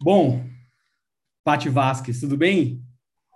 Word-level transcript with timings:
Bom, 0.00 0.44
Pati 1.44 1.68
Vasques, 1.68 2.20
tudo 2.20 2.36
bem? 2.36 2.82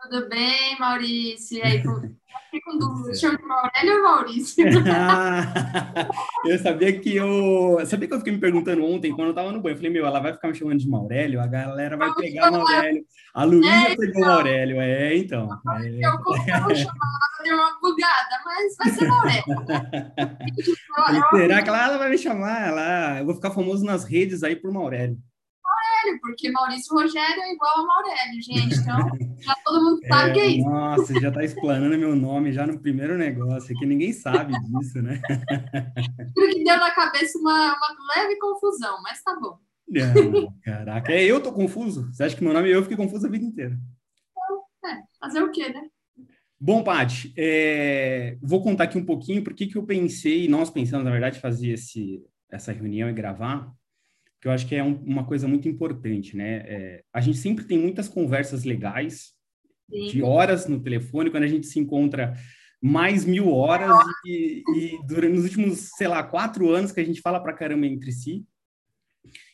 Tudo 0.02 0.28
bem, 0.28 0.78
Maurício? 0.78 1.58
E 1.58 1.62
aí, 1.62 1.82
fiquei 2.50 2.60
com 2.64 2.78
dúvida, 2.78 3.14
chama 3.14 3.36
de 3.36 3.44
Aurélio 3.44 3.96
ou 3.96 4.02
Maurício? 4.02 4.64
eu 6.46 6.58
sabia 6.60 6.98
que 6.98 7.16
eu. 7.16 7.84
Sabia 7.84 8.08
que 8.08 8.14
eu 8.14 8.18
fiquei 8.18 8.32
me 8.32 8.38
perguntando 8.38 8.84
ontem, 8.84 9.12
quando 9.14 9.28
eu 9.28 9.34
tava 9.34 9.52
no 9.52 9.60
banho. 9.60 9.74
Eu 9.74 9.76
falei, 9.76 9.90
meu, 9.90 10.06
ela 10.06 10.20
vai 10.20 10.32
ficar 10.32 10.48
me 10.48 10.54
chamando 10.54 10.78
de 10.78 10.88
Maurélio, 10.88 11.40
a 11.40 11.46
galera 11.46 11.96
vai 11.96 12.14
pegar 12.14 12.50
Maurélio. 12.50 13.04
A 13.34 13.44
Luísa 13.44 13.68
é, 13.68 13.96
pegou 13.96 14.06
então. 14.06 14.28
Maurélio, 14.28 14.80
é, 14.80 15.16
então. 15.16 15.48
É. 15.82 16.06
Eu 16.06 16.18
como 16.22 16.36
eu 16.36 16.62
vou 16.62 16.74
chamar, 16.74 16.96
ela 17.04 17.44
deu 17.44 17.56
uma 17.56 17.78
bugada, 17.80 18.40
mas 18.44 18.76
vai 18.78 18.90
ser 18.90 19.08
Maurélio. 19.08 19.44
Será 21.36 21.62
que 21.62 21.68
ela, 21.68 21.84
ela 21.84 21.98
vai 21.98 22.08
me 22.08 22.18
chamar? 22.18 22.68
Ela, 22.68 23.18
eu 23.18 23.26
vou 23.26 23.34
ficar 23.34 23.50
famoso 23.50 23.84
nas 23.84 24.04
redes 24.04 24.42
aí 24.42 24.56
por 24.56 24.72
Maurélio. 24.72 25.18
Maurélio, 26.08 26.20
porque 26.20 26.50
Maurício 26.50 26.94
Rogério 26.94 27.42
é 27.42 27.52
igual 27.52 27.78
a 27.78 27.86
Maurélio, 27.86 28.42
gente. 28.42 28.74
Então, 28.74 28.98
já 29.38 29.54
todo 29.64 29.84
mundo 29.84 30.00
sabe 30.08 30.30
é, 30.30 30.32
que 30.32 30.40
é 30.40 30.46
isso. 30.46 30.68
Nossa, 30.68 31.20
já 31.20 31.28
está 31.28 31.44
explanando 31.44 31.98
meu 31.98 32.16
nome 32.16 32.52
já 32.52 32.66
no 32.66 32.80
primeiro 32.80 33.16
negócio, 33.16 33.76
que 33.76 33.86
ninguém 33.86 34.12
sabe 34.12 34.52
disso, 34.52 35.02
né? 35.02 35.20
Juro 36.36 36.52
que 36.52 36.64
deu 36.64 36.78
na 36.78 36.90
cabeça 36.90 37.38
uma, 37.38 37.76
uma 37.76 38.16
leve 38.16 38.36
confusão, 38.38 39.00
mas 39.02 39.22
tá 39.22 39.36
bom. 39.40 39.58
Ah, 39.90 40.52
caraca, 40.62 41.12
é, 41.12 41.24
eu 41.24 41.42
tô 41.42 41.52
confuso? 41.52 42.12
Você 42.12 42.22
acha 42.22 42.36
que 42.36 42.44
meu 42.44 42.52
nome 42.52 42.70
é 42.70 42.74
eu 42.74 42.82
fiquei 42.82 42.96
confuso 42.96 43.26
a 43.26 43.30
vida 43.30 43.44
inteira? 43.44 43.78
É, 44.84 45.02
fazer 45.20 45.42
o 45.42 45.50
quê, 45.50 45.68
né? 45.70 45.82
Bom, 46.60 46.82
Paty, 46.82 47.32
é, 47.36 48.36
vou 48.42 48.62
contar 48.62 48.84
aqui 48.84 48.98
um 48.98 49.04
pouquinho 49.04 49.44
por 49.44 49.54
que 49.54 49.76
eu 49.76 49.84
pensei, 49.84 50.48
nós 50.48 50.70
pensamos, 50.70 51.04
na 51.04 51.10
verdade, 51.10 51.40
fazer 51.40 51.70
esse, 51.70 52.20
essa 52.50 52.72
reunião 52.72 53.08
e 53.08 53.12
gravar, 53.12 53.72
que 54.40 54.48
eu 54.48 54.52
acho 54.52 54.66
que 54.66 54.74
é 54.74 54.82
um, 54.82 54.94
uma 55.04 55.24
coisa 55.24 55.48
muito 55.48 55.68
importante, 55.68 56.36
né? 56.36 56.64
É, 56.66 57.04
a 57.12 57.20
gente 57.20 57.38
sempre 57.38 57.64
tem 57.64 57.78
muitas 57.78 58.08
conversas 58.08 58.64
legais, 58.64 59.32
Sim. 59.90 60.06
de 60.08 60.22
horas 60.22 60.66
no 60.66 60.80
telefone, 60.80 61.30
quando 61.30 61.44
a 61.44 61.48
gente 61.48 61.66
se 61.66 61.78
encontra 61.78 62.34
mais 62.80 63.24
mil 63.24 63.52
horas 63.52 63.90
e, 64.24 64.62
e 64.76 64.98
durante 65.06 65.34
nos 65.34 65.44
últimos, 65.44 65.90
sei 65.96 66.06
lá, 66.06 66.22
quatro 66.22 66.70
anos 66.70 66.92
que 66.92 67.00
a 67.00 67.04
gente 67.04 67.20
fala 67.20 67.40
para 67.40 67.52
caramba 67.52 67.86
entre 67.86 68.12
si. 68.12 68.44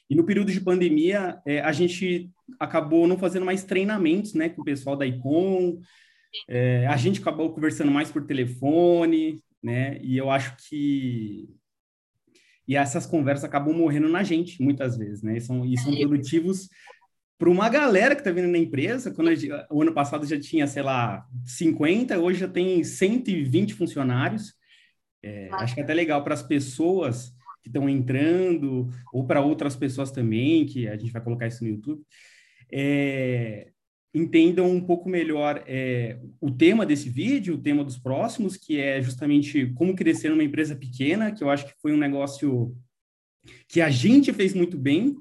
E 0.09 0.15
no 0.15 0.25
período 0.25 0.53
de 0.53 0.61
pandemia, 0.61 1.41
é, 1.47 1.61
a 1.61 1.73
gente 1.73 2.31
acabou 2.61 3.07
não 3.07 3.17
fazendo 3.17 3.47
mais 3.47 3.65
treinamentos, 3.65 4.35
né, 4.35 4.51
com 4.51 4.61
o 4.61 4.65
pessoal 4.65 4.97
da 4.97 5.07
ICOM. 5.07 5.81
É, 6.47 6.87
a 6.87 6.97
gente 6.97 7.21
acabou 7.21 7.55
conversando 7.55 7.91
mais 7.91 8.11
por 8.11 8.27
telefone, 8.27 9.43
né? 9.63 9.98
E 10.03 10.19
eu 10.19 10.31
acho 10.31 10.57
que 10.69 11.48
e 12.67 12.77
essas 12.77 13.07
conversas 13.07 13.45
acabam 13.45 13.75
morrendo 13.75 14.09
na 14.09 14.23
gente, 14.23 14.62
muitas 14.62 14.97
vezes, 14.97 15.23
né? 15.23 15.37
E 15.37 15.41
são, 15.41 15.65
e 15.65 15.79
são 15.79 15.93
é, 15.93 15.98
produtivos 15.98 16.69
para 17.39 17.51
uma 17.51 17.69
galera 17.69 18.15
que 18.15 18.20
está 18.20 18.31
vindo 18.31 18.48
na 18.48 18.59
empresa. 18.59 19.11
Quando 19.11 19.31
o 19.70 19.83
ano 19.83 19.93
passado 19.93 20.27
já 20.27 20.39
tinha, 20.39 20.67
sei 20.67 20.83
lá, 20.83 21.27
50, 21.45 22.19
hoje 22.19 22.41
já 22.41 22.48
tem 22.48 22.83
120 22.83 23.75
funcionários. 23.75 24.55
É, 25.23 25.48
acho 25.53 25.75
que 25.75 25.81
é 25.81 25.85
até 25.85 25.95
legal 25.95 26.23
para 26.25 26.35
as 26.35 26.42
pessoas 26.42 27.33
que 27.62 27.69
estão 27.69 27.89
entrando, 27.89 28.89
ou 29.12 29.27
para 29.27 29.41
outras 29.41 29.75
pessoas 29.75 30.11
também, 30.11 30.67
que 30.67 30.87
a 30.87 30.97
gente 30.97 31.12
vai 31.12 31.23
colocar 31.23 31.47
isso 31.47 31.65
no 31.65 31.70
YouTube. 31.70 32.03
É, 32.70 33.70
entendam 34.15 34.70
um 34.70 34.81
pouco 34.81 35.09
melhor 35.09 35.65
é, 35.67 36.20
o 36.41 36.51
tema 36.51 36.87
desse 36.87 37.11
vídeo, 37.11 37.57
o 37.57 37.61
tema 37.61 37.83
dos 37.83 37.98
próximos, 37.98 38.57
que 38.57 38.79
é 38.79 39.03
justamente 39.03 39.67
como 39.75 39.97
crescer 39.97 40.29
numa 40.29 40.45
empresa 40.45 40.77
pequena, 40.77 41.33
que 41.33 41.43
eu 41.43 41.51
acho 41.51 41.67
que 41.67 41.75
foi 41.83 41.93
um 41.93 41.97
negócio 41.97 42.77
que 43.69 43.81
a 43.81 43.91
gente 43.91 44.33
fez 44.33 44.55
muito 44.55 44.79
bem, 44.79 45.17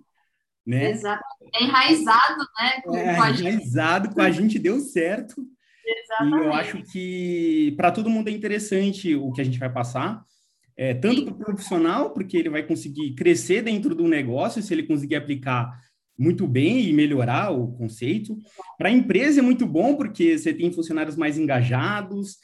né? 0.66 0.91
Exato. 0.91 1.23
É 1.55 1.64
enraizado, 1.64 2.39
né? 2.59 2.81
Com, 2.83 2.95
é, 2.95 3.16
com 3.16 3.25
enraizado, 3.25 4.09
com 4.14 4.21
a 4.21 4.30
gente 4.30 4.59
deu 4.59 4.80
certo. 4.80 5.44
Exatamente. 5.86 6.44
E 6.44 6.45
eu 6.45 6.53
acho 6.53 6.83
que 6.83 7.73
para 7.75 7.91
todo 7.91 8.10
mundo 8.10 8.30
é 8.30 8.31
interessante 8.31 9.15
o 9.15 9.31
que 9.31 9.42
a 9.42 9.43
gente 9.43 9.60
vai 9.60 9.71
passar. 9.71 10.23
É, 10.75 10.93
tanto 10.93 11.25
para 11.25 11.33
o 11.33 11.37
profissional, 11.37 12.11
porque 12.11 12.37
ele 12.37 12.49
vai 12.49 12.64
conseguir 12.64 13.14
crescer 13.14 13.61
dentro 13.61 13.93
do 13.93 14.08
negócio, 14.08 14.61
se 14.61 14.73
ele 14.73 14.83
conseguir 14.83 15.15
aplicar 15.15 15.70
muito 16.17 16.47
bem 16.47 16.87
e 16.87 16.93
melhorar 16.93 17.51
o 17.51 17.71
conceito. 17.73 18.37
Para 18.77 18.89
a 18.89 18.91
empresa 18.91 19.39
é 19.39 19.43
muito 19.43 19.65
bom, 19.65 19.95
porque 19.95 20.37
você 20.37 20.53
tem 20.53 20.71
funcionários 20.71 21.15
mais 21.15 21.37
engajados, 21.37 22.37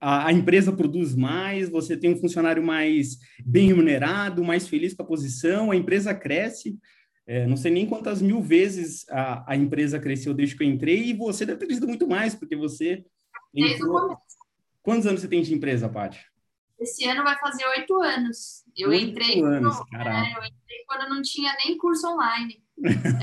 a, 0.00 0.26
a, 0.26 0.32
empresa 0.32 0.72
produz 0.72 1.14
mais, 1.14 1.68
você 1.68 1.96
tem 1.96 2.12
um 2.12 2.16
funcionário 2.16 2.62
mais 2.62 3.18
bem 3.44 3.68
remunerado, 3.68 4.44
mais 4.44 4.68
feliz 4.68 4.94
com 4.94 5.02
a 5.02 5.06
posição, 5.06 5.70
a 5.70 5.76
empresa 5.76 6.14
cresce. 6.14 6.78
É, 7.26 7.46
não 7.46 7.56
sei 7.56 7.72
nem 7.72 7.86
quantas 7.86 8.22
mil 8.22 8.40
vezes 8.40 9.04
a, 9.08 9.52
a, 9.52 9.56
empresa 9.56 9.98
cresceu 9.98 10.32
desde 10.32 10.56
que 10.56 10.62
eu 10.62 10.68
entrei, 10.68 11.08
e 11.08 11.12
você 11.12 11.44
deve 11.44 11.58
ter 11.58 11.66
crescido 11.66 11.88
muito 11.88 12.06
mais, 12.06 12.34
porque 12.34 12.56
você. 12.56 13.04
Entrou... 13.54 14.16
Quantos 14.82 15.06
anos 15.06 15.20
você 15.20 15.28
tem 15.28 15.42
de 15.42 15.54
empresa, 15.54 15.88
Paty? 15.88 16.20
Esse 16.78 17.06
ano 17.06 17.24
vai 17.24 17.38
fazer 17.38 17.64
oito 17.66 17.94
anos. 18.02 18.62
Eu 18.76 18.90
oito 18.90 19.10
entrei, 19.10 19.42
anos, 19.42 19.78
no, 19.78 19.98
é, 19.98 20.32
eu 20.36 20.44
entrei 20.44 20.84
quando 20.86 21.08
não 21.08 21.22
tinha 21.22 21.54
nem 21.64 21.78
curso 21.78 22.06
online. 22.06 22.62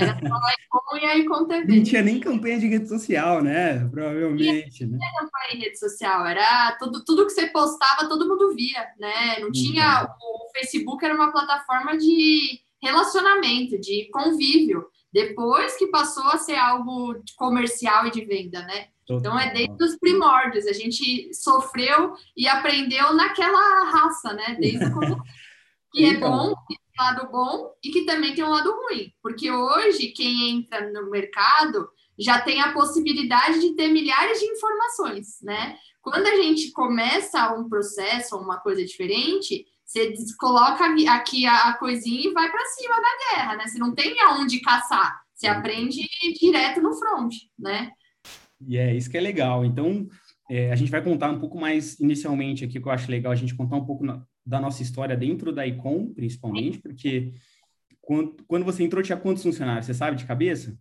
Era 0.00 0.18
só 0.28 0.96
e 0.96 1.04
a 1.04 1.16
Icon 1.16 1.46
TV. 1.46 1.76
Não 1.76 1.84
tinha 1.84 2.02
nem 2.02 2.20
campanha 2.20 2.58
de 2.58 2.68
rede 2.68 2.88
social, 2.88 3.42
né? 3.42 3.86
Provavelmente. 3.88 4.84
Não 4.84 4.98
tinha 4.98 4.98
né? 4.98 5.12
campanha 5.18 5.54
em 5.54 5.58
rede 5.60 5.78
social, 5.78 6.26
era 6.26 6.76
tudo, 6.78 7.04
tudo 7.04 7.26
que 7.26 7.32
você 7.32 7.46
postava, 7.48 8.08
todo 8.08 8.28
mundo 8.28 8.54
via, 8.54 8.86
né? 8.98 9.38
Não 9.40 9.50
tinha. 9.52 10.02
Uhum. 10.02 10.46
O 10.46 10.52
Facebook 10.52 11.04
era 11.04 11.14
uma 11.14 11.32
plataforma 11.32 11.96
de 11.96 12.60
relacionamento, 12.82 13.78
de 13.80 14.08
convívio. 14.10 14.84
Depois 15.12 15.76
que 15.76 15.86
passou 15.86 16.26
a 16.28 16.38
ser 16.38 16.56
algo 16.56 17.22
comercial 17.36 18.06
e 18.06 18.10
de 18.10 18.24
venda, 18.24 18.62
né? 18.62 18.88
Então 19.08 19.38
é 19.38 19.52
desde 19.52 19.84
os 19.84 19.96
primórdios, 19.98 20.66
a 20.66 20.72
gente 20.72 21.32
sofreu 21.34 22.14
e 22.36 22.48
aprendeu 22.48 23.12
naquela 23.14 23.90
raça, 23.90 24.32
né? 24.32 24.56
Desde 24.58 24.84
o 24.84 24.92
começo. 24.92 25.16
Que 25.94 26.06
é 26.06 26.08
então, 26.08 26.28
bom, 26.28 26.54
que 26.66 26.74
tem 26.74 26.86
um 26.98 27.04
lado 27.04 27.30
bom 27.30 27.72
e 27.84 27.90
que 27.90 28.04
também 28.04 28.34
tem 28.34 28.42
um 28.42 28.48
lado 28.48 28.68
ruim. 28.72 29.12
Porque 29.22 29.48
hoje, 29.48 30.08
quem 30.08 30.50
entra 30.50 30.90
no 30.90 31.08
mercado 31.08 31.88
já 32.18 32.40
tem 32.40 32.60
a 32.60 32.72
possibilidade 32.72 33.60
de 33.60 33.76
ter 33.76 33.86
milhares 33.86 34.40
de 34.40 34.46
informações, 34.46 35.40
né? 35.40 35.78
Quando 36.02 36.26
a 36.26 36.34
gente 36.34 36.72
começa 36.72 37.54
um 37.54 37.68
processo, 37.68 38.36
uma 38.36 38.58
coisa 38.58 38.84
diferente, 38.84 39.64
você 39.84 40.12
coloca 40.38 40.84
aqui 41.12 41.46
a 41.46 41.74
coisinha 41.74 42.28
e 42.28 42.32
vai 42.32 42.50
para 42.50 42.66
cima 42.66 42.96
da 42.96 43.36
guerra, 43.36 43.56
né? 43.56 43.66
Você 43.66 43.78
não 43.78 43.94
tem 43.94 44.20
aonde 44.20 44.60
caçar, 44.60 45.22
você 45.32 45.46
aprende 45.46 46.00
direto 46.40 46.80
no 46.80 46.92
front, 46.94 47.32
né? 47.58 47.92
E 48.66 48.76
é 48.76 48.94
isso 48.94 49.10
que 49.10 49.16
é 49.16 49.20
legal. 49.20 49.64
Então, 49.64 50.08
é, 50.50 50.70
a 50.70 50.76
gente 50.76 50.90
vai 50.90 51.02
contar 51.02 51.30
um 51.30 51.40
pouco 51.40 51.58
mais 51.58 51.98
inicialmente 52.00 52.64
aqui, 52.64 52.80
que 52.80 52.86
eu 52.86 52.92
acho 52.92 53.10
legal 53.10 53.32
a 53.32 53.36
gente 53.36 53.54
contar 53.54 53.76
um 53.76 53.84
pouco 53.84 54.04
na, 54.04 54.22
da 54.44 54.60
nossa 54.60 54.82
história 54.82 55.16
dentro 55.16 55.52
da 55.52 55.66
Icon, 55.66 56.12
principalmente, 56.12 56.78
porque 56.78 57.32
quando, 58.02 58.36
quando 58.46 58.64
você 58.64 58.82
entrou, 58.82 59.02
tinha 59.02 59.16
quantos 59.16 59.42
funcionários? 59.42 59.86
Você 59.86 59.94
sabe 59.94 60.16
de 60.16 60.26
cabeça? 60.26 60.76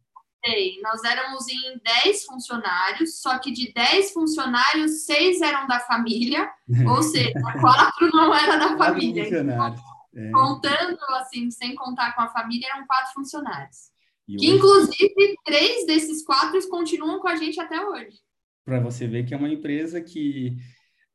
Sei, 0.45 0.81
nós 0.81 1.01
éramos 1.05 1.47
em 1.47 1.79
10 2.03 2.25
funcionários, 2.25 3.21
só 3.21 3.39
que 3.39 3.49
de 3.51 3.71
10 3.71 4.11
funcionários, 4.11 5.05
6 5.05 5.41
eram 5.41 5.65
da 5.67 5.79
família, 5.79 6.51
ou 6.85 7.01
seja, 7.01 7.31
4 7.61 8.09
não 8.11 8.35
era 8.35 8.57
da 8.57 8.77
família. 8.77 9.25
Então, 9.25 9.75
é. 10.15 10.31
Contando, 10.31 10.99
assim, 11.21 11.49
sem 11.49 11.73
contar 11.75 12.13
com 12.13 12.21
a 12.21 12.27
família, 12.27 12.67
eram 12.73 12.85
4 12.85 13.13
funcionários. 13.13 13.92
E 14.27 14.37
que, 14.37 14.47
hoje... 14.47 14.57
inclusive, 14.57 15.35
três 15.45 15.85
desses 15.85 16.23
quatro 16.23 16.59
continuam 16.69 17.19
com 17.19 17.27
a 17.27 17.35
gente 17.35 17.59
até 17.59 17.79
hoje. 17.85 18.17
Para 18.65 18.79
você 18.79 19.07
ver 19.07 19.25
que 19.25 19.33
é 19.33 19.37
uma 19.37 19.49
empresa 19.49 20.01
que 20.01 20.57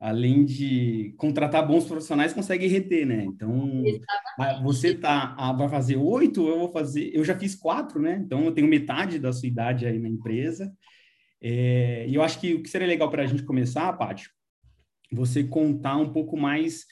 além 0.01 0.45
de 0.45 1.13
contratar 1.17 1.67
bons 1.67 1.85
profissionais, 1.85 2.33
consegue 2.33 2.67
reter, 2.67 3.05
né? 3.05 3.25
Então, 3.25 3.83
Exatamente. 3.85 4.63
você 4.63 4.95
tá, 4.95 5.53
vai 5.53 5.69
fazer 5.69 5.97
oito, 5.97 6.47
eu 6.47 6.59
vou 6.61 6.69
fazer, 6.69 7.11
eu 7.13 7.25
já 7.25 7.37
fiz 7.37 7.55
quatro, 7.57 8.01
né? 8.01 8.21
Então, 8.25 8.45
eu 8.45 8.53
tenho 8.53 8.69
metade 8.69 9.19
da 9.19 9.33
sua 9.33 9.49
idade 9.49 9.87
aí 9.87 9.99
na 9.99 10.09
empresa. 10.09 10.73
É, 11.41 12.07
e 12.09 12.15
eu 12.15 12.23
acho 12.23 12.41
que 12.41 12.55
o 12.55 12.63
que 12.63 12.69
seria 12.69 12.87
legal 12.87 13.11
para 13.11 13.25
a 13.25 13.27
gente 13.27 13.43
começar, 13.43 13.93
Paty, 13.93 14.29
você 15.11 15.43
contar 15.43 15.97
um 15.97 16.13
pouco 16.13 16.37
mais 16.37 16.85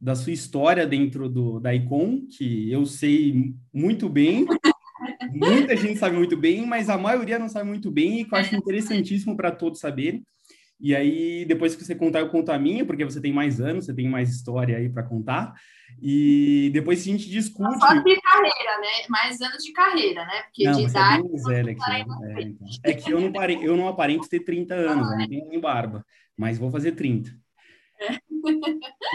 da 0.00 0.14
sua 0.14 0.32
história 0.32 0.86
dentro 0.86 1.28
do, 1.28 1.60
da 1.60 1.74
Icon, 1.74 2.26
que 2.26 2.70
eu 2.70 2.86
sei 2.86 3.54
muito 3.72 4.08
bem, 4.08 4.46
muita 5.34 5.76
gente 5.76 5.98
sabe 5.98 6.16
muito 6.16 6.36
bem, 6.36 6.66
mas 6.66 6.88
a 6.88 6.96
maioria 6.96 7.38
não 7.38 7.48
sabe 7.48 7.68
muito 7.68 7.90
bem, 7.90 8.20
e 8.20 8.24
que 8.24 8.34
eu 8.34 8.38
acho 8.38 8.54
interessantíssimo 8.56 9.36
para 9.36 9.50
todos 9.50 9.80
saberem. 9.80 10.24
E 10.80 10.94
aí, 10.94 11.44
depois 11.44 11.74
que 11.74 11.84
você 11.84 11.94
contar, 11.94 12.20
eu 12.20 12.28
conto 12.28 12.50
a 12.50 12.58
minha, 12.58 12.84
porque 12.84 13.04
você 13.04 13.20
tem 13.20 13.32
mais 13.32 13.60
anos, 13.60 13.86
você 13.86 13.94
tem 13.94 14.08
mais 14.08 14.30
história 14.30 14.76
aí 14.76 14.88
para 14.88 15.02
contar. 15.02 15.54
E 16.02 16.70
depois 16.72 17.00
a 17.00 17.04
gente 17.04 17.30
discute. 17.30 17.78
Só 17.78 17.94
de 17.94 18.20
carreira, 18.20 18.80
né? 18.80 19.06
Mais 19.08 19.40
anos 19.40 19.62
de 19.62 19.72
carreira, 19.72 20.24
né? 20.24 20.42
Porque 20.42 20.64
não, 20.64 20.72
de 20.72 20.82
idade. 20.82 21.20
É, 21.20 21.28
bem 21.28 21.42
velha 21.42 21.72
aqui, 21.72 21.90
né? 21.90 22.04
é, 22.36 22.42
então. 22.42 22.68
é, 22.82 22.92
que 22.92 23.10
eu 23.10 23.20
não, 23.20 23.32
parei, 23.32 23.58
eu 23.62 23.76
não 23.76 23.88
aparento 23.88 24.28
ter 24.28 24.40
30 24.40 24.74
anos, 24.74 25.08
ah, 25.08 25.16
não 25.16 25.28
tenho 25.28 25.48
nem 25.48 25.60
barba, 25.60 26.04
mas 26.36 26.58
vou 26.58 26.70
fazer 26.70 26.92
30. 26.92 27.30
É. 28.00 28.18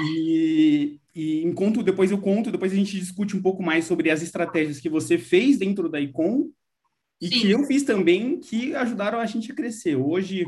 E, 0.04 1.00
e 1.14 1.44
enquanto 1.44 1.84
depois 1.84 2.12
eu 2.12 2.20
conto, 2.20 2.52
depois 2.52 2.72
a 2.72 2.76
gente 2.76 3.00
discute 3.00 3.36
um 3.36 3.42
pouco 3.42 3.62
mais 3.62 3.86
sobre 3.86 4.10
as 4.10 4.22
estratégias 4.22 4.80
que 4.80 4.90
você 4.90 5.18
fez 5.18 5.58
dentro 5.58 5.90
da 5.90 6.00
Icon 6.00 6.50
e 7.22 7.28
Sim. 7.28 7.40
que 7.40 7.52
eu 7.52 7.64
fiz 7.66 7.84
também 7.84 8.40
que 8.40 8.74
ajudaram 8.76 9.20
a 9.20 9.26
gente 9.26 9.52
a 9.52 9.56
crescer. 9.56 9.96
Hoje, 9.96 10.46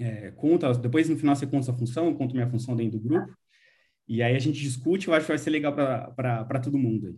é, 0.00 0.30
conta, 0.32 0.72
depois 0.74 1.08
no 1.08 1.16
final 1.16 1.36
você 1.36 1.46
conta 1.46 1.64
sua 1.64 1.78
função, 1.78 2.06
eu 2.06 2.14
conto 2.14 2.34
minha 2.34 2.48
função 2.48 2.74
dentro 2.74 2.98
do 2.98 3.08
grupo, 3.08 3.36
e 4.08 4.22
aí 4.22 4.34
a 4.34 4.38
gente 4.38 4.60
discute, 4.60 5.08
eu 5.08 5.14
acho 5.14 5.26
que 5.26 5.32
vai 5.32 5.38
ser 5.38 5.50
legal 5.50 5.74
para 5.74 6.60
todo 6.60 6.78
mundo 6.78 7.06
aí. 7.06 7.16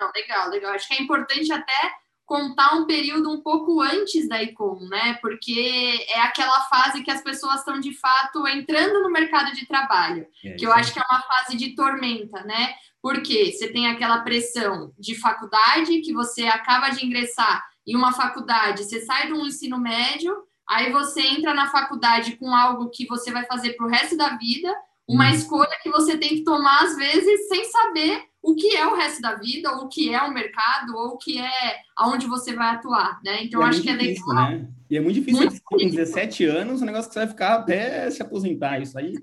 Não, 0.00 0.10
legal, 0.14 0.48
legal. 0.48 0.72
Acho 0.72 0.88
que 0.88 0.94
é 0.94 1.02
importante 1.02 1.52
até 1.52 1.92
contar 2.30 2.76
um 2.76 2.86
período 2.86 3.28
um 3.28 3.40
pouco 3.40 3.80
antes 3.80 4.28
da 4.28 4.40
ICOM, 4.40 4.78
né? 4.88 5.14
Porque 5.20 6.06
é 6.08 6.20
aquela 6.20 6.60
fase 6.68 7.02
que 7.02 7.10
as 7.10 7.20
pessoas 7.20 7.56
estão 7.56 7.80
de 7.80 7.92
fato 7.92 8.46
entrando 8.46 9.02
no 9.02 9.10
mercado 9.10 9.52
de 9.52 9.66
trabalho, 9.66 10.24
é, 10.44 10.52
que 10.52 10.64
eu 10.64 10.72
acho 10.72 10.92
que 10.92 11.00
é 11.00 11.02
uma 11.10 11.20
fase 11.22 11.56
de 11.56 11.74
tormenta, 11.74 12.44
né? 12.44 12.72
Porque 13.02 13.50
você 13.50 13.72
tem 13.72 13.88
aquela 13.88 14.20
pressão 14.20 14.92
de 14.96 15.16
faculdade, 15.16 16.02
que 16.02 16.12
você 16.12 16.44
acaba 16.44 16.90
de 16.90 17.04
ingressar 17.04 17.64
em 17.84 17.96
uma 17.96 18.12
faculdade, 18.12 18.84
você 18.84 19.00
sai 19.00 19.26
de 19.26 19.32
um 19.32 19.44
ensino 19.44 19.76
médio, 19.76 20.32
aí 20.68 20.92
você 20.92 21.22
entra 21.22 21.52
na 21.52 21.66
faculdade 21.66 22.36
com 22.36 22.54
algo 22.54 22.90
que 22.90 23.08
você 23.08 23.32
vai 23.32 23.44
fazer 23.46 23.72
para 23.72 23.86
o 23.86 23.90
resto 23.90 24.16
da 24.16 24.36
vida, 24.36 24.72
uma 25.08 25.26
hum. 25.26 25.30
escolha 25.30 25.80
que 25.82 25.90
você 25.90 26.16
tem 26.16 26.28
que 26.28 26.44
tomar 26.44 26.84
às 26.84 26.94
vezes 26.94 27.48
sem 27.48 27.64
saber 27.64 28.29
o 28.42 28.54
que 28.54 28.74
é 28.74 28.86
o 28.86 28.94
resto 28.94 29.20
da 29.20 29.34
vida, 29.34 29.70
ou 29.76 29.84
o 29.84 29.88
que 29.88 30.12
é 30.12 30.22
o 30.22 30.32
mercado, 30.32 30.96
ou 30.96 31.08
o 31.08 31.18
que 31.18 31.38
é 31.38 31.76
aonde 31.96 32.26
você 32.26 32.54
vai 32.54 32.74
atuar, 32.74 33.20
né? 33.24 33.44
Então, 33.44 33.62
é 33.62 33.66
acho 33.68 33.82
que 33.82 33.90
é 33.90 33.96
difícil, 33.96 34.26
legal. 34.26 34.50
Né? 34.50 34.68
E 34.88 34.96
é 34.96 35.00
muito 35.00 35.16
difícil, 35.16 35.42
muito 35.42 35.60
com 35.62 35.76
17 35.76 36.44
anos, 36.46 36.82
um 36.82 36.86
negócio 36.86 37.08
que 37.08 37.14
você 37.14 37.20
vai 37.20 37.28
ficar 37.28 37.54
até 37.54 38.10
se 38.10 38.22
aposentar. 38.22 38.80
Isso 38.80 38.98
aí, 38.98 39.14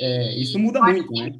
é, 0.00 0.40
isso 0.40 0.58
muda 0.58 0.80
muito, 0.80 1.12
né? 1.12 1.32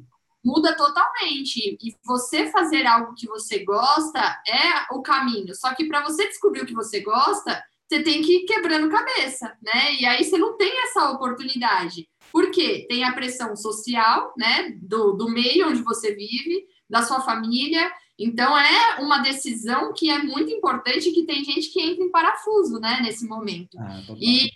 Muda 0.45 0.75
totalmente. 0.77 1.77
E 1.81 1.95
você 2.05 2.49
fazer 2.51 2.85
algo 2.85 3.13
que 3.15 3.27
você 3.27 3.65
gosta 3.65 4.19
é 4.47 4.93
o 4.93 5.01
caminho. 5.01 5.53
Só 5.55 5.73
que 5.73 5.85
para 5.85 6.03
você 6.03 6.25
descobrir 6.27 6.61
o 6.61 6.65
que 6.65 6.73
você 6.73 7.01
gosta, 7.01 7.61
você 7.87 8.01
tem 8.01 8.21
que 8.21 8.37
ir 8.37 8.45
quebrando 8.45 8.89
cabeça, 8.89 9.57
né? 9.61 9.95
E 9.99 10.05
aí 10.05 10.23
você 10.23 10.37
não 10.37 10.55
tem 10.55 10.71
essa 10.83 11.09
oportunidade. 11.11 12.07
Por 12.31 12.51
quê? 12.51 12.85
Tem 12.87 13.03
a 13.03 13.13
pressão 13.13 13.55
social, 13.55 14.33
né? 14.37 14.77
Do, 14.81 15.13
do 15.13 15.29
meio 15.29 15.69
onde 15.69 15.81
você 15.81 16.13
vive, 16.13 16.65
da 16.89 17.01
sua 17.01 17.21
família. 17.21 17.91
Então, 18.19 18.57
é 18.57 18.99
uma 18.99 19.19
decisão 19.19 19.93
que 19.93 20.09
é 20.09 20.17
muito 20.17 20.51
importante 20.51 21.11
que 21.11 21.25
tem 21.25 21.43
gente 21.43 21.69
que 21.69 21.79
entra 21.79 22.03
em 22.03 22.11
parafuso, 22.11 22.79
né, 22.79 22.99
nesse 23.01 23.27
momento. 23.27 23.77
Ah, 23.79 24.01
e, 24.19 24.49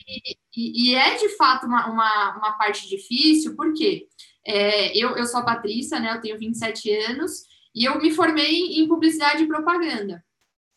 e, 0.55 0.89
e, 0.91 0.95
é, 0.95 1.15
de 1.15 1.29
fato, 1.37 1.67
uma, 1.67 1.87
uma, 1.87 2.37
uma 2.37 2.51
parte 2.53 2.89
difícil, 2.89 3.55
porque 3.55 4.07
é, 4.45 4.97
eu, 4.97 5.15
eu 5.15 5.25
sou 5.25 5.41
a 5.41 5.45
Patrícia, 5.45 5.99
né, 5.99 6.15
eu 6.15 6.21
tenho 6.21 6.39
27 6.39 6.91
anos, 6.91 7.43
e 7.73 7.85
eu 7.85 7.99
me 8.01 8.11
formei 8.11 8.79
em 8.79 8.87
publicidade 8.87 9.43
e 9.43 9.47
propaganda. 9.47 10.23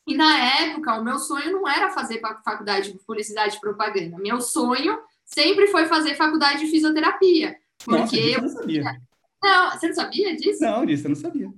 E, 0.07 0.15
na 0.15 0.39
época, 0.61 1.01
o 1.01 1.05
meu 1.05 1.19
sonho 1.19 1.53
não 1.53 1.67
era 1.67 1.91
fazer 1.91 2.21
faculdade 2.45 2.93
de 2.93 2.99
publicidade 2.99 3.57
e 3.57 3.61
propaganda. 3.61 4.19
Meu 4.19 4.43
sonho 4.43 4.99
sempre 5.25 5.67
foi 5.69 5.87
fazer 5.87 6.15
faculdade 6.15 6.61
de 6.61 6.71
fisioterapia. 6.71 7.57
Porque 7.83 7.99
Nossa, 7.99 8.17
eu 8.17 8.43
não 8.43 8.49
sabia. 8.49 9.01
Não, 9.45 9.71
você 9.73 9.89
não 9.89 9.95
sabia 9.95 10.35
disso? 10.35 10.63
Não, 10.63 10.87
disso 10.87 11.05
eu 11.05 11.11
não 11.11 11.17
sabia. 11.17 11.53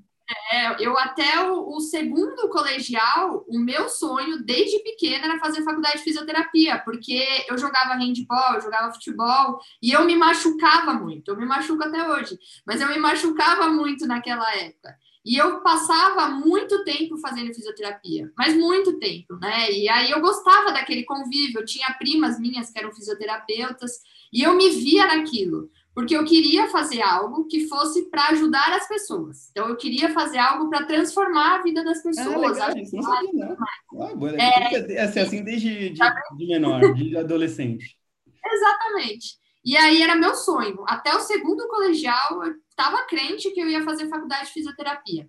É, 0.53 0.85
eu 0.85 0.99
até 0.99 1.41
o, 1.49 1.77
o, 1.77 1.81
segundo 1.81 2.49
colegial, 2.49 3.45
o 3.49 3.61
meu 3.61 3.89
sonho 3.89 4.43
desde 4.43 4.81
pequena 4.81 5.27
era 5.27 5.39
fazer 5.39 5.63
faculdade 5.63 5.99
de 5.99 6.03
fisioterapia, 6.03 6.81
porque 6.85 7.25
eu 7.49 7.57
jogava 7.57 7.95
handball, 7.95 8.55
eu 8.55 8.61
jogava 8.61 8.93
futebol 8.93 9.61
e 9.81 9.93
eu 9.93 10.05
me 10.05 10.17
machucava 10.17 10.95
muito. 10.95 11.31
Eu 11.31 11.37
me 11.37 11.47
machuco 11.47 11.85
até 11.85 12.11
hoje, 12.11 12.37
mas 12.67 12.81
eu 12.81 12.89
me 12.89 12.99
machucava 12.99 13.69
muito 13.69 14.05
naquela 14.05 14.53
época. 14.57 14.97
E 15.25 15.37
eu 15.37 15.61
passava 15.61 16.29
muito 16.29 16.83
tempo 16.85 17.19
fazendo 17.19 17.55
fisioterapia, 17.55 18.33
mas 18.37 18.57
muito 18.57 18.99
tempo, 18.99 19.37
né? 19.37 19.71
E 19.71 19.89
aí 19.89 20.11
eu 20.11 20.21
gostava 20.21 20.73
daquele 20.73 21.05
convívio, 21.05 21.61
eu 21.61 21.65
tinha 21.65 21.95
primas 21.99 22.39
minhas 22.39 22.71
que 22.71 22.79
eram 22.79 22.93
fisioterapeutas 22.93 24.01
e 24.33 24.43
eu 24.43 24.55
me 24.55 24.71
via 24.71 25.07
naquilo 25.07 25.71
porque 25.97 26.15
eu 26.15 26.27
queria 26.27 26.69
fazer 26.69 27.01
algo 27.01 27.47
que 27.47 27.67
fosse 27.69 28.11
para 28.11 28.27
ajudar 28.27 28.71
as 28.75 28.87
pessoas. 28.87 29.49
Então, 29.51 29.67
eu 29.67 29.77
queria 29.79 30.13
fazer 30.13 30.37
algo 30.37 30.69
para 30.69 30.85
transformar 30.85 31.55
a 31.55 31.63
vida 31.63 31.83
das 31.83 32.03
pessoas. 32.03 32.61
Ah, 32.61 32.69
legal, 32.69 33.33
né? 33.33 33.57
Ah, 33.99 34.13
é, 34.37 34.93
é 34.93 35.01
assim 35.01 35.43
desde 35.43 35.89
de, 35.89 35.99
de 36.37 36.47
menor, 36.47 36.93
de 36.93 37.17
adolescente. 37.17 37.97
Exatamente. 38.45 39.39
E 39.65 39.75
aí 39.75 40.03
era 40.03 40.15
meu 40.15 40.35
sonho. 40.35 40.85
Até 40.87 41.17
o 41.17 41.21
segundo 41.21 41.67
colegial, 41.67 42.45
eu 42.45 42.55
estava 42.69 43.07
crente 43.07 43.51
que 43.53 43.61
eu 43.61 43.67
ia 43.67 43.83
fazer 43.83 44.11
faculdade 44.11 44.49
de 44.49 44.53
fisioterapia. 44.53 45.27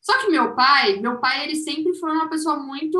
Só 0.00 0.18
que 0.18 0.30
meu 0.30 0.52
pai, 0.56 0.96
meu 0.96 1.20
pai, 1.20 1.44
ele 1.44 1.54
sempre 1.54 1.94
foi 1.94 2.10
uma 2.10 2.28
pessoa 2.28 2.56
muito 2.56 2.98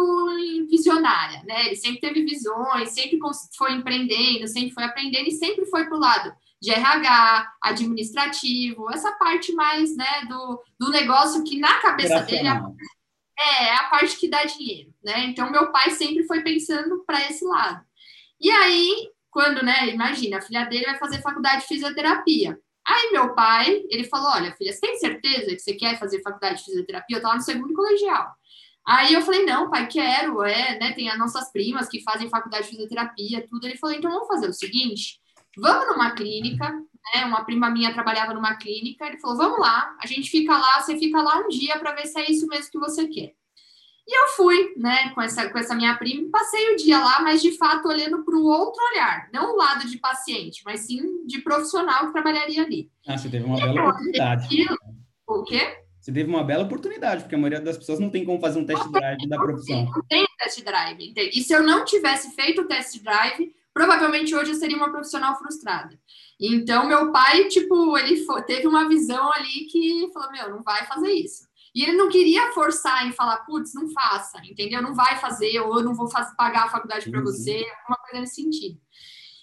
visionária, 0.70 1.42
né? 1.48 1.66
Ele 1.66 1.76
sempre 1.76 1.98
teve 1.98 2.22
visões, 2.22 2.90
sempre 2.90 3.18
foi 3.56 3.72
empreendendo, 3.72 4.46
sempre 4.46 4.72
foi 4.72 4.84
aprendendo 4.84 5.26
e 5.26 5.32
sempre 5.32 5.66
foi 5.66 5.84
para 5.84 5.96
o 5.96 6.00
lado 6.00 6.32
de 6.60 6.70
RH, 6.70 7.52
administrativo, 7.62 8.90
essa 8.90 9.12
parte 9.12 9.52
mais 9.52 9.96
né, 9.96 10.24
do, 10.28 10.62
do 10.78 10.90
negócio 10.90 11.44
que 11.44 11.58
na 11.58 11.80
cabeça 11.80 12.20
dele 12.22 12.48
é, 12.48 13.64
é 13.66 13.74
a 13.74 13.84
parte 13.84 14.16
que 14.16 14.28
dá 14.28 14.44
dinheiro, 14.44 14.92
né? 15.02 15.26
Então, 15.26 15.50
meu 15.50 15.70
pai 15.70 15.90
sempre 15.90 16.24
foi 16.24 16.42
pensando 16.42 17.04
para 17.06 17.20
esse 17.28 17.44
lado. 17.44 17.84
E 18.40 18.50
aí, 18.50 19.10
quando, 19.30 19.64
né, 19.64 19.88
imagina, 19.88 20.38
a 20.38 20.42
filha 20.42 20.64
dele 20.64 20.86
vai 20.86 20.98
fazer 20.98 21.22
faculdade 21.22 21.62
de 21.62 21.68
fisioterapia. 21.68 22.58
Aí, 22.84 23.10
meu 23.12 23.34
pai, 23.34 23.84
ele 23.90 24.04
falou: 24.04 24.30
Olha, 24.32 24.52
filha, 24.56 24.72
você 24.72 24.80
tem 24.80 24.96
certeza 24.98 25.54
que 25.54 25.58
você 25.60 25.74
quer 25.74 25.98
fazer 25.98 26.22
faculdade 26.22 26.58
de 26.58 26.64
fisioterapia? 26.64 27.16
Eu 27.16 27.18
estava 27.18 27.34
no 27.36 27.42
segundo 27.42 27.74
colegial. 27.74 28.34
Aí 28.88 29.12
eu 29.12 29.20
falei, 29.20 29.44
não, 29.44 29.68
pai, 29.68 29.86
quero, 29.86 30.42
é, 30.42 30.78
né? 30.78 30.92
Tem 30.94 31.10
as 31.10 31.18
nossas 31.18 31.52
primas 31.52 31.88
que 31.88 32.02
fazem 32.02 32.30
faculdade 32.30 32.64
de 32.64 32.70
fisioterapia, 32.70 33.46
tudo. 33.46 33.66
Ele 33.66 33.76
falou, 33.76 33.94
então 33.94 34.10
vamos 34.10 34.26
fazer 34.26 34.48
o 34.48 34.52
seguinte: 34.54 35.20
vamos 35.60 35.88
numa 35.88 36.12
clínica, 36.12 36.70
né? 37.14 37.24
Uma 37.24 37.44
prima 37.44 37.70
minha 37.70 37.92
trabalhava 37.92 38.34
numa 38.34 38.56
clínica, 38.56 39.06
ele 39.06 39.18
falou, 39.18 39.36
vamos 39.36 39.60
lá, 39.60 39.96
a 40.00 40.06
gente 40.06 40.30
fica 40.30 40.56
lá, 40.56 40.80
você 40.80 40.96
fica 40.98 41.20
lá 41.20 41.38
um 41.38 41.48
dia 41.48 41.78
para 41.78 41.92
ver 41.92 42.06
se 42.06 42.18
é 42.18 42.30
isso 42.30 42.46
mesmo 42.46 42.70
que 42.70 42.78
você 42.78 43.06
quer. 43.06 43.34
E 44.10 44.18
eu 44.18 44.28
fui, 44.28 44.72
né, 44.78 45.10
com 45.10 45.20
essa, 45.20 45.50
com 45.50 45.58
essa 45.58 45.74
minha 45.74 45.94
prima, 45.96 46.30
passei 46.30 46.72
o 46.72 46.76
dia 46.76 46.98
lá, 46.98 47.20
mas 47.20 47.42
de 47.42 47.52
fato 47.58 47.88
olhando 47.88 48.24
para 48.24 48.34
o 48.34 48.44
outro 48.44 48.82
olhar, 48.92 49.28
não 49.32 49.52
o 49.52 49.56
lado 49.56 49.86
de 49.86 49.98
paciente, 49.98 50.62
mas 50.64 50.80
sim 50.80 51.26
de 51.26 51.42
profissional 51.42 52.06
que 52.06 52.12
trabalharia 52.12 52.62
ali. 52.62 52.90
Ah, 53.06 53.18
você 53.18 53.28
teve 53.28 53.44
uma 53.44 53.58
e 53.58 53.60
bela 53.60 53.82
oportunidade. 53.82 54.46
Aquilo, 54.46 54.76
o 55.26 55.44
quê? 55.44 55.76
Você 56.00 56.10
teve 56.10 56.30
uma 56.30 56.42
bela 56.42 56.64
oportunidade, 56.64 57.22
porque 57.22 57.34
a 57.34 57.38
maioria 57.38 57.60
das 57.60 57.76
pessoas 57.76 57.98
não 57.98 58.08
tem 58.08 58.24
como 58.24 58.40
fazer 58.40 58.58
um 58.58 58.64
test 58.64 58.88
drive 58.88 59.28
da 59.28 59.36
profissão. 59.36 59.84
Não 59.84 60.02
tem 60.08 60.26
test 60.38 60.64
drive. 60.64 61.12
E 61.14 61.42
se 61.42 61.52
eu 61.52 61.62
não 61.62 61.84
tivesse 61.84 62.34
feito 62.34 62.62
o 62.62 62.66
test 62.66 63.02
drive, 63.02 63.54
provavelmente 63.78 64.34
hoje 64.34 64.50
eu 64.50 64.56
seria 64.56 64.76
uma 64.76 64.90
profissional 64.90 65.38
frustrada. 65.38 65.96
Então, 66.40 66.88
meu 66.88 67.12
pai, 67.12 67.44
tipo, 67.44 67.96
ele 67.96 68.24
teve 68.44 68.66
uma 68.66 68.88
visão 68.88 69.32
ali 69.32 69.66
que 69.70 70.10
falou: 70.12 70.32
meu, 70.32 70.50
não 70.50 70.62
vai 70.64 70.84
fazer 70.86 71.12
isso. 71.12 71.46
E 71.72 71.84
ele 71.84 71.92
não 71.92 72.08
queria 72.08 72.50
forçar 72.50 73.06
em 73.06 73.12
falar, 73.12 73.36
putz, 73.44 73.72
não 73.74 73.88
faça, 73.90 74.40
entendeu? 74.44 74.82
Não 74.82 74.96
vai 74.96 75.16
fazer, 75.20 75.60
ou 75.60 75.78
eu 75.78 75.84
não 75.84 75.94
vou 75.94 76.10
fazer, 76.10 76.34
pagar 76.34 76.64
a 76.64 76.70
faculdade 76.70 77.08
para 77.08 77.20
uhum. 77.20 77.24
você, 77.24 77.64
alguma 77.82 77.98
coisa 77.98 78.20
nesse 78.20 78.42
sentido. 78.42 78.80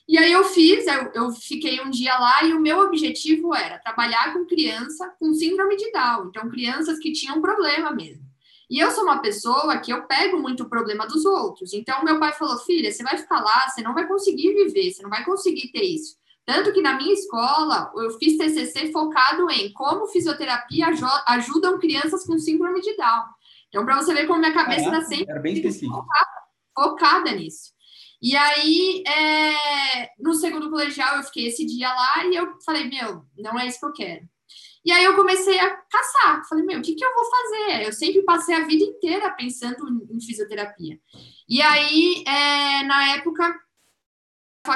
E 0.08 0.18
aí 0.18 0.32
eu 0.34 0.44
fiz, 0.44 0.86
eu, 0.86 1.12
eu, 1.14 1.32
fiquei 1.32 1.82
um 1.82 1.90
dia 1.90 2.18
lá 2.18 2.44
e 2.44 2.54
o 2.54 2.60
meu 2.60 2.80
objetivo 2.80 3.56
era 3.56 3.80
trabalhar 3.80 4.34
com 4.34 4.46
criança 4.46 5.14
com 5.18 5.34
síndrome 5.34 5.78
de 5.78 5.92
Down, 5.92 6.28
então 6.28 6.50
crianças 6.50 7.00
que 7.00 7.14
tinham 7.14 7.42
problema 7.42 7.92
mesmo. 7.92 8.24
E 8.70 8.80
eu 8.80 8.92
sou 8.92 9.04
uma 9.04 9.22
pessoa 9.22 9.78
que 9.78 9.92
eu 9.92 10.04
pego 10.04 10.40
muito 10.40 10.64
o 10.64 10.70
problema 10.70 11.06
dos 11.08 11.26
outros. 11.26 11.74
Então, 11.74 12.04
meu 12.04 12.20
pai 12.20 12.34
falou: 12.34 12.58
filha, 12.60 12.92
você 12.92 13.04
vai 13.04 13.18
ficar 13.18 13.42
lá, 13.42 13.70
você 13.70 13.82
não 13.82 13.94
vai 13.94 14.08
conseguir 14.08 14.54
viver, 14.54 14.92
você 14.92 15.04
não 15.04 15.10
vai 15.10 15.24
conseguir 15.24 15.72
ter 15.72 15.84
isso. 15.84 16.18
Tanto 16.46 16.72
que 16.72 16.82
na 16.82 16.96
minha 16.96 17.14
escola, 17.14 17.92
eu 17.96 18.12
fiz 18.20 18.38
TCC 18.38 18.92
focado 18.92 19.50
em 19.50 19.74
como 19.74 20.08
fisioterapia 20.08 20.88
ajudam 21.28 21.80
crianças 21.80 22.24
com 22.26 22.38
síndrome 22.38 22.82
de 22.82 22.96
Down. 22.96 23.24
Então, 23.70 23.84
para 23.84 23.96
você 23.96 24.14
ver 24.14 24.28
como 24.28 24.40
minha 24.40 24.54
cabeça 24.54 24.86
está 24.86 25.02
sempre 25.02 25.26
focada, 25.88 26.30
focada 26.74 27.32
nisso. 27.32 27.74
E 28.22 28.36
aí, 28.36 29.04
é, 29.08 30.10
no 30.20 30.34
segundo 30.34 30.70
colegial, 30.70 31.18
eu 31.18 31.24
fiquei 31.24 31.48
esse 31.48 31.66
dia 31.66 31.90
lá 31.90 32.26
e 32.26 32.36
eu 32.36 32.60
falei: 32.64 32.88
meu, 32.88 33.26
não 33.38 33.60
é 33.60 33.68
isso 33.68 33.80
que 33.80 33.86
eu 33.86 33.94
quero. 33.94 34.30
E 34.86 34.92
aí 34.92 35.04
eu 35.04 35.16
comecei 35.16 35.60
a 35.60 35.76
caçar. 35.76 36.48
Falei, 36.48 36.64
meu, 36.64 36.78
o 36.78 36.82
que, 36.82 36.94
que 36.94 37.04
eu 37.04 37.14
vou 37.16 37.26
fazer? 37.26 37.88
Eu 37.88 37.92
sempre 37.92 38.22
passei 38.22 38.54
a 38.54 38.66
vida 38.66 38.84
inteira 38.84 39.32
pensando 39.32 40.08
em 40.12 40.22
fisioterapia. 40.22 41.00
E 41.50 41.60
aí, 41.60 42.24
é, 42.28 42.84
na 42.84 43.16
época, 43.16 43.60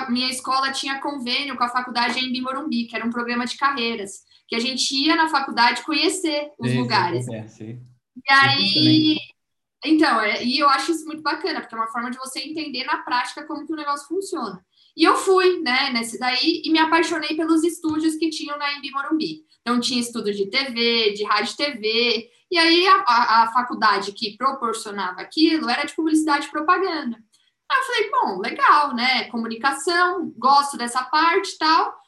minha 0.10 0.30
escola 0.30 0.72
tinha 0.72 1.00
convênio 1.00 1.56
com 1.56 1.64
a 1.64 1.70
faculdade 1.70 2.20
em 2.20 2.42
Morumbi, 2.42 2.86
que 2.86 2.96
era 2.96 3.06
um 3.06 3.12
programa 3.12 3.46
de 3.46 3.56
carreiras, 3.56 4.24
que 4.48 4.56
a 4.56 4.60
gente 4.60 4.96
ia 4.96 5.16
na 5.16 5.30
faculdade 5.30 5.84
conhecer 5.84 6.52
os 6.58 6.74
lugares. 6.74 7.28
É, 7.28 7.48
sim. 7.48 7.80
E 8.18 8.34
aí, 8.34 9.18
então, 9.86 10.20
é, 10.22 10.44
e 10.44 10.58
eu 10.58 10.68
acho 10.70 10.92
isso 10.92 11.06
muito 11.06 11.22
bacana, 11.22 11.62
porque 11.62 11.76
é 11.76 11.78
uma 11.78 11.92
forma 11.92 12.10
de 12.10 12.18
você 12.18 12.40
entender 12.40 12.84
na 12.84 12.98
prática 12.98 13.46
como 13.46 13.66
que 13.66 13.74
o 13.74 13.78
negócio 13.78 14.08
funciona. 14.08 14.64
E 14.98 15.04
eu 15.04 15.16
fui, 15.16 15.62
né, 15.62 15.92
nesse 15.92 16.20
daí, 16.20 16.64
e 16.66 16.72
me 16.72 16.80
apaixonei 16.80 17.36
pelos 17.36 17.64
estúdios 17.64 18.16
que 18.16 18.30
tinham 18.30 18.58
na 18.58 18.74
Embi 18.74 18.92
Morumbi. 18.92 19.46
Então, 19.70 19.80
tinha 19.80 20.02
estudos 20.02 20.36
de 20.36 20.50
TV, 20.50 21.14
de 21.14 21.24
rádio 21.24 21.56
TV, 21.56 22.28
E 22.50 22.58
aí 22.58 22.88
a, 22.88 23.04
a, 23.08 23.44
a 23.44 23.52
faculdade 23.54 24.12
que 24.14 24.36
proporcionava 24.36 25.22
aquilo 25.22 25.70
era 25.70 25.86
de 25.86 25.96
publicidade 25.96 26.48
e 26.48 26.50
propaganda. 26.50 27.16
Aí 27.72 27.78
eu 27.78 27.84
falei, 27.84 28.10
bom, 28.10 28.40
legal, 28.40 28.96
né? 28.96 29.26
Comunicação, 29.26 30.34
gosto 30.36 30.76
dessa 30.76 31.04
parte 31.04 31.54
e 31.54 31.58
tal. 31.60 32.00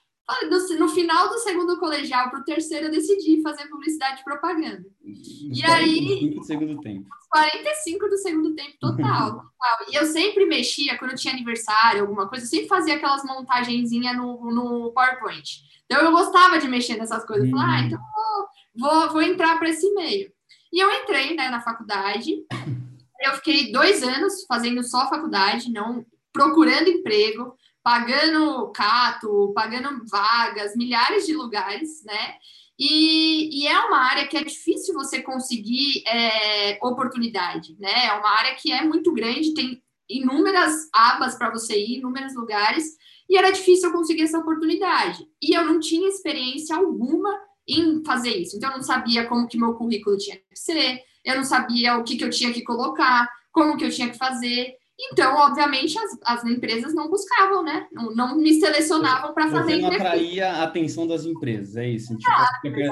No, 0.79 0.89
final 0.89 1.29
do 1.29 1.37
segundo 1.39 1.77
colegial 1.77 2.31
para 2.31 2.39
o 2.39 2.43
terceiro, 2.43 2.87
eu 2.87 2.91
decidi 2.91 3.43
fazer 3.43 3.67
publicidade 3.67 4.21
e 4.21 4.23
propaganda. 4.23 4.83
e 5.03 5.63
aí. 5.63 6.33
do 6.33 6.43
segundo 6.43 6.81
tempo. 6.81 7.07
45 7.29 8.09
do 8.09 8.17
segundo 8.17 8.55
tempo, 8.55 8.75
total, 8.79 9.33
total. 9.53 9.91
E 9.91 9.95
eu 9.95 10.05
sempre 10.05 10.45
mexia, 10.45 10.97
quando 10.97 11.15
tinha 11.15 11.33
aniversário, 11.33 12.01
alguma 12.01 12.27
coisa, 12.27 12.45
eu 12.45 12.49
sempre 12.49 12.67
fazia 12.67 12.95
aquelas 12.95 13.23
montagenzinhas 13.23 14.17
no, 14.17 14.51
no 14.51 14.91
PowerPoint. 14.93 15.69
Então 15.91 16.05
eu 16.05 16.11
gostava 16.13 16.57
de 16.57 16.69
mexer 16.69 16.95
nessas 16.95 17.25
coisas. 17.25 17.49
Uhum. 17.49 17.57
Falei, 17.57 17.75
ah, 17.75 17.81
então 17.81 17.99
vou, 17.99 18.89
vou, 18.89 19.09
vou 19.09 19.21
entrar 19.21 19.59
para 19.59 19.69
esse 19.69 19.93
meio. 19.93 20.31
E 20.71 20.79
eu 20.81 20.89
entrei 20.89 21.35
né, 21.35 21.49
na 21.49 21.61
faculdade. 21.61 22.45
Eu 23.23 23.35
fiquei 23.35 23.71
dois 23.71 24.01
anos 24.01 24.45
fazendo 24.47 24.81
só 24.81 25.07
faculdade, 25.07 25.71
não 25.71 26.03
procurando 26.33 26.89
emprego 26.89 27.55
pagando 27.83 28.71
cato, 28.71 29.51
pagando 29.53 30.03
vagas, 30.09 30.75
milhares 30.75 31.27
de 31.27 31.33
lugares, 31.33 32.03
né? 32.03 32.35
E, 32.79 33.61
e, 33.61 33.67
é 33.67 33.79
uma 33.79 33.99
área 33.99 34.27
que 34.27 34.37
é 34.37 34.43
difícil 34.43 34.95
você 34.95 35.21
conseguir 35.21 36.03
é, 36.07 36.79
oportunidade, 36.81 37.75
né? 37.79 38.07
É 38.07 38.13
uma 38.13 38.29
área 38.29 38.55
que 38.55 38.71
é 38.71 38.83
muito 38.83 39.13
grande, 39.13 39.53
tem 39.53 39.83
inúmeras 40.09 40.89
abas 40.91 41.35
para 41.35 41.51
você 41.51 41.77
ir, 41.77 41.99
inúmeros 41.99 42.35
lugares, 42.35 42.97
e 43.31 43.37
era 43.37 43.49
difícil 43.49 43.87
eu 43.87 43.95
conseguir 43.95 44.23
essa 44.23 44.39
oportunidade. 44.39 45.25
E 45.41 45.55
eu 45.55 45.63
não 45.63 45.79
tinha 45.79 46.09
experiência 46.09 46.75
alguma 46.75 47.33
em 47.65 48.03
fazer 48.03 48.31
isso. 48.31 48.57
Então, 48.57 48.71
eu 48.71 48.75
não 48.75 48.83
sabia 48.83 49.25
como 49.25 49.47
que 49.47 49.57
meu 49.57 49.73
currículo 49.73 50.17
tinha 50.17 50.35
que 50.35 50.43
ser, 50.53 51.01
eu 51.23 51.37
não 51.37 51.45
sabia 51.45 51.97
o 51.97 52.03
que, 52.03 52.17
que 52.17 52.25
eu 52.25 52.29
tinha 52.29 52.51
que 52.51 52.61
colocar, 52.61 53.29
como 53.49 53.77
que 53.77 53.85
eu 53.85 53.89
tinha 53.89 54.09
que 54.09 54.17
fazer. 54.17 54.73
Então, 54.99 55.33
obviamente, 55.37 55.97
as, 55.97 56.17
as 56.25 56.43
empresas 56.43 56.93
não 56.93 57.09
buscavam, 57.09 57.63
né? 57.63 57.87
Não, 57.93 58.13
não 58.13 58.37
me 58.37 58.59
selecionavam 58.59 59.33
para 59.33 59.49
fazer 59.49 59.75
Você 59.75 59.81
não 59.81 59.93
atraía 59.93 60.51
a 60.51 60.63
atenção 60.63 61.07
das 61.07 61.23
empresas, 61.23 61.77
é 61.77 61.87
isso. 61.87 62.13
Tipo, 62.17 62.29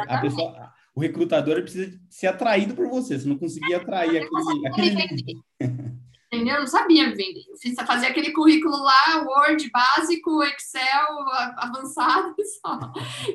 a 0.08 0.22
pessoa, 0.22 0.72
o 0.96 1.02
recrutador 1.02 1.62
precisa 1.64 2.00
ser 2.10 2.28
atraído 2.28 2.74
por 2.76 2.88
você. 2.88 3.20
Você 3.20 3.28
não 3.28 3.38
conseguia 3.38 3.76
atrair 3.76 4.24
aquele. 4.24 4.98
aquele... 5.06 5.44
Entendeu? 6.32 6.56
Eu 6.56 6.60
não 6.62 6.68
sabia 6.68 7.08
me 7.08 7.16
vender. 7.16 7.44
Eu 7.50 7.58
fiz 7.58 7.76
fazer 7.76 8.08
aquele 8.08 8.32
currículo 8.32 8.78
lá, 8.78 9.24
Word 9.26 9.70
básico, 9.72 10.44
Excel 10.44 11.08
avançado 11.58 12.36
e 12.38 12.46
só. 12.62 12.80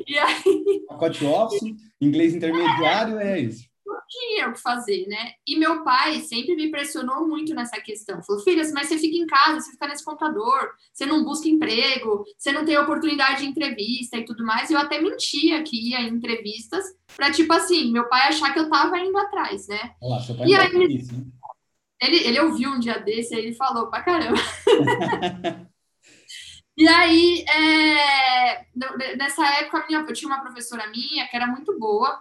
E 0.06 0.16
aí. 0.16 0.84
Pacote 0.88 1.24
Office, 1.24 1.74
inglês 2.00 2.34
intermediário, 2.34 3.18
é, 3.18 3.38
é 3.38 3.40
isso 3.40 3.64
tinha 4.08 4.48
o 4.48 4.52
que 4.52 4.60
fazer, 4.60 5.06
né? 5.06 5.32
E 5.46 5.58
meu 5.58 5.82
pai 5.82 6.20
sempre 6.20 6.54
me 6.54 6.70
pressionou 6.70 7.26
muito 7.26 7.54
nessa 7.54 7.80
questão. 7.80 8.22
Falou, 8.22 8.42
filha, 8.42 8.62
mas 8.72 8.88
você 8.88 8.98
fica 8.98 9.16
em 9.16 9.26
casa, 9.26 9.60
você 9.60 9.72
fica 9.72 9.86
nesse 9.86 10.04
computador, 10.04 10.70
você 10.92 11.06
não 11.06 11.24
busca 11.24 11.48
emprego, 11.48 12.24
você 12.38 12.52
não 12.52 12.64
tem 12.64 12.78
oportunidade 12.78 13.40
de 13.40 13.46
entrevista 13.46 14.16
e 14.16 14.24
tudo 14.24 14.44
mais. 14.44 14.70
E 14.70 14.74
eu 14.74 14.78
até 14.78 15.00
mentia 15.00 15.62
que 15.62 15.90
ia 15.90 16.00
em 16.00 16.14
entrevistas 16.14 16.84
para, 17.16 17.30
tipo 17.30 17.52
assim, 17.52 17.92
meu 17.92 18.08
pai 18.08 18.28
achar 18.28 18.52
que 18.52 18.58
eu 18.58 18.68
tava 18.68 18.98
indo 18.98 19.16
atrás, 19.18 19.68
né? 19.68 19.94
Olá, 20.00 20.20
seu 20.20 20.36
pai 20.36 20.48
e 20.48 20.54
aí, 20.54 20.96
isso? 20.96 21.14
Ele, 22.00 22.16
ele 22.26 22.40
ouviu 22.40 22.70
um 22.70 22.78
dia 22.78 22.98
desse, 22.98 23.34
aí 23.34 23.42
ele 23.42 23.54
falou 23.54 23.88
pra 23.88 24.02
caramba. 24.02 24.40
E 26.76 26.88
aí, 26.88 27.44
é, 27.48 28.66
nessa 29.16 29.46
época, 29.60 29.84
minha, 29.86 30.00
eu 30.00 30.12
tinha 30.12 30.28
uma 30.28 30.40
professora 30.40 30.88
minha 30.88 31.26
que 31.28 31.36
era 31.36 31.46
muito 31.46 31.78
boa, 31.78 32.20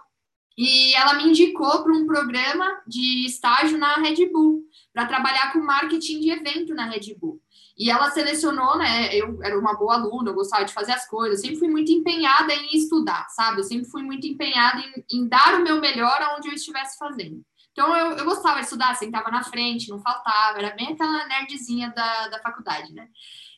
e 0.56 0.94
ela 0.94 1.14
me 1.14 1.24
indicou 1.24 1.82
para 1.82 1.92
um 1.92 2.06
programa 2.06 2.80
de 2.86 3.26
estágio 3.26 3.76
na 3.76 3.94
Red 3.94 4.30
Bull, 4.30 4.62
para 4.92 5.06
trabalhar 5.06 5.52
com 5.52 5.58
marketing 5.58 6.20
de 6.20 6.30
evento 6.30 6.72
na 6.72 6.86
Red 6.86 7.14
Bull. 7.18 7.40
E 7.76 7.90
ela 7.90 8.12
selecionou, 8.12 8.78
né? 8.78 9.12
Eu 9.12 9.42
era 9.42 9.58
uma 9.58 9.74
boa 9.74 9.94
aluna, 9.94 10.30
eu 10.30 10.34
gostava 10.34 10.64
de 10.64 10.72
fazer 10.72 10.92
as 10.92 11.08
coisas, 11.08 11.40
sempre 11.40 11.58
fui 11.58 11.68
muito 11.68 11.90
empenhada 11.90 12.54
em 12.54 12.76
estudar, 12.76 13.26
sabe? 13.30 13.58
Eu 13.58 13.64
sempre 13.64 13.90
fui 13.90 14.02
muito 14.02 14.28
empenhada 14.28 14.80
em, 14.80 15.04
em 15.18 15.28
dar 15.28 15.58
o 15.58 15.64
meu 15.64 15.80
melhor 15.80 16.22
aonde 16.22 16.46
eu 16.46 16.54
estivesse 16.54 16.96
fazendo. 16.96 17.44
Então 17.74 17.94
eu, 17.94 18.18
eu 18.18 18.24
gostava 18.24 18.60
de 18.60 18.66
estudar, 18.66 18.94
sentava 18.94 19.30
na 19.30 19.42
frente, 19.42 19.90
não 19.90 20.00
faltava, 20.00 20.58
era 20.58 20.74
bem 20.76 20.92
aquela 20.92 21.26
nerdzinha 21.26 21.92
da, 21.94 22.28
da 22.28 22.38
faculdade, 22.38 22.92
né? 22.92 23.08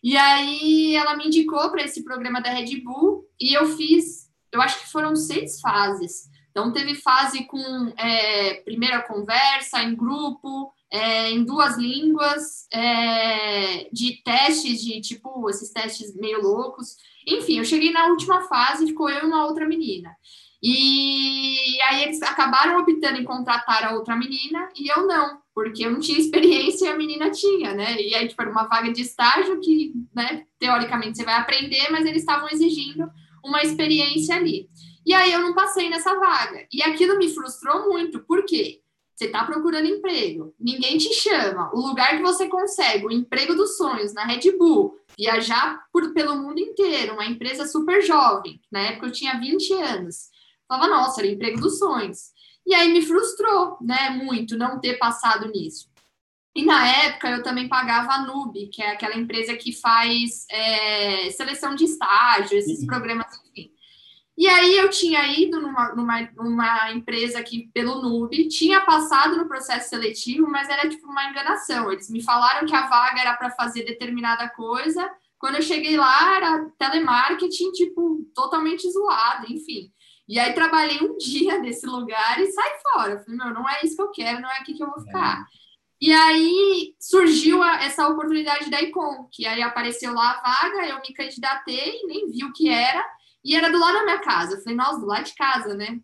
E 0.02 0.16
aí 0.16 0.96
ela 0.96 1.14
me 1.16 1.26
indicou 1.26 1.70
para 1.70 1.82
esse 1.82 2.02
programa 2.02 2.40
da 2.40 2.50
Red 2.50 2.80
Bull 2.80 3.28
e 3.38 3.52
eu 3.52 3.66
fiz, 3.76 4.30
eu 4.50 4.62
acho 4.62 4.80
que 4.80 4.90
foram 4.90 5.14
seis 5.14 5.60
fases. 5.60 6.30
Então, 6.56 6.72
teve 6.72 6.94
fase 6.94 7.44
com 7.44 7.92
é, 7.98 8.54
primeira 8.62 9.02
conversa 9.02 9.82
em 9.82 9.94
grupo, 9.94 10.72
é, 10.90 11.30
em 11.30 11.44
duas 11.44 11.76
línguas, 11.76 12.66
é, 12.72 13.90
de 13.92 14.22
testes, 14.24 14.80
de 14.82 15.02
tipo, 15.02 15.50
esses 15.50 15.70
testes 15.70 16.16
meio 16.16 16.40
loucos. 16.40 16.96
Enfim, 17.26 17.58
eu 17.58 17.64
cheguei 17.64 17.92
na 17.92 18.06
última 18.06 18.40
fase, 18.48 18.86
ficou 18.86 19.10
eu 19.10 19.24
e 19.24 19.26
uma 19.26 19.44
outra 19.44 19.68
menina. 19.68 20.16
E 20.62 21.80
aí 21.82 22.04
eles 22.04 22.22
acabaram 22.22 22.80
optando 22.80 23.18
em 23.18 23.24
contratar 23.24 23.84
a 23.84 23.94
outra 23.94 24.16
menina 24.16 24.68
e 24.74 24.88
eu 24.90 25.06
não, 25.06 25.38
porque 25.54 25.84
eu 25.84 25.90
não 25.90 26.00
tinha 26.00 26.18
experiência 26.18 26.86
e 26.86 26.88
a 26.88 26.96
menina 26.96 27.30
tinha, 27.30 27.74
né? 27.74 28.00
E 28.00 28.14
aí, 28.14 28.26
tipo, 28.28 28.40
era 28.40 28.50
uma 28.50 28.66
vaga 28.66 28.92
de 28.92 29.02
estágio 29.02 29.60
que, 29.60 29.92
né, 30.14 30.44
teoricamente 30.58 31.18
você 31.18 31.24
vai 31.24 31.34
aprender, 31.34 31.90
mas 31.90 32.06
eles 32.06 32.22
estavam 32.22 32.48
exigindo 32.48 33.08
uma 33.44 33.62
experiência 33.62 34.34
ali. 34.34 34.68
E 35.04 35.14
aí 35.14 35.32
eu 35.32 35.40
não 35.40 35.54
passei 35.54 35.88
nessa 35.88 36.18
vaga. 36.18 36.66
E 36.72 36.82
aquilo 36.82 37.16
me 37.16 37.28
frustrou 37.28 37.88
muito. 37.88 38.20
Por 38.20 38.44
quê? 38.44 38.80
Você 39.14 39.26
está 39.26 39.44
procurando 39.44 39.86
emprego, 39.86 40.54
ninguém 40.60 40.98
te 40.98 41.14
chama. 41.14 41.70
O 41.72 41.80
lugar 41.80 42.18
que 42.18 42.22
você 42.22 42.48
consegue, 42.48 43.06
o 43.06 43.10
emprego 43.10 43.54
dos 43.54 43.78
sonhos 43.78 44.12
na 44.12 44.26
Red 44.26 44.52
Bull, 44.58 44.94
viajar 45.16 45.86
por, 45.90 46.12
pelo 46.12 46.36
mundo 46.36 46.58
inteiro, 46.58 47.14
uma 47.14 47.24
empresa 47.24 47.66
super 47.66 48.02
jovem. 48.02 48.60
Na 48.70 48.80
época 48.80 49.06
eu 49.06 49.12
tinha 49.12 49.40
20 49.40 49.72
anos. 49.72 50.28
Falava, 50.68 50.88
nossa, 50.88 51.20
era 51.20 51.30
emprego 51.30 51.60
dos 51.60 51.78
sonhos. 51.78 52.34
E 52.66 52.74
aí 52.74 52.92
me 52.92 53.02
frustrou, 53.02 53.78
né, 53.80 54.10
muito 54.10 54.56
não 54.56 54.80
ter 54.80 54.98
passado 54.98 55.48
nisso. 55.48 55.88
E 56.54 56.64
na 56.64 56.88
época 56.88 57.30
eu 57.30 57.42
também 57.42 57.68
pagava 57.68 58.12
a 58.12 58.22
Nube, 58.22 58.68
que 58.68 58.82
é 58.82 58.92
aquela 58.92 59.14
empresa 59.14 59.54
que 59.54 59.72
faz 59.72 60.46
é, 60.50 61.30
seleção 61.30 61.74
de 61.74 61.84
estágio, 61.84 62.56
esses 62.56 62.80
uhum. 62.80 62.86
programas, 62.86 63.26
enfim. 63.46 63.70
E 64.38 64.46
aí 64.46 64.76
eu 64.76 64.90
tinha 64.90 65.26
ido 65.26 65.60
numa, 65.60 65.94
numa, 65.94 66.30
numa, 66.34 66.92
empresa 66.92 67.42
que, 67.42 67.70
pelo 67.72 68.02
NUB, 68.02 68.48
tinha 68.48 68.82
passado 68.82 69.36
no 69.36 69.48
processo 69.48 69.88
seletivo, 69.88 70.46
mas 70.48 70.68
era 70.68 70.88
tipo 70.88 71.06
uma 71.06 71.28
enganação. 71.28 71.90
Eles 71.90 72.10
me 72.10 72.22
falaram 72.22 72.66
que 72.66 72.74
a 72.74 72.86
vaga 72.86 73.20
era 73.20 73.34
para 73.34 73.50
fazer 73.50 73.84
determinada 73.84 74.48
coisa. 74.50 75.10
Quando 75.38 75.56
eu 75.56 75.62
cheguei 75.62 75.96
lá, 75.96 76.36
era 76.36 76.70
telemarketing, 76.78 77.72
tipo, 77.72 78.30
totalmente 78.34 78.90
zoado, 78.90 79.46
enfim. 79.50 79.90
E 80.28 80.38
aí 80.38 80.52
trabalhei 80.52 81.00
um 81.02 81.16
dia 81.16 81.58
nesse 81.60 81.86
lugar 81.86 82.40
e 82.40 82.50
saí 82.50 82.72
fora. 82.82 83.12
Eu 83.12 83.20
falei, 83.20 83.36
meu, 83.36 83.54
não 83.54 83.68
é 83.68 83.80
isso 83.82 83.96
que 83.96 84.02
eu 84.02 84.10
quero, 84.10 84.40
não 84.40 84.50
é 84.50 84.58
aqui 84.58 84.74
que 84.74 84.82
eu 84.82 84.90
vou 84.90 85.00
ficar. 85.00 85.40
É. 85.40 85.66
E 86.00 86.12
aí 86.12 86.94
surgiu 87.00 87.62
a, 87.62 87.82
essa 87.82 88.06
oportunidade 88.06 88.70
da 88.70 88.82
Icon, 88.82 89.28
que 89.32 89.46
aí 89.46 89.62
apareceu 89.62 90.12
lá 90.12 90.32
a 90.32 90.42
vaga, 90.42 90.86
eu 90.86 91.00
me 91.00 91.14
candidatei, 91.14 92.02
nem 92.06 92.30
vi 92.30 92.44
o 92.44 92.52
que 92.52 92.68
era 92.68 93.02
e 93.42 93.56
era 93.56 93.70
do 93.70 93.78
lado 93.78 93.94
da 93.94 94.04
minha 94.04 94.18
casa. 94.18 94.56
Eu 94.56 94.60
falei, 94.60 94.76
nossa, 94.76 95.00
do 95.00 95.06
lado 95.06 95.24
de 95.24 95.34
casa, 95.34 95.74
né? 95.74 95.98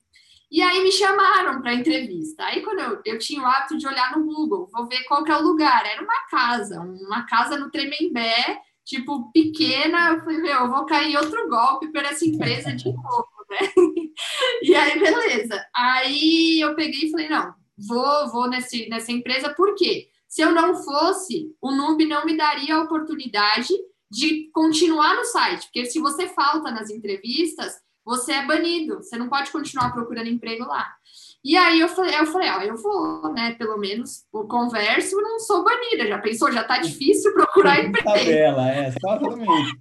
E 0.50 0.62
aí 0.62 0.82
me 0.82 0.92
chamaram 0.92 1.60
para 1.60 1.74
entrevista. 1.74 2.44
Aí 2.44 2.62
quando 2.62 2.80
eu, 2.80 3.02
eu 3.04 3.18
tinha 3.18 3.42
o 3.42 3.46
hábito 3.46 3.76
de 3.78 3.86
olhar 3.86 4.16
no 4.16 4.24
Google, 4.24 4.68
vou 4.70 4.86
ver 4.86 5.02
qual 5.04 5.24
que 5.24 5.32
é 5.32 5.36
o 5.36 5.42
lugar. 5.42 5.84
Era 5.84 6.02
uma 6.02 6.26
casa, 6.30 6.80
uma 6.80 7.26
casa 7.26 7.58
no 7.58 7.70
Tremembé, 7.70 8.60
tipo, 8.84 9.32
pequena. 9.32 10.10
Eu 10.10 10.20
falei, 10.20 10.38
meu, 10.38 10.60
eu 10.60 10.70
vou 10.70 10.86
cair 10.86 11.16
outro 11.16 11.48
golpe 11.48 11.90
para 11.90 12.08
essa 12.08 12.24
empresa 12.26 12.74
de 12.74 12.92
novo, 12.92 13.28
né? 13.52 13.68
E 14.62 14.74
aí, 14.74 14.98
beleza. 14.98 15.64
Aí 15.74 16.60
eu 16.60 16.74
peguei 16.74 17.08
e 17.08 17.10
falei, 17.10 17.28
não, 17.28 17.54
vou, 17.88 18.30
vou 18.30 18.48
nesse, 18.48 18.88
nessa 18.88 19.10
empresa, 19.10 19.52
por 19.54 19.74
quê? 19.74 20.08
Se 20.28 20.42
eu 20.42 20.52
não 20.52 20.74
fosse, 20.82 21.54
o 21.60 21.72
Nube 21.72 22.06
não 22.06 22.24
me 22.24 22.36
daria 22.36 22.76
a 22.76 22.82
oportunidade 22.82 23.68
de 24.10 24.50
continuar 24.52 25.16
no 25.16 25.24
site, 25.24 25.64
porque 25.64 25.86
se 25.86 25.98
você 25.98 26.28
falta 26.28 26.70
nas 26.70 26.90
entrevistas, 26.90 27.74
você 28.04 28.32
é 28.32 28.46
banido, 28.46 28.96
você 28.96 29.16
não 29.16 29.28
pode 29.28 29.50
continuar 29.50 29.92
procurando 29.92 30.28
emprego 30.28 30.64
lá. 30.64 30.86
E 31.44 31.56
aí 31.56 31.80
eu 31.80 31.88
falei, 31.88 32.14
eu 32.14 32.26
falei, 32.26 32.48
ó, 32.50 32.60
eu 32.60 32.76
vou, 32.76 33.32
né, 33.32 33.54
pelo 33.54 33.76
menos, 33.76 34.24
eu 34.32 34.46
converso, 34.46 35.20
não 35.20 35.40
sou 35.40 35.64
banida. 35.64 36.06
Já 36.06 36.18
pensou, 36.18 36.52
já 36.52 36.62
tá 36.62 36.78
difícil 36.78 37.32
procurar 37.32 37.84
emprego. 37.84 38.08
Tabela, 38.08 38.70
é, 38.70 38.88
exatamente. 38.88 39.76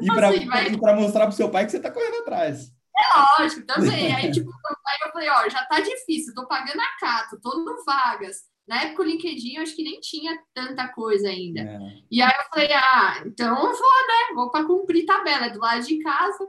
E 0.00 0.06
para 0.06 0.28
assim, 0.28 0.46
mas... 0.46 1.00
mostrar 1.00 1.26
pro 1.26 1.36
seu 1.36 1.48
pai 1.48 1.64
que 1.64 1.72
você 1.72 1.80
tá 1.80 1.90
correndo 1.90 2.22
atrás. 2.22 2.72
É 3.00 3.42
lógico, 3.42 3.66
também. 3.66 4.14
Aí, 4.14 4.30
tipo, 4.30 4.50
aí 4.50 4.98
eu 5.06 5.12
falei, 5.12 5.28
ó, 5.30 5.48
já 5.48 5.64
tá 5.64 5.80
difícil, 5.80 6.34
tô 6.34 6.46
pagando 6.46 6.80
a 6.80 6.98
cato, 7.00 7.40
tô 7.40 7.58
no 7.58 7.84
vagas. 7.84 8.36
Na 8.68 8.82
época 8.82 9.02
o 9.02 9.06
LinkedIn 9.06 9.56
eu 9.56 9.62
acho 9.62 9.74
que 9.74 9.82
nem 9.82 10.00
tinha 10.00 10.38
tanta 10.54 10.86
coisa 10.88 11.28
ainda. 11.28 11.60
É. 11.60 11.78
E 12.10 12.22
aí 12.22 12.30
eu 12.30 12.44
falei, 12.50 12.72
ah, 12.72 13.22
então 13.26 13.48
eu 13.48 13.72
vou, 13.72 13.72
né? 13.72 14.34
Vou 14.34 14.50
para 14.50 14.64
cumprir 14.64 15.06
tabela, 15.06 15.46
é 15.46 15.50
do 15.50 15.58
lado 15.58 15.84
de 15.84 15.98
casa. 15.98 16.46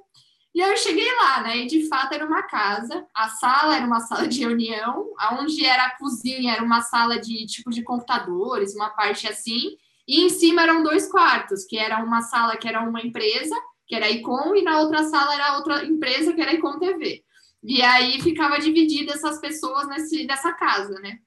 E 0.53 0.62
aí 0.62 0.70
eu 0.70 0.77
cheguei 0.77 1.10
lá, 1.15 1.41
né? 1.41 1.58
E 1.58 1.67
de 1.67 1.88
fato 1.88 2.13
era 2.13 2.25
uma 2.25 2.43
casa, 2.43 3.08
a 3.15 3.29
sala 3.29 3.75
era 3.75 3.86
uma 3.86 4.01
sala 4.01 4.27
de 4.27 4.41
reunião, 4.41 5.12
aonde 5.17 5.65
era 5.65 5.86
a 5.86 5.98
cozinha, 5.98 6.53
era 6.53 6.63
uma 6.63 6.81
sala 6.81 7.20
de 7.20 7.46
tipo 7.46 7.70
de 7.70 7.81
computadores, 7.84 8.75
uma 8.75 8.89
parte 8.89 9.27
assim, 9.27 9.77
e 10.08 10.22
em 10.25 10.29
cima 10.29 10.63
eram 10.63 10.84
dois 10.84 11.10
quartos, 11.10 11.63
que 11.65 11.77
era 11.77 12.03
uma 12.03 12.22
sala 12.22 12.58
que 12.58 12.67
era 12.67 12.81
uma 12.81 13.01
empresa, 13.01 13.55
que 13.91 13.95
era 13.95 14.05
a 14.05 14.10
Icon, 14.10 14.55
e 14.55 14.62
na 14.62 14.79
outra 14.79 15.03
sala 15.03 15.36
era 15.36 15.57
outra 15.57 15.83
empresa, 15.83 16.31
que 16.31 16.39
era 16.39 16.51
a 16.51 16.53
Icon 16.53 16.79
TV. 16.79 17.21
E 17.62 17.81
aí 17.81 18.21
ficava 18.21 18.57
dividida 18.57 19.12
essas 19.12 19.38
pessoas 19.41 19.86
nesse, 19.89 20.25
nessa 20.25 20.53
casa, 20.53 20.98
né? 21.01 21.19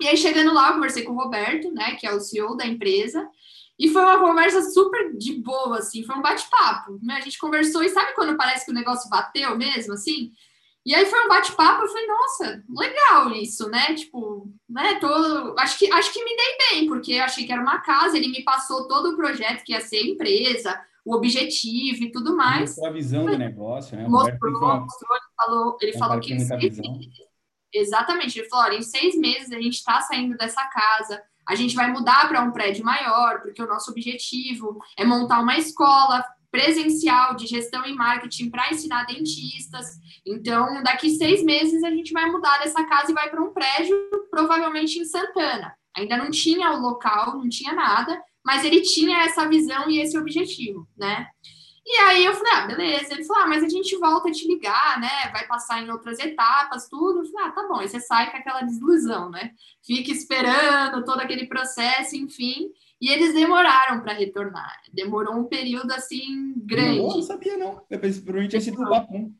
E 0.00 0.08
aí, 0.08 0.16
chegando 0.16 0.54
lá, 0.54 0.68
eu 0.68 0.74
conversei 0.76 1.02
com 1.02 1.12
o 1.12 1.16
Roberto, 1.16 1.70
né, 1.70 1.96
que 1.96 2.06
é 2.06 2.14
o 2.14 2.18
CEO 2.18 2.56
da 2.56 2.64
empresa, 2.64 3.28
e 3.78 3.90
foi 3.90 4.00
uma 4.00 4.18
conversa 4.20 4.62
super 4.70 5.14
de 5.18 5.34
boa, 5.34 5.80
assim, 5.80 6.02
foi 6.02 6.16
um 6.16 6.22
bate-papo. 6.22 6.98
Né? 7.02 7.16
A 7.16 7.20
gente 7.20 7.36
conversou 7.36 7.82
e 7.82 7.90
sabe 7.90 8.14
quando 8.14 8.38
parece 8.38 8.64
que 8.64 8.70
o 8.70 8.74
negócio 8.74 9.10
bateu 9.10 9.54
mesmo, 9.58 9.92
assim? 9.92 10.32
E 10.86 10.94
aí 10.94 11.04
foi 11.04 11.22
um 11.22 11.28
bate-papo, 11.28 11.82
eu 11.82 11.88
falei, 11.88 12.06
nossa, 12.06 12.64
legal 12.70 13.34
isso, 13.34 13.68
né? 13.68 13.92
Tipo, 13.92 14.50
né, 14.66 14.94
tô, 14.94 15.54
acho 15.58 15.78
que 15.78 15.92
acho 15.92 16.10
que 16.10 16.24
me 16.24 16.34
dei 16.34 16.56
bem, 16.70 16.88
porque 16.88 17.12
eu 17.12 17.24
achei 17.24 17.44
que 17.44 17.52
era 17.52 17.60
uma 17.60 17.80
casa, 17.80 18.16
ele 18.16 18.28
me 18.28 18.42
passou 18.42 18.88
todo 18.88 19.10
o 19.10 19.16
projeto 19.16 19.62
que 19.62 19.72
ia 19.72 19.80
ser 19.82 20.00
empresa, 20.06 20.80
o 21.08 21.14
objetivo 21.14 22.04
e 22.04 22.12
tudo 22.12 22.36
mais. 22.36 22.70
Mostrou 22.70 22.86
a 22.86 22.92
visão 22.92 23.24
do 23.24 23.38
negócio, 23.38 23.96
né? 23.96 24.06
Mostrou, 24.06 24.52
mostrou, 24.52 25.16
ele 25.16 25.24
falou, 25.34 25.78
ele 25.80 25.92
falou 25.94 26.20
que 26.20 26.34
em 26.34 26.38
seis 26.38 26.76
meses, 26.76 27.08
exatamente, 27.72 28.38
ele 28.38 28.48
falou, 28.50 28.66
olha, 28.66 28.76
em 28.76 28.82
seis 28.82 29.16
meses 29.16 29.50
a 29.50 29.58
gente 29.58 29.76
está 29.76 30.02
saindo 30.02 30.36
dessa 30.36 30.62
casa, 30.66 31.22
a 31.48 31.54
gente 31.54 31.74
vai 31.74 31.90
mudar 31.90 32.28
para 32.28 32.42
um 32.42 32.52
prédio 32.52 32.84
maior, 32.84 33.40
porque 33.40 33.62
o 33.62 33.66
nosso 33.66 33.90
objetivo 33.90 34.78
é 34.98 35.04
montar 35.04 35.40
uma 35.40 35.56
escola 35.56 36.22
presencial 36.50 37.34
de 37.34 37.46
gestão 37.46 37.86
e 37.86 37.94
marketing 37.94 38.50
para 38.50 38.70
ensinar 38.70 39.06
dentistas. 39.06 39.98
Então, 40.26 40.82
daqui 40.82 41.08
seis 41.08 41.42
meses 41.42 41.82
a 41.84 41.90
gente 41.90 42.12
vai 42.12 42.30
mudar 42.30 42.58
dessa 42.58 42.84
casa 42.84 43.10
e 43.10 43.14
vai 43.14 43.30
para 43.30 43.42
um 43.42 43.54
prédio, 43.54 43.96
provavelmente 44.30 44.98
em 44.98 45.06
Santana. 45.06 45.74
Ainda 45.96 46.18
não 46.18 46.30
tinha 46.30 46.70
o 46.72 46.80
local, 46.80 47.38
não 47.38 47.48
tinha 47.48 47.72
nada, 47.72 48.22
mas 48.48 48.64
ele 48.64 48.80
tinha 48.80 49.24
essa 49.24 49.46
visão 49.46 49.90
e 49.90 50.00
esse 50.00 50.16
objetivo, 50.16 50.88
né? 50.96 51.28
E 51.84 52.00
aí 52.00 52.24
eu 52.24 52.32
falei, 52.32 52.52
ah, 52.54 52.66
beleza. 52.66 53.12
Ele 53.12 53.22
falou, 53.24 53.42
ah, 53.42 53.46
mas 53.46 53.62
a 53.62 53.68
gente 53.68 53.94
volta 53.98 54.30
a 54.30 54.32
te 54.32 54.48
ligar, 54.48 54.98
né? 54.98 55.30
Vai 55.34 55.46
passar 55.46 55.82
em 55.82 55.90
outras 55.90 56.18
etapas, 56.18 56.88
tudo. 56.88 57.18
Eu 57.18 57.26
falei, 57.26 57.46
ah, 57.46 57.52
tá 57.52 57.68
bom. 57.68 57.78
Aí 57.78 57.86
você 57.86 58.00
sai 58.00 58.30
com 58.30 58.38
aquela 58.38 58.62
desilusão, 58.62 59.28
né? 59.28 59.50
Fica 59.84 60.10
esperando 60.10 61.04
todo 61.04 61.20
aquele 61.20 61.46
processo, 61.46 62.16
enfim. 62.16 62.70
E 62.98 63.10
eles 63.10 63.34
demoraram 63.34 64.00
para 64.00 64.14
retornar. 64.14 64.80
Demorou 64.94 65.34
um 65.34 65.44
período 65.44 65.92
assim 65.92 66.54
grande. 66.56 67.00
Não, 67.00 67.16
não 67.16 67.22
sabia, 67.22 67.58
não. 67.58 67.82
Eu 67.90 68.00
pensei, 68.00 68.22
provavelmente 68.22 68.52
tinha 68.52 68.62
sido 68.62 68.88
papum. 68.88 69.30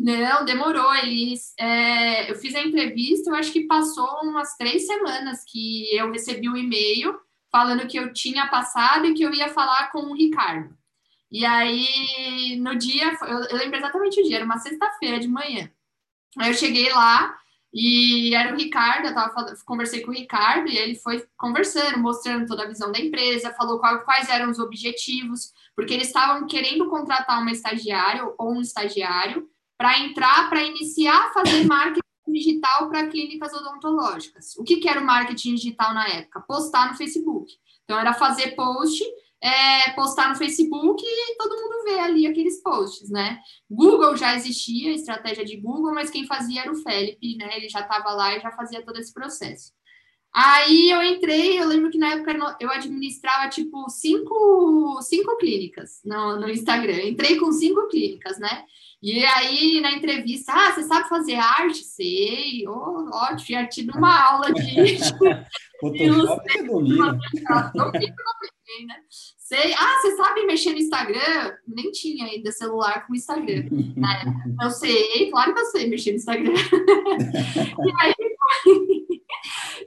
Não, 0.00 0.44
demorou. 0.44 0.92
Eles, 0.96 1.54
é, 1.60 2.28
eu 2.28 2.34
fiz 2.34 2.56
a 2.56 2.60
entrevista, 2.62 3.30
eu 3.30 3.36
acho 3.36 3.52
que 3.52 3.68
passou 3.68 4.08
umas 4.24 4.56
três 4.56 4.84
semanas 4.84 5.44
que 5.46 5.94
eu 5.94 6.10
recebi 6.10 6.48
um 6.48 6.56
e-mail 6.56 7.16
falando 7.52 7.86
que 7.86 7.98
eu 7.98 8.12
tinha 8.14 8.48
passado 8.48 9.06
e 9.06 9.14
que 9.14 9.22
eu 9.22 9.32
ia 9.32 9.50
falar 9.50 9.92
com 9.92 9.98
o 9.98 10.16
Ricardo. 10.16 10.74
E 11.30 11.44
aí, 11.44 12.56
no 12.58 12.74
dia, 12.74 13.12
eu, 13.22 13.38
eu 13.44 13.56
lembro 13.58 13.76
exatamente 13.76 14.20
o 14.20 14.24
dia, 14.24 14.36
era 14.36 14.44
uma 14.44 14.58
sexta-feira 14.58 15.20
de 15.20 15.28
manhã. 15.28 15.70
Aí 16.38 16.50
eu 16.50 16.54
cheguei 16.54 16.90
lá 16.90 17.36
e 17.72 18.34
era 18.34 18.54
o 18.54 18.56
Ricardo, 18.56 19.06
eu 19.08 19.14
tava, 19.14 19.54
conversei 19.64 20.00
com 20.00 20.10
o 20.10 20.14
Ricardo 20.14 20.68
e 20.68 20.76
ele 20.76 20.94
foi 20.94 21.24
conversando, 21.36 21.98
mostrando 21.98 22.46
toda 22.46 22.64
a 22.64 22.68
visão 22.68 22.90
da 22.90 22.98
empresa, 22.98 23.54
falou 23.54 23.78
qual, 23.78 24.00
quais 24.00 24.28
eram 24.28 24.50
os 24.50 24.58
objetivos, 24.58 25.52
porque 25.74 25.94
eles 25.94 26.08
estavam 26.08 26.46
querendo 26.46 26.88
contratar 26.88 27.40
uma 27.40 27.52
estagiária 27.52 28.24
ou 28.38 28.52
um 28.52 28.60
estagiário 28.60 29.48
para 29.78 29.98
entrar, 30.00 30.48
para 30.48 30.62
iniciar 30.62 31.28
a 31.28 31.32
fazer 31.32 31.64
marketing 31.64 32.00
digital 32.32 32.88
para 32.88 33.06
clínicas 33.08 33.52
odontológicas. 33.52 34.56
O 34.56 34.64
que, 34.64 34.76
que 34.76 34.88
era 34.88 35.00
o 35.00 35.04
marketing 35.04 35.54
digital 35.54 35.94
na 35.94 36.08
época? 36.08 36.40
Postar 36.40 36.90
no 36.90 36.96
Facebook. 36.96 37.52
Então, 37.84 37.98
era 37.98 38.14
fazer 38.14 38.56
post 38.56 39.04
é, 39.42 39.90
postar 39.90 40.28
no 40.28 40.36
Facebook 40.36 41.02
e 41.04 41.36
todo 41.36 41.60
mundo 41.60 41.82
vê 41.84 41.98
ali 41.98 42.26
aqueles 42.28 42.62
posts, 42.62 43.10
né? 43.10 43.40
Google 43.68 44.16
já 44.16 44.36
existia, 44.36 44.94
estratégia 44.94 45.44
de 45.44 45.56
Google, 45.56 45.92
mas 45.92 46.10
quem 46.10 46.24
fazia 46.26 46.62
era 46.62 46.70
o 46.70 46.76
Felipe, 46.76 47.36
né? 47.36 47.56
Ele 47.56 47.68
já 47.68 47.80
estava 47.80 48.12
lá 48.12 48.36
e 48.36 48.40
já 48.40 48.52
fazia 48.52 48.84
todo 48.84 48.98
esse 48.98 49.12
processo. 49.12 49.72
Aí 50.32 50.90
eu 50.90 51.02
entrei, 51.02 51.60
eu 51.60 51.66
lembro 51.66 51.90
que 51.90 51.98
na 51.98 52.14
época 52.14 52.56
eu 52.60 52.70
administrava 52.70 53.50
tipo 53.50 53.90
cinco, 53.90 55.02
cinco 55.02 55.36
clínicas 55.36 56.00
no, 56.04 56.36
no 56.36 56.48
Instagram. 56.48 57.02
Entrei 57.02 57.36
com 57.36 57.50
cinco 57.50 57.88
clínicas, 57.88 58.38
né? 58.38 58.64
E 59.02 59.24
aí, 59.24 59.80
na 59.80 59.90
entrevista, 59.90 60.52
ah, 60.52 60.72
você 60.72 60.84
sabe 60.84 61.08
fazer 61.08 61.34
arte? 61.34 61.82
Sei, 61.82 62.64
oh, 62.68 63.10
ótimo, 63.12 63.38
tinha 63.38 63.66
tido 63.66 63.90
uma 63.98 64.30
aula 64.30 64.52
de. 64.52 64.62
Photoshop 65.82 66.42
você 66.46 66.62
domina. 66.62 67.18
né? 68.86 68.94
Sei. 69.36 69.74
Ah, 69.74 69.98
você 70.00 70.16
sabe 70.16 70.46
mexer 70.46 70.70
no 70.70 70.78
Instagram? 70.78 71.52
Nem 71.66 71.90
tinha 71.90 72.26
ainda 72.26 72.52
celular 72.52 73.04
com 73.04 73.16
Instagram. 73.16 73.64
Eu 74.62 74.70
sei, 74.70 75.28
claro 75.32 75.52
que 75.52 75.60
eu 75.60 75.66
sei 75.66 75.88
mexer 75.88 76.12
no 76.12 76.18
Instagram. 76.18 76.54
e 76.54 77.92
aí, 78.00 78.14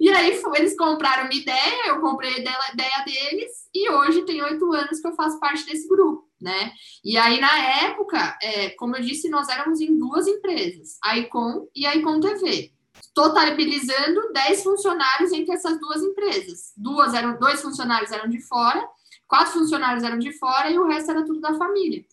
e 0.01 0.09
aí 0.09 0.41
eles 0.55 0.75
compraram 0.75 1.23
uma 1.23 1.33
ideia, 1.33 1.87
eu 1.87 2.01
comprei 2.01 2.33
a 2.33 2.39
ideia 2.39 3.05
deles, 3.05 3.69
e 3.73 3.89
hoje 3.89 4.25
tem 4.25 4.43
oito 4.43 4.73
anos 4.73 4.99
que 4.99 5.07
eu 5.07 5.15
faço 5.15 5.39
parte 5.39 5.65
desse 5.65 5.87
grupo 5.87 6.24
né? 6.39 6.71
E 7.03 7.17
aí, 7.17 7.39
na 7.39 7.57
época, 7.85 8.37
é, 8.41 8.69
como 8.71 8.95
eu 8.95 9.01
disse, 9.01 9.29
nós 9.29 9.49
éramos 9.49 9.79
em 9.81 9.97
duas 9.97 10.27
empresas, 10.27 10.97
a 11.03 11.17
Icon 11.17 11.67
e 11.75 11.85
a 11.85 11.95
Icon 11.95 12.19
TV, 12.19 12.71
totalizando 13.13 14.31
10 14.33 14.63
funcionários 14.63 15.31
entre 15.31 15.53
essas 15.53 15.79
duas 15.79 16.01
empresas. 16.01 16.73
Duas 16.75 17.13
eram, 17.13 17.39
dois 17.39 17.61
funcionários 17.61 18.11
eram 18.11 18.29
de 18.29 18.41
fora, 18.41 18.87
quatro 19.27 19.53
funcionários 19.53 20.03
eram 20.03 20.19
de 20.19 20.31
fora 20.37 20.69
e 20.69 20.77
o 20.77 20.87
resto 20.87 21.11
era 21.11 21.25
tudo 21.25 21.39
da 21.39 21.53
família. 21.55 22.03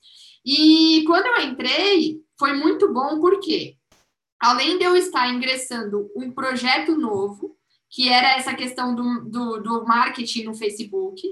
E 0.45 1.05
quando 1.07 1.27
eu 1.27 1.49
entrei, 1.49 2.21
foi 2.39 2.53
muito 2.55 2.93
bom 2.93 3.21
porque, 3.21 3.77
além 4.41 4.79
de 4.79 4.85
eu 4.85 4.97
estar 4.97 5.33
ingressando 5.33 6.11
um 6.17 6.33
projeto 6.33 6.97
novo, 6.97 7.57
que 7.89 8.09
era 8.09 8.37
essa 8.37 8.55
questão 8.55 8.95
do, 8.95 9.25
do, 9.29 9.61
do 9.61 9.85
marketing 9.85 10.45
no 10.45 10.55
Facebook, 10.55 11.23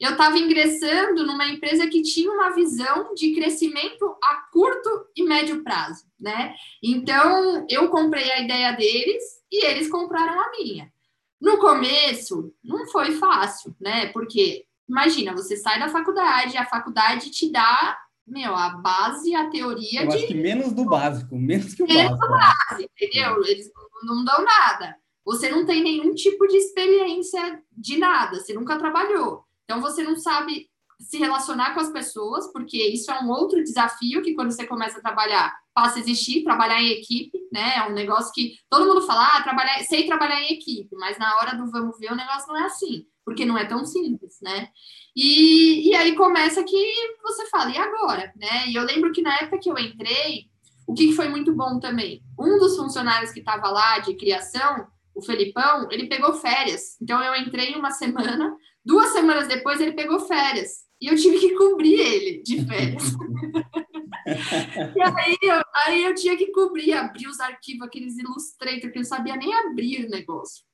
eu 0.00 0.12
estava 0.12 0.38
ingressando 0.38 1.26
numa 1.26 1.46
empresa 1.46 1.86
que 1.86 2.00
tinha 2.00 2.32
uma 2.32 2.54
visão 2.54 3.12
de 3.14 3.34
crescimento 3.34 4.16
a 4.24 4.36
curto 4.50 4.88
e 5.14 5.22
médio 5.22 5.62
prazo, 5.62 6.06
né? 6.18 6.54
Então, 6.82 7.66
eu 7.68 7.90
comprei 7.90 8.32
a 8.32 8.40
ideia 8.40 8.72
deles 8.72 9.22
e 9.52 9.66
eles 9.66 9.90
compraram 9.90 10.40
a 10.40 10.50
minha. 10.52 10.90
No 11.38 11.58
começo, 11.58 12.50
não 12.64 12.86
foi 12.86 13.12
fácil, 13.12 13.76
né? 13.78 14.06
Porque, 14.06 14.64
imagina, 14.88 15.34
você 15.34 15.54
sai 15.54 15.78
da 15.78 15.88
faculdade, 15.88 16.56
a 16.56 16.64
faculdade 16.64 17.30
te 17.30 17.52
dá, 17.52 17.98
meu, 18.26 18.56
a 18.56 18.70
base, 18.70 19.34
a 19.34 19.50
teoria 19.50 20.02
eu 20.04 20.08
de... 20.08 20.16
acho 20.16 20.26
que 20.28 20.34
menos 20.34 20.72
do 20.72 20.86
básico, 20.86 21.36
menos 21.36 21.74
que 21.74 21.82
o 21.82 21.86
menos 21.86 22.18
básico. 22.18 22.26
do 22.26 22.32
básico, 22.32 22.90
entendeu? 22.98 23.44
Eles 23.44 23.70
não 24.02 24.24
dão 24.24 24.42
nada. 24.44 24.96
Você 25.26 25.50
não 25.50 25.66
tem 25.66 25.82
nenhum 25.82 26.14
tipo 26.14 26.46
de 26.46 26.56
experiência 26.56 27.62
de 27.70 27.98
nada, 27.98 28.40
você 28.40 28.54
nunca 28.54 28.78
trabalhou. 28.78 29.44
Então, 29.70 29.80
você 29.80 30.02
não 30.02 30.16
sabe 30.16 30.68
se 30.98 31.16
relacionar 31.16 31.74
com 31.74 31.80
as 31.80 31.92
pessoas, 31.92 32.52
porque 32.52 32.76
isso 32.76 33.08
é 33.08 33.20
um 33.20 33.30
outro 33.30 33.62
desafio 33.62 34.20
que 34.20 34.34
quando 34.34 34.50
você 34.50 34.66
começa 34.66 34.98
a 34.98 35.00
trabalhar, 35.00 35.56
passa 35.72 35.98
a 35.98 36.00
existir, 36.00 36.42
trabalhar 36.42 36.82
em 36.82 36.90
equipe, 36.90 37.38
né? 37.52 37.74
É 37.76 37.86
um 37.86 37.92
negócio 37.92 38.32
que 38.34 38.56
todo 38.68 38.84
mundo 38.84 39.06
fala, 39.06 39.28
ah, 39.28 39.42
trabalhar, 39.44 39.78
sei 39.84 40.08
trabalhar 40.08 40.42
em 40.42 40.54
equipe, 40.54 40.88
mas 40.96 41.16
na 41.18 41.36
hora 41.36 41.56
do 41.56 41.70
vamos 41.70 41.96
ver, 42.00 42.10
o 42.10 42.16
negócio 42.16 42.48
não 42.48 42.56
é 42.56 42.64
assim, 42.64 43.06
porque 43.24 43.44
não 43.44 43.56
é 43.56 43.64
tão 43.64 43.84
simples, 43.84 44.38
né? 44.42 44.70
E, 45.14 45.88
e 45.88 45.94
aí 45.94 46.16
começa 46.16 46.64
que 46.64 47.16
você 47.22 47.48
fala, 47.48 47.70
e 47.70 47.78
agora? 47.78 48.32
Né? 48.34 48.70
E 48.70 48.74
eu 48.74 48.82
lembro 48.82 49.12
que 49.12 49.22
na 49.22 49.36
época 49.36 49.60
que 49.60 49.70
eu 49.70 49.78
entrei, 49.78 50.46
o 50.84 50.94
que 50.94 51.12
foi 51.12 51.28
muito 51.28 51.54
bom 51.54 51.78
também? 51.78 52.24
Um 52.36 52.58
dos 52.58 52.76
funcionários 52.76 53.30
que 53.30 53.38
estava 53.38 53.70
lá 53.70 54.00
de 54.00 54.16
criação, 54.16 54.88
o 55.14 55.22
Felipão, 55.22 55.86
ele 55.90 56.08
pegou 56.08 56.32
férias. 56.32 56.96
Então 57.00 57.22
eu 57.22 57.36
entrei 57.36 57.76
uma 57.76 57.92
semana, 57.92 58.56
Duas 58.84 59.10
semanas 59.10 59.48
depois, 59.48 59.80
ele 59.80 59.92
pegou 59.92 60.20
férias. 60.20 60.84
E 61.00 61.06
eu 61.06 61.16
tive 61.16 61.38
que 61.38 61.54
cobrir 61.54 61.94
ele 61.94 62.42
de 62.42 62.64
férias. 62.66 63.04
e 64.96 65.02
aí 65.02 65.36
eu, 65.42 65.62
aí 65.74 66.04
eu 66.04 66.14
tinha 66.14 66.36
que 66.36 66.50
cobrir, 66.52 66.92
abrir 66.92 67.26
os 67.26 67.40
arquivos, 67.40 67.86
aqueles 67.86 68.18
Illustrator, 68.18 68.90
que 68.90 68.98
eu 68.98 69.02
não 69.02 69.04
sabia 69.04 69.36
nem 69.36 69.52
abrir 69.54 70.06
o 70.06 70.10
negócio. 70.10 70.64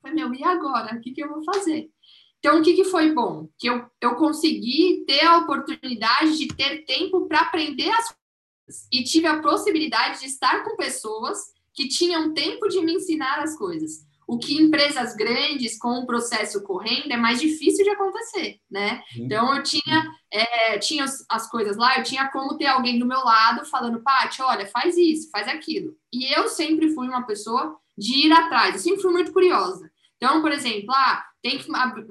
Falei, 0.00 0.16
meu, 0.16 0.32
e 0.34 0.44
agora? 0.44 0.96
O 0.96 1.00
que, 1.00 1.12
que 1.12 1.22
eu 1.22 1.28
vou 1.28 1.42
fazer? 1.44 1.90
Então, 2.38 2.60
o 2.60 2.62
que, 2.62 2.74
que 2.74 2.84
foi 2.84 3.12
bom? 3.12 3.48
Que 3.58 3.68
eu, 3.68 3.84
eu 4.00 4.14
consegui 4.14 5.04
ter 5.06 5.24
a 5.24 5.38
oportunidade 5.38 6.38
de 6.38 6.48
ter 6.48 6.84
tempo 6.84 7.26
para 7.26 7.40
aprender 7.40 7.90
as 7.90 8.06
coisas. 8.06 8.88
E 8.92 9.02
tive 9.02 9.26
a 9.26 9.40
possibilidade 9.42 10.20
de 10.20 10.26
estar 10.26 10.62
com 10.62 10.76
pessoas 10.76 11.38
que 11.74 11.88
tinham 11.88 12.32
tempo 12.32 12.68
de 12.68 12.80
me 12.80 12.94
ensinar 12.94 13.40
as 13.40 13.56
coisas. 13.56 14.06
O 14.28 14.38
que 14.38 14.60
empresas 14.60 15.16
grandes 15.16 15.78
com 15.78 16.00
o 16.00 16.06
processo 16.06 16.62
correndo 16.62 17.10
é 17.10 17.16
mais 17.16 17.40
difícil 17.40 17.82
de 17.82 17.88
acontecer, 17.88 18.60
né? 18.70 19.02
Então 19.16 19.56
eu 19.56 19.62
tinha, 19.62 20.06
é, 20.30 20.78
tinha 20.78 21.06
as 21.30 21.50
coisas 21.50 21.78
lá, 21.78 21.96
eu 21.96 22.04
tinha 22.04 22.28
como 22.28 22.58
ter 22.58 22.66
alguém 22.66 22.98
do 22.98 23.06
meu 23.06 23.20
lado 23.20 23.64
falando, 23.64 24.02
Paty, 24.02 24.42
olha, 24.42 24.66
faz 24.66 24.98
isso, 24.98 25.30
faz 25.30 25.48
aquilo. 25.48 25.96
E 26.12 26.30
eu 26.38 26.46
sempre 26.46 26.90
fui 26.90 27.08
uma 27.08 27.26
pessoa 27.26 27.74
de 27.96 28.26
ir 28.26 28.32
atrás, 28.32 28.74
eu 28.74 28.80
sempre 28.82 29.00
fui 29.00 29.12
muito 29.12 29.32
curiosa. 29.32 29.90
Então, 30.18 30.42
por 30.42 30.52
exemplo, 30.52 30.92
ah, 30.92 31.24
tem 31.42 31.56
que 31.56 31.66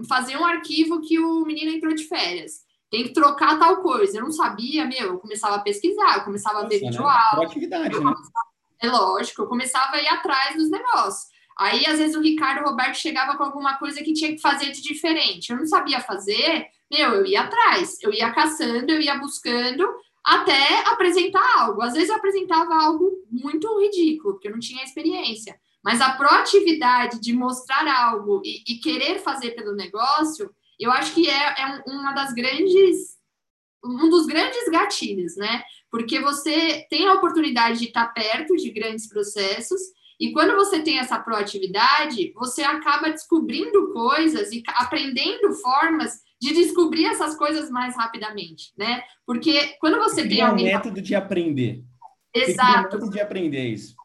fazer 0.07 0.37
um 0.37 0.45
arquivo 0.45 1.01
que 1.01 1.19
o 1.19 1.45
menino 1.45 1.71
entrou 1.71 1.93
de 1.93 2.05
férias. 2.05 2.65
Tem 2.89 3.03
que 3.03 3.13
trocar 3.13 3.59
tal 3.59 3.83
coisa. 3.83 4.17
Eu 4.17 4.23
não 4.23 4.31
sabia, 4.31 4.85
meu, 4.85 5.07
eu 5.07 5.19
começava 5.19 5.57
a 5.57 5.61
pesquisar, 5.61 6.17
eu 6.17 6.23
começava 6.23 6.63
Nossa, 6.63 6.65
a 6.65 6.69
ver 6.69 6.81
né? 6.81 6.89
aula. 6.97 7.43
né? 7.99 8.13
É 8.81 8.89
lógico, 8.89 9.43
eu 9.43 9.47
começava 9.47 9.97
a 9.97 10.01
ir 10.01 10.07
atrás 10.07 10.55
dos 10.55 10.71
negócios. 10.71 11.36
Aí, 11.59 11.85
às 11.87 11.97
vezes, 11.97 12.15
o 12.15 12.21
Ricardo 12.21 12.63
o 12.63 12.69
Roberto 12.69 12.95
chegava 12.95 13.35
com 13.35 13.43
alguma 13.43 13.77
coisa 13.77 14.03
que 14.03 14.13
tinha 14.13 14.31
que 14.31 14.41
fazer 14.41 14.71
de 14.71 14.81
diferente. 14.81 15.51
Eu 15.51 15.57
não 15.57 15.65
sabia 15.65 15.99
fazer, 15.99 16.67
meu, 16.91 17.15
eu 17.15 17.25
ia 17.25 17.41
atrás, 17.41 17.97
eu 18.01 18.13
ia 18.13 18.31
caçando, 18.31 18.91
eu 18.91 19.01
ia 19.01 19.17
buscando 19.17 19.83
até 20.23 20.87
apresentar 20.87 21.43
algo. 21.59 21.81
Às 21.81 21.93
vezes 21.93 22.09
eu 22.09 22.15
apresentava 22.15 22.75
algo 22.75 23.11
muito 23.31 23.79
ridículo, 23.79 24.35
porque 24.35 24.49
eu 24.49 24.51
não 24.51 24.59
tinha 24.59 24.83
experiência. 24.83 25.59
Mas 25.83 26.01
a 26.01 26.11
proatividade 26.11 27.19
de 27.19 27.33
mostrar 27.33 27.87
algo 27.87 28.41
e, 28.43 28.61
e 28.67 28.75
querer 28.75 29.19
fazer 29.19 29.51
pelo 29.51 29.73
negócio, 29.73 30.53
eu 30.79 30.91
acho 30.91 31.13
que 31.13 31.29
é, 31.29 31.61
é 31.61 31.83
uma 31.87 32.11
das 32.11 32.33
grandes, 32.33 33.17
um 33.83 34.09
dos 34.09 34.27
grandes 34.27 34.69
gatilhos, 34.69 35.37
né? 35.37 35.63
Porque 35.89 36.19
você 36.19 36.85
tem 36.89 37.07
a 37.07 37.13
oportunidade 37.13 37.79
de 37.79 37.85
estar 37.85 38.07
perto 38.07 38.55
de 38.57 38.69
grandes 38.69 39.07
processos 39.07 39.79
e 40.19 40.31
quando 40.31 40.55
você 40.55 40.81
tem 40.81 40.97
essa 40.99 41.19
proatividade, 41.19 42.31
você 42.33 42.63
acaba 42.63 43.09
descobrindo 43.09 43.91
coisas 43.93 44.51
e 44.51 44.63
aprendendo 44.67 45.53
formas 45.53 46.21
de 46.41 46.53
descobrir 46.53 47.05
essas 47.05 47.35
coisas 47.35 47.69
mais 47.69 47.95
rapidamente, 47.95 48.73
né? 48.77 49.03
Porque 49.25 49.75
quando 49.79 49.97
você 49.97 50.27
tem 50.27 50.43
um 50.43 50.47
alguém... 50.47 50.65
método 50.65 51.01
de 51.01 51.13
aprender. 51.13 51.83
Exato. 52.33 52.83
método 52.83 53.09
de 53.11 53.19
aprender 53.19 53.67
isso. 53.69 53.95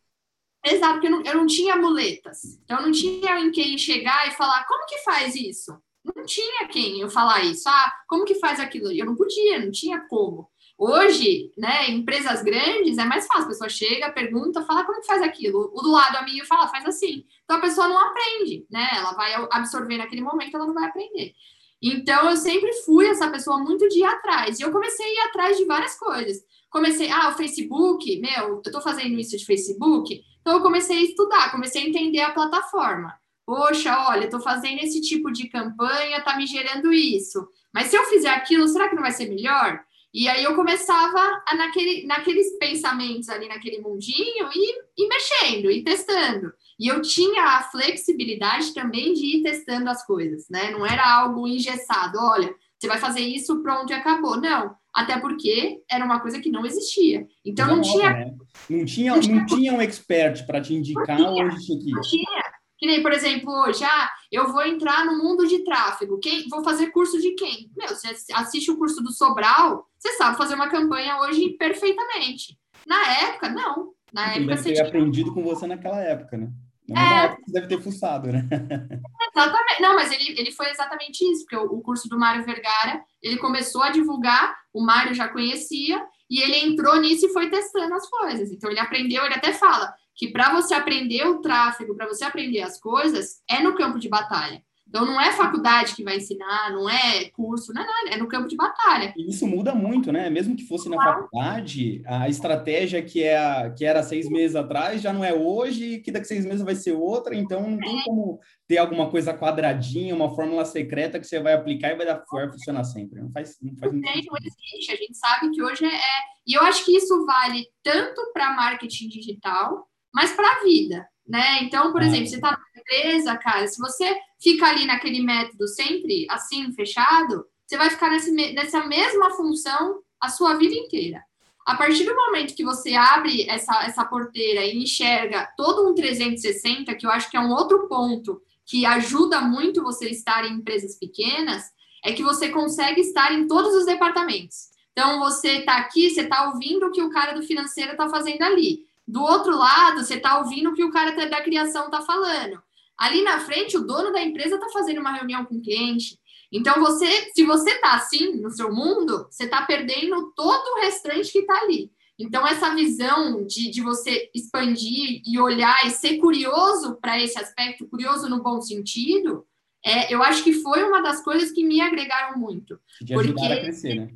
Exato, 0.65 0.95
porque 0.95 1.07
eu 1.09 1.11
não, 1.11 1.23
eu 1.23 1.37
não 1.37 1.47
tinha 1.47 1.77
muletas. 1.77 2.59
Então, 2.63 2.79
eu 2.79 2.87
não 2.87 2.93
tinha 2.93 3.41
em 3.41 3.51
quem 3.51 3.77
chegar 3.77 4.29
e 4.29 4.33
falar, 4.33 4.65
como 4.67 4.87
que 4.87 4.99
faz 4.99 5.35
isso? 5.35 5.77
Não 6.05 6.25
tinha 6.25 6.69
quem 6.69 7.01
eu 7.01 7.09
falar 7.11 7.43
isso. 7.45 7.69
Ah, 7.69 7.93
como 8.09 8.25
que 8.25 8.37
faz 8.37 8.61
aquilo? 8.61 8.93
Eu 8.93 9.07
não 9.07 9.17
podia, 9.17 9.61
não 9.61 9.71
tinha 9.71 10.01
como. 10.09 10.49
Hoje, 10.79 11.53
né, 11.57 11.89
em 11.89 11.99
empresas 11.99 12.43
grandes 12.43 12.99
é 12.99 13.05
mais 13.05 13.27
fácil. 13.27 13.45
A 13.45 13.49
pessoa 13.49 13.69
chega, 13.69 14.11
pergunta, 14.11 14.65
fala 14.65 14.85
como 14.85 15.01
que 15.01 15.07
faz 15.07 15.23
aquilo. 15.23 15.71
O 15.75 15.83
do 15.83 15.91
lado 15.91 16.17
amigo 16.17 16.45
fala, 16.47 16.69
faz 16.69 16.85
assim. 16.85 17.25
Então 17.45 17.59
a 17.59 17.61
pessoa 17.61 17.89
não 17.89 17.99
aprende, 17.99 18.67
né? 18.71 18.89
Ela 18.97 19.13
vai 19.13 19.33
absorver 19.51 19.99
naquele 19.99 20.23
momento, 20.23 20.57
ela 20.57 20.67
não 20.67 20.75
vai 20.75 20.85
aprender. 20.85 21.35
Então 21.81 22.31
eu 22.31 22.37
sempre 22.37 22.73
fui 22.85 23.07
essa 23.07 23.29
pessoa 23.31 23.59
muito 23.59 23.89
de 23.89 24.01
ir 24.01 24.05
atrás. 24.05 24.59
E 24.59 24.63
eu 24.63 24.71
comecei 24.71 25.05
a 25.05 25.13
ir 25.13 25.29
atrás 25.29 25.57
de 25.57 25.65
várias 25.65 25.99
coisas. 25.99 26.45
Comecei, 26.71 27.11
ah, 27.11 27.29
o 27.29 27.35
Facebook, 27.35 28.21
meu, 28.21 28.63
eu 28.65 28.73
tô 28.73 28.81
fazendo 28.81 29.19
isso 29.19 29.37
de 29.37 29.45
Facebook. 29.45 30.23
Então 30.41 30.55
eu 30.55 30.63
comecei 30.63 30.99
a 30.99 31.03
estudar, 31.03 31.51
comecei 31.51 31.83
a 31.83 31.89
entender 31.89 32.21
a 32.21 32.33
plataforma. 32.33 33.15
Poxa, 33.45 34.09
olha, 34.09 34.25
estou 34.25 34.41
fazendo 34.41 34.79
esse 34.81 35.01
tipo 35.01 35.31
de 35.33 35.49
campanha, 35.49 36.23
tá 36.23 36.37
me 36.37 36.47
gerando 36.47 36.93
isso. 36.93 37.47
Mas 37.75 37.89
se 37.89 37.97
eu 37.97 38.05
fizer 38.05 38.31
aquilo, 38.31 38.67
será 38.69 38.89
que 38.89 38.95
não 38.95 39.03
vai 39.03 39.11
ser 39.11 39.29
melhor? 39.29 39.81
E 40.13 40.29
aí 40.29 40.45
eu 40.45 40.55
começava 40.55 41.43
a, 41.47 41.55
naquele, 41.57 42.07
naqueles 42.07 42.59
pensamentos 42.59 43.29
ali, 43.29 43.49
naquele 43.49 43.81
mundinho, 43.81 44.49
e, 44.55 45.03
e 45.03 45.09
mexendo, 45.09 45.71
e 45.71 45.83
testando. 45.83 46.53
E 46.79 46.89
eu 46.89 47.01
tinha 47.01 47.43
a 47.43 47.63
flexibilidade 47.63 48.75
também 48.75 49.15
de 49.15 49.39
ir 49.39 49.43
testando 49.43 49.89
as 49.89 50.05
coisas, 50.05 50.47
né? 50.51 50.71
Não 50.71 50.85
era 50.85 51.03
algo 51.21 51.47
engessado, 51.47 52.19
olha, 52.21 52.55
você 52.79 52.89
vai 52.89 52.99
fazer 52.99 53.21
isso, 53.21 53.63
pronto, 53.63 53.91
e 53.91 53.95
acabou. 53.95 54.41
Não, 54.41 54.75
até 54.93 55.19
porque 55.19 55.81
era 55.91 56.05
uma 56.05 56.21
coisa 56.21 56.41
que 56.41 56.51
não 56.51 56.67
existia. 56.67 57.27
Então 57.45 57.67
não, 57.67 57.77
não 57.77 57.83
tinha, 57.83 58.11
né? 58.11 58.35
não 58.69 58.85
tinha. 58.85 59.15
Não 59.15 59.21
tinha, 59.21 59.35
não 59.37 59.47
tinha 59.47 59.73
um 59.73 59.81
expert 59.81 60.45
para 60.47 60.61
te 60.61 60.75
indicar 60.75 61.19
onde 61.21 61.65
tinha 61.65 61.79
que 61.79 61.89
ir. 61.89 61.93
Não 61.93 62.01
tinha. 62.03 62.42
Que 62.83 62.89
nem, 62.89 63.01
por 63.01 63.13
exemplo, 63.13 63.49
hoje, 63.63 63.85
ah, 63.85 64.11
eu 64.33 64.51
vou 64.51 64.67
entrar 64.67 65.05
no 65.05 65.17
mundo 65.17 65.47
de 65.47 65.63
tráfego. 65.63 66.19
Quem, 66.19 66.49
vou 66.49 66.65
fazer 66.65 66.91
curso 66.91 67.17
de 67.21 67.31
quem? 67.37 67.71
Meu, 67.77 67.87
você 67.87 68.09
assiste 68.33 68.73
o 68.73 68.77
curso 68.77 69.01
do 69.01 69.13
Sobral, 69.13 69.87
você 69.97 70.17
sabe 70.17 70.37
fazer 70.37 70.57
uma 70.57 70.69
campanha 70.69 71.17
hoje 71.21 71.51
perfeitamente. 71.51 72.59
Na 72.85 73.01
época, 73.21 73.51
não. 73.51 73.93
Na 74.13 74.35
época 74.35 74.57
você 74.57 74.73
ter 74.73 74.81
aprendido 74.81 75.33
com 75.33 75.45
você 75.45 75.65
naquela 75.65 76.01
época, 76.01 76.37
né? 76.37 76.51
Na 76.89 77.01
é... 77.01 77.25
época 77.27 77.43
você 77.47 77.53
deve 77.53 77.69
ter 77.69 77.81
fuçado, 77.81 78.33
né? 78.33 78.49
Exatamente. 79.31 79.81
Não, 79.81 79.95
mas 79.95 80.11
ele, 80.11 80.41
ele 80.41 80.51
foi 80.51 80.69
exatamente 80.69 81.23
isso, 81.23 81.45
porque 81.45 81.57
o, 81.57 81.79
o 81.79 81.83
curso 81.83 82.09
do 82.09 82.19
Mário 82.19 82.45
Vergara, 82.45 83.01
ele 83.23 83.37
começou 83.37 83.85
a 83.85 83.91
divulgar, 83.91 84.57
o 84.75 84.85
Mário 84.85 85.15
já 85.15 85.29
conhecia, 85.29 86.05
e 86.29 86.43
ele 86.43 86.57
entrou 86.67 87.01
nisso 87.01 87.27
e 87.27 87.33
foi 87.33 87.49
testando 87.49 87.95
as 87.95 88.11
coisas. 88.11 88.51
Então 88.51 88.69
ele 88.69 88.81
aprendeu, 88.81 89.25
ele 89.25 89.35
até 89.35 89.53
fala, 89.53 89.95
que 90.15 90.29
para 90.29 90.53
você 90.53 90.75
aprender 90.75 91.25
o 91.27 91.41
tráfego, 91.41 91.97
para 91.97 92.07
você 92.07 92.25
aprender 92.25 92.63
as 92.63 92.79
coisas, 92.79 93.43
é 93.49 93.61
no 93.61 93.75
campo 93.75 93.99
de 93.99 94.09
batalha. 94.09 94.63
Então, 94.93 95.07
não 95.07 95.19
é 95.19 95.33
faculdade 95.33 95.95
que 95.95 96.05
vai 96.05 96.19
ensinar, 96.19 96.71
não 96.71 96.87
é 96.87 97.25
curso, 97.31 97.73
não 97.73 97.81
é 97.81 97.87
nada, 97.87 98.11
é 98.11 98.19
no 98.19 98.29
campo 98.29 98.47
de 98.47 98.55
batalha. 98.55 99.15
E 99.17 99.31
isso 99.31 99.47
muda 99.47 99.75
muito, 99.75 100.13
né? 100.13 100.29
Mesmo 100.29 100.55
que 100.55 100.69
fosse 100.69 100.87
na 100.91 101.03
faculdade, 101.03 102.03
a 102.05 102.29
estratégia 102.29 103.03
que, 103.03 103.23
é 103.23 103.39
a, 103.39 103.71
que 103.71 103.87
era 103.87 104.03
seis 104.03 104.29
meses 104.29 104.55
atrás 104.55 105.01
já 105.01 105.11
não 105.11 105.25
é 105.25 105.33
hoje, 105.33 106.01
que 106.01 106.13
daqui 106.13 106.27
a 106.27 106.29
seis 106.29 106.45
meses 106.45 106.61
vai 106.63 106.75
ser 106.75 106.93
outra, 106.93 107.35
então 107.35 107.71
não 107.71 107.79
tem 107.79 108.01
é. 108.01 108.05
como 108.05 108.39
ter 108.69 108.77
alguma 108.77 109.11
coisa 109.11 109.33
quadradinha, 109.33 110.15
uma 110.15 110.35
fórmula 110.35 110.67
secreta 110.67 111.19
que 111.19 111.27
você 111.27 111.41
vai 111.41 111.55
aplicar 111.55 111.93
e 111.93 111.97
vai, 111.97 112.05
dar, 112.05 112.23
vai 112.31 112.51
funcionar 112.51 112.85
sempre. 112.85 113.19
Não 113.23 113.31
faz, 113.31 113.57
não 113.63 113.75
faz 113.77 113.91
muito 113.93 114.05
não 114.05 114.39
existe, 114.45 114.93
a 114.93 114.97
gente 114.97 115.17
sabe 115.17 115.51
que 115.53 115.63
hoje 115.63 115.87
é... 115.87 116.33
E 116.47 116.53
eu 116.53 116.63
acho 116.65 116.85
que 116.85 116.95
isso 116.95 117.25
vale 117.25 117.65
tanto 117.83 118.21
para 118.35 118.55
marketing 118.55 119.09
digital, 119.09 119.89
mas 120.13 120.33
para 120.33 120.49
a 120.49 120.63
vida, 120.63 121.07
né? 121.27 121.63
Então, 121.63 121.93
por 121.93 122.03
é. 122.03 122.07
exemplo, 122.07 122.27
você 122.27 122.37
está 122.37 122.51
na 122.51 122.81
empresa, 122.81 123.37
cara, 123.37 123.67
se 123.67 123.79
você 123.79 124.17
fica 124.41 124.67
ali 124.67 124.87
naquele 124.87 125.23
método 125.23 125.67
sempre 125.69 126.27
assim, 126.31 126.73
fechado, 126.73 127.47
você 127.67 127.77
vai 127.77 127.91
ficar 127.91 128.11
nesse, 128.11 128.31
nessa 128.31 128.85
mesma 128.87 129.31
função 129.31 130.01
a 130.21 130.29
sua 130.29 130.55
vida 130.55 130.75
inteira. 130.75 131.23
A 131.65 131.77
partir 131.77 132.05
do 132.05 132.15
momento 132.15 132.55
que 132.55 132.65
você 132.65 132.95
abre 132.95 133.49
essa, 133.49 133.85
essa 133.85 134.05
porteira 134.05 134.65
e 134.65 134.83
enxerga 134.83 135.49
todo 135.57 135.89
um 135.89 135.95
360, 135.95 136.95
que 136.97 137.07
eu 137.07 137.11
acho 137.11 137.31
que 137.31 137.37
é 137.37 137.41
um 137.41 137.53
outro 137.53 137.89
ponto 137.89 138.43
que 138.67 138.85
ajuda 138.85 139.41
muito 139.41 139.83
você 139.83 140.09
estar 140.09 140.45
em 140.45 140.55
empresas 140.55 140.99
pequenas, 140.99 141.65
é 142.05 142.13
que 142.13 142.23
você 142.23 142.49
consegue 142.49 143.01
estar 143.01 143.33
em 143.33 143.47
todos 143.47 143.75
os 143.75 143.87
departamentos. 143.87 144.73
Então, 144.93 145.21
você 145.21 145.59
está 145.59 145.77
aqui, 145.77 146.11
você 146.11 146.23
está 146.23 146.49
ouvindo 146.49 146.87
o 146.87 146.91
que 146.91 147.03
o 147.03 147.11
cara 147.11 147.33
do 147.33 147.43
financeiro 147.43 147.93
está 147.93 148.09
fazendo 148.09 148.43
ali. 148.43 148.85
Do 149.13 149.21
outro 149.21 149.55
lado, 149.55 150.03
você 150.03 150.15
está 150.15 150.39
ouvindo 150.39 150.71
o 150.71 150.75
que 150.75 150.83
o 150.83 150.91
cara 150.91 151.13
da 151.29 151.43
criação 151.43 151.85
está 151.85 152.01
falando. 152.01 152.63
Ali 152.97 153.23
na 153.23 153.41
frente, 153.41 153.77
o 153.77 153.85
dono 153.85 154.11
da 154.11 154.23
empresa 154.23 154.55
está 154.55 154.71
fazendo 154.71 155.03
uma 155.03 155.13
reunião 155.13 155.45
com 155.45 155.57
o 155.57 155.61
cliente. 155.61 156.19
Então, 156.51 156.81
você, 156.81 157.31
se 157.35 157.45
você 157.45 157.73
está 157.73 157.95
assim 157.95 158.41
no 158.41 158.49
seu 158.49 158.73
mundo, 158.73 159.27
você 159.31 159.45
está 159.45 159.67
perdendo 159.67 160.33
todo 160.35 160.67
o 160.67 160.81
restante 160.81 161.31
que 161.31 161.41
está 161.41 161.61
ali. 161.61 161.93
Então, 162.19 162.47
essa 162.47 162.75
visão 162.75 163.45
de, 163.47 163.71
de 163.71 163.83
você 163.83 164.31
expandir 164.35 165.21
e 165.27 165.39
olhar 165.39 165.87
e 165.87 165.91
ser 165.91 166.17
curioso 166.17 166.97
para 166.99 167.23
esse 167.23 167.39
aspecto, 167.39 167.87
curioso 167.89 168.31
no 168.31 168.43
bom 168.43 168.63
sentido, 168.63 169.47
é, 169.85 170.15
eu 170.15 170.23
acho 170.23 170.43
que 170.43 170.55
foi 170.55 170.85
uma 170.85 171.03
das 171.03 171.23
coisas 171.23 171.53
que 171.53 171.63
me 171.63 171.83
agregaram 171.83 172.39
muito. 172.39 172.81
De 173.03 173.13
porque, 173.13 173.45
a 173.45 173.61
crescer, 173.61 173.95
né? 173.95 174.11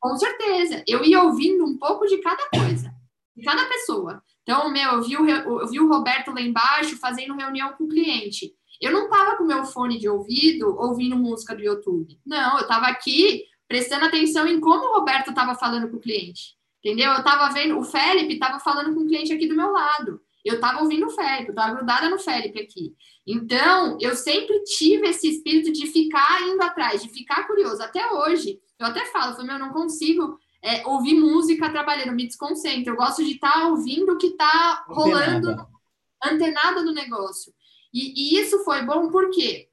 Com 0.00 0.16
certeza. 0.16 0.82
Eu 0.86 1.04
ia 1.04 1.22
ouvindo 1.22 1.66
um 1.66 1.76
pouco 1.76 2.06
de 2.06 2.16
cada 2.22 2.48
coisa 2.48 2.96
de 3.38 3.44
cada 3.44 3.64
pessoa. 3.66 4.22
Então, 4.48 4.70
meu, 4.70 4.92
eu 4.92 5.02
vi, 5.02 5.14
o, 5.14 5.28
eu 5.28 5.68
vi 5.68 5.78
o 5.78 5.88
Roberto 5.88 6.30
lá 6.30 6.40
embaixo 6.40 6.96
fazendo 6.96 7.36
reunião 7.36 7.74
com 7.74 7.84
o 7.84 7.88
cliente. 7.88 8.50
Eu 8.80 8.90
não 8.92 9.04
estava 9.04 9.36
com 9.36 9.44
meu 9.44 9.62
fone 9.66 9.98
de 9.98 10.08
ouvido 10.08 10.74
ouvindo 10.78 11.16
música 11.16 11.54
do 11.54 11.60
YouTube. 11.60 12.18
Não, 12.24 12.56
eu 12.56 12.62
estava 12.62 12.86
aqui 12.86 13.44
prestando 13.68 14.06
atenção 14.06 14.46
em 14.46 14.58
como 14.58 14.86
o 14.86 14.94
Roberto 14.94 15.28
estava 15.28 15.54
falando 15.54 15.90
com 15.90 15.98
o 15.98 16.00
cliente. 16.00 16.56
Entendeu? 16.82 17.12
Eu 17.12 17.18
estava 17.18 17.52
vendo, 17.52 17.78
o 17.78 17.84
Felipe 17.84 18.32
estava 18.32 18.58
falando 18.58 18.94
com 18.94 19.00
o 19.00 19.06
cliente 19.06 19.34
aqui 19.34 19.46
do 19.46 19.54
meu 19.54 19.70
lado. 19.70 20.18
Eu 20.42 20.54
estava 20.54 20.80
ouvindo 20.80 21.08
o 21.08 21.10
Felipe, 21.10 21.48
eu 21.48 21.50
estava 21.50 21.74
grudada 21.74 22.08
no 22.08 22.18
Felipe 22.18 22.58
aqui. 22.58 22.94
Então, 23.26 23.98
eu 24.00 24.16
sempre 24.16 24.62
tive 24.62 25.08
esse 25.08 25.28
espírito 25.28 25.70
de 25.72 25.88
ficar 25.88 26.40
indo 26.48 26.62
atrás, 26.62 27.02
de 27.02 27.10
ficar 27.10 27.46
curioso. 27.46 27.82
Até 27.82 28.10
hoje, 28.12 28.58
eu 28.78 28.86
até 28.86 29.04
falo, 29.04 29.36
eu 29.38 29.44
meu, 29.44 29.58
não 29.58 29.74
consigo 29.74 30.38
é, 30.62 30.86
ouvir 30.86 31.14
música 31.14 31.70
trabalhando, 31.70 32.12
me 32.12 32.26
desconcentro. 32.26 32.92
Eu 32.92 32.96
gosto 32.96 33.24
de 33.24 33.32
estar 33.32 33.52
tá 33.52 33.68
ouvindo 33.68 34.12
o 34.12 34.18
que 34.18 34.28
está 34.28 34.84
rolando, 34.88 35.66
antenada 36.24 36.82
no 36.82 36.92
negócio. 36.92 37.52
E, 37.92 38.36
e, 38.36 38.40
isso 38.40 38.64
foi 38.64 38.82
bom 38.82 39.10
porque 39.10 39.68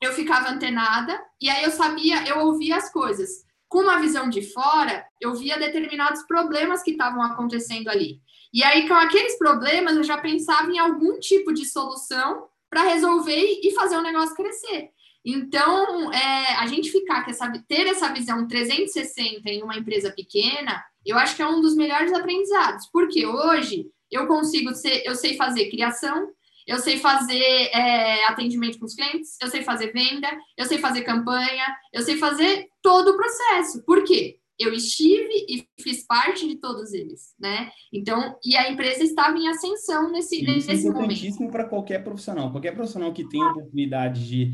eu 0.00 0.12
ficava 0.12 0.48
antenada 0.48 1.20
e 1.40 1.50
aí 1.50 1.64
eu 1.64 1.70
sabia, 1.70 2.26
eu 2.26 2.40
ouvia 2.40 2.76
as 2.76 2.90
coisas. 2.92 3.44
Com 3.68 3.80
uma 3.80 4.00
visão 4.00 4.28
de 4.28 4.42
fora, 4.52 5.06
eu 5.20 5.34
via 5.34 5.58
determinados 5.58 6.22
problemas 6.24 6.82
que 6.82 6.92
estavam 6.92 7.22
acontecendo 7.22 7.88
ali. 7.88 8.20
E 8.52 8.64
aí, 8.64 8.88
com 8.88 8.94
aqueles 8.94 9.38
problemas, 9.38 9.96
eu 9.96 10.02
já 10.02 10.18
pensava 10.18 10.70
em 10.72 10.78
algum 10.78 11.20
tipo 11.20 11.52
de 11.52 11.64
solução 11.64 12.48
para 12.68 12.82
resolver 12.82 13.60
e 13.62 13.72
fazer 13.72 13.96
o 13.96 14.02
negócio 14.02 14.34
crescer. 14.34 14.90
Então, 15.24 16.12
é, 16.12 16.54
a 16.56 16.66
gente 16.66 16.90
ficar 16.90 17.24
com 17.24 17.30
essa, 17.30 17.50
ter 17.68 17.86
essa 17.86 18.12
visão 18.12 18.48
360 18.48 19.48
em 19.50 19.62
uma 19.62 19.76
empresa 19.76 20.10
pequena, 20.10 20.82
eu 21.04 21.18
acho 21.18 21.36
que 21.36 21.42
é 21.42 21.46
um 21.46 21.60
dos 21.60 21.76
melhores 21.76 22.12
aprendizados, 22.12 22.86
porque 22.92 23.26
hoje 23.26 23.86
eu 24.10 24.26
consigo 24.26 24.74
ser, 24.74 25.02
eu 25.04 25.14
sei 25.14 25.36
fazer 25.36 25.70
criação, 25.70 26.30
eu 26.66 26.78
sei 26.78 26.98
fazer 26.98 27.42
é, 27.72 28.26
atendimento 28.26 28.78
com 28.78 28.84
os 28.84 28.94
clientes, 28.94 29.36
eu 29.42 29.48
sei 29.48 29.62
fazer 29.62 29.92
venda, 29.92 30.28
eu 30.56 30.66
sei 30.66 30.78
fazer 30.78 31.02
campanha, 31.02 31.64
eu 31.92 32.02
sei 32.02 32.16
fazer 32.16 32.68
todo 32.82 33.08
o 33.10 33.16
processo. 33.16 33.84
Por 33.84 34.04
quê? 34.04 34.38
Eu 34.58 34.74
estive 34.74 35.46
e 35.48 35.66
fiz 35.82 36.06
parte 36.06 36.46
de 36.46 36.56
todos 36.56 36.92
eles, 36.92 37.34
né? 37.40 37.70
Então, 37.90 38.38
e 38.44 38.56
a 38.56 38.70
empresa 38.70 39.02
estava 39.02 39.36
em 39.38 39.48
ascensão 39.48 40.12
nesse, 40.12 40.36
Isso 40.36 40.50
é 40.50 40.54
nesse 40.54 40.86
é 40.86 40.90
importantíssimo 40.90 41.50
para 41.50 41.64
qualquer 41.64 42.04
profissional. 42.04 42.50
Qualquer 42.50 42.74
profissional 42.74 43.12
que 43.12 43.26
tenha 43.26 43.46
a 43.46 43.52
oportunidade 43.52 44.28
de, 44.28 44.52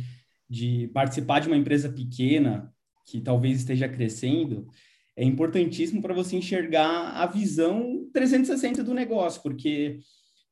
de 0.49 0.89
participar 0.95 1.41
de 1.41 1.49
uma 1.49 1.57
empresa 1.57 1.89
pequena, 1.89 2.73
que 3.05 3.21
talvez 3.21 3.59
esteja 3.59 3.89
crescendo, 3.89 4.67
é 5.17 5.25
importantíssimo 5.25 6.03
para 6.03 6.15
você 6.15 6.37
enxergar 6.37 7.13
a 7.13 7.27
visão 7.27 8.09
360 8.13 8.85
do 8.85 8.93
negócio, 8.93 9.43
porque 9.43 10.01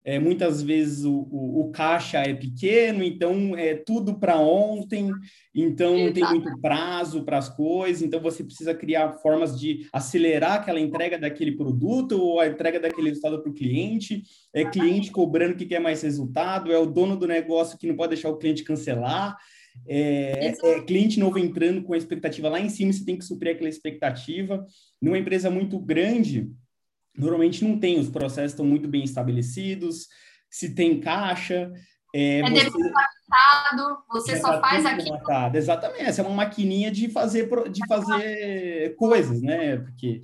é, 0.05 0.19
muitas 0.19 0.63
vezes 0.63 1.05
o, 1.05 1.27
o, 1.31 1.61
o, 1.61 1.71
caixa 1.71 2.19
é 2.19 2.35
pequeno, 2.35 3.03
então 3.03 3.57
é 3.57 3.75
tudo 3.75 4.19
para 4.19 4.37
ontem, 4.39 5.11
então 5.55 5.97
não 5.97 6.13
tem 6.13 6.25
muito 6.25 6.61
prazo 6.61 7.25
para 7.25 7.39
as 7.39 7.49
coisas, 7.49 8.03
então 8.03 8.21
você 8.21 8.45
precisa 8.45 8.75
criar 8.75 9.15
formas 9.15 9.59
de 9.59 9.89
acelerar 9.93 10.61
aquela 10.61 10.79
entrega 10.79 11.19
daquele 11.19 11.53
produto 11.53 12.21
ou 12.21 12.39
a 12.39 12.47
entrega 12.47 12.79
daquele 12.79 13.09
resultado 13.09 13.41
para 13.43 13.51
o 13.51 13.55
cliente. 13.55 14.23
É 14.53 14.65
cliente 14.65 15.11
cobrando 15.11 15.57
que 15.57 15.65
quer 15.65 15.81
mais 15.81 16.03
resultado, 16.03 16.71
é 16.71 16.79
o 16.79 16.87
dono 16.87 17.17
do 17.17 17.27
negócio 17.27 17.79
que 17.79 17.87
não 17.87 17.97
pode 17.97 18.11
deixar 18.11 18.29
o 18.29 18.37
cliente 18.37 18.63
cancelar. 18.63 19.39
É, 19.87 20.47
é, 20.47 20.81
cliente 20.83 21.19
novo 21.21 21.39
entrando 21.39 21.83
com 21.83 21.93
a 21.93 21.99
expectativa 21.99 22.49
lá 22.49 22.61
em 22.61 22.69
cima, 22.69 22.93
você 22.93 23.05
tem 23.05 23.19
que 23.19 23.25
suprir 23.25 23.55
aquela 23.55 23.69
expectativa. 23.69 24.65
Numa 25.01 25.19
empresa 25.19 25.51
muito 25.51 25.79
grande, 25.79 26.51
normalmente 27.17 27.65
não 27.65 27.79
tem, 27.79 27.99
os 27.99 28.09
processos 28.09 28.53
estão 28.53 28.65
muito 28.65 28.89
bem 28.89 29.05
estabelecidos, 29.05 30.09
se 30.51 30.75
tem 30.75 31.01
caixa. 31.01 31.71
É, 32.15 32.39
é 32.39 32.51
você, 32.51 32.71
você 34.09 34.37
só 34.37 34.53
tá 34.53 34.61
faz 34.61 34.87
aquilo. 34.87 35.19
Exatamente, 35.53 36.03
essa 36.03 36.23
é 36.23 36.25
uma 36.25 36.35
maquininha 36.35 36.91
de 36.91 37.09
fazer, 37.09 37.49
de 37.71 37.87
fazer 37.87 38.95
coisas, 38.97 39.43
né? 39.43 39.79
Porque 39.79 40.23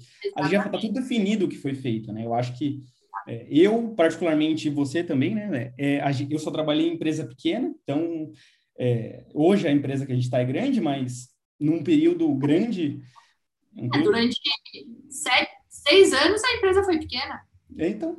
já 0.49 0.65
está 0.65 0.79
tudo 0.79 0.93
definido 0.93 1.47
o 1.47 1.49
que 1.49 1.59
foi 1.59 1.75
feito, 1.75 2.13
né? 2.13 2.25
Eu 2.25 2.33
acho 2.33 2.57
que 2.57 2.81
é, 3.27 3.47
eu, 3.51 3.93
particularmente, 3.97 4.71
você 4.71 5.03
também, 5.03 5.35
né? 5.35 5.73
É, 5.77 6.01
eu 6.31 6.39
só 6.39 6.51
trabalhei 6.51 6.89
em 6.89 6.95
empresa 6.95 7.27
pequena, 7.27 7.75
então 7.83 8.31
é, 8.81 9.25
hoje 9.35 9.69
a 9.69 9.73
empresa 9.73 10.07
que 10.07 10.13
a 10.13 10.15
gente 10.15 10.25
está 10.25 10.39
é 10.39 10.45
grande, 10.45 10.81
mas 10.81 11.29
num 11.61 11.85
período 11.85 12.33
grande. 12.35 13.03
Um 13.77 13.85
é, 13.85 13.89
período... 13.91 14.05
durante 14.05 14.41
sete, 15.11 15.51
seis 15.69 16.15
anos 16.15 16.43
a 16.43 16.55
empresa 16.55 16.83
foi 16.83 16.99
pequena. 16.99 17.43
Então. 17.77 18.19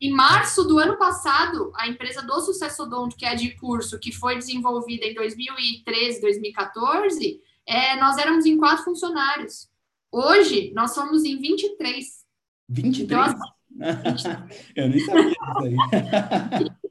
Em 0.00 0.10
março 0.10 0.64
do 0.64 0.80
ano 0.80 0.98
passado, 0.98 1.72
a 1.76 1.86
empresa 1.86 2.20
do 2.20 2.40
Sucesso 2.40 2.82
Odonto, 2.82 3.16
que 3.16 3.24
é 3.24 3.36
de 3.36 3.52
curso, 3.54 4.00
que 4.00 4.10
foi 4.10 4.34
desenvolvida 4.34 5.06
em 5.06 5.14
2013, 5.14 6.20
2014, 6.20 7.40
é, 7.64 7.94
nós 8.00 8.18
éramos 8.18 8.44
em 8.44 8.58
quatro 8.58 8.82
funcionários. 8.82 9.70
Hoje, 10.10 10.72
nós 10.74 10.90
somos 10.90 11.22
em 11.22 11.38
23. 11.38 12.24
23? 12.68 13.04
Então, 13.04 13.22
assim, 13.22 14.28
Eu 14.74 14.88
nem 14.88 14.98
sabia 14.98 15.30
disso 15.30 15.40
aí. 15.62 16.72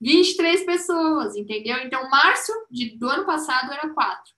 23 0.00 0.64
pessoas, 0.64 1.36
entendeu? 1.36 1.78
Então, 1.78 2.08
março 2.08 2.52
de, 2.70 2.96
do 2.96 3.08
ano 3.08 3.26
passado 3.26 3.72
era 3.72 3.88
quatro. 3.90 4.32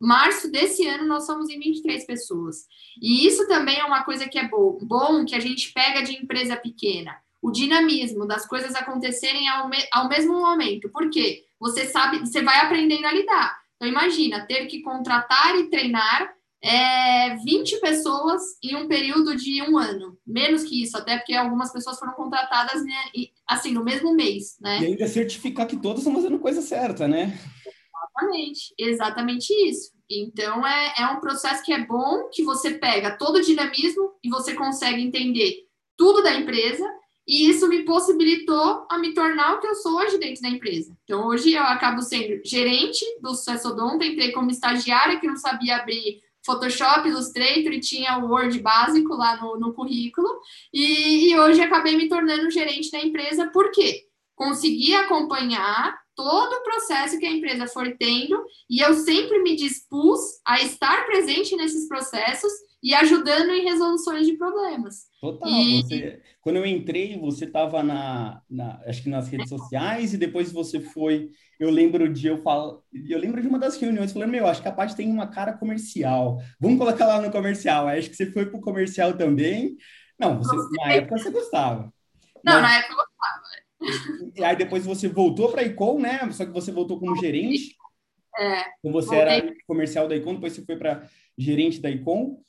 Março 0.00 0.50
desse 0.50 0.86
ano 0.86 1.06
nós 1.06 1.26
somos 1.26 1.50
em 1.50 1.58
23 1.58 2.06
pessoas. 2.06 2.66
E 3.02 3.26
isso 3.26 3.48
também 3.48 3.78
é 3.78 3.84
uma 3.84 4.04
coisa 4.04 4.28
que 4.28 4.38
é 4.38 4.46
bom, 4.46 4.78
bom 4.82 5.24
que 5.24 5.34
a 5.34 5.40
gente 5.40 5.72
pega 5.72 6.02
de 6.02 6.16
empresa 6.16 6.56
pequena. 6.56 7.16
O 7.42 7.50
dinamismo 7.50 8.26
das 8.26 8.46
coisas 8.46 8.74
acontecerem 8.74 9.48
ao, 9.48 9.68
me, 9.68 9.78
ao 9.92 10.08
mesmo 10.08 10.34
momento. 10.40 10.88
Por 10.90 11.10
quê? 11.10 11.44
Você 11.58 11.86
sabe, 11.86 12.20
você 12.20 12.42
vai 12.42 12.60
aprendendo 12.60 13.06
a 13.06 13.12
lidar. 13.12 13.58
Então, 13.76 13.88
imagina 13.88 14.46
ter 14.46 14.66
que 14.66 14.82
contratar 14.82 15.56
e 15.56 15.68
treinar 15.68 16.32
é, 16.62 17.36
20 17.36 17.80
pessoas 17.80 18.42
em 18.62 18.76
um 18.76 18.88
período 18.88 19.36
de 19.36 19.62
um 19.62 19.78
ano. 19.78 20.18
Menos 20.26 20.64
que 20.64 20.82
isso, 20.82 20.96
até 20.96 21.16
porque 21.16 21.34
algumas 21.34 21.72
pessoas 21.72 21.98
foram 21.98 22.12
contratadas 22.14 22.84
né, 22.84 22.94
assim 23.46 23.72
no 23.72 23.84
mesmo 23.84 24.14
mês, 24.14 24.56
né? 24.60 24.80
E 24.80 24.86
ainda 24.86 25.06
certificar 25.06 25.66
que 25.66 25.76
todos 25.76 26.00
estão 26.00 26.14
fazendo 26.14 26.38
coisa 26.38 26.60
certa, 26.60 27.06
né? 27.06 27.38
Exatamente, 28.18 28.74
exatamente 28.78 29.52
isso. 29.68 29.92
Então 30.10 30.66
é, 30.66 30.94
é 30.98 31.06
um 31.06 31.20
processo 31.20 31.62
que 31.62 31.72
é 31.72 31.84
bom, 31.84 32.28
que 32.32 32.42
você 32.42 32.72
pega 32.72 33.16
todo 33.16 33.36
o 33.36 33.42
dinamismo 33.42 34.12
e 34.24 34.28
você 34.28 34.54
consegue 34.54 35.02
entender 35.02 35.66
tudo 35.96 36.22
da 36.22 36.34
empresa, 36.34 36.84
e 37.26 37.50
isso 37.50 37.68
me 37.68 37.84
possibilitou 37.84 38.86
a 38.90 38.96
me 38.96 39.12
tornar 39.12 39.54
o 39.54 39.60
que 39.60 39.66
eu 39.66 39.74
sou 39.74 39.98
hoje 39.98 40.16
dentro 40.16 40.40
da 40.40 40.48
empresa. 40.48 40.96
Então 41.04 41.26
hoje 41.26 41.52
eu 41.52 41.62
acabo 41.62 42.00
sendo 42.00 42.40
gerente 42.42 43.04
do 43.20 43.34
Sucesso 43.34 43.68
Odonto, 43.68 44.02
entrei 44.02 44.32
como 44.32 44.50
estagiária 44.50 45.20
que 45.20 45.26
não 45.26 45.36
sabia 45.36 45.76
abrir 45.76 46.22
Photoshop, 46.48 47.06
Illustrator 47.06 47.72
e 47.72 47.80
tinha 47.80 48.16
o 48.16 48.30
Word 48.30 48.58
básico 48.60 49.14
lá 49.14 49.36
no, 49.36 49.60
no 49.60 49.74
currículo. 49.74 50.26
E, 50.72 51.30
e, 51.30 51.38
hoje 51.38 51.60
acabei 51.60 51.94
me 51.94 52.08
tornando 52.08 52.50
gerente 52.50 52.90
da 52.90 52.98
empresa, 52.98 53.50
por 53.50 53.70
quê? 53.70 54.06
Consegui 54.34 54.94
acompanhar 54.94 55.94
todo 56.18 56.52
o 56.52 56.62
processo 56.64 57.16
que 57.16 57.24
a 57.24 57.30
empresa 57.30 57.68
for 57.68 57.94
tendo 57.96 58.44
e 58.68 58.80
eu 58.80 58.92
sempre 58.92 59.40
me 59.40 59.54
dispus 59.54 60.18
a 60.44 60.60
estar 60.60 61.06
presente 61.06 61.54
nesses 61.54 61.86
processos 61.86 62.50
e 62.82 62.92
ajudando 62.92 63.50
em 63.50 63.62
resoluções 63.62 64.26
de 64.26 64.36
problemas. 64.36 65.04
Total. 65.20 65.48
E... 65.48 65.80
Você, 65.80 66.20
quando 66.40 66.56
eu 66.56 66.66
entrei, 66.66 67.16
você 67.16 67.44
estava 67.44 67.84
na, 67.84 68.42
na, 68.50 68.80
acho 68.86 69.04
que 69.04 69.08
nas 69.08 69.28
redes 69.28 69.48
sociais 69.48 70.12
e 70.12 70.18
depois 70.18 70.50
você 70.50 70.80
foi. 70.80 71.30
Eu 71.58 71.70
lembro 71.70 72.12
de 72.12 72.26
eu 72.26 72.42
falo, 72.42 72.82
eu 72.92 73.18
lembro 73.20 73.40
de 73.40 73.46
uma 73.46 73.58
das 73.58 73.76
reuniões 73.76 74.12
falando, 74.12 74.30
meu, 74.30 74.48
acho 74.48 74.60
que 74.60 74.68
a 74.68 74.72
parte 74.72 74.96
tem 74.96 75.08
uma 75.08 75.28
cara 75.28 75.52
comercial. 75.52 76.42
Vamos 76.58 76.78
colocar 76.78 77.06
lá 77.06 77.22
no 77.22 77.30
comercial. 77.30 77.86
Acho 77.86 78.10
que 78.10 78.16
você 78.16 78.26
foi 78.26 78.44
para 78.44 78.58
o 78.58 78.62
comercial 78.62 79.12
também. 79.12 79.76
Não, 80.18 80.38
você, 80.38 80.56
na 80.78 80.94
época 80.94 81.16
você 81.16 81.30
gostava. 81.30 81.92
Não, 82.44 82.54
Mas... 82.54 82.62
na 82.62 82.76
época. 82.76 83.07
E 84.34 84.42
aí 84.42 84.56
depois 84.56 84.84
você 84.84 85.08
voltou 85.08 85.50
para 85.50 85.62
a 85.62 85.64
Icon, 85.64 85.98
né? 85.98 86.30
Só 86.32 86.44
que 86.44 86.52
você 86.52 86.72
voltou 86.72 86.98
como 86.98 87.16
gerente. 87.16 87.76
É. 88.38 88.60
Então 88.78 88.92
você 88.92 89.14
voltei. 89.14 89.38
era 89.38 89.54
comercial 89.66 90.08
da 90.08 90.16
Icon, 90.16 90.34
depois 90.34 90.52
você 90.52 90.64
foi 90.64 90.76
para 90.76 91.08
gerente 91.36 91.80
da 91.80 91.90
Icon. 91.90 92.40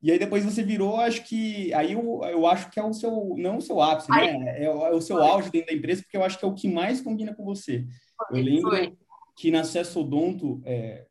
E 0.00 0.12
aí 0.12 0.18
depois 0.18 0.44
você 0.44 0.62
virou, 0.62 0.96
acho 0.96 1.24
que 1.24 1.74
aí 1.74 1.92
eu, 1.92 2.20
eu 2.24 2.46
acho 2.46 2.70
que 2.70 2.78
é 2.78 2.84
o 2.84 2.92
seu, 2.92 3.34
não 3.36 3.56
o 3.56 3.60
seu 3.60 3.82
ápice, 3.82 4.08
né? 4.10 4.64
É 4.64 4.70
o, 4.70 4.86
é 4.86 4.92
o 4.92 5.00
seu 5.00 5.20
auge 5.20 5.50
dentro 5.50 5.68
da 5.68 5.74
empresa, 5.74 6.02
porque 6.02 6.16
eu 6.16 6.22
acho 6.22 6.38
que 6.38 6.44
é 6.44 6.48
o 6.48 6.54
que 6.54 6.68
mais 6.68 7.00
combina 7.00 7.34
com 7.34 7.44
você. 7.44 7.84
Eu 8.30 8.42
lembro 8.42 8.70
Foi. 8.70 8.96
que 9.36 9.50
na 9.50 9.64
Cesso 9.64 10.00
Odonto 10.00 10.62
é, 10.64 11.04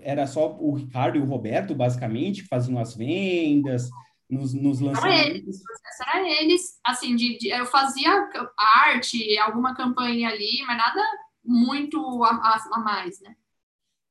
era 0.00 0.26
só 0.26 0.56
o 0.58 0.72
Ricardo 0.72 1.18
e 1.18 1.20
o 1.20 1.26
Roberto, 1.26 1.74
basicamente, 1.74 2.42
que 2.42 2.48
faziam 2.48 2.78
as 2.78 2.94
vendas, 2.94 3.90
nos, 4.30 4.54
nos 4.54 4.80
lançamentos. 4.80 5.20
Era 5.20 5.28
eles, 5.28 5.62
era 6.06 6.42
eles, 6.42 6.80
assim, 6.84 7.16
de, 7.16 7.38
de, 7.38 7.48
eu 7.48 7.66
fazia 7.66 8.28
arte, 8.56 9.36
alguma 9.38 9.74
campanha 9.74 10.28
ali, 10.28 10.62
mas 10.66 10.76
nada 10.76 11.02
muito 11.44 11.98
a, 12.22 12.30
a, 12.30 12.64
a 12.72 12.78
mais, 12.80 13.20
né? 13.20 13.34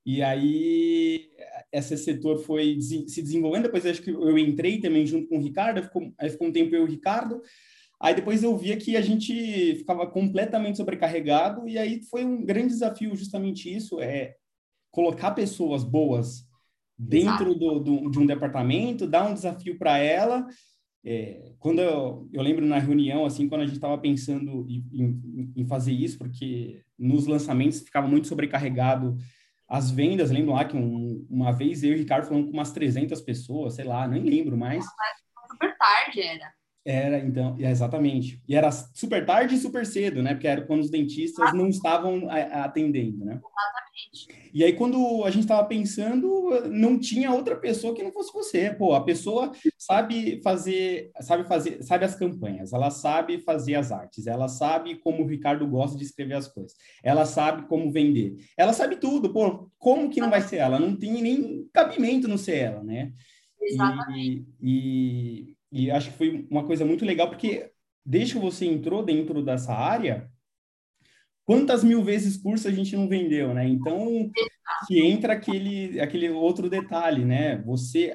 E 0.05 0.21
aí 0.23 1.29
esse 1.71 1.95
setor 1.97 2.39
foi 2.39 2.79
se 2.82 3.21
desenvolvendo, 3.21 3.63
depois 3.63 3.86
acho 3.86 4.01
que 4.01 4.10
eu 4.10 4.38
entrei 4.38 4.79
também 4.79 5.05
junto 5.05 5.27
com 5.27 5.38
o 5.38 5.41
Ricardo, 5.41 5.84
ficou, 5.84 6.12
aí 6.17 6.29
ficou 6.29 6.47
um 6.47 6.51
tempo 6.51 6.73
eu 6.73 6.82
e 6.82 6.84
o 6.84 6.89
Ricardo, 6.89 7.41
aí 8.01 8.15
depois 8.15 8.41
eu 8.41 8.58
via 8.58 8.75
que 8.75 8.97
a 8.97 9.01
gente 9.01 9.75
ficava 9.75 10.08
completamente 10.08 10.77
sobrecarregado, 10.77 11.67
e 11.67 11.77
aí 11.77 12.01
foi 12.03 12.25
um 12.25 12.43
grande 12.43 12.69
desafio 12.69 13.15
justamente 13.15 13.73
isso, 13.73 13.99
é 13.99 14.36
colocar 14.89 15.32
pessoas 15.32 15.84
boas 15.84 16.48
dentro 16.99 17.55
do, 17.55 17.79
do, 17.79 18.12
de 18.12 18.19
um 18.19 18.25
departamento, 18.25 19.07
dar 19.07 19.23
um 19.23 19.33
desafio 19.33 19.77
para 19.77 19.97
ela, 19.97 20.45
é, 21.05 21.53
quando 21.59 21.79
eu, 21.79 22.29
eu, 22.33 22.41
lembro 22.41 22.65
na 22.65 22.77
reunião, 22.77 23.25
assim, 23.25 23.47
quando 23.47 23.62
a 23.62 23.65
gente 23.65 23.75
estava 23.75 23.97
pensando 23.97 24.65
em, 24.67 24.85
em, 24.91 25.53
em, 25.55 25.65
fazer 25.65 25.93
isso, 25.93 26.17
porque 26.17 26.83
nos 26.97 27.25
lançamentos 27.25 27.79
ficava 27.79 28.05
muito 28.05 28.27
sobrecarregado 28.27 29.17
as 29.65 29.89
vendas, 29.89 30.29
lembro 30.29 30.53
lá 30.53 30.65
que 30.65 30.75
um, 30.75 31.25
uma 31.29 31.53
vez 31.53 31.83
eu 31.83 31.91
e 31.91 31.95
o 31.95 31.97
Ricardo 31.99 32.27
falamos 32.27 32.49
com 32.49 32.57
umas 32.57 32.73
300 32.73 33.21
pessoas, 33.21 33.75
sei 33.75 33.85
lá, 33.85 34.05
nem 34.07 34.23
lembro 34.23 34.57
mais. 34.57 34.83
Super 35.51 35.77
tarde 35.77 36.21
era. 36.21 36.59
Era, 36.86 37.20
então, 37.20 37.56
exatamente. 37.60 38.42
E 38.48 38.56
era 38.56 38.72
super 38.72 39.26
tarde 39.26 39.56
e 39.56 39.60
super 39.60 39.86
cedo, 39.86 40.24
né? 40.24 40.34
Porque 40.34 40.48
era 40.48 40.65
quando 40.65 40.80
os 40.80 40.89
dentistas 40.89 41.54
não 41.54 41.68
estavam 41.68 42.28
atendendo, 42.30 43.26
né? 43.26 43.34
Exatamente. 43.34 44.50
E 44.54 44.63
aí, 44.63 44.74
quando 44.74 45.24
a 45.26 45.30
gente 45.30 45.44
estava 45.44 45.68
pensando, 45.68 46.50
não 46.70 46.98
tinha 46.98 47.32
outra 47.32 47.56
pessoa 47.56 47.94
que 47.94 48.02
não 48.02 48.12
fosse 48.12 48.34
você. 48.34 48.74
Pô, 48.74 48.96
a 48.96 49.04
pessoa 49.04 49.52
sabe 49.78 50.42
fazer, 50.42 51.12
sabe 51.20 51.44
fazer, 51.48 51.84
sabe 51.84 52.06
as 52.06 52.15
campanhas, 52.15 52.72
ela 52.72 52.89
sabe 52.89 53.39
fazer 53.42 53.76
as 53.76 53.92
artes, 53.92 54.26
ela 54.26 54.48
sabe 54.48 54.96
como 54.96 55.24
o 55.24 55.28
Ricardo 55.28 55.68
gosta 55.68 55.98
de 55.98 56.06
escrever 56.06 56.36
as 56.36 56.48
coisas, 56.48 56.74
ela 57.04 57.26
sabe 57.26 57.68
como 57.68 57.92
vender, 57.92 58.38
ela 58.58 58.74
sabe 58.74 58.96
tudo. 58.96 59.32
Pô, 59.32 59.70
como 59.78 60.10
que 60.10 60.22
não 60.22 60.30
vai 60.30 60.42
ser 60.42 60.58
ela? 60.58 60.80
Não 60.80 60.96
tem 60.96 61.22
nem 61.22 61.70
cabimento 61.74 62.28
não 62.28 62.38
ser 62.38 62.56
ela, 62.58 62.84
né? 62.84 63.12
Exatamente. 63.62 64.48
e, 64.62 65.50
e 65.52 65.59
e 65.71 65.91
acho 65.91 66.12
que 66.12 66.17
foi 66.17 66.47
uma 66.49 66.65
coisa 66.65 66.86
muito 66.86 67.05
legal, 67.05 67.29
porque 67.29 67.71
desde 68.05 68.34
que 68.34 68.39
você 68.39 68.65
entrou 68.65 69.03
dentro 69.03 69.43
dessa 69.43 69.73
área, 69.73 70.32
quantas 71.45 71.84
mil 71.84 72.03
vezes 72.03 72.38
curso 72.38 72.67
a 72.67 72.71
gente 72.71 72.95
não 72.95 73.08
vendeu, 73.08 73.53
né? 73.53 73.67
Então, 73.67 74.29
que 74.88 74.99
entra 74.99 75.34
aquele, 75.34 75.99
aquele 75.99 76.29
outro 76.29 76.69
detalhe, 76.69 77.25
né? 77.25 77.58
Você 77.63 78.13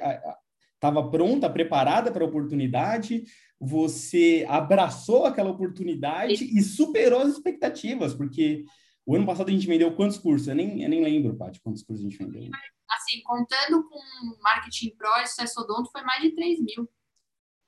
estava 0.75 1.11
pronta, 1.11 1.49
preparada 1.49 2.13
para 2.13 2.25
a 2.25 2.29
oportunidade, 2.29 3.25
você 3.59 4.45
abraçou 4.49 5.25
aquela 5.25 5.51
oportunidade 5.51 6.45
e 6.45 6.61
superou 6.63 7.21
as 7.21 7.33
expectativas, 7.33 8.15
porque 8.15 8.65
o 9.07 9.15
ano 9.15 9.27
passado 9.27 9.49
a 9.49 9.53
gente 9.53 9.67
vendeu 9.67 9.95
quantos 9.95 10.19
cursos? 10.19 10.49
Eu 10.49 10.55
nem, 10.55 10.83
eu 10.83 10.89
nem 10.89 11.03
lembro, 11.03 11.37
Paty, 11.37 11.61
quantos 11.61 11.83
cursos 11.83 12.05
a 12.05 12.09
gente 12.09 12.19
vendeu. 12.19 12.51
Assim, 12.91 13.23
contando 13.23 13.89
com 13.89 14.43
Marketing 14.43 14.95
Pro 14.97 15.09
e 15.23 15.27
Sucesso 15.27 15.61
Odonto, 15.61 15.91
foi 15.91 16.03
mais 16.03 16.23
de 16.23 16.35
3 16.35 16.61
mil. 16.61 16.89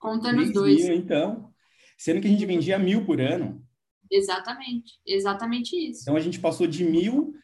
Contando 0.07 0.41
os 0.41 0.53
dois. 0.53 0.85
Mil, 0.85 0.95
então. 0.95 1.51
Sendo 1.99 2.21
que 2.21 2.29
a 2.29 2.31
gente 2.31 2.47
vendia 2.47 2.79
mil 2.79 3.05
por 3.05 3.21
ano. 3.21 3.61
Exatamente, 4.11 4.93
exatamente 5.05 5.75
isso. 5.75 6.03
Então 6.03 6.15
a 6.15 6.21
gente 6.21 6.39
passou 6.39 6.67
de 6.67 6.85
mil 6.85 7.35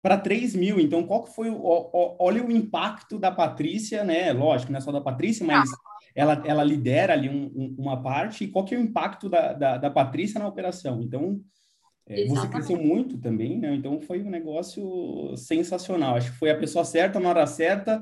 para 0.00 0.16
3 0.16 0.54
mil. 0.54 0.78
Então, 0.78 1.04
qual 1.04 1.24
que 1.24 1.34
foi 1.34 1.50
o, 1.50 1.56
o, 1.56 2.16
olha 2.20 2.44
o 2.44 2.52
impacto 2.52 3.18
da 3.18 3.32
Patrícia, 3.32 4.04
né? 4.04 4.32
Lógico, 4.32 4.70
não 4.70 4.78
é 4.78 4.80
só 4.80 4.92
da 4.92 5.00
Patrícia, 5.00 5.44
mas 5.44 5.68
ela, 6.14 6.40
ela 6.46 6.62
lidera 6.62 7.12
ali 7.12 7.28
um, 7.28 7.46
um, 7.46 7.74
uma 7.76 8.00
parte. 8.00 8.44
E 8.44 8.48
qual 8.48 8.64
que 8.64 8.76
é 8.76 8.78
o 8.78 8.82
impacto 8.82 9.28
da, 9.28 9.52
da, 9.52 9.78
da 9.78 9.90
Patrícia 9.90 10.38
na 10.38 10.46
operação? 10.46 11.02
Então, 11.02 11.40
é, 12.08 12.24
você 12.26 12.46
cresceu 12.46 12.76
muito 12.76 13.18
também, 13.18 13.58
né? 13.58 13.74
Então 13.74 14.00
foi 14.00 14.22
um 14.22 14.30
negócio 14.30 15.34
sensacional. 15.36 16.14
Acho 16.14 16.30
que 16.30 16.38
foi 16.38 16.50
a 16.50 16.58
pessoa 16.58 16.84
certa 16.84 17.18
na 17.18 17.28
hora 17.30 17.46
certa 17.48 18.00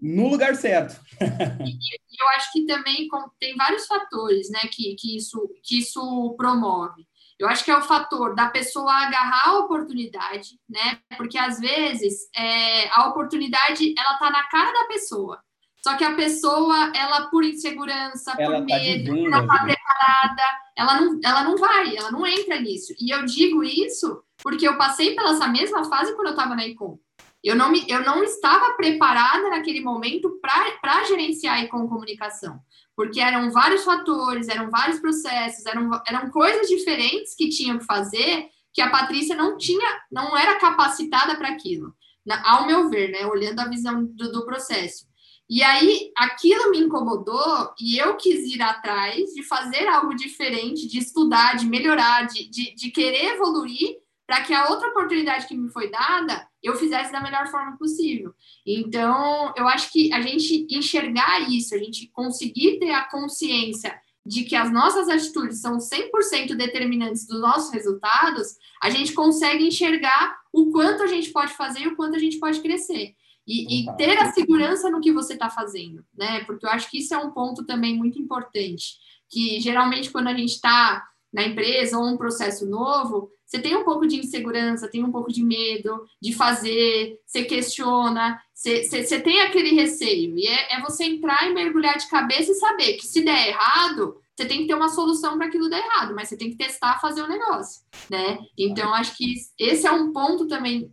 no 0.00 0.28
lugar 0.28 0.54
certo. 0.54 1.00
e 1.20 2.22
eu 2.22 2.28
acho 2.36 2.52
que 2.52 2.66
também 2.66 3.08
tem 3.40 3.56
vários 3.56 3.86
fatores 3.86 4.50
né, 4.50 4.60
que, 4.70 4.94
que, 4.94 5.16
isso, 5.16 5.48
que 5.62 5.78
isso 5.78 6.34
promove. 6.36 7.06
Eu 7.38 7.48
acho 7.48 7.64
que 7.64 7.70
é 7.70 7.76
o 7.76 7.82
fator 7.82 8.34
da 8.34 8.48
pessoa 8.48 8.92
agarrar 8.92 9.50
a 9.50 9.58
oportunidade, 9.58 10.58
né? 10.68 10.98
Porque 11.18 11.36
às 11.36 11.60
vezes 11.60 12.30
é, 12.34 12.88
a 12.90 13.08
oportunidade 13.08 13.94
ela 13.98 14.14
tá 14.14 14.30
na 14.30 14.44
cara 14.44 14.72
da 14.72 14.86
pessoa. 14.86 15.42
Só 15.82 15.96
que 15.96 16.02
a 16.02 16.14
pessoa, 16.14 16.90
ela 16.96 17.28
por 17.28 17.44
insegurança, 17.44 18.34
ela 18.38 18.60
por 18.60 18.66
tá 18.66 18.74
medo, 18.74 19.14
não 19.28 19.46
tá 19.46 19.62
preparada, 19.62 20.42
ela 20.76 21.00
não, 21.00 21.20
ela 21.22 21.44
não 21.44 21.56
vai, 21.56 21.96
ela 21.96 22.10
não 22.10 22.26
entra 22.26 22.58
nisso. 22.58 22.92
E 22.98 23.14
eu 23.14 23.24
digo 23.24 23.62
isso 23.62 24.22
porque 24.42 24.66
eu 24.66 24.76
passei 24.76 25.14
pela 25.14 25.30
essa 25.30 25.46
mesma 25.46 25.84
fase 25.84 26.14
quando 26.16 26.28
eu 26.28 26.32
estava 26.32 26.56
na 26.56 26.66
Icom. 26.66 26.98
Eu 27.46 27.54
não, 27.54 27.70
me, 27.70 27.88
eu 27.88 28.02
não 28.02 28.24
estava 28.24 28.72
preparada 28.72 29.48
naquele 29.50 29.80
momento 29.80 30.40
para 30.40 31.04
gerenciar 31.04 31.62
e 31.62 31.68
com 31.68 31.86
comunicação, 31.86 32.58
porque 32.96 33.20
eram 33.20 33.52
vários 33.52 33.84
fatores, 33.84 34.48
eram 34.48 34.68
vários 34.68 34.98
processos, 34.98 35.64
eram, 35.64 35.88
eram 36.08 36.28
coisas 36.30 36.66
diferentes 36.66 37.36
que 37.36 37.48
tinham 37.48 37.78
que 37.78 37.84
fazer 37.84 38.48
que 38.72 38.82
a 38.82 38.90
Patrícia 38.90 39.36
não 39.36 39.56
tinha, 39.56 39.88
não 40.10 40.36
era 40.36 40.58
capacitada 40.58 41.36
para 41.36 41.50
aquilo, 41.50 41.94
ao 42.42 42.66
meu 42.66 42.90
ver, 42.90 43.12
né, 43.12 43.24
olhando 43.26 43.60
a 43.60 43.68
visão 43.68 44.04
do, 44.04 44.32
do 44.32 44.44
processo. 44.44 45.06
E 45.48 45.62
aí 45.62 46.10
aquilo 46.16 46.72
me 46.72 46.80
incomodou 46.80 47.72
e 47.80 47.96
eu 47.96 48.16
quis 48.16 48.52
ir 48.52 48.60
atrás 48.60 49.32
de 49.34 49.44
fazer 49.44 49.86
algo 49.86 50.16
diferente, 50.16 50.88
de 50.88 50.98
estudar, 50.98 51.56
de 51.56 51.66
melhorar, 51.66 52.26
de, 52.26 52.50
de, 52.50 52.74
de 52.74 52.90
querer 52.90 53.34
evoluir 53.34 53.98
para 54.26 54.42
que 54.42 54.52
a 54.52 54.68
outra 54.68 54.88
oportunidade 54.88 55.46
que 55.46 55.56
me 55.56 55.70
foi 55.70 55.88
dada 55.88 56.44
eu 56.66 56.74
fizesse 56.74 57.12
da 57.12 57.20
melhor 57.20 57.46
forma 57.48 57.76
possível. 57.76 58.34
Então, 58.66 59.52
eu 59.56 59.66
acho 59.68 59.90
que 59.92 60.12
a 60.12 60.20
gente 60.20 60.66
enxergar 60.70 61.50
isso, 61.50 61.74
a 61.74 61.78
gente 61.78 62.08
conseguir 62.12 62.78
ter 62.78 62.90
a 62.90 63.08
consciência 63.08 63.98
de 64.26 64.42
que 64.42 64.56
as 64.56 64.72
nossas 64.72 65.08
atitudes 65.08 65.60
são 65.60 65.78
100% 65.78 66.56
determinantes 66.56 67.26
dos 67.26 67.40
nossos 67.40 67.72
resultados, 67.72 68.56
a 68.82 68.90
gente 68.90 69.12
consegue 69.12 69.64
enxergar 69.66 70.36
o 70.52 70.72
quanto 70.72 71.04
a 71.04 71.06
gente 71.06 71.30
pode 71.30 71.52
fazer 71.52 71.80
e 71.80 71.88
o 71.88 71.96
quanto 71.96 72.16
a 72.16 72.18
gente 72.18 72.38
pode 72.38 72.60
crescer. 72.60 73.14
E, 73.46 73.82
e 73.82 73.96
ter 73.96 74.18
a 74.18 74.32
segurança 74.32 74.90
no 74.90 75.00
que 75.00 75.12
você 75.12 75.34
está 75.34 75.48
fazendo, 75.48 76.04
né? 76.18 76.42
Porque 76.44 76.66
eu 76.66 76.70
acho 76.70 76.90
que 76.90 76.98
isso 76.98 77.14
é 77.14 77.18
um 77.18 77.30
ponto 77.30 77.64
também 77.64 77.96
muito 77.96 78.18
importante, 78.18 78.96
que 79.30 79.60
geralmente 79.60 80.10
quando 80.10 80.26
a 80.26 80.34
gente 80.34 80.54
está 80.54 81.06
na 81.32 81.44
empresa 81.44 81.96
ou 81.96 82.06
um 82.06 82.16
processo 82.16 82.66
novo, 82.66 83.30
você 83.46 83.60
tem 83.60 83.76
um 83.76 83.84
pouco 83.84 84.06
de 84.06 84.16
insegurança, 84.16 84.88
tem 84.88 85.04
um 85.04 85.12
pouco 85.12 85.32
de 85.32 85.42
medo 85.42 86.04
de 86.20 86.32
fazer, 86.32 87.20
você 87.24 87.44
questiona, 87.44 88.40
você, 88.52 88.82
você, 88.82 89.04
você 89.04 89.20
tem 89.20 89.40
aquele 89.40 89.74
receio. 89.74 90.36
E 90.36 90.46
é, 90.48 90.76
é, 90.76 90.80
você 90.80 91.04
entrar 91.04 91.48
e 91.48 91.54
mergulhar 91.54 91.96
de 91.96 92.08
cabeça 92.08 92.50
e 92.50 92.56
saber 92.56 92.94
que 92.94 93.06
se 93.06 93.24
der 93.24 93.48
errado, 93.48 94.16
você 94.34 94.44
tem 94.44 94.62
que 94.62 94.66
ter 94.66 94.74
uma 94.74 94.88
solução 94.88 95.38
para 95.38 95.46
aquilo 95.46 95.70
dar 95.70 95.78
errado, 95.78 96.14
mas 96.14 96.28
você 96.28 96.36
tem 96.36 96.50
que 96.50 96.56
testar, 96.56 97.00
fazer 97.00 97.22
o 97.22 97.28
negócio, 97.28 97.82
né? 98.10 98.38
Então, 98.58 98.92
acho 98.92 99.16
que 99.16 99.34
esse 99.58 99.86
é 99.86 99.92
um 99.92 100.12
ponto 100.12 100.48
também 100.48 100.90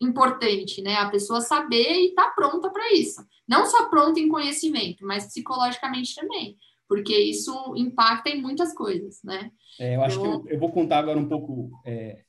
importante, 0.00 0.82
né? 0.82 0.96
A 0.96 1.10
pessoa 1.10 1.40
saber 1.40 1.92
e 2.00 2.08
estar 2.08 2.24
tá 2.24 2.30
pronta 2.30 2.70
para 2.70 2.92
isso. 2.92 3.22
Não 3.46 3.66
só 3.66 3.86
pronta 3.88 4.18
em 4.18 4.28
conhecimento, 4.28 5.06
mas 5.06 5.26
psicologicamente 5.26 6.14
também 6.14 6.56
porque 6.90 7.16
isso 7.16 7.54
impacta 7.76 8.30
em 8.30 8.42
muitas 8.42 8.74
coisas, 8.74 9.20
né? 9.22 9.52
É, 9.78 9.94
eu 9.94 10.02
acho 10.02 10.20
que 10.20 10.26
eu, 10.26 10.44
eu, 10.48 10.58
vou 10.58 10.72
contar 10.72 10.98
agora 10.98 11.20
um 11.20 11.28
pouco 11.28 11.70
é, 11.86 12.24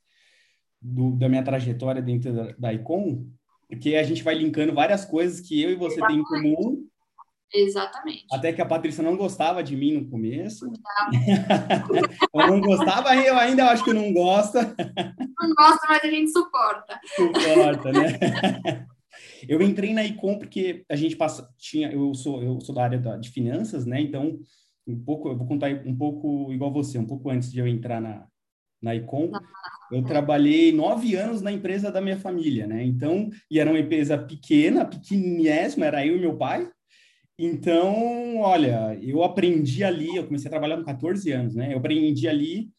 do, 0.79 1.13
da 1.17 1.27
minha 1.27 1.43
trajetória 1.43 1.99
dentro 1.99 2.31
da, 2.31 2.51
da 2.55 2.71
ICOM, 2.71 3.25
porque 3.67 3.95
a 3.95 4.03
gente 4.03 4.21
vai 4.21 4.35
linkando 4.35 4.71
várias 4.71 5.03
coisas 5.03 5.41
que 5.41 5.59
eu 5.59 5.71
e 5.71 5.75
você 5.75 5.99
têm 6.05 6.19
em 6.19 6.23
comum. 6.23 6.87
Exatamente. 7.51 8.27
Até 8.31 8.53
que 8.53 8.61
a 8.61 8.65
Patrícia 8.65 9.03
não 9.03 9.17
gostava 9.17 9.63
de 9.63 9.75
mim 9.75 9.93
no 9.93 10.07
começo. 10.07 10.71
Ela 12.31 12.47
não 12.47 12.61
gostava, 12.61 13.15
eu 13.15 13.35
ainda 13.39 13.65
acho 13.65 13.83
que 13.83 13.93
não 13.93 14.13
gosta. 14.13 14.75
Não 15.39 15.55
gosta, 15.55 15.87
mas 15.89 16.03
a 16.03 16.07
gente 16.07 16.31
suporta. 16.31 16.99
Suporta, 17.15 17.91
né? 17.91 18.85
Eu 19.47 19.61
entrei 19.61 19.93
na 19.93 20.03
Icom 20.03 20.37
porque 20.37 20.83
a 20.89 20.95
gente 20.95 21.15
passa, 21.15 21.49
tinha, 21.57 21.91
eu 21.91 22.13
sou, 22.13 22.41
eu 22.43 22.59
sou 22.61 22.75
da 22.75 22.83
área 22.83 22.99
da, 22.99 23.17
de 23.17 23.29
finanças, 23.29 23.85
né? 23.85 23.99
Então, 24.01 24.39
um 24.87 24.99
pouco, 24.99 25.29
eu 25.29 25.37
vou 25.37 25.47
contar 25.47 25.69
um 25.85 25.95
pouco 25.95 26.51
igual 26.51 26.71
você, 26.71 26.97
um 26.97 27.05
pouco 27.05 27.29
antes 27.29 27.51
de 27.51 27.59
eu 27.59 27.67
entrar 27.67 28.01
na, 28.01 28.27
na 28.81 28.95
Icom, 28.95 29.31
eu 29.91 30.03
trabalhei 30.03 30.71
nove 30.71 31.15
anos 31.15 31.41
na 31.41 31.51
empresa 31.51 31.91
da 31.91 32.01
minha 32.01 32.17
família, 32.17 32.65
né? 32.65 32.83
Então, 32.83 33.29
e 33.49 33.59
era 33.59 33.69
uma 33.69 33.79
empresa 33.79 34.17
pequena, 34.17 34.85
pequenésima, 34.85 35.85
era 35.85 36.05
eu 36.05 36.17
e 36.17 36.19
meu 36.19 36.37
pai. 36.37 36.69
Então, 37.37 38.37
olha, 38.37 38.97
eu 39.01 39.23
aprendi 39.23 39.83
ali, 39.83 40.15
eu 40.15 40.25
comecei 40.25 40.47
a 40.47 40.51
trabalhar 40.51 40.77
com 40.77 40.83
14 40.83 41.31
anos, 41.31 41.55
né? 41.55 41.73
Eu 41.73 41.77
aprendi 41.79 42.27
ali 42.27 42.69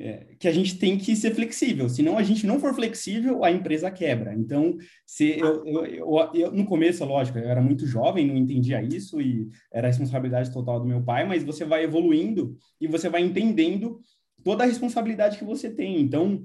é, 0.00 0.26
que 0.38 0.46
a 0.46 0.52
gente 0.52 0.78
tem 0.78 0.96
que 0.96 1.14
ser 1.16 1.34
flexível. 1.34 1.88
Se 1.88 2.02
não 2.02 2.16
a 2.16 2.22
gente 2.22 2.46
não 2.46 2.60
for 2.60 2.74
flexível, 2.74 3.44
a 3.44 3.50
empresa 3.50 3.90
quebra. 3.90 4.34
Então, 4.34 4.76
se 5.06 5.38
eu, 5.38 5.66
eu, 5.66 5.86
eu, 5.86 6.30
eu, 6.34 6.52
no 6.52 6.64
começo, 6.64 7.04
lógico, 7.04 7.38
eu 7.38 7.48
era 7.48 7.60
muito 7.60 7.86
jovem, 7.86 8.26
não 8.26 8.36
entendia 8.36 8.82
isso 8.82 9.20
e 9.20 9.48
era 9.72 9.88
responsabilidade 9.88 10.52
total 10.52 10.80
do 10.80 10.86
meu 10.86 11.02
pai, 11.02 11.26
mas 11.26 11.42
você 11.42 11.64
vai 11.64 11.84
evoluindo 11.84 12.56
e 12.80 12.86
você 12.86 13.08
vai 13.08 13.22
entendendo 13.22 14.00
toda 14.44 14.64
a 14.64 14.66
responsabilidade 14.66 15.38
que 15.38 15.44
você 15.44 15.68
tem. 15.70 16.00
Então, 16.00 16.44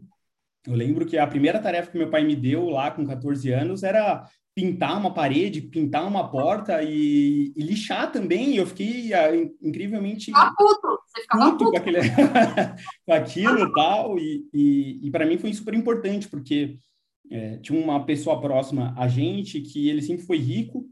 eu 0.65 0.73
lembro 0.73 1.05
que 1.05 1.17
a 1.17 1.27
primeira 1.27 1.59
tarefa 1.59 1.91
que 1.91 1.97
meu 1.97 2.09
pai 2.09 2.23
me 2.23 2.35
deu 2.35 2.69
lá 2.69 2.89
com 2.89 3.05
14 3.05 3.51
anos 3.51 3.83
era 3.83 4.25
pintar 4.55 4.97
uma 4.97 5.13
parede, 5.13 5.61
pintar 5.61 6.07
uma 6.07 6.29
porta 6.29 6.83
e, 6.83 7.51
e 7.55 7.63
lixar 7.63 8.11
também. 8.11 8.55
Eu 8.55 8.67
fiquei 8.67 9.13
ah, 9.13 9.29
incrivelmente 9.61 10.31
puto. 10.31 10.99
Você 11.07 11.21
ficava 11.21 11.51
puto, 11.51 11.65
puto. 11.65 11.71
Com, 11.71 11.77
aquele, 11.77 11.99
com 13.05 13.13
aquilo 13.13 13.67
e 13.67 13.73
tal. 13.73 14.19
E, 14.19 14.45
e, 14.53 15.07
e 15.07 15.11
para 15.11 15.25
mim 15.25 15.37
foi 15.37 15.53
super 15.53 15.73
importante, 15.73 16.27
porque 16.27 16.77
é, 17.31 17.57
tinha 17.57 17.79
uma 17.79 18.05
pessoa 18.05 18.39
próxima 18.39 18.93
a 18.97 19.07
gente 19.07 19.61
que 19.61 19.89
ele 19.89 20.01
sempre 20.01 20.25
foi 20.25 20.37
rico 20.37 20.85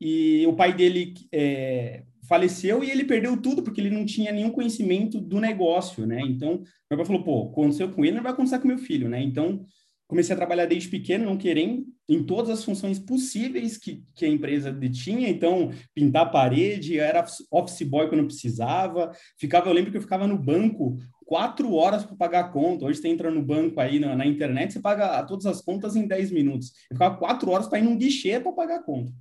e 0.00 0.44
o 0.46 0.52
pai 0.54 0.72
dele 0.72 1.14
é, 1.32 2.04
faleceu 2.28 2.82
e 2.82 2.90
ele 2.90 3.04
perdeu 3.04 3.36
tudo 3.40 3.62
porque 3.62 3.80
ele 3.80 3.90
não 3.90 4.04
tinha 4.04 4.32
nenhum 4.32 4.50
conhecimento 4.50 5.20
do 5.20 5.40
negócio, 5.40 6.06
né? 6.06 6.20
Então, 6.20 6.62
meu 6.90 6.98
pai 6.98 7.04
falou, 7.04 7.22
pô, 7.22 7.48
aconteceu 7.50 7.90
com 7.90 8.04
ele, 8.04 8.16
não 8.16 8.22
vai 8.22 8.32
acontecer 8.32 8.58
com 8.58 8.68
meu 8.68 8.78
filho, 8.78 9.08
né? 9.08 9.20
Então, 9.22 9.64
comecei 10.08 10.32
a 10.32 10.36
trabalhar 10.36 10.64
desde 10.64 10.88
pequeno, 10.88 11.26
não 11.26 11.36
querendo, 11.36 11.86
em 12.08 12.24
todas 12.24 12.48
as 12.50 12.64
funções 12.64 12.98
possíveis 12.98 13.76
que, 13.76 14.02
que 14.14 14.24
a 14.24 14.28
empresa 14.28 14.76
tinha. 14.90 15.28
Então, 15.28 15.70
pintar 15.94 16.22
a 16.22 16.30
parede, 16.30 16.98
era 16.98 17.24
office 17.52 17.86
boy 17.86 18.08
quando 18.08 18.24
precisava. 18.24 19.12
Ficava, 19.38 19.68
eu 19.68 19.74
lembro 19.74 19.90
que 19.90 19.98
eu 19.98 20.02
ficava 20.02 20.26
no 20.26 20.38
banco 20.38 20.96
quatro 21.26 21.74
horas 21.74 22.06
para 22.06 22.16
pagar 22.16 22.40
a 22.40 22.48
conta. 22.48 22.86
Hoje 22.86 23.00
você 23.00 23.08
entra 23.08 23.30
no 23.30 23.42
banco 23.42 23.78
aí 23.78 24.00
na, 24.00 24.16
na, 24.16 24.24
internet, 24.24 24.72
você 24.72 24.80
paga 24.80 25.22
todas 25.24 25.44
as 25.44 25.60
contas 25.60 25.94
em 25.94 26.08
10 26.08 26.30
minutos. 26.30 26.72
Eu 26.90 26.96
ficava 26.96 27.16
quatro 27.18 27.50
horas 27.50 27.68
para 27.68 27.78
ir 27.78 27.82
num 27.82 27.98
guichê 27.98 28.40
para 28.40 28.50
pagar 28.52 28.76
a 28.76 28.82
conta. 28.82 29.12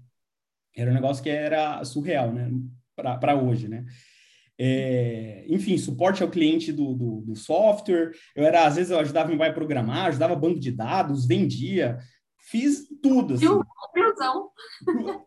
Era 0.74 0.90
um 0.90 0.94
negócio 0.94 1.22
que 1.22 1.30
era 1.30 1.84
surreal, 1.84 2.32
né? 2.32 2.50
Para 2.96 3.36
hoje, 3.36 3.68
né? 3.68 3.86
É, 4.60 5.46
enfim, 5.48 5.78
suporte 5.78 6.24
ao 6.24 6.30
cliente 6.30 6.72
do, 6.72 6.94
do, 6.94 7.22
do, 7.22 7.36
software. 7.36 8.12
Eu 8.36 8.44
era, 8.44 8.66
às 8.66 8.76
vezes, 8.76 8.92
eu 8.92 9.00
ajudava 9.00 9.30
meu 9.30 9.38
pai 9.38 9.50
a 9.50 9.54
programar, 9.54 10.08
ajudava 10.08 10.36
banco 10.36 10.60
de 10.60 10.72
dados, 10.72 11.28
vendia, 11.28 12.00
fiz 12.38 12.88
tudo. 13.02 13.36
Assim. 13.36 13.46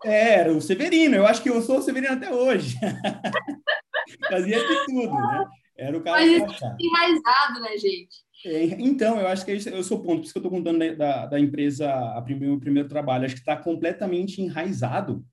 É, 0.05 0.35
era 0.41 0.53
o 0.53 0.61
Severino, 0.61 1.15
eu 1.15 1.27
acho 1.27 1.43
que 1.43 1.51
eu 1.51 1.63
sou 1.63 1.79
o 1.79 1.83
Severino 1.83 2.15
até 2.15 2.33
hoje. 2.33 2.77
Fazia 4.29 4.59
de 4.59 4.87
tudo, 4.87 5.15
né? 5.15 5.47
Era 5.77 5.97
o 5.97 6.03
cara. 6.03 6.19
Mas 6.19 6.61
enraizado, 6.81 7.61
né, 7.61 7.77
gente? 7.79 8.31
É, 8.45 8.65
então, 8.81 9.21
eu 9.21 9.29
acho 9.29 9.45
que 9.45 9.53
esse 9.53 9.69
é 9.69 9.77
o 9.77 9.85
seu 9.85 9.99
ponto, 9.99 10.21
por 10.21 10.25
isso 10.25 10.33
que 10.33 10.39
eu 10.39 10.43
estou 10.43 10.51
contando 10.51 10.97
da, 10.97 11.27
da 11.27 11.39
empresa, 11.39 11.93
a 12.17 12.23
primeiro, 12.23 12.55
o 12.55 12.61
primeiro 12.61 12.89
trabalho, 12.89 13.27
acho 13.27 13.35
que 13.35 13.41
está 13.41 13.57
completamente 13.57 14.41
enraizado 14.41 15.25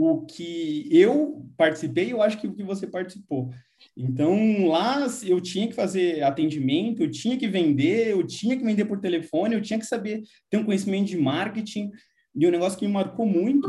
o 0.00 0.24
que 0.24 0.88
eu 0.92 1.44
participei, 1.56 2.12
eu 2.12 2.22
acho 2.22 2.40
que 2.40 2.46
o 2.46 2.54
que 2.54 2.62
você 2.62 2.86
participou. 2.86 3.50
Então, 3.96 4.68
lá 4.68 5.04
eu 5.24 5.40
tinha 5.40 5.66
que 5.66 5.74
fazer 5.74 6.22
atendimento, 6.22 7.02
eu 7.02 7.10
tinha 7.10 7.36
que 7.36 7.48
vender, 7.48 8.12
eu 8.12 8.24
tinha 8.24 8.56
que 8.56 8.62
vender 8.62 8.84
por 8.84 9.00
telefone, 9.00 9.56
eu 9.56 9.60
tinha 9.60 9.76
que 9.76 9.84
saber 9.84 10.22
ter 10.48 10.56
um 10.56 10.64
conhecimento 10.64 11.08
de 11.08 11.16
marketing, 11.16 11.90
e 12.32 12.46
um 12.46 12.50
negócio 12.52 12.78
que 12.78 12.86
me 12.86 12.92
marcou 12.92 13.26
muito, 13.26 13.68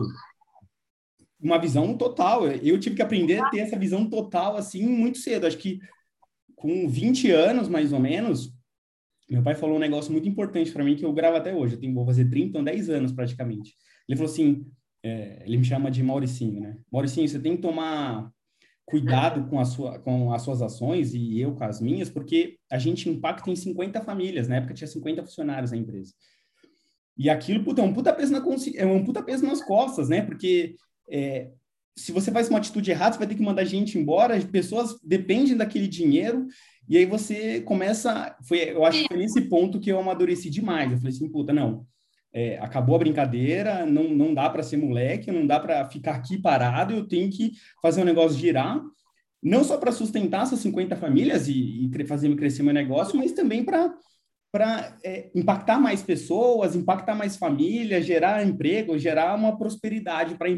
uma 1.41 1.57
visão 1.57 1.97
total. 1.97 2.47
Eu 2.47 2.79
tive 2.79 2.95
que 2.95 3.01
aprender 3.01 3.39
a 3.39 3.49
ter 3.49 3.61
essa 3.61 3.79
visão 3.79 4.07
total, 4.07 4.55
assim, 4.55 4.85
muito 4.85 5.17
cedo. 5.17 5.47
Acho 5.47 5.57
que 5.57 5.79
com 6.55 6.87
20 6.87 7.31
anos, 7.31 7.67
mais 7.67 7.91
ou 7.91 7.99
menos, 7.99 8.53
meu 9.27 9.41
pai 9.41 9.55
falou 9.55 9.77
um 9.77 9.79
negócio 9.79 10.11
muito 10.11 10.29
importante 10.29 10.71
para 10.71 10.83
mim, 10.83 10.95
que 10.95 11.05
eu 11.05 11.11
gravo 11.11 11.37
até 11.37 11.55
hoje. 11.55 11.73
Eu 11.73 11.79
tenho, 11.79 11.95
vou 11.95 12.05
fazer 12.05 12.29
30, 12.29 12.49
então 12.49 12.63
10 12.63 12.91
anos 12.91 13.11
praticamente. 13.11 13.73
Ele 14.07 14.15
falou 14.15 14.31
assim, 14.31 14.63
é, 15.03 15.43
ele 15.45 15.57
me 15.57 15.63
chama 15.63 15.89
de 15.89 16.03
Mauricinho, 16.03 16.61
né? 16.61 16.77
Mauricinho, 16.91 17.27
você 17.27 17.39
tem 17.39 17.55
que 17.55 17.61
tomar 17.61 18.31
cuidado 18.85 19.47
com, 19.47 19.59
a 19.59 19.65
sua, 19.65 19.99
com 19.99 20.33
as 20.33 20.41
suas 20.41 20.61
ações 20.61 21.13
e 21.13 21.39
eu 21.39 21.53
com 21.53 21.63
as 21.63 21.79
minhas, 21.79 22.09
porque 22.09 22.57
a 22.71 22.77
gente 22.77 23.07
impacta 23.07 23.49
em 23.49 23.55
50 23.55 24.01
famílias. 24.01 24.47
Na 24.47 24.55
época 24.55 24.73
tinha 24.73 24.87
50 24.87 25.23
funcionários 25.23 25.71
na 25.71 25.77
empresa. 25.77 26.13
E 27.17 27.29
aquilo, 27.29 27.63
puta, 27.63 27.81
é 27.81 27.85
um 27.85 27.93
puta 27.93 28.13
peso, 28.13 28.31
na 28.31 28.41
consci... 28.41 28.77
é 28.77 28.85
um 28.85 29.03
puta 29.03 29.21
peso 29.21 29.45
nas 29.45 29.61
costas, 29.61 30.09
né? 30.09 30.21
Porque 30.21 30.75
é, 31.09 31.51
se 31.95 32.11
você 32.11 32.31
faz 32.31 32.49
uma 32.49 32.57
atitude 32.57 32.89
errada, 32.89 33.13
você 33.13 33.19
vai 33.19 33.27
ter 33.27 33.35
que 33.35 33.43
mandar 33.43 33.65
gente 33.65 33.97
embora, 33.97 34.35
as 34.35 34.43
pessoas 34.43 34.97
dependem 35.03 35.55
daquele 35.55 35.87
dinheiro, 35.87 36.47
e 36.87 36.97
aí 36.97 37.05
você 37.05 37.61
começa. 37.61 38.35
Foi, 38.47 38.71
eu 38.71 38.83
acho 38.85 39.01
que 39.01 39.07
foi 39.07 39.17
nesse 39.17 39.41
ponto 39.41 39.79
que 39.79 39.91
eu 39.91 39.99
amadureci 39.99 40.49
demais. 40.49 40.91
Eu 40.91 40.97
falei 40.97 41.13
assim, 41.13 41.29
puta, 41.29 41.53
não 41.53 41.85
é, 42.33 42.57
acabou 42.59 42.95
a 42.95 42.99
brincadeira, 42.99 43.85
não, 43.85 44.09
não 44.09 44.33
dá 44.33 44.49
para 44.49 44.63
ser 44.63 44.77
moleque, 44.77 45.31
não 45.31 45.45
dá 45.45 45.59
para 45.59 45.89
ficar 45.89 46.15
aqui 46.15 46.37
parado, 46.37 46.93
eu 46.93 47.07
tenho 47.07 47.29
que 47.29 47.53
fazer 47.81 48.01
o 48.01 48.03
um 48.03 48.05
negócio 48.05 48.37
girar, 48.37 48.81
não 49.41 49.63
só 49.63 49.77
para 49.77 49.91
sustentar 49.91 50.43
essas 50.43 50.59
50 50.59 50.95
famílias 50.95 51.47
e, 51.47 51.85
e 51.85 52.05
fazer 52.05 52.33
crescer 52.35 52.63
meu 52.63 52.73
negócio, 52.73 53.17
mas 53.17 53.31
também 53.31 53.63
para 53.63 53.93
para 54.51 54.97
é, 55.03 55.29
impactar 55.35 55.79
mais 55.79 56.01
pessoas, 56.01 56.75
impactar 56.75 57.13
mais 57.13 57.37
famílias, 57.37 58.05
gerar 58.05 58.43
emprego, 58.43 58.97
gerar 58.97 59.35
uma 59.35 59.55
prosperidade 59.55 60.35
para 60.35 60.49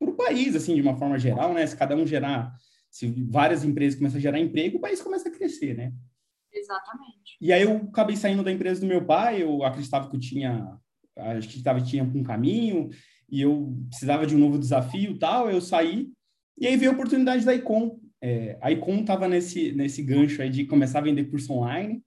o 0.00 0.12
país, 0.12 0.54
assim, 0.54 0.76
de 0.76 0.80
uma 0.80 0.96
forma 0.96 1.18
geral, 1.18 1.52
né? 1.52 1.66
Se 1.66 1.76
cada 1.76 1.96
um 1.96 2.06
gerar, 2.06 2.52
se 2.88 3.10
várias 3.28 3.64
empresas 3.64 3.98
começam 3.98 4.18
a 4.18 4.22
gerar 4.22 4.38
emprego, 4.38 4.78
o 4.78 4.80
país 4.80 5.02
começa 5.02 5.28
a 5.28 5.32
crescer, 5.32 5.76
né? 5.76 5.92
Exatamente. 6.52 7.36
E 7.40 7.52
aí 7.52 7.62
eu 7.62 7.76
acabei 7.76 8.16
saindo 8.16 8.42
da 8.42 8.52
empresa 8.52 8.80
do 8.80 8.86
meu 8.86 9.04
pai, 9.04 9.42
eu 9.42 9.62
acreditava 9.64 10.08
que 10.08 10.16
eu 10.16 10.20
tinha, 10.20 10.76
acho 11.16 11.48
que 11.48 11.62
tava, 11.62 11.80
tinha 11.80 12.02
um 12.02 12.22
caminho, 12.22 12.90
e 13.28 13.40
eu 13.40 13.76
precisava 13.88 14.26
de 14.26 14.34
um 14.34 14.38
novo 14.38 14.58
desafio 14.58 15.18
tal, 15.18 15.50
eu 15.50 15.60
saí, 15.60 16.08
e 16.58 16.66
aí 16.66 16.76
veio 16.76 16.90
a 16.90 16.94
oportunidade 16.94 17.44
da 17.44 17.54
Icon. 17.54 18.00
É, 18.20 18.58
a 18.60 18.70
Icon 18.70 19.00
estava 19.00 19.26
nesse, 19.28 19.72
nesse 19.72 20.02
gancho 20.02 20.42
aí 20.42 20.50
de 20.50 20.66
começar 20.66 20.98
a 20.98 21.02
vender 21.02 21.30
curso 21.30 21.52
online, 21.52 22.02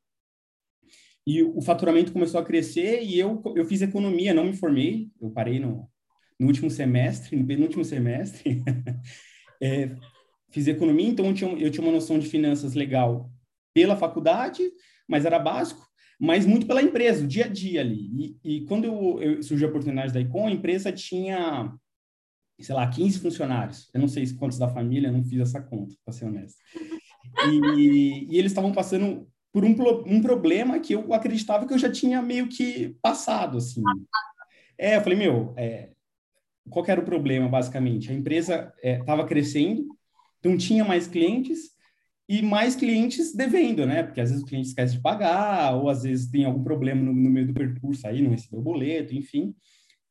e 1.26 1.42
o 1.42 1.62
faturamento 1.62 2.12
começou 2.12 2.40
a 2.40 2.46
crescer, 2.46 3.02
e 3.02 3.18
eu, 3.18 3.42
eu 3.56 3.66
fiz 3.66 3.82
economia, 3.82 4.34
não 4.34 4.44
me 4.44 4.54
formei, 4.54 5.10
eu 5.22 5.32
parei 5.32 5.58
no, 5.58 5.90
no 6.38 6.48
último 6.48 6.70
semestre, 6.70 7.38
no 7.38 7.48
penúltimo 7.48 7.86
semestre, 7.86 8.62
é, 9.64 9.96
fiz 10.52 10.68
economia, 10.68 11.08
então 11.08 11.26
eu 11.28 11.34
tinha, 11.34 11.52
eu 11.52 11.72
tinha 11.72 11.84
uma 11.84 11.94
noção 11.94 12.20
de 12.20 12.28
finanças 12.28 12.74
legal 12.74 13.32
pela 13.74 13.96
faculdade, 13.96 14.64
mas 15.08 15.26
era 15.26 15.40
básico, 15.40 15.86
mas 16.20 16.46
muito 16.46 16.66
pela 16.66 16.82
empresa, 16.82 17.24
o 17.24 17.28
dia 17.28 17.46
a 17.46 17.48
dia 17.48 17.82
ali. 17.82 18.38
E, 18.44 18.58
e 18.58 18.66
quando 18.66 18.86
eu, 18.86 19.22
eu, 19.22 19.44
surgiu 19.44 19.68
a 19.68 19.70
oportunidade 19.70 20.14
da 20.14 20.22
Icon, 20.22 20.48
a 20.48 20.52
empresa 20.52 20.92
tinha, 20.92 21.74
sei 22.60 22.76
lá, 22.76 22.88
15 22.88 23.20
funcionários. 23.20 23.90
Eu 23.94 24.00
não 24.00 24.08
sei 24.08 24.26
quantos 24.34 24.58
da 24.58 24.70
família, 24.70 25.12
não 25.12 25.24
fiz 25.24 25.40
essa 25.40 25.62
conta, 25.62 25.96
para 26.06 26.14
ser 26.14 26.26
honesto. 26.26 26.58
E, 27.78 28.28
e 28.30 28.38
eles 28.38 28.52
estavam 28.52 28.72
passando 28.72 29.28
por 29.52 29.64
um, 29.64 29.76
um 30.08 30.22
problema 30.22 30.80
que 30.80 30.94
eu 30.94 31.14
acreditava 31.14 31.68
que 31.68 31.74
eu 31.74 31.78
já 31.78 31.92
tinha 31.92 32.22
meio 32.22 32.48
que 32.48 32.96
passado, 33.02 33.58
assim. 33.58 33.84
É, 34.78 34.96
eu 34.96 35.02
falei, 35.02 35.18
meu, 35.18 35.54
é, 35.56 35.92
qual 36.70 36.86
era 36.88 37.02
o 37.02 37.06
problema, 37.06 37.48
basicamente? 37.48 38.12
A 38.12 38.16
empresa 38.16 38.74
estava 38.82 39.22
é, 39.22 39.28
crescendo, 39.28 39.86
então 40.40 40.58
tinha 40.58 40.84
mais 40.84 41.08
clientes, 41.08 41.73
e 42.28 42.42
mais 42.42 42.76
clientes 42.76 43.36
devendo, 43.36 43.86
né? 43.86 44.04
Porque 44.04 44.22
às 44.22 44.30
vezes 44.30 44.44
o 44.44 44.48
cliente 44.48 44.70
esquece 44.70 44.96
de 44.96 45.02
pagar, 45.02 45.76
ou 45.76 45.90
às 45.90 46.04
vezes 46.04 46.30
tem 46.30 46.46
algum 46.46 46.64
problema 46.64 47.02
no, 47.02 47.14
no 47.14 47.30
meio 47.30 47.48
do 47.48 47.54
percurso 47.54 48.08
aí, 48.08 48.22
não 48.22 48.32
recebeu 48.32 48.60
o 48.60 48.64
boleto, 48.64 49.14
enfim. 49.14 49.54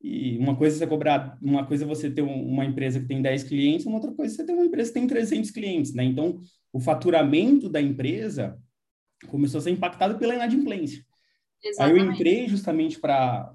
E 0.03 0.37
uma 0.39 0.57
coisa 0.57 0.77
é 0.77 0.79
você 0.79 0.87
cobrar, 0.87 1.39
uma 1.41 1.65
coisa 1.65 1.85
é 1.85 1.87
você 1.87 2.11
ter 2.11 2.23
uma 2.23 2.65
empresa 2.65 3.01
que 3.01 3.07
tem 3.07 3.23
10 3.23 3.45
clientes, 3.45 3.87
uma 3.87 3.97
outra 3.97 4.13
coisa 4.13 4.35
é 4.35 4.37
você 4.37 4.45
ter 4.45 4.53
uma 4.53 4.65
empresa 4.65 4.91
que 4.91 4.99
tem 4.99 5.07
300 5.07 5.51
clientes, 5.51 5.95
né? 5.95 6.05
Então, 6.05 6.41
o 6.73 6.81
faturamento 6.81 7.69
da 7.69 7.81
empresa 7.81 8.59
começou 9.29 9.59
a 9.59 9.63
ser 9.63 9.71
impactado 9.71 10.19
pela 10.19 10.35
inadimplência. 10.35 11.05
Exatamente. 11.65 12.01
Aí 12.01 12.07
eu 12.07 12.13
entrei 12.13 12.49
justamente 12.49 12.99
para 12.99 13.55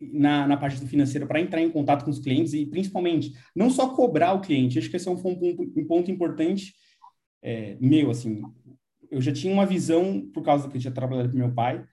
na, 0.00 0.46
na 0.46 0.56
parte 0.56 0.84
financeira 0.86 1.26
para 1.26 1.40
entrar 1.40 1.60
em 1.60 1.70
contato 1.70 2.04
com 2.04 2.10
os 2.10 2.18
clientes 2.18 2.52
e, 2.52 2.66
principalmente, 2.66 3.32
não 3.54 3.70
só 3.70 3.94
cobrar 3.94 4.32
o 4.34 4.40
cliente. 4.40 4.78
Acho 4.78 4.90
que 4.90 4.96
esse 4.96 5.08
é 5.08 5.10
um 5.10 5.16
ponto, 5.16 5.44
um 5.44 5.86
ponto 5.86 6.10
importante 6.10 6.74
é, 7.42 7.76
meu, 7.80 8.10
assim. 8.10 8.42
Eu 9.10 9.20
já 9.20 9.32
tinha 9.32 9.52
uma 9.52 9.64
visão, 9.64 10.28
por 10.34 10.42
causa 10.42 10.68
que 10.68 10.76
eu 10.76 10.80
tinha 10.80 10.92
trabalhado 10.92 11.30
com 11.30 11.38
meu 11.38 11.52
pai, 11.52 11.84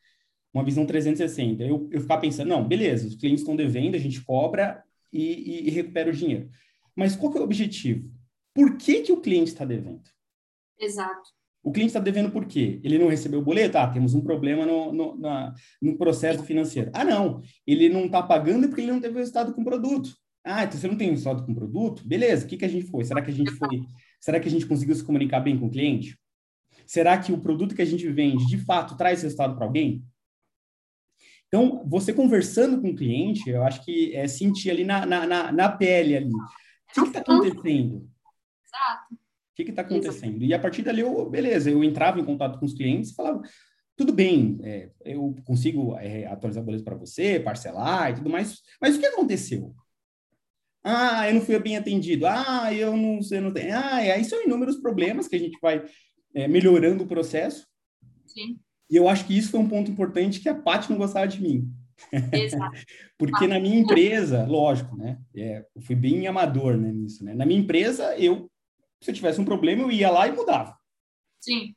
uma 0.53 0.63
visão 0.63 0.85
360. 0.85 1.63
Eu, 1.63 1.87
eu 1.91 2.01
ficava 2.01 2.21
pensando, 2.21 2.49
não, 2.49 2.67
beleza, 2.67 3.07
os 3.07 3.15
clientes 3.15 3.41
estão 3.41 3.55
devendo, 3.55 3.95
a 3.95 3.99
gente 3.99 4.23
cobra 4.23 4.83
e, 5.11 5.21
e, 5.21 5.67
e 5.67 5.69
recupera 5.69 6.09
o 6.09 6.13
dinheiro. 6.13 6.49
Mas 6.95 7.15
qual 7.15 7.33
é 7.35 7.39
o 7.39 7.43
objetivo? 7.43 8.09
Por 8.53 8.77
que, 8.77 9.01
que 9.01 9.11
o 9.11 9.21
cliente 9.21 9.51
está 9.51 9.65
devendo? 9.65 10.03
Exato. 10.79 11.29
O 11.65 11.71
cliente 11.71 11.89
está 11.89 11.99
devendo 11.99 12.29
por 12.29 12.45
quê? 12.45 12.79
Ele 12.83 12.99
não 12.99 13.07
recebeu 13.07 13.39
o 13.39 13.43
boleto? 13.43 13.75
Ah, 13.75 13.87
temos 13.87 14.13
um 14.13 14.21
problema 14.21 14.67
no, 14.67 14.93
no, 14.93 15.17
na, 15.17 15.51
no 15.81 15.97
processo 15.97 16.43
financeiro. 16.43 16.91
Ah, 16.93 17.03
não. 17.03 17.41
Ele 17.65 17.89
não 17.89 18.05
está 18.05 18.21
pagando 18.21 18.67
porque 18.67 18.81
ele 18.81 18.91
não 18.91 19.01
teve 19.01 19.17
resultado 19.17 19.51
com 19.51 19.61
o 19.61 19.65
produto. 19.65 20.15
Ah, 20.43 20.63
então 20.63 20.79
você 20.79 20.87
não 20.87 20.95
tem 20.95 21.09
resultado 21.09 21.43
com 21.43 21.51
o 21.53 21.55
produto? 21.55 22.07
Beleza, 22.07 22.45
o 22.45 22.47
que, 22.47 22.55
que 22.55 22.65
a 22.65 22.69
gente 22.69 22.85
foi? 22.85 23.03
Será 23.03 23.19
que 23.19 23.31
a 23.31 23.33
gente 23.33 23.49
foi? 23.49 23.81
Será 24.21 24.39
que 24.39 24.47
a 24.47 24.51
gente 24.51 24.67
conseguiu 24.67 24.93
se 24.93 25.03
comunicar 25.03 25.39
bem 25.39 25.57
com 25.57 25.65
o 25.65 25.71
cliente? 25.71 26.15
Será 26.85 27.17
que 27.17 27.33
o 27.33 27.41
produto 27.41 27.73
que 27.73 27.81
a 27.81 27.85
gente 27.85 28.07
vende, 28.09 28.45
de 28.45 28.59
fato, 28.59 28.95
traz 28.95 29.23
resultado 29.23 29.55
para 29.55 29.65
alguém? 29.65 30.05
Então, 31.47 31.83
você 31.87 32.13
conversando 32.13 32.79
com 32.79 32.89
o 32.89 32.95
cliente, 32.95 33.49
eu 33.49 33.63
acho 33.63 33.83
que 33.83 34.15
é 34.15 34.27
sentir 34.27 34.69
ali 34.69 34.83
na, 34.83 35.03
na, 35.03 35.25
na, 35.25 35.51
na 35.51 35.69
pele 35.69 36.15
ali. 36.15 36.31
O 36.31 36.93
que 36.93 37.07
está 37.07 37.21
acontecendo? 37.21 38.07
Exato. 38.63 39.24
O 39.55 39.63
que 39.63 39.69
está 39.69 39.83
acontecendo? 39.83 40.43
E 40.43 40.53
a 40.53 40.59
partir 40.59 40.81
dali, 40.81 40.99
eu, 40.99 41.29
beleza, 41.29 41.71
eu 41.71 41.81
entrava 41.81 42.19
em 42.19 42.25
contato 42.25 42.59
com 42.59 42.65
os 42.65 42.73
clientes 42.73 43.11
e 43.11 43.15
falava, 43.15 43.41
tudo 43.95 44.11
bem, 44.11 44.59
é, 44.61 44.89
eu 45.05 45.33
consigo 45.45 45.95
é, 45.97 46.25
atualizar 46.25 46.61
o 46.61 46.65
boleto 46.65 46.83
para 46.83 46.97
você, 46.97 47.39
parcelar 47.39 48.11
e 48.11 48.15
tudo 48.15 48.29
mais, 48.29 48.61
mas 48.81 48.97
o 48.97 48.99
que 48.99 49.05
aconteceu? 49.05 49.73
Ah, 50.83 51.27
eu 51.27 51.35
não 51.35 51.41
fui 51.41 51.57
bem 51.57 51.77
atendido. 51.77 52.27
Ah, 52.27 52.71
eu 52.71 52.95
não 52.95 53.19
sei, 53.19 53.39
não 53.39 53.51
tenho. 53.51 53.73
Ah, 53.73 53.95
aí 53.95 54.23
são 54.23 54.43
inúmeros 54.43 54.75
problemas 54.75 55.27
que 55.27 55.35
a 55.35 55.39
gente 55.39 55.57
vai 55.59 55.83
é, 56.35 56.47
melhorando 56.47 57.03
o 57.03 57.07
processo. 57.07 57.65
Sim. 58.27 58.59
E 58.87 58.95
eu 58.95 59.09
acho 59.09 59.25
que 59.25 59.35
isso 59.35 59.49
foi 59.49 59.61
um 59.61 59.67
ponto 59.67 59.89
importante 59.89 60.39
que 60.39 60.47
a 60.47 60.53
Paty 60.53 60.91
não 60.91 60.97
gostava 60.97 61.27
de 61.27 61.41
mim. 61.41 61.71
Exato. 62.31 62.77
Porque 63.17 63.47
na 63.47 63.59
minha 63.59 63.79
empresa, 63.79 64.45
lógico, 64.45 64.95
né? 64.95 65.17
É, 65.35 65.65
eu 65.75 65.81
fui 65.81 65.95
bem 65.95 66.27
amador 66.27 66.77
né, 66.77 66.91
nisso, 66.91 67.23
né? 67.23 67.33
Na 67.33 67.47
minha 67.47 67.59
empresa, 67.59 68.15
eu 68.17 68.47
se 69.01 69.11
eu 69.11 69.15
tivesse 69.15 69.39
um 69.39 69.45
problema, 69.45 69.83
eu 69.83 69.91
ia 69.91 70.09
lá 70.09 70.27
e 70.27 70.31
mudava. 70.31 70.77
Sim. 71.39 71.75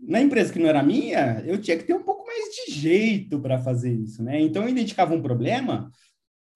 na 0.00 0.20
empresa 0.20 0.52
que 0.52 0.58
não 0.58 0.68
era 0.68 0.82
minha, 0.82 1.42
eu 1.46 1.60
tinha 1.60 1.76
que 1.76 1.84
ter 1.84 1.94
um 1.94 2.02
pouco 2.02 2.26
mais 2.26 2.44
de 2.54 2.72
jeito 2.72 3.38
para 3.40 3.58
fazer 3.58 3.92
isso, 3.92 4.22
né? 4.22 4.40
Então 4.40 4.62
eu 4.62 4.68
identificava 4.68 5.14
um 5.14 5.22
problema, 5.22 5.90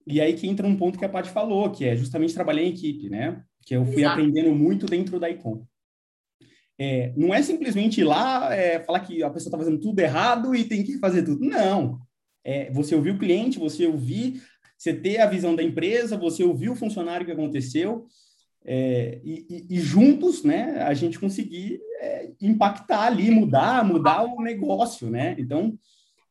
e 0.05 0.19
aí 0.19 0.33
que 0.33 0.47
entra 0.47 0.67
um 0.67 0.75
ponto 0.75 0.99
que 0.99 1.05
a 1.05 1.09
Paty 1.09 1.29
falou, 1.29 1.71
que 1.71 1.85
é 1.85 1.95
justamente 1.95 2.33
trabalhar 2.33 2.63
em 2.63 2.69
equipe, 2.69 3.09
né? 3.09 3.43
Que 3.65 3.75
eu 3.75 3.85
fui 3.85 4.01
Exato. 4.01 4.19
aprendendo 4.19 4.53
muito 4.53 4.85
dentro 4.85 5.19
da 5.19 5.29
Icon. 5.29 5.65
É, 6.79 7.13
não 7.15 7.33
é 7.33 7.41
simplesmente 7.41 8.01
ir 8.01 8.03
lá 8.03 8.53
é, 8.53 8.79
falar 8.79 8.99
que 8.99 9.23
a 9.23 9.29
pessoa 9.29 9.49
está 9.49 9.57
fazendo 9.57 9.79
tudo 9.79 9.99
errado 9.99 10.53
e 10.53 10.63
tem 10.63 10.83
que 10.83 10.99
fazer 10.99 11.23
tudo. 11.23 11.43
Não. 11.43 11.99
É, 12.43 12.71
você 12.71 12.95
ouvir 12.95 13.11
o 13.11 13.17
cliente, 13.17 13.59
você 13.59 13.87
ouvir, 13.87 14.41
você 14.77 14.93
ter 14.93 15.19
a 15.19 15.25
visão 15.25 15.55
da 15.55 15.63
empresa, 15.63 16.17
você 16.17 16.43
ouvir 16.43 16.69
o 16.69 16.75
funcionário 16.75 17.25
que 17.25 17.31
aconteceu, 17.31 18.07
é, 18.69 19.21
e, 19.23 19.65
e, 19.69 19.79
juntos, 19.79 20.43
né, 20.43 20.83
a 20.83 20.93
gente 20.93 21.17
conseguir 21.17 21.79
é, 22.01 22.31
impactar 22.41 23.03
ali, 23.03 23.31
mudar, 23.31 23.85
mudar 23.85 24.23
o 24.23 24.41
negócio, 24.41 25.09
né? 25.09 25.37
Então, 25.39 25.79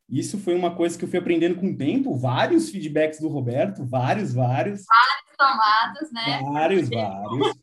isso 0.07 0.39
foi 0.39 0.55
uma 0.55 0.77
coisa 0.77 0.99
que 0.99 1.05
eu 1.07 1.09
fui 1.09 1.19
aprendendo 1.19 1.59
com 1.59 1.71
o 1.71 1.77
tempo, 1.77 2.15
vários 2.15 2.69
feedbacks 2.69 3.21
do 3.21 3.29
Roberto, 3.29 3.87
vários, 3.87 4.35
vários. 4.35 4.85
Várias 4.85 5.37
tomadas, 5.39 6.13
né? 6.13 6.43
Vários, 6.53 6.91
vários. 6.91 7.57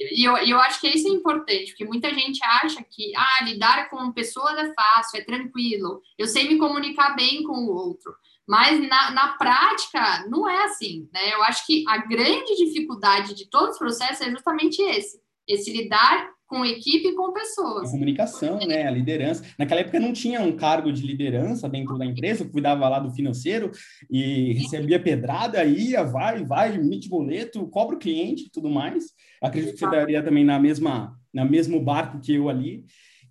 E 0.00 0.28
eu, 0.28 0.36
eu 0.36 0.58
acho 0.60 0.80
que 0.80 0.88
isso 0.88 1.06
é 1.06 1.12
importante, 1.12 1.68
porque 1.68 1.84
muita 1.84 2.12
gente 2.12 2.40
acha 2.44 2.82
que 2.90 3.12
ah, 3.16 3.44
lidar 3.44 3.88
com 3.88 4.12
pessoas 4.12 4.58
é 4.58 4.72
fácil, 4.74 5.20
é 5.20 5.24
tranquilo, 5.24 6.02
eu 6.16 6.26
sei 6.26 6.48
me 6.48 6.58
comunicar 6.58 7.14
bem 7.14 7.44
com 7.44 7.52
o 7.52 7.70
outro. 7.72 8.12
Mas 8.48 8.80
na, 8.88 9.10
na 9.10 9.28
prática, 9.36 10.26
não 10.28 10.48
é 10.48 10.64
assim, 10.64 11.06
né? 11.12 11.34
Eu 11.34 11.42
acho 11.42 11.66
que 11.66 11.84
a 11.86 11.98
grande 11.98 12.56
dificuldade 12.56 13.34
de 13.34 13.48
todos 13.50 13.72
os 13.72 13.78
processos 13.78 14.26
é 14.26 14.30
justamente 14.30 14.80
esse: 14.80 15.20
esse 15.46 15.70
lidar 15.70 16.30
com 16.46 16.64
equipe 16.64 17.08
e 17.08 17.14
com 17.14 17.30
pessoas. 17.30 17.88
A 17.88 17.92
comunicação, 17.92 18.58
né? 18.66 18.86
A 18.86 18.90
liderança. 18.90 19.44
Naquela 19.58 19.82
época 19.82 20.00
não 20.00 20.14
tinha 20.14 20.40
um 20.40 20.56
cargo 20.56 20.90
de 20.90 21.06
liderança 21.06 21.68
dentro 21.68 21.98
da 21.98 22.06
empresa, 22.06 22.42
eu 22.42 22.50
cuidava 22.50 22.88
lá 22.88 22.98
do 22.98 23.10
financeiro 23.10 23.70
e 24.10 24.54
recebia 24.54 24.98
pedrada, 24.98 25.62
ia, 25.64 26.02
vai, 26.02 26.42
vai, 26.42 26.74
emite 26.74 27.06
boleto, 27.06 27.68
cobra 27.68 27.96
o 27.96 27.98
cliente 27.98 28.44
e 28.44 28.50
tudo 28.50 28.70
mais. 28.70 29.12
Acredito 29.42 29.74
que 29.74 29.78
você 29.78 29.84
estaria 29.84 30.22
também 30.22 30.42
na 30.42 30.58
mesma, 30.58 31.14
na 31.34 31.44
mesmo 31.44 31.84
barco 31.84 32.18
que 32.18 32.34
eu 32.34 32.48
ali. 32.48 32.82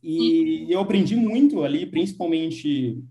E 0.04 0.68
eu 0.70 0.80
aprendi 0.80 1.16
muito 1.16 1.64
ali, 1.64 1.88
principalmente 1.88 3.04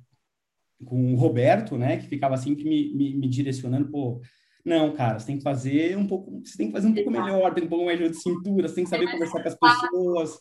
com 0.84 1.14
o 1.14 1.16
Roberto, 1.16 1.76
né, 1.78 1.96
que 1.96 2.06
ficava 2.06 2.36
sempre 2.36 2.64
me, 2.64 2.94
me, 2.94 3.16
me, 3.16 3.28
direcionando, 3.28 3.88
pô, 3.88 4.20
não, 4.64 4.92
cara, 4.92 5.18
você 5.18 5.26
tem 5.26 5.38
que 5.38 5.44
fazer 5.44 5.96
um 5.96 6.06
pouco, 6.06 6.42
você 6.44 6.56
tem 6.56 6.66
que 6.66 6.72
fazer 6.72 6.88
um 6.88 6.94
pouco 6.94 7.10
melhor, 7.10 7.54
tem 7.54 7.64
um 7.64 7.68
pouco 7.68 7.84
mais 7.84 7.98
de 7.98 8.12
cintura, 8.14 8.68
você 8.68 8.74
tem 8.74 8.84
que 8.84 8.90
saber 8.90 9.10
conversar 9.10 9.42
com 9.42 9.48
as 9.48 9.58
pessoas, 9.58 10.38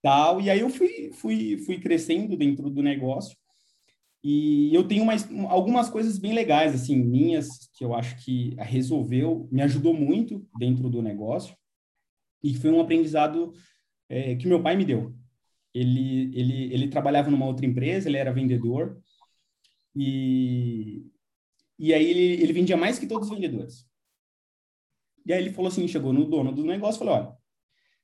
tal. 0.00 0.40
E 0.40 0.48
aí 0.48 0.60
eu 0.60 0.70
fui, 0.70 1.10
fui, 1.14 1.56
fui 1.58 1.80
crescendo 1.80 2.36
dentro 2.36 2.70
do 2.70 2.82
negócio. 2.82 3.36
E 4.22 4.74
eu 4.74 4.86
tenho 4.86 5.04
mais, 5.04 5.28
algumas 5.48 5.90
coisas 5.90 6.18
bem 6.18 6.32
legais, 6.32 6.74
assim, 6.74 6.96
minhas, 6.96 7.68
que 7.74 7.84
eu 7.84 7.94
acho 7.94 8.16
que 8.24 8.54
resolveu, 8.58 9.48
me 9.50 9.60
ajudou 9.62 9.92
muito 9.92 10.46
dentro 10.58 10.88
do 10.88 11.02
negócio. 11.02 11.56
E 12.42 12.54
foi 12.54 12.70
um 12.70 12.80
aprendizado 12.80 13.52
é, 14.08 14.36
que 14.36 14.46
meu 14.46 14.62
pai 14.62 14.76
me 14.76 14.84
deu. 14.84 15.14
Ele, 15.74 16.30
ele, 16.38 16.72
ele 16.72 16.88
trabalhava 16.88 17.30
numa 17.30 17.46
outra 17.46 17.66
empresa, 17.66 18.08
ele 18.08 18.16
era 18.16 18.32
vendedor, 18.32 18.98
e, 19.94 21.06
e 21.78 21.94
aí 21.94 22.04
ele, 22.04 22.42
ele 22.42 22.52
vendia 22.52 22.76
mais 22.76 22.98
que 22.98 23.06
todos 23.06 23.28
os 23.28 23.34
vendedores. 23.34 23.86
E 25.26 25.32
aí 25.32 25.40
ele 25.40 25.52
falou 25.52 25.68
assim, 25.68 25.88
chegou 25.88 26.12
no 26.12 26.24
dono 26.24 26.52
do 26.52 26.64
negócio 26.64 26.98
e 26.98 27.00
falou, 27.00 27.14
olha, 27.14 27.36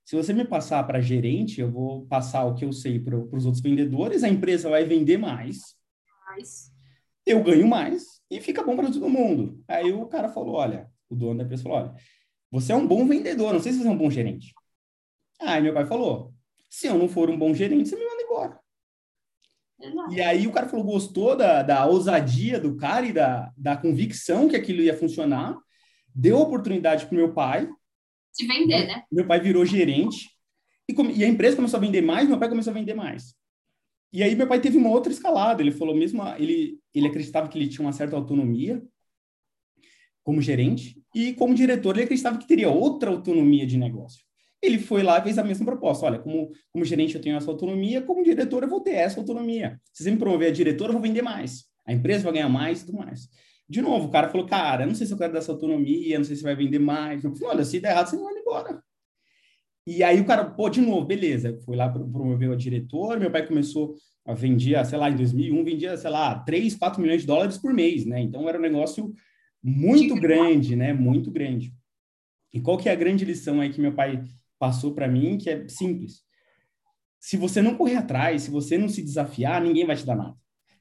se 0.04 0.16
você 0.16 0.32
me 0.32 0.44
passar 0.44 0.82
para 0.86 1.00
gerente, 1.00 1.60
eu 1.60 1.70
vou 1.70 2.06
passar 2.06 2.44
o 2.44 2.54
que 2.54 2.64
eu 2.64 2.72
sei 2.72 2.98
para 2.98 3.16
os 3.16 3.44
outros 3.44 3.62
vendedores, 3.62 4.24
a 4.24 4.28
empresa 4.28 4.70
vai 4.70 4.84
vender 4.84 5.18
mais, 5.18 5.76
mais, 6.26 6.72
eu 7.26 7.42
ganho 7.42 7.68
mais 7.68 8.20
e 8.30 8.40
fica 8.40 8.62
bom 8.62 8.74
para 8.74 8.90
todo 8.90 9.08
mundo. 9.08 9.62
Aí 9.68 9.92
o 9.92 10.06
cara 10.06 10.28
falou, 10.28 10.54
olha, 10.54 10.90
o 11.08 11.14
dono 11.14 11.38
da 11.38 11.44
empresa 11.44 11.62
falou, 11.62 11.78
olha, 11.78 11.94
você 12.50 12.72
é 12.72 12.74
um 12.76 12.86
bom 12.86 13.06
vendedor, 13.06 13.52
não 13.52 13.60
sei 13.60 13.72
se 13.72 13.78
você 13.78 13.88
é 13.88 13.90
um 13.90 13.98
bom 13.98 14.10
gerente. 14.10 14.52
Aí 15.40 15.60
meu 15.62 15.74
pai 15.74 15.86
falou, 15.86 16.34
se 16.68 16.86
eu 16.86 16.98
não 16.98 17.08
for 17.08 17.30
um 17.30 17.38
bom 17.38 17.52
gerente, 17.54 17.88
você 17.88 17.96
me 17.96 18.04
manda. 18.04 18.19
Exato. 19.80 20.12
E 20.12 20.20
aí 20.20 20.46
o 20.46 20.52
cara 20.52 20.68
falou, 20.68 20.84
gostou 20.84 21.36
da, 21.36 21.62
da 21.62 21.86
ousadia 21.86 22.60
do 22.60 22.76
cara 22.76 23.06
e 23.06 23.12
da, 23.12 23.50
da 23.56 23.76
convicção 23.76 24.48
que 24.48 24.56
aquilo 24.56 24.82
ia 24.82 24.96
funcionar, 24.96 25.56
deu 26.14 26.38
oportunidade 26.38 27.06
para 27.06 27.16
meu 27.16 27.32
pai. 27.32 27.68
Se 28.32 28.46
vender, 28.46 28.86
né? 28.86 29.02
Meu 29.10 29.26
pai 29.26 29.40
virou 29.40 29.64
gerente 29.64 30.28
e, 30.88 30.94
e, 31.18 31.24
a 31.24 31.28
empresa 31.28 31.56
começou 31.56 31.78
a 31.78 31.80
vender 31.80 32.02
mais, 32.02 32.28
meu 32.28 32.38
pai 32.38 32.48
começou 32.48 32.72
a 32.72 32.74
vender 32.74 32.94
mais. 32.94 33.34
E 34.12 34.22
aí 34.22 34.34
meu 34.34 34.46
pai 34.46 34.60
teve 34.60 34.76
uma 34.76 34.90
outra 34.90 35.12
escalada, 35.12 35.62
ele 35.62 35.70
falou 35.70 35.94
mesmo, 35.94 36.22
ele, 36.36 36.78
ele 36.92 37.06
acreditava 37.06 37.48
que 37.48 37.56
ele 37.56 37.68
tinha 37.68 37.86
uma 37.86 37.92
certa 37.92 38.16
autonomia 38.16 38.82
como 40.22 40.42
gerente 40.42 41.00
e 41.14 41.32
como 41.32 41.54
diretor 41.54 41.94
ele 41.94 42.04
acreditava 42.04 42.38
que 42.38 42.46
teria 42.46 42.68
outra 42.68 43.10
autonomia 43.10 43.66
de 43.66 43.78
negócio. 43.78 44.24
Ele 44.62 44.78
foi 44.78 45.02
lá 45.02 45.18
e 45.18 45.22
fez 45.22 45.38
a 45.38 45.44
mesma 45.44 45.64
proposta. 45.64 46.06
Olha, 46.06 46.18
como, 46.18 46.50
como 46.72 46.84
gerente 46.84 47.14
eu 47.14 47.20
tenho 47.20 47.36
essa 47.36 47.50
autonomia, 47.50 48.02
como 48.02 48.22
diretor 48.22 48.62
eu 48.62 48.68
vou 48.68 48.80
ter 48.80 48.92
essa 48.92 49.18
autonomia. 49.18 49.80
Se 49.92 50.04
você 50.04 50.10
me 50.10 50.18
promover 50.18 50.48
a 50.48 50.52
diretora, 50.52 50.90
eu 50.90 50.94
vou 50.94 51.02
vender 51.02 51.22
mais. 51.22 51.64
A 51.86 51.92
empresa 51.92 52.24
vai 52.24 52.34
ganhar 52.34 52.48
mais 52.48 52.82
e 52.82 52.86
tudo 52.86 52.98
mais. 52.98 53.28
De 53.68 53.80
novo, 53.80 54.08
o 54.08 54.10
cara 54.10 54.28
falou, 54.28 54.46
cara, 54.46 54.84
não 54.84 54.94
sei 54.94 55.06
se 55.06 55.12
eu 55.12 55.18
quero 55.18 55.32
dessa 55.32 55.52
autonomia, 55.52 56.18
não 56.18 56.24
sei 56.24 56.36
se 56.36 56.42
vai 56.42 56.54
vender 56.54 56.78
mais. 56.78 57.24
Eu 57.24 57.34
falei, 57.34 57.56
olha, 57.56 57.64
se 57.64 57.80
der 57.80 57.92
errado, 57.92 58.08
você 58.08 58.16
vai 58.16 58.34
embora. 58.34 58.82
E 59.86 60.02
aí 60.02 60.20
o 60.20 60.26
cara, 60.26 60.44
pô, 60.44 60.68
de 60.68 60.80
novo, 60.80 61.06
beleza. 61.06 61.58
Foi 61.64 61.76
lá, 61.76 61.88
promoveu 61.88 62.52
a 62.52 62.56
diretora, 62.56 63.18
meu 63.18 63.30
pai 63.30 63.46
começou 63.46 63.94
a 64.26 64.34
vender, 64.34 64.84
sei 64.84 64.98
lá, 64.98 65.10
em 65.10 65.16
2001, 65.16 65.64
vendia, 65.64 65.96
sei 65.96 66.10
lá, 66.10 66.38
3, 66.40 66.74
4 66.74 67.00
milhões 67.00 67.22
de 67.22 67.26
dólares 67.26 67.58
por 67.58 67.72
mês, 67.72 68.04
né? 68.04 68.20
Então 68.20 68.48
era 68.48 68.58
um 68.58 68.62
negócio 68.62 69.12
muito 69.62 70.14
grande, 70.16 70.76
né? 70.76 70.92
Muito 70.92 71.30
grande. 71.30 71.72
E 72.52 72.60
qual 72.60 72.76
que 72.76 72.88
é 72.88 72.92
a 72.92 72.96
grande 72.96 73.24
lição 73.24 73.60
aí 73.60 73.70
que 73.70 73.80
meu 73.80 73.94
pai 73.94 74.22
passou 74.60 74.94
para 74.94 75.08
mim, 75.08 75.38
que 75.38 75.48
é 75.48 75.66
simples. 75.66 76.22
Se 77.18 77.36
você 77.36 77.62
não 77.62 77.74
correr 77.74 77.96
atrás, 77.96 78.42
se 78.42 78.50
você 78.50 78.76
não 78.76 78.88
se 78.88 79.02
desafiar, 79.02 79.60
ninguém 79.62 79.86
vai 79.86 79.96
te 79.96 80.04
dar 80.04 80.14
nada. 80.14 80.36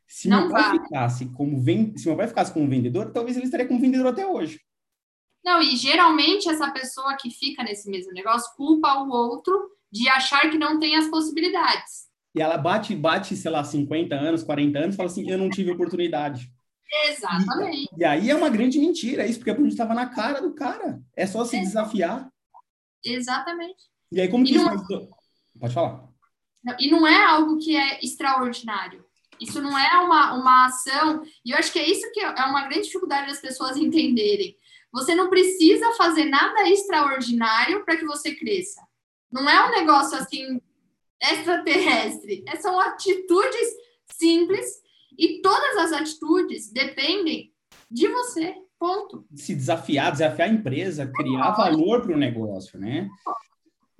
Se 0.05 0.27
não 0.27 0.41
meu 0.41 0.51
pai 0.51 0.63
vai. 0.63 0.79
ficasse 0.79 1.25
como 1.27 1.61
vend... 1.61 1.97
se 1.97 2.07
meu 2.07 2.17
pai 2.17 2.27
ficasse 2.27 2.53
como 2.53 2.67
vendedor, 2.67 3.11
talvez 3.11 3.37
ele 3.37 3.45
estaria 3.45 3.67
como 3.67 3.79
vendedor 3.79 4.07
até 4.07 4.27
hoje. 4.27 4.59
Não, 5.43 5.61
e 5.61 5.77
geralmente 5.77 6.49
essa 6.49 6.69
pessoa 6.71 7.15
que 7.15 7.29
fica 7.29 7.63
nesse 7.63 7.89
mesmo 7.89 8.11
negócio 8.11 8.53
culpa 8.57 9.01
o 9.01 9.09
outro 9.09 9.71
de 9.91 10.09
achar 10.09 10.49
que 10.51 10.57
não 10.57 10.77
tem 10.77 10.97
as 10.97 11.07
possibilidades. 11.07 12.09
E 12.35 12.41
ela 12.41 12.57
bate, 12.57 12.95
bate, 12.95 13.35
sei 13.35 13.49
lá, 13.49 13.63
50 13.63 14.13
anos, 14.13 14.43
40 14.43 14.77
anos, 14.77 14.95
fala 14.95 15.09
assim, 15.09 15.29
eu 15.29 15.37
não 15.37 15.49
tive 15.49 15.71
oportunidade. 15.71 16.51
Exatamente. 17.07 17.89
E, 17.95 18.01
e 18.01 18.05
aí 18.05 18.29
é 18.29 18.35
uma 18.35 18.49
grande 18.49 18.77
mentira 18.79 19.25
isso, 19.25 19.39
porque 19.39 19.51
a 19.51 19.55
gente 19.55 19.69
estava 19.69 19.93
na 19.93 20.07
cara 20.07 20.41
do 20.41 20.53
cara. 20.53 20.99
É 21.15 21.25
só 21.25 21.45
se 21.45 21.59
desafiar. 21.59 22.29
Exatamente. 23.03 23.83
E 24.11 24.21
aí, 24.21 24.27
como 24.27 24.43
que 24.43 24.53
e 24.53 24.55
isso... 24.55 24.65
Não... 24.65 25.09
Pode 25.59 25.73
falar. 25.73 26.09
E 26.79 26.91
não 26.91 27.07
é 27.07 27.23
algo 27.25 27.57
que 27.57 27.75
é 27.75 28.03
extraordinário. 28.03 29.05
Isso 29.39 29.61
não 29.61 29.77
é 29.77 29.97
uma, 29.99 30.33
uma 30.33 30.65
ação... 30.65 31.23
E 31.45 31.51
eu 31.51 31.57
acho 31.57 31.71
que 31.71 31.79
é 31.79 31.89
isso 31.89 32.11
que 32.11 32.19
é 32.19 32.45
uma 32.45 32.67
grande 32.67 32.87
dificuldade 32.87 33.27
das 33.27 33.39
pessoas 33.39 33.75
entenderem. 33.77 34.55
Você 34.91 35.13
não 35.13 35.29
precisa 35.29 35.91
fazer 35.93 36.25
nada 36.25 36.67
extraordinário 36.67 37.85
para 37.85 37.95
que 37.97 38.05
você 38.05 38.35
cresça. 38.35 38.81
Não 39.31 39.47
é 39.47 39.67
um 39.67 39.71
negócio 39.71 40.17
assim 40.17 40.59
extraterrestre. 41.21 42.43
É, 42.47 42.55
são 42.55 42.79
atitudes 42.79 43.67
simples 44.11 44.81
e 45.17 45.41
todas 45.41 45.77
as 45.77 45.91
atitudes 45.91 46.71
dependem 46.71 47.53
de 47.91 48.07
você. 48.07 48.55
Ponto. 48.79 49.25
Se 49.35 49.53
desafiar, 49.53 50.11
desafiar 50.11 50.47
a 50.47 50.53
empresa, 50.53 51.11
criar 51.13 51.51
valor 51.51 52.01
para 52.01 52.13
o 52.13 52.17
negócio, 52.17 52.79
né? 52.79 53.09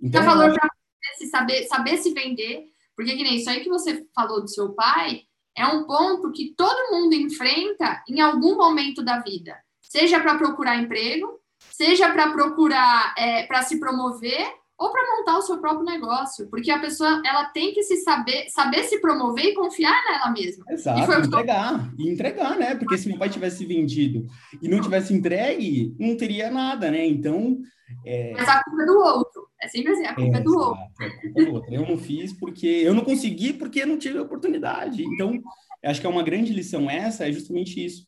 Então, 0.01 0.23
Dá 0.23 0.33
valor 0.33 0.53
para 0.53 0.69
se 1.17 1.27
saber, 1.27 1.65
saber 1.65 1.97
se 1.97 2.13
vender, 2.13 2.65
porque 2.95 3.15
que 3.15 3.23
nem 3.23 3.35
isso 3.35 3.49
aí 3.49 3.61
que 3.61 3.69
você 3.69 4.07
falou 4.15 4.41
do 4.41 4.47
seu 4.47 4.73
pai, 4.73 5.23
é 5.55 5.65
um 5.67 5.85
ponto 5.85 6.31
que 6.31 6.53
todo 6.55 6.93
mundo 6.93 7.13
enfrenta 7.13 8.01
em 8.07 8.21
algum 8.21 8.55
momento 8.55 9.03
da 9.03 9.19
vida, 9.19 9.57
seja 9.81 10.21
para 10.21 10.37
procurar 10.37 10.77
emprego, 10.77 11.41
seja 11.59 12.09
para 12.13 12.31
procurar, 12.31 13.13
é, 13.17 13.43
para 13.47 13.63
se 13.63 13.79
promover, 13.79 14.47
ou 14.79 14.89
para 14.93 15.17
montar 15.17 15.37
o 15.37 15.41
seu 15.41 15.57
próprio 15.59 15.83
negócio, 15.83 16.47
porque 16.49 16.71
a 16.71 16.79
pessoa 16.79 17.21
ela 17.25 17.45
tem 17.45 17.73
que 17.73 17.83
se 17.83 17.97
saber, 17.97 18.49
saber 18.49 18.85
se 18.85 19.01
promover 19.01 19.43
e 19.43 19.53
confiar 19.53 20.01
nela 20.09 20.31
mesma. 20.31 20.63
Exato, 20.69 20.99
e 20.99 21.27
entregar, 21.27 21.93
e 21.97 22.09
entregar, 22.09 22.57
né? 22.57 22.75
Porque 22.75 22.97
se 22.97 23.09
meu 23.09 23.17
pai 23.17 23.29
tivesse 23.29 23.65
vendido 23.65 24.25
e 24.61 24.69
não 24.69 24.79
tivesse 24.79 25.13
entregue, 25.13 25.93
não 25.99 26.15
teria 26.15 26.49
nada, 26.49 26.89
né? 26.89 27.05
Então. 27.05 27.59
É... 28.05 28.31
Mas 28.31 28.47
a 28.47 28.63
culpa 28.63 28.81
é 28.81 28.85
do 28.85 28.97
outro. 28.97 29.49
É 29.61 29.67
sempre 29.67 29.91
assim, 29.91 30.05
a 30.05 30.15
culpa 30.15 30.37
é, 30.37 30.39
é 30.39 30.43
do 30.43 30.53
exato, 30.53 30.69
outro. 30.69 31.03
É 31.03 31.09
culpa 31.09 31.41
do 31.43 31.53
outro. 31.53 31.73
Eu 31.73 31.85
não 31.85 31.97
fiz 31.97 32.31
porque 32.31 32.67
eu 32.67 32.93
não 32.93 33.03
consegui 33.03 33.51
porque 33.51 33.85
não 33.85 33.97
tive 33.97 34.17
oportunidade. 34.17 35.03
Então, 35.03 35.37
acho 35.83 35.99
que 35.99 36.07
é 36.07 36.09
uma 36.09 36.23
grande 36.23 36.53
lição 36.53 36.89
essa, 36.89 37.27
é 37.27 37.31
justamente 37.33 37.83
isso. 37.83 38.07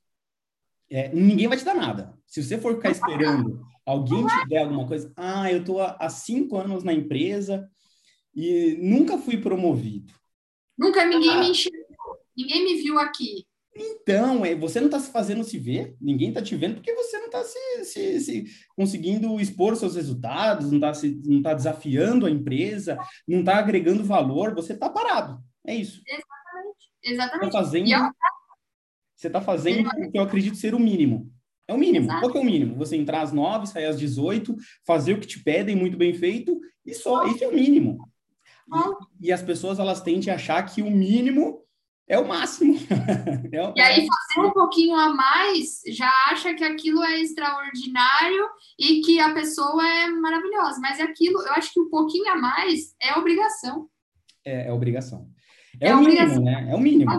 É, 0.90 1.10
ninguém 1.14 1.50
vai 1.50 1.58
te 1.58 1.66
dar 1.66 1.76
nada. 1.76 2.14
Se 2.26 2.42
você 2.42 2.58
for 2.58 2.76
ficar 2.76 2.92
esperando 2.92 3.62
alguém 3.92 4.26
te 4.26 4.48
der 4.48 4.60
alguma 4.60 4.88
coisa, 4.88 5.12
ah, 5.16 5.52
eu 5.52 5.60
estou 5.60 5.82
há 5.82 6.10
cinco 6.10 6.58
anos 6.58 6.84
na 6.84 6.94
empresa 6.94 7.70
e 8.34 8.78
nunca 8.82 9.18
fui 9.18 9.38
promovido. 9.38 10.14
Nunca 10.78 11.06
ninguém 11.06 11.40
me 11.40 11.50
enxergou, 11.50 12.18
ninguém 12.36 12.64
me 12.64 12.82
viu 12.82 13.00
aqui. 13.00 13.46
Então, 13.74 14.46
é, 14.46 14.54
você 14.54 14.80
não 14.80 14.88
está 14.88 15.00
se 15.00 15.12
fazendo 15.12 15.44
se 15.44 15.58
ver, 15.58 15.96
ninguém 16.00 16.30
está 16.30 16.42
te 16.42 16.56
vendo 16.56 16.76
porque 16.76 16.94
você 16.94 17.18
não 17.20 17.28
está 17.28 17.44
se, 17.44 17.86
se, 17.86 18.20
se, 18.20 18.46
conseguindo 18.76 19.40
expor 19.40 19.76
seus 19.78 19.96
resultados, 19.96 20.72
não 20.72 20.78
está 20.78 20.92
tá 21.44 21.54
desafiando 21.54 22.26
a 22.26 22.30
empresa, 22.30 22.98
não 23.28 23.40
está 23.40 23.58
agregando 23.58 24.04
valor, 24.04 24.54
você 24.54 24.74
está 24.74 24.90
parado. 24.90 25.42
É 25.66 25.74
isso. 25.74 26.02
Exatamente. 26.06 26.92
Exatamente. 27.04 27.52
Tá 27.52 27.60
fazendo, 27.60 27.90
você 29.16 29.28
está 29.28 29.42
fazendo 29.42 29.88
o 29.88 30.12
que 30.12 30.18
eu 30.18 30.24
acredito 30.24 30.58
ser 30.58 30.76
o 30.76 30.80
mínimo. 30.80 31.32
É 31.72 31.74
o 31.74 31.78
mínimo. 31.78 32.06
Exato. 32.06 32.20
Qual 32.20 32.32
que 32.32 32.38
é 32.38 32.42
o 32.42 32.46
mínimo? 32.46 32.76
Você 32.76 32.98
entrar 32.98 33.22
às 33.22 33.32
nove, 33.32 33.66
sair 33.66 33.86
às 33.86 33.98
18, 33.98 34.56
fazer 34.86 35.14
o 35.14 35.20
que 35.20 35.28
te 35.28 35.42
pedem 35.42 35.76
muito 35.76 35.98
bem 35.98 36.14
feito 36.14 36.60
e 36.86 36.94
só. 36.94 37.26
Isso 37.28 37.44
é 37.44 37.48
o 37.48 37.54
mínimo. 37.56 37.98
E, 39.22 39.28
e 39.28 39.32
as 39.32 39.42
pessoas 39.42 39.80
elas 39.80 40.02
tendem 40.02 40.32
a 40.32 40.36
achar 40.36 40.64
que 40.64 40.82
o 40.82 40.92
mínimo 40.92 41.62
é 42.08 42.20
o 42.20 42.28
máximo. 42.28 42.76
é 43.54 43.70
o... 43.70 43.74
E 43.74 43.82
aí, 43.82 44.06
fazer 44.06 44.48
um 44.48 44.52
pouquinho 44.52 44.96
a 44.96 45.14
mais 45.14 45.80
já 45.88 46.12
acha 46.28 46.54
que 46.54 46.64
aquilo 46.64 47.02
é 47.04 47.22
extraordinário 47.22 48.50
e 48.78 49.02
que 49.02 49.18
a 49.22 49.34
pessoa 49.34 49.88
é 49.88 50.08
maravilhosa. 50.10 50.78
Mas 50.82 51.00
é 51.00 51.04
aquilo, 51.04 51.42
eu 51.42 51.54
acho 51.54 51.74
que 51.74 51.80
um 51.80 51.90
pouquinho 51.90 52.30
a 52.30 52.36
mais 52.36 52.94
é 53.02 53.18
obrigação. 53.18 53.88
É, 54.44 54.68
é 54.68 54.74
obrigação. 54.74 55.30
É, 55.80 55.88
é 55.88 55.96
o 55.96 56.00
obrigação. 56.00 56.42
mínimo, 56.42 56.46
né? 56.46 56.68
É 56.70 56.76
o 56.76 56.80
mínimo. 56.82 57.12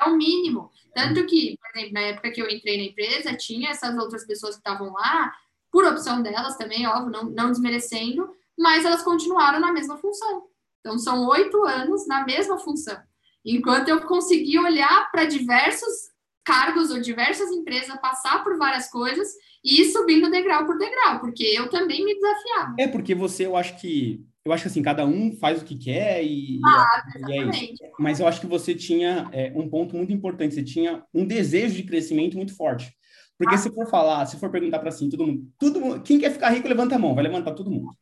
É 0.00 0.04
o 0.04 0.16
mínimo. 0.16 0.70
Tanto 0.94 1.26
que, 1.26 1.58
por 1.58 1.70
exemplo, 1.76 1.94
na 1.94 2.00
época 2.00 2.30
que 2.30 2.40
eu 2.40 2.48
entrei 2.48 2.76
na 2.76 2.84
empresa, 2.84 3.36
tinha 3.36 3.70
essas 3.70 3.96
outras 3.98 4.24
pessoas 4.24 4.54
que 4.54 4.60
estavam 4.60 4.92
lá, 4.92 5.32
por 5.70 5.84
opção 5.84 6.22
delas 6.22 6.56
também, 6.56 6.86
óbvio, 6.86 7.10
não, 7.10 7.24
não 7.24 7.50
desmerecendo, 7.50 8.30
mas 8.56 8.84
elas 8.84 9.02
continuaram 9.02 9.58
na 9.58 9.72
mesma 9.72 9.96
função. 9.96 10.44
Então, 10.80 10.98
são 10.98 11.26
oito 11.28 11.64
anos 11.64 12.06
na 12.06 12.24
mesma 12.24 12.58
função. 12.58 12.96
Enquanto 13.44 13.88
eu 13.88 14.02
consegui 14.02 14.58
olhar 14.58 15.10
para 15.10 15.24
diversos 15.24 16.14
cargos 16.44 16.90
ou 16.90 17.00
diversas 17.00 17.50
empresas, 17.50 17.98
passar 18.00 18.44
por 18.44 18.56
várias 18.56 18.90
coisas 18.90 19.28
e 19.64 19.80
ir 19.80 19.90
subindo 19.90 20.30
degrau 20.30 20.66
por 20.66 20.78
degrau, 20.78 21.20
porque 21.20 21.42
eu 21.42 21.68
também 21.70 22.04
me 22.04 22.14
desafiava. 22.14 22.74
É 22.78 22.86
porque 22.86 23.14
você, 23.14 23.46
eu 23.46 23.56
acho 23.56 23.80
que 23.80 24.24
eu 24.44 24.52
acho 24.52 24.64
que 24.64 24.68
assim, 24.68 24.82
cada 24.82 25.06
um 25.06 25.32
faz 25.32 25.62
o 25.62 25.64
que 25.64 25.76
quer 25.76 26.22
e, 26.22 26.60
ah, 26.64 27.02
e 27.28 27.32
é 27.32 27.44
isso. 27.48 27.82
Mas 27.98 28.20
eu 28.20 28.26
acho 28.26 28.40
que 28.40 28.46
você 28.46 28.74
tinha 28.74 29.28
é, 29.32 29.50
um 29.56 29.68
ponto 29.68 29.96
muito 29.96 30.12
importante, 30.12 30.54
você 30.54 30.62
tinha 30.62 31.02
um 31.14 31.24
desejo 31.24 31.74
de 31.74 31.82
crescimento 31.82 32.36
muito 32.36 32.54
forte. 32.54 32.94
Porque 33.38 33.54
ah. 33.54 33.58
se 33.58 33.70
for 33.70 33.88
falar, 33.88 34.26
se 34.26 34.36
for 34.36 34.50
perguntar 34.50 34.78
para 34.80 34.90
assim, 34.90 35.08
todo 35.08 35.26
mundo, 35.26 35.48
todo 35.58 35.80
mundo, 35.80 36.02
quem 36.02 36.18
quer 36.18 36.30
ficar 36.30 36.50
rico, 36.50 36.68
levanta 36.68 36.94
a 36.94 36.98
mão, 36.98 37.14
vai 37.14 37.24
levantar 37.24 37.54
todo 37.54 37.70
mundo. 37.70 37.96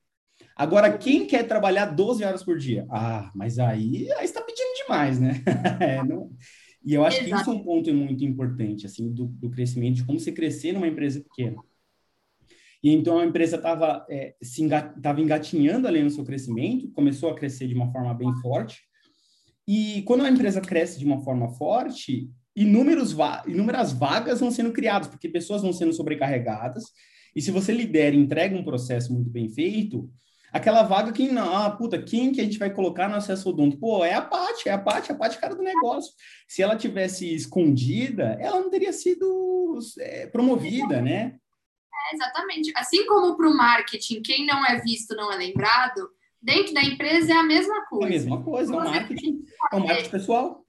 Agora, 0.56 0.98
quem 0.98 1.26
quer 1.26 1.46
trabalhar 1.46 1.86
12 1.86 2.24
horas 2.24 2.42
por 2.42 2.58
dia? 2.58 2.86
Ah, 2.90 3.30
mas 3.34 3.58
aí, 3.58 4.10
aí 4.12 4.24
está 4.24 4.42
pedindo 4.42 4.82
demais, 4.82 5.18
né? 5.18 5.42
é, 5.80 6.02
não... 6.04 6.30
E 6.84 6.94
eu 6.94 7.04
acho 7.04 7.18
Exato. 7.18 7.30
que 7.30 7.40
isso 7.40 7.50
é 7.50 7.54
um 7.54 7.62
ponto 7.62 7.94
muito 7.94 8.24
importante, 8.24 8.86
assim, 8.86 9.12
do, 9.12 9.26
do 9.26 9.48
crescimento, 9.48 9.96
de 9.96 10.04
como 10.04 10.18
você 10.18 10.32
crescer 10.32 10.72
numa 10.72 10.88
empresa 10.88 11.20
pequena. 11.20 11.56
E 12.82 12.90
então 12.90 13.18
a 13.18 13.24
empresa 13.24 13.56
estava 13.56 14.04
é, 14.10 14.34
engat, 14.58 14.94
engatinhando 15.18 15.86
ali 15.86 16.02
no 16.02 16.10
seu 16.10 16.24
crescimento, 16.24 16.90
começou 16.92 17.30
a 17.30 17.34
crescer 17.34 17.68
de 17.68 17.74
uma 17.74 17.92
forma 17.92 18.12
bem 18.12 18.34
forte. 18.42 18.80
E 19.66 20.02
quando 20.02 20.24
a 20.24 20.30
empresa 20.30 20.60
cresce 20.60 20.98
de 20.98 21.04
uma 21.04 21.20
forma 21.20 21.48
forte, 21.50 22.28
inúmeros 22.56 23.12
va 23.12 23.44
inúmeras 23.46 23.92
vagas 23.92 24.40
vão 24.40 24.50
sendo 24.50 24.72
criadas, 24.72 25.08
porque 25.08 25.28
pessoas 25.28 25.62
vão 25.62 25.72
sendo 25.72 25.92
sobrecarregadas. 25.92 26.84
E 27.34 27.40
se 27.40 27.50
você 27.50 27.72
lidera 27.72 28.14
e 28.14 28.18
entrega 28.18 28.56
um 28.56 28.64
processo 28.64 29.12
muito 29.12 29.30
bem 29.30 29.48
feito, 29.48 30.10
aquela 30.52 30.82
vaga, 30.82 31.12
quem 31.12 31.32
não, 31.32 31.56
ah, 31.56 31.70
puta, 31.70 32.02
quem 32.02 32.32
que 32.32 32.40
a 32.40 32.44
gente 32.44 32.58
vai 32.58 32.70
colocar 32.70 33.08
no 33.08 33.14
acesso 33.14 33.48
odonto? 33.48 33.78
Pô, 33.78 34.04
é 34.04 34.12
a 34.12 34.20
Paty, 34.20 34.68
é 34.68 34.72
a 34.72 34.78
Paty, 34.78 35.12
a 35.12 35.14
Paty 35.14 35.38
cara 35.38 35.54
do 35.54 35.62
negócio. 35.62 36.12
Se 36.46 36.62
ela 36.62 36.76
tivesse 36.76 37.32
escondida, 37.32 38.36
ela 38.40 38.60
não 38.60 38.70
teria 38.70 38.92
sido 38.92 39.78
é, 40.00 40.26
promovida, 40.26 41.00
né? 41.00 41.36
É, 42.12 42.14
exatamente. 42.14 42.72
Assim 42.76 43.06
como 43.06 43.36
para 43.36 43.48
o 43.48 43.56
marketing, 43.56 44.22
quem 44.22 44.46
não 44.46 44.64
é 44.66 44.80
visto 44.80 45.14
não 45.16 45.32
é 45.32 45.36
lembrado, 45.36 46.10
dentro 46.40 46.74
da 46.74 46.82
empresa 46.82 47.32
é 47.32 47.36
a 47.36 47.42
mesma 47.42 47.86
coisa. 47.86 48.04
É 48.04 48.06
a 48.06 48.10
mesma 48.10 48.42
coisa, 48.42 48.74
é 48.74 48.76
um 48.76 48.84
marketing, 48.84 49.44
é 49.72 49.76
um 49.76 49.86
marketing 49.86 50.10
pessoal. 50.10 50.66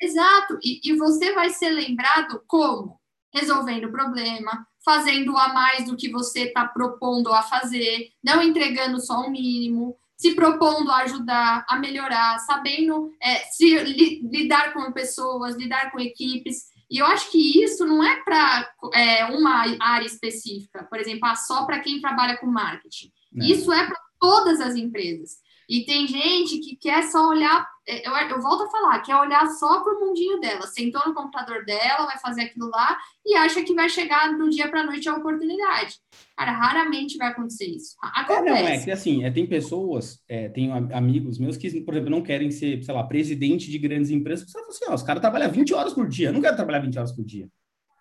Exato. 0.00 0.58
E, 0.62 0.80
e 0.84 0.96
você 0.96 1.32
vai 1.32 1.50
ser 1.50 1.70
lembrado 1.70 2.42
como? 2.46 3.00
Resolvendo 3.32 3.84
o 3.84 3.92
problema, 3.92 4.66
fazendo 4.84 5.36
a 5.38 5.52
mais 5.52 5.86
do 5.86 5.96
que 5.96 6.10
você 6.10 6.44
está 6.44 6.66
propondo 6.66 7.32
a 7.32 7.42
fazer, 7.42 8.10
não 8.22 8.42
entregando 8.42 9.00
só 9.00 9.20
o 9.20 9.30
mínimo, 9.30 9.96
se 10.16 10.34
propondo 10.34 10.90
a 10.90 10.98
ajudar, 10.98 11.64
a 11.68 11.78
melhorar, 11.78 12.38
sabendo 12.40 13.12
é, 13.20 13.36
se 13.50 13.76
li, 13.78 14.20
lidar 14.22 14.72
com 14.72 14.92
pessoas, 14.92 15.56
lidar 15.56 15.90
com 15.90 15.98
equipes. 15.98 16.71
E 16.92 16.98
eu 16.98 17.06
acho 17.06 17.30
que 17.30 17.64
isso 17.64 17.86
não 17.86 18.04
é 18.04 18.22
para 18.22 18.70
é, 18.92 19.24
uma 19.24 19.64
área 19.80 20.04
específica, 20.04 20.84
por 20.84 21.00
exemplo, 21.00 21.26
ah, 21.26 21.34
só 21.34 21.64
para 21.64 21.80
quem 21.80 22.02
trabalha 22.02 22.36
com 22.36 22.46
marketing. 22.46 23.10
É. 23.34 23.46
Isso 23.46 23.72
é 23.72 23.86
para 23.86 23.98
todas 24.20 24.60
as 24.60 24.76
empresas. 24.76 25.38
E 25.68 25.84
tem 25.84 26.06
gente 26.06 26.58
que 26.58 26.76
quer 26.76 27.02
só 27.04 27.28
olhar, 27.28 27.66
é, 27.86 28.06
eu, 28.06 28.12
eu 28.12 28.40
volto 28.40 28.64
a 28.64 28.70
falar, 28.70 29.00
quer 29.00 29.16
olhar 29.16 29.46
só 29.48 29.80
para 29.82 29.94
o 29.94 30.00
mundinho 30.00 30.40
dela. 30.40 30.66
Sentou 30.66 31.02
no 31.06 31.14
computador 31.14 31.64
dela, 31.64 32.06
vai 32.06 32.18
fazer 32.18 32.42
aquilo 32.42 32.68
lá 32.68 32.98
e 33.24 33.34
acha 33.34 33.62
que 33.62 33.74
vai 33.74 33.88
chegar 33.88 34.36
do 34.36 34.50
dia 34.50 34.68
para 34.68 34.80
a 34.80 34.86
noite 34.86 35.08
a 35.08 35.14
oportunidade. 35.14 35.96
Cara, 36.36 36.52
raramente 36.52 37.16
vai 37.16 37.28
acontecer 37.28 37.66
isso. 37.66 37.96
Acontece. 38.02 38.48
É, 38.48 38.50
não, 38.50 38.68
é 38.68 38.84
que 38.84 38.90
assim, 38.90 39.24
é, 39.24 39.30
tem 39.30 39.46
pessoas, 39.46 40.20
é, 40.28 40.48
tenho 40.48 40.72
amigos 40.94 41.38
meus 41.38 41.56
que, 41.56 41.80
por 41.80 41.94
exemplo, 41.94 42.10
não 42.10 42.22
querem 42.22 42.50
ser, 42.50 42.82
sei 42.82 42.94
lá, 42.94 43.04
presidente 43.04 43.70
de 43.70 43.78
grandes 43.78 44.10
empresas, 44.10 44.50
porque 44.50 44.70
assim, 44.70 44.84
ó, 44.88 44.94
os 44.94 45.02
caras 45.02 45.20
trabalham 45.20 45.50
20 45.50 45.74
horas 45.74 45.92
por 45.92 46.08
dia, 46.08 46.28
eu 46.28 46.32
não 46.32 46.40
quero 46.40 46.56
trabalhar 46.56 46.80
20 46.80 46.98
horas 46.98 47.12
por 47.12 47.24
dia. 47.24 47.48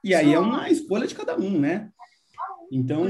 E 0.03 0.16
aí 0.16 0.28
Só... 0.28 0.34
é 0.34 0.39
uma 0.39 0.70
escolha 0.70 1.07
de 1.07 1.16
cada 1.16 1.38
um, 1.38 1.59
né? 1.59 1.89
Então, 2.72 3.05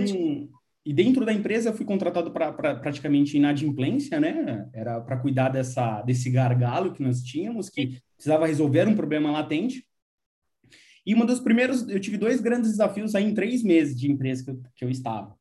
e 0.84 0.94
dentro 0.94 1.24
da 1.26 1.32
empresa 1.32 1.70
eu 1.70 1.74
fui 1.74 1.86
contratado 1.86 2.32
para 2.32 2.52
pra, 2.52 2.76
praticamente 2.76 3.38
inadimplência, 3.38 4.20
né? 4.20 4.68
Era 4.74 5.00
para 5.00 5.18
cuidar 5.18 5.50
dessa, 5.50 6.02
desse 6.02 6.30
gargalo 6.30 6.94
que 6.94 7.04
nós 7.04 7.22
tínhamos, 7.22 7.70
que 7.70 8.02
precisava 8.16 8.48
resolver 8.48 8.88
um 8.88 8.96
problema 8.96 9.32
latente. 9.32 9.86
E 11.06 11.14
uma 11.14 11.26
dos 11.26 11.40
primeiros, 11.40 11.88
eu 11.88 12.00
tive 12.00 12.18
dois 12.18 12.42
grandes 12.42 12.72
desafios 12.72 13.14
aí 13.14 13.26
em 13.26 13.34
três 13.34 13.64
meses 13.64 14.00
de 14.00 14.12
empresa 14.12 14.44
que 14.44 14.52
eu, 14.52 14.62
que 14.76 14.86
eu 14.86 14.90
estava. 14.90 15.36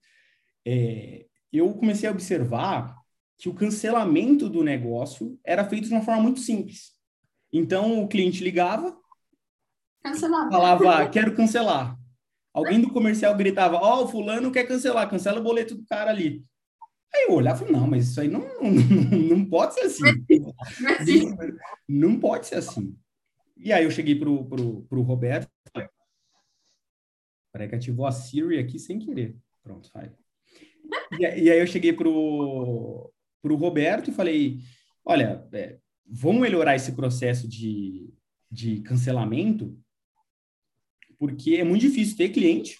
É, 0.66 1.26
eu 1.52 1.72
comecei 1.74 2.08
a 2.08 2.12
observar 2.12 2.96
que 3.38 3.48
o 3.48 3.54
cancelamento 3.54 4.48
do 4.48 4.62
negócio 4.62 5.38
era 5.44 5.64
feito 5.64 5.88
de 5.88 5.94
uma 5.94 6.02
forma 6.02 6.22
muito 6.22 6.40
simples. 6.40 6.92
Então, 7.50 8.02
o 8.02 8.08
cliente 8.08 8.44
ligava, 8.44 8.96
falava, 10.50 11.08
quero 11.08 11.34
cancelar. 11.34 11.99
Alguém 12.60 12.80
do 12.80 12.90
comercial 12.90 13.36
gritava, 13.36 13.76
ó, 13.76 14.02
oh, 14.02 14.08
fulano 14.08 14.52
quer 14.52 14.66
cancelar, 14.66 15.08
cancela 15.08 15.40
o 15.40 15.42
boleto 15.42 15.74
do 15.74 15.84
cara 15.86 16.10
ali. 16.10 16.44
Aí 17.14 17.24
eu 17.24 17.32
olhava 17.34 17.64
não, 17.64 17.86
mas 17.86 18.08
isso 18.08 18.20
aí 18.20 18.28
não, 18.28 18.40
não, 18.60 19.18
não 19.36 19.44
pode 19.44 19.74
ser 19.74 19.80
assim. 19.80 20.04
Não 21.88 22.20
pode 22.20 22.46
ser 22.46 22.56
assim. 22.56 22.96
E 23.56 23.72
aí 23.72 23.84
eu 23.84 23.90
cheguei 23.90 24.14
pro, 24.14 24.44
pro, 24.44 24.82
pro 24.82 25.02
Roberto, 25.02 25.50
peraí 27.52 27.68
que 27.68 27.74
ativou 27.74 28.06
a 28.06 28.12
Siri 28.12 28.58
aqui 28.58 28.78
sem 28.78 28.98
querer. 28.98 29.36
Pronto, 29.62 29.90
vai. 29.92 30.12
E, 31.18 31.22
e, 31.22 31.50
aí 31.50 31.58
eu 31.58 31.66
cheguei 31.66 31.92
pro, 31.92 33.12
pro 33.42 33.56
Roberto 33.56 34.10
e 34.10 34.14
falei, 34.14 34.58
olha, 35.04 35.46
é, 35.52 35.78
vamos 36.06 36.40
melhorar 36.40 36.76
esse 36.76 36.92
processo 36.92 37.48
de, 37.48 38.12
de 38.50 38.80
cancelamento, 38.80 39.76
porque 41.20 41.56
é 41.56 41.64
muito 41.64 41.82
difícil 41.82 42.16
ter 42.16 42.30
cliente. 42.30 42.78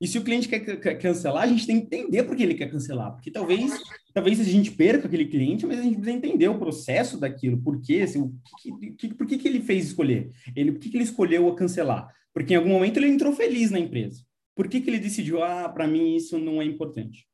E 0.00 0.06
se 0.06 0.16
o 0.16 0.24
cliente 0.24 0.48
quer, 0.48 0.96
cancelar, 0.98 1.42
a 1.42 1.46
gente 1.46 1.66
tem 1.66 1.78
que 1.78 1.84
entender 1.84 2.22
por 2.22 2.34
que 2.34 2.42
ele 2.42 2.54
quer 2.54 2.70
cancelar, 2.70 3.12
porque 3.12 3.30
talvez 3.30 3.78
talvez 4.14 4.40
a 4.40 4.44
gente 4.44 4.70
perca 4.70 5.06
aquele 5.06 5.26
cliente, 5.26 5.66
mas 5.66 5.78
a 5.78 5.82
gente 5.82 5.96
precisa 5.96 6.16
entender 6.16 6.48
o 6.48 6.58
processo 6.58 7.18
daquilo, 7.18 7.60
por 7.60 7.82
quê, 7.82 8.02
assim, 8.02 8.20
o 8.20 8.32
que, 8.78 8.90
que, 8.92 9.14
por 9.14 9.26
que, 9.26 9.36
que 9.36 9.46
ele 9.46 9.60
fez 9.60 9.86
escolher? 9.86 10.30
Ele, 10.56 10.72
por 10.72 10.80
que, 10.80 10.88
que 10.88 10.96
ele 10.96 11.04
escolheu 11.04 11.52
cancelar? 11.54 12.08
Porque 12.32 12.54
em 12.54 12.56
algum 12.56 12.70
momento 12.70 12.96
ele 12.96 13.08
entrou 13.08 13.32
feliz 13.32 13.70
na 13.70 13.78
empresa. 13.78 14.24
Por 14.54 14.68
que, 14.68 14.80
que 14.80 14.88
ele 14.88 14.98
decidiu, 14.98 15.42
ah, 15.42 15.68
para 15.68 15.86
mim 15.86 16.16
isso 16.16 16.38
não 16.38 16.62
é 16.62 16.64
importante? 16.64 17.26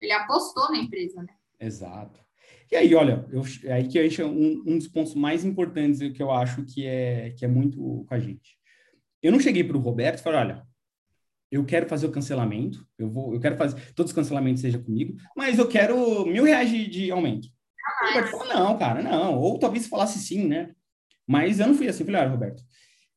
Ele 0.00 0.12
apostou 0.12 0.70
na 0.70 0.78
empresa, 0.78 1.22
né? 1.22 1.34
Exato. 1.58 2.20
E 2.70 2.76
aí, 2.76 2.94
olha, 2.94 3.26
eu, 3.32 3.42
é 3.64 3.72
aí 3.72 3.88
que 3.88 3.98
é 3.98 4.24
um, 4.24 4.62
um 4.66 4.78
dos 4.78 4.88
pontos 4.88 5.14
mais 5.14 5.44
importantes 5.44 5.98
que 6.12 6.22
eu 6.22 6.30
acho 6.30 6.64
que 6.64 6.86
é, 6.86 7.30
que 7.30 7.44
é 7.44 7.48
muito 7.48 8.04
com 8.06 8.14
a 8.14 8.20
gente. 8.20 8.56
Eu 9.22 9.32
não 9.32 9.40
cheguei 9.40 9.64
para 9.64 9.76
o 9.76 9.80
Roberto 9.80 10.18
e 10.18 10.22
falei, 10.22 10.40
olha, 10.40 10.66
eu 11.50 11.64
quero 11.64 11.88
fazer 11.88 12.06
o 12.06 12.12
cancelamento, 12.12 12.86
eu 12.98 13.08
vou, 13.08 13.34
eu 13.34 13.40
quero 13.40 13.56
fazer 13.56 13.92
todos 13.94 14.10
os 14.10 14.16
cancelamentos 14.16 14.60
seja 14.60 14.78
comigo, 14.78 15.16
mas 15.36 15.58
eu 15.58 15.68
quero 15.68 16.26
mil 16.26 16.44
reais 16.44 16.70
de, 16.70 16.86
de 16.88 17.10
aumento. 17.10 17.48
Ah, 17.86 18.08
Roberto 18.08 18.30
falou, 18.30 18.48
não, 18.48 18.78
cara, 18.78 19.02
não. 19.02 19.38
Ou 19.38 19.58
talvez 19.58 19.86
falasse 19.86 20.18
sim, 20.18 20.46
né? 20.46 20.72
Mas 21.26 21.60
eu 21.60 21.66
não 21.66 21.74
fui 21.74 21.88
assim. 21.88 22.04
Falei, 22.04 22.20
olha, 22.20 22.30
Roberto, 22.30 22.62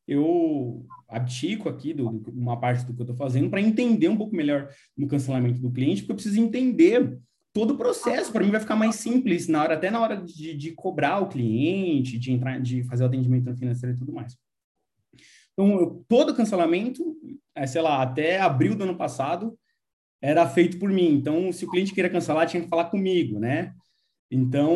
eu 0.07 0.85
abdico 1.07 1.69
aqui 1.69 1.93
de 1.93 2.01
uma 2.01 2.59
parte 2.59 2.85
do 2.85 2.93
que 2.93 3.01
eu 3.01 3.03
estou 3.03 3.15
fazendo 3.15 3.49
para 3.49 3.61
entender 3.61 4.07
um 4.07 4.17
pouco 4.17 4.35
melhor 4.35 4.69
no 4.95 5.07
cancelamento 5.07 5.59
do 5.59 5.71
cliente, 5.71 6.01
porque 6.01 6.11
eu 6.11 6.15
preciso 6.15 6.39
entender 6.39 7.19
todo 7.51 7.71
o 7.73 7.77
processo 7.77 8.31
para 8.31 8.43
mim 8.43 8.51
vai 8.51 8.59
ficar 8.59 8.75
mais 8.75 8.95
simples 8.95 9.47
na 9.47 9.61
hora 9.61 9.73
até 9.73 9.89
na 9.89 9.99
hora 9.99 10.17
de, 10.17 10.55
de 10.55 10.71
cobrar 10.71 11.19
o 11.19 11.27
cliente, 11.27 12.19
de 12.19 12.31
entrar, 12.31 12.61
de 12.61 12.83
fazer 12.83 13.03
o 13.03 13.07
atendimento 13.07 13.55
financeiro 13.55 13.95
e 13.95 13.99
tudo 13.99 14.13
mais. 14.13 14.37
Então, 15.59 15.77
eu, 15.77 16.05
todo 16.07 16.33
cancelamento, 16.33 17.17
é, 17.53 17.67
sei 17.67 17.81
lá, 17.81 18.01
até 18.01 18.39
abril 18.39 18.75
do 18.75 18.85
ano 18.85 18.95
passado, 18.95 19.59
era 20.21 20.47
feito 20.47 20.79
por 20.79 20.89
mim. 20.89 21.13
Então, 21.13 21.51
se 21.51 21.65
o 21.65 21.69
cliente 21.69 21.93
queria 21.93 22.09
cancelar, 22.09 22.47
tinha 22.47 22.63
que 22.63 22.69
falar 22.69 22.85
comigo, 22.85 23.39
né? 23.39 23.73
Então, 24.31 24.73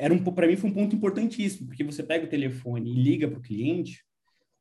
era 0.00 0.12
um 0.12 0.18
para 0.18 0.48
mim 0.48 0.56
foi 0.56 0.68
um 0.68 0.74
ponto 0.74 0.96
importantíssimo, 0.96 1.68
porque 1.68 1.84
você 1.84 2.02
pega 2.02 2.24
o 2.24 2.28
telefone 2.28 2.90
e 2.90 3.02
liga 3.04 3.28
para 3.28 3.38
o 3.38 3.42
cliente, 3.42 4.02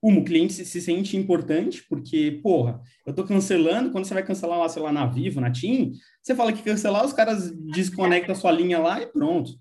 um, 0.04 0.20
o 0.20 0.24
cliente 0.24 0.54
se, 0.54 0.66
se, 0.66 0.82
sente 0.82 1.18
importante, 1.18 1.84
porque, 1.90 2.40
porra, 2.44 2.80
eu 3.08 3.14
tô 3.14 3.24
cancelando, 3.24 3.90
quando 3.90 4.06
você 4.06 4.14
vai 4.14 4.24
cancelar 4.24 4.60
lá, 4.60 4.70
sei 4.70 4.84
lá, 4.84 4.92
na 4.92 5.08
Vivo, 5.08 5.42
na 5.42 5.50
TIM, 5.50 5.94
você 6.22 6.36
fala 6.36 6.54
que 6.54 6.62
cancelar, 6.62 7.04
os 7.04 7.14
caras 7.14 7.50
desconectam 7.52 8.34
a 8.34 8.36
sua 8.36 8.52
linha 8.52 8.78
lá 8.78 9.02
e 9.02 9.08
pronto. 9.08 9.54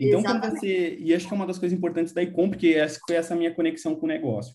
Então, 0.00 0.22
quando 0.22 0.40
você. 0.50 0.96
E 0.98 1.14
acho 1.14 1.28
que 1.28 1.34
é 1.34 1.36
uma 1.36 1.46
das 1.46 1.58
coisas 1.58 1.76
importantes 1.76 2.14
da 2.14 2.22
Icom, 2.22 2.48
porque 2.48 2.68
essa 2.68 2.98
foi 3.06 3.16
essa 3.16 3.36
minha 3.36 3.54
conexão 3.54 3.94
com 3.94 4.06
o 4.06 4.08
negócio. 4.08 4.54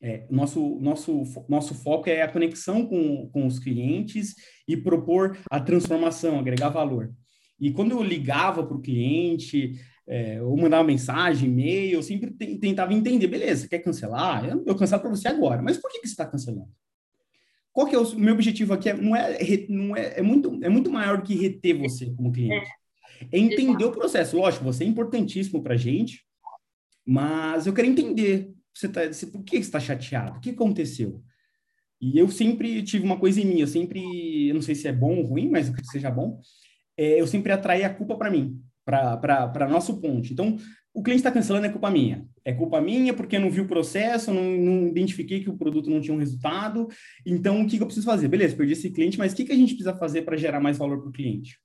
É, 0.00 0.26
nosso, 0.30 0.78
nosso, 0.80 1.24
nosso 1.48 1.74
foco 1.74 2.08
é 2.08 2.22
a 2.22 2.30
conexão 2.30 2.86
com, 2.86 3.28
com 3.30 3.44
os 3.44 3.58
clientes 3.58 4.36
e 4.68 4.76
propor 4.76 5.36
a 5.50 5.58
transformação, 5.58 6.38
agregar 6.38 6.68
valor. 6.68 7.12
E 7.60 7.72
quando 7.72 7.90
eu 7.90 8.02
ligava 8.02 8.64
para 8.64 8.76
o 8.76 8.80
cliente, 8.80 9.72
é, 10.06 10.40
ou 10.40 10.56
mandava 10.56 10.84
mensagem, 10.84 11.50
e-mail, 11.50 11.94
eu 11.94 12.02
sempre 12.04 12.30
tentava 12.58 12.94
entender, 12.94 13.26
beleza, 13.26 13.68
quer 13.68 13.80
cancelar? 13.80 14.48
Eu, 14.48 14.62
eu 14.64 14.76
cancelo 14.76 15.02
para 15.02 15.10
você 15.10 15.26
agora, 15.26 15.60
mas 15.60 15.76
por 15.76 15.90
que, 15.90 15.98
que 15.98 16.06
você 16.06 16.12
está 16.12 16.24
cancelando? 16.24 16.70
Qual 17.72 17.88
que 17.88 17.96
é 17.96 17.98
o, 17.98 18.04
o 18.04 18.18
meu 18.18 18.34
objetivo 18.34 18.74
aqui? 18.74 18.88
É, 18.88 18.94
não 18.94 19.16
é, 19.16 19.36
não 19.68 19.96
é, 19.96 20.18
é, 20.18 20.22
muito, 20.22 20.60
é 20.62 20.68
muito 20.68 20.92
maior 20.92 21.18
do 21.18 21.24
que 21.24 21.34
reter 21.34 21.76
você 21.76 22.06
como 22.14 22.32
cliente. 22.32 22.70
É 23.32 23.38
entender 23.38 23.84
o 23.84 23.92
processo. 23.92 24.36
Lógico, 24.36 24.64
você 24.64 24.84
é 24.84 24.86
importantíssimo 24.86 25.62
para 25.62 25.74
a 25.74 25.78
gente, 25.78 26.24
mas 27.06 27.66
eu 27.66 27.72
quero 27.72 27.88
entender 27.88 28.52
você 28.78 28.88
tá, 28.88 29.06
você, 29.06 29.26
por 29.26 29.42
que 29.42 29.56
você 29.56 29.62
está 29.62 29.80
chateado? 29.80 30.38
O 30.38 30.40
que 30.40 30.50
aconteceu? 30.50 31.20
E 32.00 32.16
eu 32.16 32.28
sempre 32.28 32.80
tive 32.82 33.04
uma 33.04 33.18
coisa 33.18 33.40
em 33.40 33.44
mim, 33.44 33.60
eu 33.60 33.66
sempre, 33.66 34.48
eu 34.48 34.54
não 34.54 34.62
sei 34.62 34.74
se 34.74 34.86
é 34.86 34.92
bom 34.92 35.16
ou 35.16 35.26
ruim, 35.26 35.50
mas 35.50 35.68
que 35.68 35.84
seja 35.84 36.10
bom, 36.10 36.40
é, 36.96 37.20
eu 37.20 37.26
sempre 37.26 37.50
atraí 37.50 37.82
a 37.82 37.92
culpa 37.92 38.16
para 38.16 38.30
mim, 38.30 38.60
para 38.84 39.68
nosso 39.68 40.00
ponto. 40.00 40.32
Então, 40.32 40.56
o 40.94 41.02
cliente 41.02 41.20
está 41.20 41.32
cancelando 41.32 41.66
é 41.66 41.70
culpa 41.70 41.90
minha. 41.90 42.24
É 42.44 42.52
culpa 42.52 42.80
minha 42.80 43.12
porque 43.12 43.38
não 43.38 43.50
vi 43.50 43.60
o 43.60 43.66
processo, 43.66 44.32
não, 44.32 44.44
não, 44.44 44.88
identifiquei 44.88 45.42
que 45.42 45.50
o 45.50 45.56
produto 45.56 45.90
não 45.90 46.00
tinha 46.00 46.14
um 46.14 46.20
resultado. 46.20 46.86
Então, 47.26 47.62
o 47.62 47.66
que, 47.66 47.76
que 47.76 47.82
eu 47.82 47.86
preciso 47.86 48.06
fazer? 48.06 48.28
Beleza, 48.28 48.56
perdi 48.56 48.74
esse 48.74 48.90
cliente, 48.90 49.18
mas 49.18 49.32
o 49.32 49.36
que, 49.36 49.44
que 49.44 49.52
a 49.52 49.56
gente 49.56 49.74
precisa 49.74 49.96
fazer 49.96 50.22
para 50.22 50.36
gerar 50.36 50.60
mais 50.60 50.78
valor 50.78 51.00
para 51.00 51.08
o 51.08 51.12
cliente? 51.12 51.58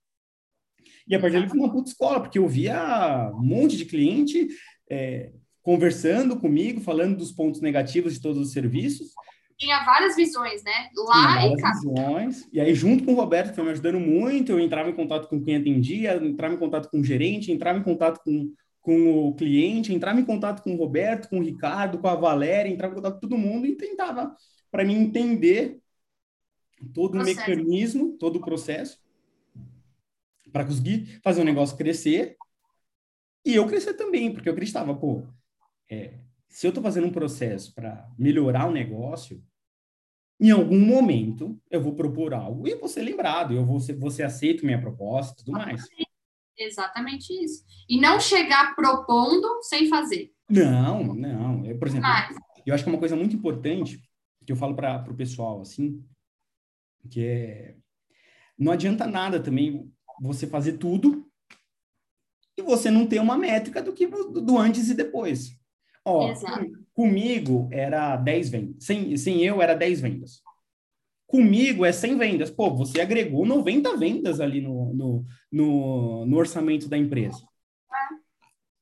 E 1.07 1.15
a 1.15 1.19
partir 1.19 1.35
dali 1.35 1.49
foi 1.49 1.59
uma 1.59 1.71
puta 1.71 1.89
escola, 1.89 2.19
porque 2.19 2.39
eu 2.39 2.47
via 2.47 3.31
um 3.33 3.43
monte 3.43 3.75
de 3.75 3.85
cliente 3.85 4.47
é, 4.89 5.31
conversando 5.61 6.39
comigo, 6.39 6.81
falando 6.81 7.17
dos 7.17 7.31
pontos 7.31 7.61
negativos 7.61 8.13
de 8.13 8.21
todos 8.21 8.41
os 8.41 8.53
serviços. 8.53 9.11
Tinha 9.57 9.83
várias 9.83 10.15
visões, 10.15 10.63
né? 10.63 10.89
Lá 10.95 11.39
Tinha 11.39 11.53
e 11.53 11.57
cá. 11.57 11.71
visões. 11.71 12.49
E 12.51 12.59
aí, 12.59 12.73
junto 12.73 13.03
com 13.03 13.13
o 13.13 13.15
Roberto, 13.15 13.49
que 13.49 13.55
foi 13.55 13.63
me 13.63 13.71
ajudando 13.71 13.99
muito, 13.99 14.51
eu 14.51 14.59
entrava 14.59 14.89
em 14.89 14.95
contato 14.95 15.27
com 15.27 15.41
quem 15.41 15.55
atendia, 15.55 16.15
entrava 16.15 16.53
em 16.53 16.57
contato 16.57 16.89
com 16.89 16.99
o 16.99 17.03
gerente, 17.03 17.51
entrava 17.51 17.79
em 17.79 17.83
contato 17.83 18.21
com, 18.23 18.51
com 18.81 19.27
o 19.27 19.35
cliente, 19.35 19.93
entrava 19.93 20.19
em 20.19 20.25
contato 20.25 20.63
com 20.63 20.73
o 20.73 20.77
Roberto, 20.77 21.29
com 21.29 21.39
o 21.39 21.43
Ricardo, 21.43 21.99
com 21.99 22.07
a 22.07 22.15
Valéria, 22.15 22.69
entrava 22.69 22.93
em 22.93 22.95
contato 22.95 23.15
com 23.15 23.19
todo 23.21 23.37
mundo 23.37 23.65
e 23.65 23.75
tentava, 23.75 24.35
para 24.71 24.83
mim, 24.83 24.95
entender 24.95 25.79
todo 26.93 27.15
o 27.15 27.23
mecanismo, 27.23 28.17
todo 28.17 28.37
o 28.37 28.41
processo 28.41 29.02
para 30.53 30.63
conseguir 30.63 31.19
fazer 31.23 31.41
o 31.41 31.45
negócio 31.45 31.75
crescer 31.75 32.37
e 33.43 33.55
eu 33.55 33.67
crescer 33.67 33.95
também, 33.95 34.31
porque 34.31 34.47
eu 34.47 34.53
acreditava, 34.53 34.95
pô, 34.95 35.27
é, 35.91 36.19
se 36.47 36.65
eu 36.65 36.69
estou 36.69 36.83
fazendo 36.83 37.07
um 37.07 37.11
processo 37.11 37.73
para 37.73 38.07
melhorar 38.17 38.67
o 38.67 38.71
negócio, 38.71 39.43
em 40.39 40.51
algum 40.51 40.79
momento 40.79 41.59
eu 41.69 41.81
vou 41.81 41.95
propor 41.95 42.33
algo 42.33 42.67
e 42.67 42.75
vou 42.75 42.87
ser 42.87 43.01
lembrado, 43.01 43.53
eu 43.53 43.65
vou 43.65 43.79
ser, 43.79 43.97
você 43.97 44.23
aceita 44.23 44.65
minha 44.65 44.79
proposta 44.79 45.33
e 45.33 45.37
tudo 45.37 45.51
mais. 45.51 45.83
Exatamente 46.57 47.33
isso. 47.43 47.65
E 47.89 47.99
não 47.99 48.19
chegar 48.19 48.75
propondo 48.75 49.61
sem 49.63 49.89
fazer. 49.89 50.31
Não, 50.47 51.03
não. 51.15 51.65
Eu, 51.65 51.77
por 51.79 51.87
exemplo, 51.87 52.07
Mas... 52.07 52.37
eu 52.65 52.75
acho 52.75 52.83
que 52.83 52.89
é 52.89 52.93
uma 52.93 52.99
coisa 52.99 53.15
muito 53.15 53.35
importante 53.35 53.99
que 54.45 54.51
eu 54.51 54.55
falo 54.55 54.75
para 54.75 55.09
o 55.09 55.15
pessoal, 55.15 55.61
assim, 55.61 56.05
que 57.09 57.25
é 57.25 57.75
não 58.57 58.71
adianta 58.71 59.07
nada 59.07 59.39
também 59.41 59.91
você 60.19 60.47
fazer 60.47 60.73
tudo 60.73 61.25
e 62.57 62.61
você 62.61 62.91
não 62.91 63.07
ter 63.07 63.19
uma 63.19 63.37
métrica 63.37 63.81
do 63.81 63.93
que 63.93 64.07
do, 64.07 64.57
antes 64.57 64.89
e 64.89 64.93
depois. 64.93 65.57
Ó, 66.05 66.29
Exato. 66.29 66.69
comigo 66.93 67.69
era 67.71 68.15
10 68.15 68.49
vendas. 68.49 68.85
Sem, 68.85 69.15
sem 69.17 69.43
eu 69.43 69.61
era 69.61 69.73
10 69.73 70.01
vendas. 70.01 70.41
Comigo 71.25 71.85
é 71.85 71.91
100 71.91 72.17
vendas. 72.17 72.51
Pô, 72.51 72.69
você 72.75 73.01
agregou 73.01 73.45
90 73.45 73.97
vendas 73.97 74.39
ali 74.39 74.61
no, 74.61 74.93
no, 74.93 75.25
no, 75.51 76.25
no 76.25 76.37
orçamento 76.37 76.87
da 76.87 76.97
empresa. 76.97 77.41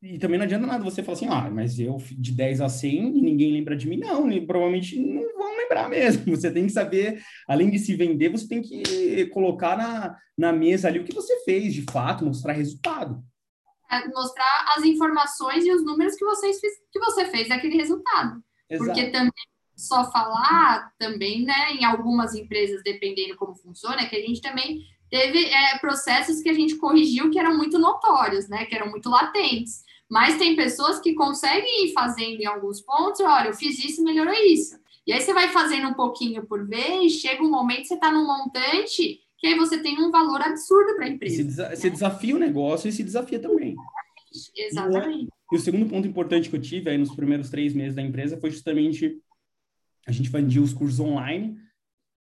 E 0.02 0.18
também 0.18 0.40
não 0.40 0.46
adianta 0.46 0.66
nada 0.66 0.84
você 0.84 1.04
falar 1.04 1.16
assim, 1.16 1.28
ah, 1.28 1.50
mas 1.50 1.80
eu 1.80 1.98
de 2.18 2.32
10 2.32 2.62
a 2.62 2.68
100 2.68 3.12
ninguém 3.22 3.54
lembra 3.54 3.76
de 3.76 3.88
mim. 3.88 3.98
Não, 3.98 4.28
provavelmente 4.46 5.00
não 5.00 5.31
lembrar 5.58 5.90
mesmo. 5.90 6.24
Você 6.36 6.52
tem 6.52 6.66
que 6.66 6.72
saber, 6.72 7.22
além 7.48 7.70
de 7.70 7.80
se 7.80 7.96
vender, 7.96 8.30
você 8.30 8.48
tem 8.48 8.62
que 8.62 9.26
colocar 9.28 9.78
na, 9.78 10.18
na 10.38 10.52
mesa 10.52 10.88
ali 10.88 11.00
o 11.00 11.04
que 11.04 11.14
você 11.14 11.44
fez, 11.44 11.74
de 11.74 11.84
fato, 11.84 12.26
mostrar 12.26 12.54
resultado. 12.54 13.24
É 13.92 14.08
mostrar 14.08 14.74
as 14.78 14.84
informações 14.84 15.66
e 15.66 15.72
os 15.72 15.84
números 15.84 16.16
que, 16.16 16.24
vocês, 16.24 16.58
que 16.92 17.00
você 17.00 17.26
fez 17.26 17.50
daquele 17.50 17.76
resultado. 17.76 18.42
Exato. 18.70 18.86
Porque 18.86 19.10
também 19.12 19.32
só 19.76 20.10
falar, 20.12 20.92
também, 20.98 21.44
né, 21.44 21.74
em 21.74 21.84
algumas 21.84 22.36
empresas, 22.36 22.82
dependendo 22.84 23.36
como 23.36 23.56
funciona, 23.56 24.02
é 24.02 24.06
que 24.06 24.16
a 24.16 24.22
gente 24.22 24.42
também 24.42 24.82
teve 25.10 25.46
é, 25.46 25.78
processos 25.80 26.42
que 26.42 26.50
a 26.50 26.54
gente 26.54 26.76
corrigiu 26.76 27.30
que 27.30 27.40
eram 27.40 27.58
muito 27.58 27.78
notórios, 27.78 28.48
né, 28.48 28.66
que 28.66 28.76
eram 28.76 28.90
muito 28.90 29.10
latentes. 29.10 29.84
Mas 30.10 30.38
tem 30.38 30.56
pessoas 30.56 31.00
que 31.00 31.14
conseguem 31.14 31.86
ir 31.86 31.94
fazendo 31.94 32.42
em 32.42 32.46
alguns 32.46 32.82
pontos, 32.82 33.22
olha, 33.22 33.50
eu 33.50 33.54
fiz 33.54 33.84
isso, 33.84 34.04
melhorou 34.04 34.34
isso. 34.34 34.80
E 35.06 35.14
aí 35.14 35.22
você 35.22 35.34
vai 35.34 35.50
fazendo 35.50 35.88
um 35.88 35.94
pouquinho 35.94 36.46
por 36.46 36.68
vez, 36.68 37.14
chega 37.14 37.44
um 37.44 37.50
momento 37.50 37.82
que 37.82 37.88
você 37.88 37.96
está 37.96 38.12
num 38.12 38.26
montante 38.26 39.20
que 39.42 39.48
aí 39.48 39.58
você 39.58 39.82
tem 39.82 40.00
um 40.00 40.12
valor 40.12 40.40
absurdo 40.40 40.96
para 40.96 41.06
a 41.06 41.10
empresa. 41.10 41.38
Você, 41.38 41.44
desa 41.44 41.70
né? 41.70 41.76
você, 41.76 41.90
desafia 41.90 42.36
o 42.36 42.40
negócio 42.40 42.88
e 42.88 42.92
se 42.92 43.04
desafia 43.04 43.40
também. 43.40 43.76
Exatamente. 44.56 45.30
E 45.52 45.56
o, 45.56 45.60
segundo 45.60 45.90
ponto 45.90 46.08
importante 46.08 46.48
que 46.48 46.56
eu 46.56 46.62
tive 46.62 46.92
aí 46.92 46.98
nos 46.98 47.14
primeiros 47.16 47.50
três 47.50 47.74
meses 47.74 47.96
da 47.96 48.04
empresa 48.04 48.38
foi 48.38 48.52
justamente 48.52 49.18
a 50.08 50.12
gente 50.12 50.30
vendia 50.30 50.62
os 50.62 50.74
cursos 50.74 51.00
online 51.00 51.58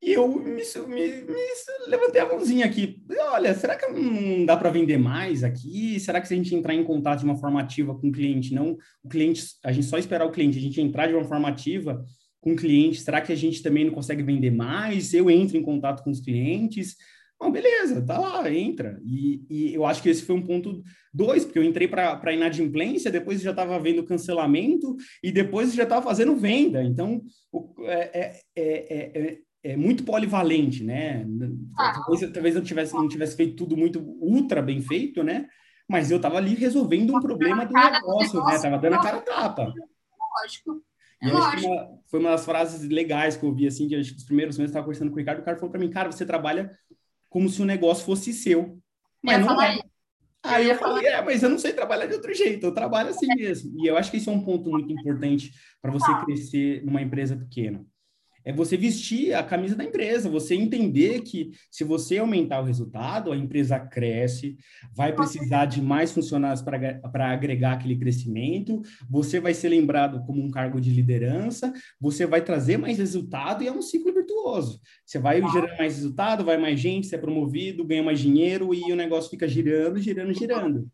e 0.01 0.13
eu 0.13 0.28
me, 0.28 0.51
me, 0.51 1.22
me, 1.22 1.88
levantei 1.88 2.22
a 2.22 2.28
mãozinha 2.28 2.66
aqui. 2.66 3.01
Olha, 3.32 3.53
será 3.53 3.76
que 3.76 3.88
não 3.88 4.45
dá 4.45 4.57
para 4.57 4.72
vender 4.72 4.97
mais 4.97 5.43
aqui? 5.43 5.99
Será 5.99 6.20
que 6.20 6.28
se 6.28 6.34
a 6.34 6.38
gente 6.38 6.53
entrar 6.55 6.74
em 6.74 6.84
contato 6.84 7.20
de 7.20 7.26
uma 7.26 7.38
forma 7.38 7.61
ativa 7.61 7.95
com 7.95 8.09
o 8.09 8.11
cliente, 8.11 8.53
não 8.53 8.78
o 9.03 9.09
cliente, 9.09 9.43
a 9.63 9.72
gente 9.72 9.86
só 9.86 9.97
esperar 9.97 10.26
o 10.26 10.32
cliente, 10.32 10.57
a 10.57 10.61
gente 10.61 10.82
entrar 10.82 11.07
de 11.07 11.13
uma 11.13 11.24
forma 11.24 11.47
ativa 11.47 12.03
com 12.46 12.54
o 12.54 12.56
cliente, 12.56 13.02
será 13.02 13.22
que 13.22 13.34
a 13.34 13.36
gente 13.36 13.64
também 13.64 13.86
não 13.86 13.91
consegue 13.91 14.22
vender 14.22 14.52
mais? 14.52 15.16
Eu 15.16 15.32
entro 15.32 15.58
em 15.58 15.64
contato 15.64 16.04
com 16.04 16.12
os 16.12 16.20
clientes. 16.20 16.96
Bom, 17.39 17.52
beleza, 17.52 18.06
tá 18.06 18.20
lá, 18.20 18.54
entra. 18.54 19.02
E, 19.04 19.43
e, 19.50 19.74
eu 19.74 19.84
acho 19.84 20.00
que 20.00 20.10
esse 20.10 20.22
foi 20.22 20.36
um 20.36 20.43
ponto 20.43 20.84
dois, 21.12 21.43
porque 21.43 21.58
eu 21.58 21.64
entrei 21.64 21.88
para 21.88 22.22
a 22.24 22.34
inadimplência, 22.34 23.12
depois 23.12 23.41
já 23.41 23.50
estava 23.50 23.80
vendo 23.80 24.06
cancelamento 24.06 24.96
e 25.24 25.32
depois 25.32 25.74
já 25.74 25.84
estava 25.84 26.06
fazendo 26.06 26.36
venda. 26.36 26.84
Então, 26.84 27.24
o, 27.52 27.74
é, 27.88 28.39
é, 28.56 28.62
é, 28.62 29.38
é, 29.64 29.76
muito 29.76 30.04
polivalente, 30.04 30.84
né? 30.84 31.26
Talvez, 31.76 32.32
talvez 32.32 32.56
eu 32.56 32.64
tivesse, 32.64 32.93
não 32.93 33.08
tivesse 33.08 33.36
feito 33.36 33.56
tudo 33.56 33.76
muito 33.76 34.00
ultra 34.22 34.62
bem 34.62 34.82
feito, 34.82 35.24
né? 35.24 35.48
Mas 35.89 36.12
eu 36.12 36.18
estava 36.18 36.38
ali 36.38 36.54
resolvendo 36.54 37.16
um 37.16 37.20
problema 37.20 37.66
do 37.66 37.74
negócio, 37.74 38.46
né? 38.46 38.60
Tava 38.60 38.78
dando 38.78 38.93
a 38.93 39.02
cara 39.02 39.22
tapa. 39.22 39.74
Lógico. 40.43 40.86
E 41.22 41.30
acho 41.30 41.68
uma, 41.68 41.99
foi 42.07 42.20
uma 42.20 42.32
das 42.32 42.45
frases 42.45 42.88
legais 42.88 43.36
que 43.36 43.43
eu 43.43 43.49
ouvi, 43.49 43.68
assim, 43.68 43.88
que 43.88 43.95
acho 43.95 44.11
que 44.11 44.18
os 44.18 44.26
primeiros 44.26 44.57
meses 44.57 44.70
eu 44.70 44.72
estava 44.72 44.86
conversando 44.86 45.09
com 45.09 45.16
o 45.16 45.20
Ricardo, 45.20 45.39
o 45.39 45.43
cara 45.43 45.57
falou 45.57 45.72
para 45.72 45.80
mim, 45.80 45.89
cara, 45.89 46.11
você 46.11 46.26
trabalha 46.26 46.78
como 47.30 47.49
se 47.49 47.61
o 47.61 47.66
negócio 47.66 48.05
fosse 48.05 48.34
seu. 48.34 48.80
Mas 49.22 49.45
não 49.45 49.61
é. 49.61 49.80
Aí 50.43 50.70
eu 50.70 50.78
falei, 50.78 51.07
é, 51.07 51.22
mas 51.24 51.41
eu 51.41 51.49
não 51.49 51.57
sei 51.57 51.74
trabalhar 51.74 52.05
de 52.05 52.13
outro 52.13 52.34
jeito, 52.34 52.66
eu 52.66 52.74
trabalho 52.74 53.09
assim 53.09 53.28
mesmo. 53.28 53.74
E 53.84 53.88
eu 53.88 53.97
acho 53.97 54.11
que 54.11 54.18
isso 54.18 54.30
é 54.30 54.34
um 54.34 54.43
ponto 54.43 54.70
muito 54.70 54.91
importante 54.93 55.51
para 55.82 55.91
você 55.91 56.13
crescer 56.24 56.86
numa 56.86 57.01
empresa 57.01 57.36
pequena. 57.36 57.84
É 58.46 58.54
você 58.54 58.78
vestir 58.78 59.34
a 59.34 59.43
camisa 59.43 59.76
da 59.76 59.84
empresa, 59.84 60.30
você 60.30 60.54
entender 60.54 61.22
que 61.22 61.52
se 61.72 61.84
você 61.84 62.20
aumentar 62.20 62.62
o 62.62 62.64
resultado, 62.64 63.32
a 63.32 63.36
empresa 63.36 63.80
cresce, 63.80 64.56
vai 64.93 65.12
precisar 65.12 65.66
de 65.66 65.82
mais 65.82 66.12
funcionários 66.12 66.62
para 66.62 67.32
agregar 67.32 67.74
aquele 67.74 67.98
crescimento, 67.98 68.84
você 69.10 69.39
vai 69.39 69.56
ser 69.56 69.70
lembrado 69.70 70.24
como 70.28 70.43
um 70.43 70.52
cargo 70.52 70.80
de 70.80 70.91
liderança, 70.91 71.74
você 72.00 72.28
vai 72.28 72.41
trazer 72.41 72.78
mais 72.78 73.00
resultado 73.00 73.64
e 73.64 73.68
é 73.68 73.72
um 73.72 73.82
ciclo 73.82 74.14
virtuoso. 74.14 74.80
Você 75.04 75.18
vai 75.18 75.41
gerar 75.52 75.76
mais 75.78 75.96
resultado, 75.96 76.46
vai 76.46 76.58
mais 76.58 76.80
gente, 76.80 77.08
você 77.08 77.16
é 77.16 77.20
promovido, 77.20 77.84
ganha 77.84 78.04
mais 78.04 78.20
dinheiro 78.20 78.74
e 78.76 78.93
o 78.93 78.96
negócio 78.96 79.32
fica 79.32 79.48
girando, 79.48 80.00
girando, 80.00 80.34
girando. 80.34 80.88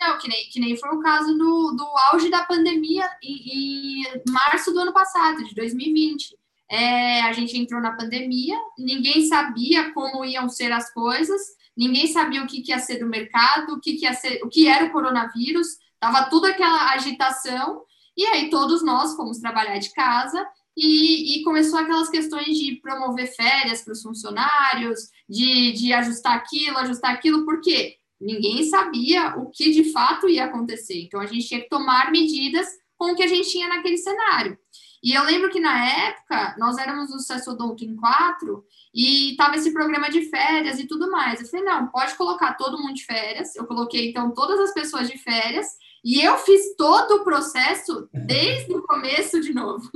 Não, 0.00 0.18
que 0.18 0.28
nem, 0.28 0.48
que 0.48 0.58
nem 0.58 0.76
foi 0.76 0.88
o 0.96 1.00
caso 1.00 1.36
do, 1.36 1.76
do 1.76 1.84
auge 2.10 2.30
da 2.30 2.42
pandemia 2.44 3.06
em, 3.22 4.02
em 4.02 4.22
março 4.28 4.72
do 4.72 4.80
ano 4.80 4.94
passado, 4.94 5.44
de 5.44 5.54
2020. 5.54 6.39
É, 6.70 7.22
a 7.22 7.32
gente 7.32 7.58
entrou 7.58 7.80
na 7.80 7.96
pandemia, 7.96 8.56
ninguém 8.78 9.26
sabia 9.26 9.92
como 9.92 10.24
iam 10.24 10.48
ser 10.48 10.70
as 10.70 10.92
coisas, 10.92 11.40
ninguém 11.76 12.06
sabia 12.06 12.42
o 12.42 12.46
que, 12.46 12.62
que 12.62 12.70
ia 12.70 12.78
ser 12.78 13.00
do 13.00 13.06
mercado, 13.06 13.74
o 13.74 13.80
que, 13.80 13.94
que 13.94 14.04
ia 14.04 14.14
ser, 14.14 14.40
o 14.44 14.48
que 14.48 14.68
era 14.68 14.84
o 14.84 14.92
coronavírus, 14.92 15.66
tava 15.98 16.30
tudo 16.30 16.46
aquela 16.46 16.92
agitação, 16.92 17.82
e 18.16 18.24
aí 18.26 18.50
todos 18.50 18.84
nós 18.84 19.16
fomos 19.16 19.38
trabalhar 19.38 19.78
de 19.78 19.92
casa 19.92 20.46
e, 20.76 21.40
e 21.40 21.42
começou 21.42 21.78
aquelas 21.78 22.08
questões 22.08 22.56
de 22.56 22.78
promover 22.80 23.26
férias 23.26 23.82
para 23.82 23.92
os 23.92 24.02
funcionários, 24.02 25.08
de, 25.28 25.72
de 25.72 25.92
ajustar 25.92 26.36
aquilo, 26.36 26.78
ajustar 26.78 27.12
aquilo, 27.12 27.44
por 27.44 27.60
quê? 27.60 27.96
Ninguém 28.20 28.64
sabia 28.64 29.34
o 29.36 29.50
que 29.50 29.70
de 29.70 29.90
fato 29.92 30.28
ia 30.28 30.44
acontecer. 30.44 31.02
Então 31.02 31.20
a 31.20 31.26
gente 31.26 31.48
tinha 31.48 31.60
que 31.60 31.68
tomar 31.68 32.12
medidas 32.12 32.68
com 32.96 33.12
o 33.12 33.16
que 33.16 33.22
a 33.22 33.26
gente 33.26 33.48
tinha 33.48 33.66
naquele 33.66 33.96
cenário. 33.96 34.58
E 35.02 35.14
eu 35.14 35.24
lembro 35.24 35.50
que 35.50 35.60
na 35.60 35.86
época 36.08 36.56
nós 36.58 36.76
éramos 36.76 37.10
o 37.10 37.18
Sessodonto 37.18 37.84
em 37.84 37.96
quatro 37.96 38.64
e 38.94 39.34
tava 39.36 39.56
esse 39.56 39.72
programa 39.72 40.10
de 40.10 40.22
férias 40.28 40.78
e 40.78 40.86
tudo 40.86 41.10
mais. 41.10 41.40
Eu 41.40 41.46
falei, 41.46 41.64
não, 41.64 41.86
pode 41.86 42.14
colocar 42.14 42.54
todo 42.54 42.78
mundo 42.78 42.94
de 42.94 43.04
férias. 43.04 43.56
Eu 43.56 43.66
coloquei 43.66 44.10
então 44.10 44.32
todas 44.32 44.60
as 44.60 44.74
pessoas 44.74 45.08
de 45.08 45.16
férias 45.16 45.66
e 46.04 46.20
eu 46.22 46.36
fiz 46.38 46.76
todo 46.76 47.16
o 47.16 47.24
processo 47.24 48.08
desde 48.12 48.74
o 48.74 48.82
começo 48.82 49.40
de 49.40 49.54
novo. 49.54 49.88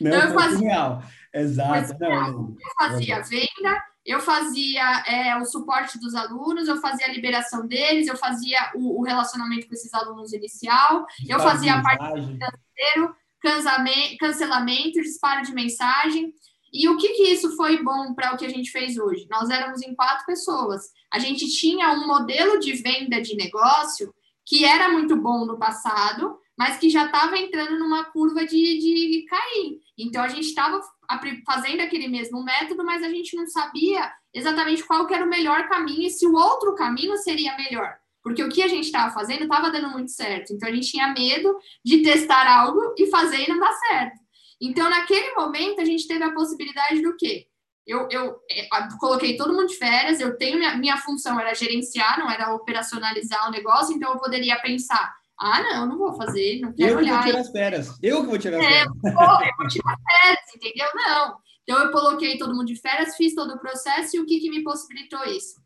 não, 0.00 0.10
então, 0.10 0.20
eu 0.20 0.34
fazia, 0.34 0.98
Exato. 1.34 1.96
Não, 2.00 2.56
eu 2.58 2.72
fazia 2.78 3.22
venda, 3.22 3.82
eu 4.04 4.20
fazia 4.20 5.04
é, 5.06 5.36
o 5.36 5.44
suporte 5.44 5.98
dos 6.00 6.14
alunos, 6.14 6.66
eu 6.66 6.78
fazia 6.78 7.06
a 7.06 7.12
liberação 7.12 7.66
deles, 7.66 8.08
eu 8.08 8.16
fazia 8.16 8.58
o, 8.74 9.00
o 9.00 9.04
relacionamento 9.04 9.68
com 9.68 9.74
esses 9.74 9.92
alunos 9.92 10.32
inicial, 10.32 11.06
eu 11.28 11.38
fazia 11.38 11.74
a 11.74 11.82
parte 11.82 12.38
financeiro, 12.78 13.14
cancelamento, 14.18 15.02
disparo 15.02 15.42
de 15.42 15.52
mensagem. 15.52 16.32
E 16.72 16.88
o 16.88 16.96
que, 16.96 17.08
que 17.14 17.22
isso 17.24 17.56
foi 17.56 17.82
bom 17.82 18.14
para 18.14 18.34
o 18.34 18.36
que 18.36 18.44
a 18.44 18.50
gente 18.50 18.70
fez 18.70 18.98
hoje? 18.98 19.26
Nós 19.30 19.48
éramos 19.50 19.82
em 19.82 19.94
quatro 19.94 20.26
pessoas. 20.26 20.90
A 21.12 21.18
gente 21.18 21.48
tinha 21.48 21.92
um 21.92 22.06
modelo 22.06 22.58
de 22.58 22.74
venda 22.74 23.20
de 23.20 23.34
negócio 23.34 24.14
que 24.46 24.64
era 24.64 24.90
muito 24.90 25.16
bom 25.16 25.44
no 25.44 25.58
passado, 25.58 26.38
mas 26.56 26.78
que 26.78 26.90
já 26.90 27.06
estava 27.06 27.38
entrando 27.38 27.78
numa 27.78 28.04
curva 28.04 28.44
de, 28.44 28.78
de 28.78 29.26
cair. 29.28 29.78
Então, 29.96 30.22
a 30.22 30.28
gente 30.28 30.46
estava 30.46 30.80
fazendo 31.46 31.80
aquele 31.80 32.08
mesmo 32.08 32.42
método, 32.42 32.84
mas 32.84 33.02
a 33.02 33.08
gente 33.08 33.36
não 33.36 33.46
sabia 33.46 34.10
exatamente 34.32 34.84
qual 34.84 35.08
era 35.10 35.24
o 35.24 35.28
melhor 35.28 35.68
caminho 35.68 36.06
e 36.06 36.10
se 36.10 36.26
o 36.26 36.34
outro 36.34 36.74
caminho 36.74 37.16
seria 37.16 37.56
melhor. 37.56 37.98
Porque 38.22 38.42
o 38.42 38.48
que 38.48 38.62
a 38.62 38.68
gente 38.68 38.84
estava 38.84 39.12
fazendo 39.12 39.42
estava 39.42 39.70
dando 39.70 39.90
muito 39.90 40.10
certo. 40.10 40.52
Então, 40.52 40.68
a 40.68 40.72
gente 40.72 40.90
tinha 40.90 41.12
medo 41.12 41.56
de 41.84 42.02
testar 42.02 42.46
algo 42.46 42.94
e 42.98 43.06
fazer 43.06 43.44
e 43.44 43.48
não 43.48 43.58
dar 43.58 43.72
certo. 43.72 44.18
Então, 44.60 44.90
naquele 44.90 45.34
momento, 45.34 45.80
a 45.80 45.84
gente 45.84 46.06
teve 46.06 46.24
a 46.24 46.32
possibilidade 46.32 47.00
do 47.00 47.16
quê? 47.16 47.46
Eu, 47.86 48.06
eu, 48.10 48.36
é, 48.50 48.66
eu, 48.66 48.98
coloquei 48.98 49.36
todo 49.36 49.54
mundo 49.54 49.68
de 49.68 49.76
férias, 49.76 50.20
eu 50.20 50.36
tenho 50.36 50.58
minha, 50.58 50.76
minha 50.76 50.96
função 50.98 51.40
era 51.40 51.54
gerenciar, 51.54 52.18
não 52.18 52.30
era 52.30 52.54
operacionalizar 52.54 53.48
o 53.48 53.50
negócio, 53.50 53.94
então 53.94 54.12
eu 54.12 54.18
poderia 54.18 54.60
pensar, 54.60 55.14
ah, 55.38 55.62
não, 55.62 55.86
não 55.86 55.96
vou 55.96 56.12
fazer, 56.14 56.60
não 56.60 56.72
quero 56.74 56.90
eu 56.90 56.96
olhar. 56.98 57.12
Eu 57.12 57.14
vou 57.14 57.24
tirar 57.24 57.40
as 57.40 57.50
férias. 57.50 57.98
Eu 58.02 58.20
que 58.20 58.26
vou 58.26 58.38
tirar 58.38 58.58
as 58.58 58.64
é, 58.64 58.68
férias. 58.68 58.88
Eu 59.04 59.12
vou, 59.14 59.24
eu 59.24 59.56
vou 59.56 59.68
tirar 59.68 59.96
férias, 60.10 60.54
entendeu? 60.54 60.88
Não. 60.94 61.38
Então, 61.62 61.82
eu 61.82 61.90
coloquei 61.90 62.36
todo 62.36 62.54
mundo 62.54 62.66
de 62.66 62.76
férias, 62.76 63.16
fiz 63.16 63.34
todo 63.34 63.54
o 63.54 63.58
processo 63.58 64.16
e 64.16 64.20
o 64.20 64.26
que, 64.26 64.40
que 64.40 64.50
me 64.50 64.62
possibilitou 64.62 65.24
isso? 65.24 65.60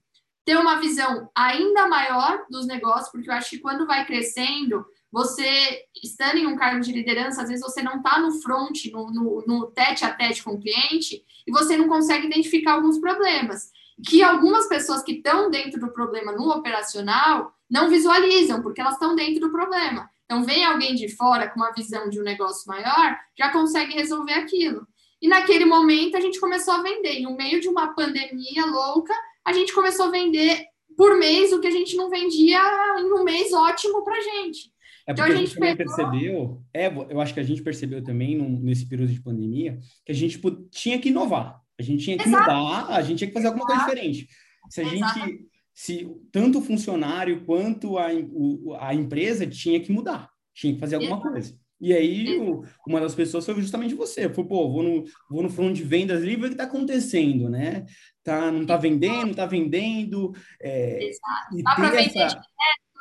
Ter 0.45 0.57
uma 0.57 0.81
visão 0.81 1.31
ainda 1.35 1.87
maior 1.87 2.45
dos 2.51 2.67
negócios, 2.67 3.11
porque 3.11 3.31
eu 3.31 3.35
acho 3.35 3.51
que 3.51 3.59
quando 3.59 3.87
vai 3.87 4.05
crescendo, 4.05 4.85
você, 5.13 5.85
estando 6.03 6.39
em 6.39 6.47
um 6.47 6.57
cargo 6.57 6.81
de 6.81 6.91
liderança, 6.91 7.43
às 7.43 7.49
vezes 7.49 7.63
você 7.63 7.83
não 7.83 7.99
está 7.99 8.19
no 8.19 8.33
front, 8.41 8.87
no, 8.91 9.11
no, 9.13 9.45
no 9.47 9.67
tete 9.67 10.05
a 10.05 10.13
tete 10.13 10.43
com 10.43 10.53
o 10.53 10.61
cliente, 10.61 11.23
e 11.47 11.53
você 11.53 11.77
não 11.77 11.87
consegue 11.87 12.27
identificar 12.27 12.73
alguns 12.73 12.99
problemas. 12.99 13.71
Que 14.09 14.23
algumas 14.23 14.67
pessoas 14.67 15.03
que 15.03 15.13
estão 15.13 15.51
dentro 15.51 15.79
do 15.79 15.93
problema 15.93 16.33
no 16.33 16.49
operacional 16.51 17.53
não 17.71 17.91
visualizam, 17.91 18.63
porque 18.63 18.81
elas 18.81 18.95
estão 18.95 19.15
dentro 19.15 19.41
do 19.41 19.53
problema. 19.53 20.11
Então, 20.25 20.45
vem 20.45 20.65
alguém 20.65 20.95
de 20.95 21.15
fora 21.15 21.49
com 21.51 21.61
uma 21.61 21.73
visão 21.73 22.09
de 22.09 22.19
um 22.19 22.25
negócio 22.25 22.67
maior, 22.67 23.19
já 23.39 23.51
consegue 23.53 23.93
resolver 23.93 24.33
aquilo. 24.33 24.89
E 25.23 25.29
naquele 25.29 25.65
momento 25.65 26.17
a 26.17 26.21
gente 26.21 26.41
começou 26.41 26.75
a 26.75 26.83
vender. 26.83 27.21
No 27.21 27.37
meio 27.37 27.61
de 27.61 27.69
uma 27.69 27.95
pandemia 27.95 28.67
louca, 28.67 29.15
a 29.45 29.53
gente 29.53 29.73
começou 29.73 30.07
a 30.07 30.11
vender 30.11 30.67
por 30.97 31.17
mês 31.17 31.53
o 31.53 31.61
que 31.61 31.69
a 31.69 31.71
gente 31.71 31.97
não 31.97 32.11
vendia 32.11 32.61
em 32.99 33.13
um 33.13 33.23
mês 33.23 33.53
ótimo 33.53 34.05
para 34.05 34.21
gente. 34.21 34.73
É 35.07 35.15
porque 35.15 35.23
então, 35.23 35.25
a 35.25 35.29
gente, 35.31 35.63
a 35.63 35.67
gente 35.67 35.77
pegou... 35.77 35.77
percebeu, 35.77 36.63
é, 36.75 36.87
eu 36.87 37.21
acho 37.21 37.35
que 37.35 37.41
a 37.41 37.45
gente 37.45 37.63
percebeu 37.63 38.03
também 38.03 38.37
nesse 38.37 38.87
período 38.87 39.13
de 39.13 39.23
pandemia 39.23 39.79
que 40.05 40.13
a 40.13 40.15
gente 40.15 40.41
tinha 40.71 40.99
que 40.99 41.09
inovar, 41.09 41.61
a 41.79 41.83
gente 41.83 42.05
tinha 42.05 42.19
que 42.19 42.29
Exato. 42.29 42.53
mudar, 42.53 42.87
a 42.89 43.03
gente 43.03 43.19
tinha 43.19 43.29
que 43.29 43.35
fazer 43.35 43.49
alguma 43.49 43.67
coisa 43.67 43.83
diferente. 43.85 44.29
Se 44.71 44.81
a 44.81 44.85
gente 44.85 45.49
se 45.75 46.09
tanto 46.31 46.59
o 46.59 46.63
funcionário 46.63 47.45
quanto 47.45 47.99
a, 47.99 48.09
o, 48.13 48.77
a 48.79 48.95
empresa 48.95 49.47
tinha 49.47 49.81
que 49.81 49.91
mudar, 49.91 50.31
tinha 50.55 50.75
que 50.75 50.81
fazer 50.81 50.97
alguma 50.97 51.21
coisa. 51.21 51.57
E 51.83 51.93
aí, 51.93 52.39
o, 52.39 52.65
uma 52.87 53.01
das 53.01 53.13
pessoas 53.13 53.45
foi 53.45 53.61
justamente 53.61 53.93
você. 53.93 54.29
Falou, 54.29 54.47
pô, 54.47 54.71
vou 54.71 54.83
no, 54.85 55.05
vou 55.29 55.43
no 55.43 55.51
front 55.51 55.75
de 55.75 55.83
vendas 55.83 56.23
ali, 56.23 56.37
ver 56.37 56.45
o 56.45 56.49
que 56.51 56.55
está 56.55 56.63
acontecendo, 56.63 57.51
né? 57.51 57.85
Tá, 58.23 58.53
não 58.53 58.63
está 58.63 58.77
vendendo, 58.77 59.33
está 59.33 59.47
vendendo. 59.47 60.33
É, 60.61 61.09
Exato. 61.09 61.63
Dá 61.65 61.75
para 61.75 61.91
vender 61.91 62.21
essa... 62.21 62.41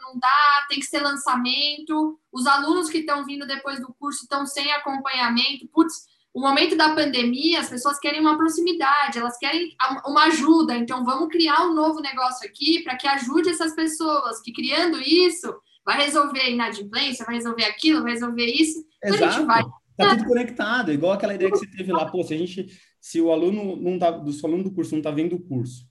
não 0.01 0.19
dá, 0.19 0.65
tem 0.67 0.79
que 0.79 0.87
ser 0.87 0.99
lançamento. 0.99 2.19
Os 2.31 2.47
alunos 2.47 2.89
que 2.89 2.97
estão 2.97 3.23
vindo 3.23 3.45
depois 3.45 3.79
do 3.79 3.93
curso 3.99 4.23
estão 4.23 4.47
sem 4.47 4.71
acompanhamento. 4.71 5.67
Putz, 5.71 6.07
o 6.33 6.41
momento 6.41 6.75
da 6.75 6.95
pandemia, 6.95 7.59
as 7.59 7.69
pessoas 7.69 7.99
querem 7.99 8.19
uma 8.19 8.35
proximidade, 8.35 9.19
elas 9.19 9.37
querem 9.37 9.75
uma 10.07 10.23
ajuda. 10.23 10.75
Então, 10.75 11.05
vamos 11.05 11.29
criar 11.29 11.67
um 11.67 11.75
novo 11.75 11.99
negócio 11.99 12.49
aqui 12.49 12.81
para 12.81 12.95
que 12.95 13.07
ajude 13.07 13.49
essas 13.49 13.75
pessoas, 13.75 14.41
que 14.41 14.51
criando 14.51 14.99
isso, 14.99 15.53
vai 15.85 16.05
resolver 16.05 16.39
a 16.39 16.49
inadimplência, 16.49 17.25
vai 17.25 17.35
resolver 17.35 17.65
aquilo, 17.65 18.03
vai 18.03 18.13
resolver 18.13 18.45
isso. 18.45 18.79
Então, 18.97 19.15
Exato. 19.15 19.25
a 19.25 19.37
gente 19.37 19.45
vai. 19.45 19.63
Tá 19.97 20.15
tudo 20.15 20.25
conectado, 20.25 20.91
igual 20.91 21.13
aquela 21.13 21.35
ideia 21.35 21.51
que 21.51 21.57
você 21.57 21.67
teve 21.67 21.91
lá, 21.91 22.09
pô, 22.09 22.23
se 22.23 22.33
a 22.33 22.37
gente, 22.37 22.67
se 22.99 23.21
o 23.21 23.31
aluno 23.31 23.75
não 23.75 23.99
tá, 23.99 24.09
do 24.09 24.31
aluno 24.43 24.63
do 24.63 24.71
curso 24.71 24.91
não 24.91 24.99
está 24.99 25.11
vendo 25.11 25.35
o 25.35 25.39
curso, 25.39 25.85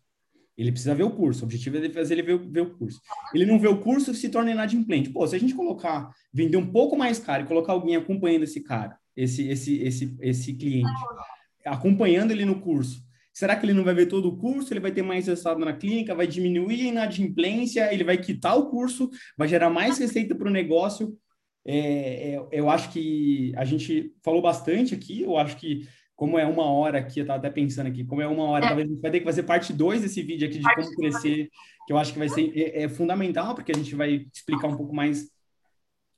ele 0.56 0.72
precisa 0.72 0.94
ver 0.94 1.04
o 1.04 1.10
curso, 1.10 1.42
o 1.42 1.44
objetivo 1.44 1.78
é 1.78 1.88
fazer 1.90 2.14
ele 2.14 2.22
ver, 2.22 2.38
ver, 2.38 2.60
o 2.60 2.70
curso. 2.76 3.00
Ele 3.32 3.46
não 3.46 3.58
vê 3.58 3.68
o 3.68 3.78
curso, 3.78 4.12
se 4.12 4.28
torna 4.28 4.50
inadimplente. 4.50 5.10
Pô, 5.10 5.26
se 5.26 5.34
a 5.34 5.38
gente 5.38 5.54
colocar, 5.54 6.10
vender 6.32 6.56
um 6.56 6.66
pouco 6.70 6.96
mais 6.96 7.18
caro 7.18 7.44
e 7.44 7.46
colocar 7.46 7.72
alguém 7.72 7.96
acompanhando 7.96 8.42
esse 8.42 8.60
cara, 8.60 8.98
esse, 9.16 9.48
esse, 9.48 9.80
esse, 9.80 10.16
esse 10.20 10.54
cliente, 10.54 10.90
acompanhando 11.64 12.32
ele 12.32 12.44
no 12.44 12.60
curso. 12.60 13.02
Será 13.32 13.56
que 13.56 13.64
ele 13.64 13.72
não 13.72 13.84
vai 13.84 13.94
ver 13.94 14.06
todo 14.06 14.28
o 14.28 14.36
curso? 14.36 14.72
Ele 14.72 14.80
vai 14.80 14.92
ter 14.92 15.02
mais 15.02 15.26
resultado 15.26 15.60
na 15.60 15.72
clínica? 15.72 16.14
Vai 16.14 16.26
diminuir 16.26 16.82
a 16.82 16.88
inadimplência? 16.88 17.92
Ele 17.92 18.04
vai 18.04 18.18
quitar 18.18 18.56
o 18.58 18.68
curso? 18.68 19.08
Vai 19.36 19.48
gerar 19.48 19.70
mais 19.70 19.98
receita 19.98 20.34
para 20.34 20.48
o 20.48 20.52
negócio? 20.52 21.16
É, 21.64 22.34
é, 22.34 22.48
eu 22.52 22.68
acho 22.68 22.90
que 22.90 23.52
a 23.56 23.64
gente 23.64 24.12
falou 24.22 24.42
bastante 24.42 24.94
aqui. 24.94 25.22
Eu 25.22 25.36
acho 25.36 25.56
que, 25.56 25.86
como 26.16 26.38
é 26.38 26.46
uma 26.46 26.64
hora 26.64 26.98
aqui, 26.98 27.20
eu 27.20 27.24
estava 27.24 27.38
até 27.38 27.50
pensando 27.50 27.86
aqui, 27.86 28.04
como 28.04 28.20
é 28.20 28.26
uma 28.26 28.44
hora, 28.44 28.64
é. 28.64 28.68
talvez 28.68 28.88
a 28.88 28.92
gente 28.92 29.00
vai 29.00 29.10
ter 29.10 29.20
que 29.20 29.24
fazer 29.24 29.42
parte 29.44 29.72
2 29.72 30.02
desse 30.02 30.22
vídeo 30.22 30.48
aqui 30.48 30.58
de 30.58 30.74
como 30.74 30.96
crescer, 30.96 31.48
que 31.86 31.92
eu 31.92 31.98
acho 31.98 32.12
que 32.12 32.18
vai 32.18 32.28
ser 32.28 32.52
é, 32.56 32.82
é 32.82 32.88
fundamental, 32.88 33.54
porque 33.54 33.72
a 33.72 33.76
gente 33.76 33.94
vai 33.94 34.26
explicar 34.32 34.68
um 34.68 34.76
pouco 34.76 34.94
mais 34.94 35.30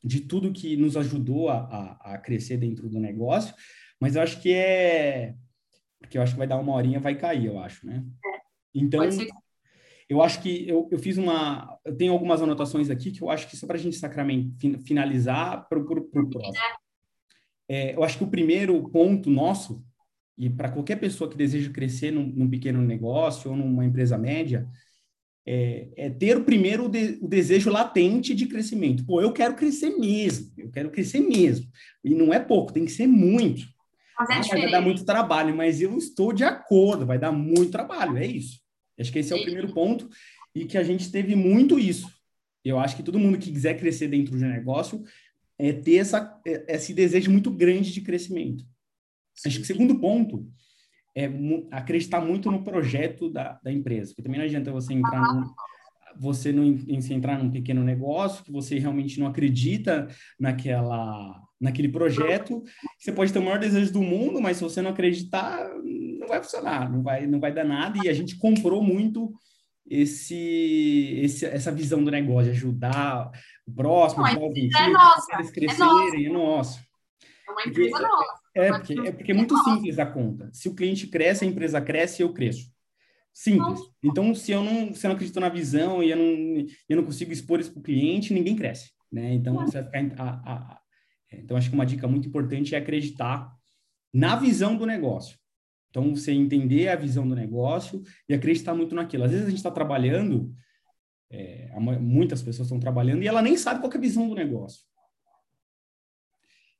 de 0.03 0.21
tudo 0.21 0.53
que 0.53 0.77
nos 0.77 0.97
ajudou 0.97 1.49
a, 1.49 1.59
a, 1.59 2.15
a, 2.15 2.19
crescer 2.19 2.57
dentro 2.57 2.89
do 2.89 2.99
negócio, 2.99 3.55
mas 4.01 4.17
eu 4.17 4.23
acho 4.23 4.41
que 4.43 4.53
é 4.53 5.35
porque 6.03 6.19
eu 6.19 6.23
acho 6.23 6.33
que 6.33 6.39
vai 6.39 6.47
dar 6.47 6.59
uma 6.59 6.75
horinha 6.75 7.01
vai 7.01 7.17
cair, 7.17 7.47
eu 7.47 7.59
acho, 7.59 7.87
né? 7.87 8.05
É, 8.25 8.39
então, 8.75 9.09
eu 10.09 10.21
acho 10.21 10.43
que 10.43 10.69
eu, 10.69 10.87
eu 10.91 10.99
fiz 10.99 11.17
uma, 11.17 11.79
eu 11.85 11.97
tenho 11.97 12.13
algumas 12.13 12.43
anotações 12.43 12.91
aqui 12.91 13.11
que 13.11 13.23
eu 13.23 13.31
acho 13.31 13.49
que 13.49 13.57
só 13.57 13.67
para 13.67 13.77
a 13.77 13.81
gente 13.81 13.97
sacrament, 13.97 14.51
finalizar 14.85 15.67
para 15.69 15.79
o 15.79 15.85
próximo. 15.87 16.53
É, 17.67 17.95
eu 17.95 18.05
acho 18.05 18.19
que 18.19 18.25
o 18.25 18.31
primeiro 18.31 18.91
ponto 18.91 19.31
nosso 19.31 19.83
e 20.37 20.51
para 20.51 20.71
qualquer 20.71 20.97
pessoa 20.97 21.31
que 21.31 21.37
deseja 21.37 21.71
crescer 21.71 22.11
num, 22.11 22.27
num 22.27 22.51
pequeno 22.51 22.83
negócio 22.83 23.51
ou 23.51 23.57
numa 23.57 23.85
empresa 23.85 24.19
média, 24.19 24.69
é, 25.47 25.89
é 25.97 26.11
ter 26.11 26.37
o 26.37 26.45
primeiro 26.45 26.89
de, 26.89 27.19
o 27.21 27.29
desejo 27.29 27.71
latente 27.71 28.35
de 28.35 28.47
crescimento. 28.47 29.05
Pô, 29.05 29.21
eu 29.21 29.33
quero 29.33 29.55
crescer 29.55 29.91
mesmo, 29.91 30.53
eu 30.57 30.71
quero 30.71 30.91
crescer 30.91 31.21
mesmo. 31.21 31.67
E 32.03 32.15
não 32.15 32.33
é 32.33 32.41
pouco, 32.41 32.73
tem 32.73 32.85
que 32.85 32.93
ser 32.93 33.07
muito. 33.07 33.67
Fazer 34.27 34.55
ah, 34.55 34.59
vai 34.59 34.71
dar 34.71 34.81
muito 34.81 35.05
trabalho, 35.05 35.57
mas 35.57 35.81
eu 35.81 35.97
estou 35.97 36.33
de 36.33 36.45
acordo, 36.45 37.07
vai 37.07 37.19
dar 37.19 37.33
muito 37.33 37.71
trabalho, 37.71 38.17
é 38.17 38.27
isso. 38.27 38.61
Acho 38.99 39.13
que 39.13 39.19
esse 39.19 39.33
é 39.33 39.37
o 39.37 39.43
primeiro 39.43 39.73
ponto 39.73 40.09
e 40.55 40.65
que 40.65 40.79
a 40.79 40.83
gente 40.83 41.11
teve 41.11 41.35
muito 41.35 41.79
isso. 41.79 42.09
Eu 42.65 42.79
acho 42.79 42.97
que 42.97 43.03
todo 43.03 43.19
mundo 43.19 43.39
que 43.39 43.51
quiser 43.51 43.79
crescer 43.79 44.09
dentro 44.09 44.37
de 44.37 44.45
um 44.45 44.49
negócio 44.49 45.03
é 45.59 45.73
ter 45.73 45.97
essa, 45.97 46.41
é, 46.47 46.75
esse 46.75 46.95
desejo 46.95 47.31
muito 47.31 47.51
grande 47.51 47.93
de 47.93 48.01
crescimento. 48.01 48.65
Sim. 49.35 49.49
Acho 49.49 49.59
que 49.59 49.65
o 49.65 49.67
segundo 49.67 49.99
ponto 49.99 50.47
é 51.15 51.29
acreditar 51.71 52.21
muito 52.21 52.51
no 52.51 52.63
projeto 52.63 53.31
da, 53.31 53.59
da 53.63 53.73
empresa, 53.73 54.11
porque 54.11 54.23
também 54.23 54.39
não 54.39 54.47
adianta 54.47 54.73
você 54.73 54.95
entrar 54.95 55.21
num, 55.21 55.45
você 56.19 56.53
não 56.53 56.65
entrar 56.65 57.43
num 57.43 57.51
pequeno 57.51 57.83
negócio 57.83 58.45
que 58.45 58.53
você 58.53 58.79
realmente 58.79 59.19
não 59.19 59.27
acredita 59.27 60.09
naquela 60.39 61.41
naquele 61.63 61.89
projeto, 61.89 62.63
você 62.99 63.13
pode 63.13 63.33
ter 63.33 63.39
o 63.39 63.43
maior 63.43 63.59
desejo 63.59 63.93
do 63.93 64.03
mundo, 64.03 64.41
mas 64.41 64.57
se 64.57 64.65
você 64.65 64.83
não 64.83 64.91
acreditar, 64.91 65.71
não 66.19 66.27
vai 66.27 66.43
funcionar, 66.43 66.91
não 66.91 67.03
vai 67.03 67.27
não 67.27 67.39
vai 67.39 67.55
dar 67.55 67.65
nada 67.65 67.99
e 68.03 68.09
a 68.09 68.13
gente 68.13 68.37
comprou 68.37 68.83
muito 68.83 69.33
esse, 69.89 71.21
esse 71.23 71.47
essa 71.47 71.71
visão 71.71 72.03
do 72.03 72.11
negócio, 72.11 72.51
ajudar 72.51 73.31
o 73.65 73.73
próximo, 73.73 74.25
não, 74.25 74.49
os 74.49 74.59
é 74.59 74.89
nossa, 74.89 75.35
eles 75.35 75.51
crescerem, 75.51 76.25
é, 76.25 76.29
é 76.29 76.33
nosso. 76.33 76.81
É 77.49 77.53
uma 77.53 77.63
empresa 77.63 77.91
porque, 77.91 78.09
nossa. 78.09 78.43
É, 78.55 78.69
porque, 78.73 79.09
é 79.09 79.13
porque 79.13 79.33
é 79.33 79.35
muito 79.35 79.57
simples 79.63 79.99
a 79.99 80.07
conta. 80.07 80.51
Se 80.53 80.69
o 80.69 80.75
cliente 80.75 81.07
cresce, 81.07 81.45
a 81.45 81.49
empresa 81.49 81.81
cresce, 81.81 82.23
eu 82.23 82.33
cresço. 82.33 82.73
Simples. 83.33 83.81
Então, 84.03 84.35
se 84.35 84.53
eu 84.53 84.63
não, 84.63 84.93
se 84.93 85.07
eu 85.07 85.09
não 85.09 85.15
acredito 85.15 85.41
na 85.41 85.49
visão 85.49 86.03
e 86.03 86.11
eu 86.11 86.17
não, 86.17 86.67
eu 86.89 86.97
não 86.97 87.05
consigo 87.05 87.33
expor 87.33 87.61
isso 87.61 87.73
para 87.73 87.81
o 87.81 87.83
cliente, 87.83 88.35
ninguém 88.35 88.57
cresce. 88.57 88.91
Né? 89.11 89.33
Então, 89.35 89.55
você 89.55 89.81
vai 89.81 90.09
ficar. 90.09 90.43
A, 90.45 90.53
a, 90.53 90.79
é, 90.79 90.82
então, 91.41 91.57
acho 91.57 91.69
que 91.69 91.75
uma 91.75 91.87
dica 91.87 92.07
muito 92.07 92.29
importante 92.29 92.75
é 92.75 92.79
acreditar 92.79 93.53
na 94.13 94.37
visão 94.37 94.77
do 94.77 94.87
negócio. 94.87 95.39
Então, 95.91 96.15
você 96.15 96.33
entender 96.33 96.89
a 96.89 96.97
visão 96.97 97.29
do 97.29 97.35
negócio 97.35 98.03
e 98.29 98.35
acreditar 98.35 98.75
muito 98.75 98.95
naquilo. 98.95 99.25
Às 99.25 99.31
vezes 99.31 99.47
a 99.47 99.51
gente 99.51 99.59
está 99.59 99.71
trabalhando, 99.71 100.55
é, 101.31 101.71
muitas 102.01 102.43
pessoas 102.43 102.67
estão 102.67 102.81
trabalhando 102.81 103.23
e 103.23 103.29
ela 103.29 103.43
nem 103.43 103.57
sabe 103.57 103.81
qual 103.81 103.93
é 103.93 103.97
a 103.97 104.01
visão 104.01 104.29
do 104.29 104.35
negócio. 104.35 104.81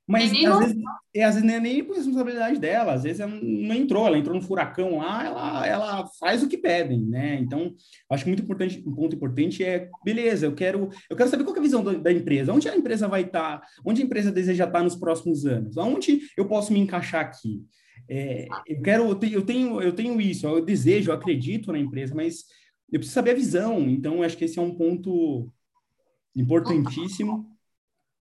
Mas 0.05 0.31
às 0.31 0.59
vezes, 0.59 0.75
é, 1.15 1.23
às 1.23 1.35
vezes 1.35 1.47
não 1.47 1.55
é 1.55 1.59
nem 1.61 1.83
por 1.83 1.95
responsabilidade 1.95 2.59
dela, 2.59 2.93
às 2.93 3.03
vezes 3.03 3.21
ela 3.21 3.31
não 3.31 3.73
entrou, 3.73 4.05
ela 4.05 4.17
entrou 4.17 4.35
no 4.35 4.41
furacão 4.41 4.97
lá, 4.97 5.25
ela, 5.25 5.67
ela 5.67 6.07
faz 6.19 6.43
o 6.43 6.47
que 6.49 6.57
pedem, 6.57 7.01
né? 7.05 7.35
Então, 7.35 7.73
acho 8.09 8.23
que 8.23 8.29
muito 8.29 8.43
importante, 8.43 8.83
um 8.85 8.93
ponto 8.93 9.15
importante 9.15 9.63
é, 9.63 9.89
beleza, 10.03 10.45
eu 10.45 10.53
quero, 10.53 10.89
eu 11.09 11.15
quero 11.15 11.29
saber 11.29 11.45
qual 11.45 11.55
é 11.55 11.59
a 11.59 11.61
visão 11.61 11.81
da, 11.81 11.93
da 11.93 12.11
empresa, 12.11 12.51
onde 12.51 12.67
a 12.67 12.75
empresa 12.75 13.07
vai 13.07 13.21
estar, 13.21 13.61
tá, 13.61 13.67
onde 13.85 14.01
a 14.01 14.05
empresa 14.05 14.29
deseja 14.29 14.65
estar 14.65 14.83
nos 14.83 14.95
próximos 14.95 15.45
anos, 15.45 15.77
aonde 15.77 16.19
eu 16.35 16.45
posso 16.47 16.73
me 16.73 16.79
encaixar 16.79 17.21
aqui. 17.21 17.63
É, 18.09 18.47
eu 18.67 18.81
quero, 18.81 19.05
eu 19.21 19.41
tenho, 19.41 19.81
eu 19.81 19.93
tenho 19.93 20.19
isso, 20.19 20.45
eu 20.45 20.63
desejo, 20.63 21.11
eu 21.11 21.15
acredito 21.15 21.71
na 21.71 21.79
empresa, 21.79 22.13
mas 22.13 22.43
eu 22.91 22.99
preciso 22.99 23.15
saber 23.15 23.31
a 23.31 23.35
visão. 23.35 23.89
Então, 23.89 24.21
acho 24.21 24.37
que 24.37 24.43
esse 24.43 24.59
é 24.59 24.61
um 24.61 24.75
ponto 24.75 25.49
importantíssimo 26.35 27.49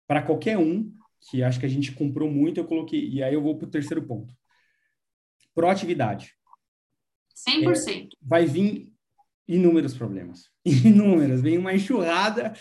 para 0.08 0.24
qualquer 0.24 0.58
um 0.58 0.92
que 1.30 1.44
acho 1.44 1.60
que 1.60 1.66
a 1.66 1.70
gente 1.70 1.92
comprou 1.92 2.30
muito, 2.30 2.60
eu 2.60 2.66
coloquei, 2.66 3.08
e 3.10 3.22
aí 3.24 3.34
eu 3.34 3.42
vou 3.42 3.58
para 3.58 3.68
o 3.68 3.72
terceiro 3.72 4.04
ponto. 4.04 4.34
Proatividade. 5.54 6.34
100%. 7.48 7.90
É, 7.90 8.08
vai 8.22 8.46
vir 8.46 8.92
inúmeros 9.48 9.94
problemas. 9.94 10.50
Inúmeros. 10.66 11.42
Vem 11.42 11.58
uma 11.58 11.74
enxurrada. 11.74 12.54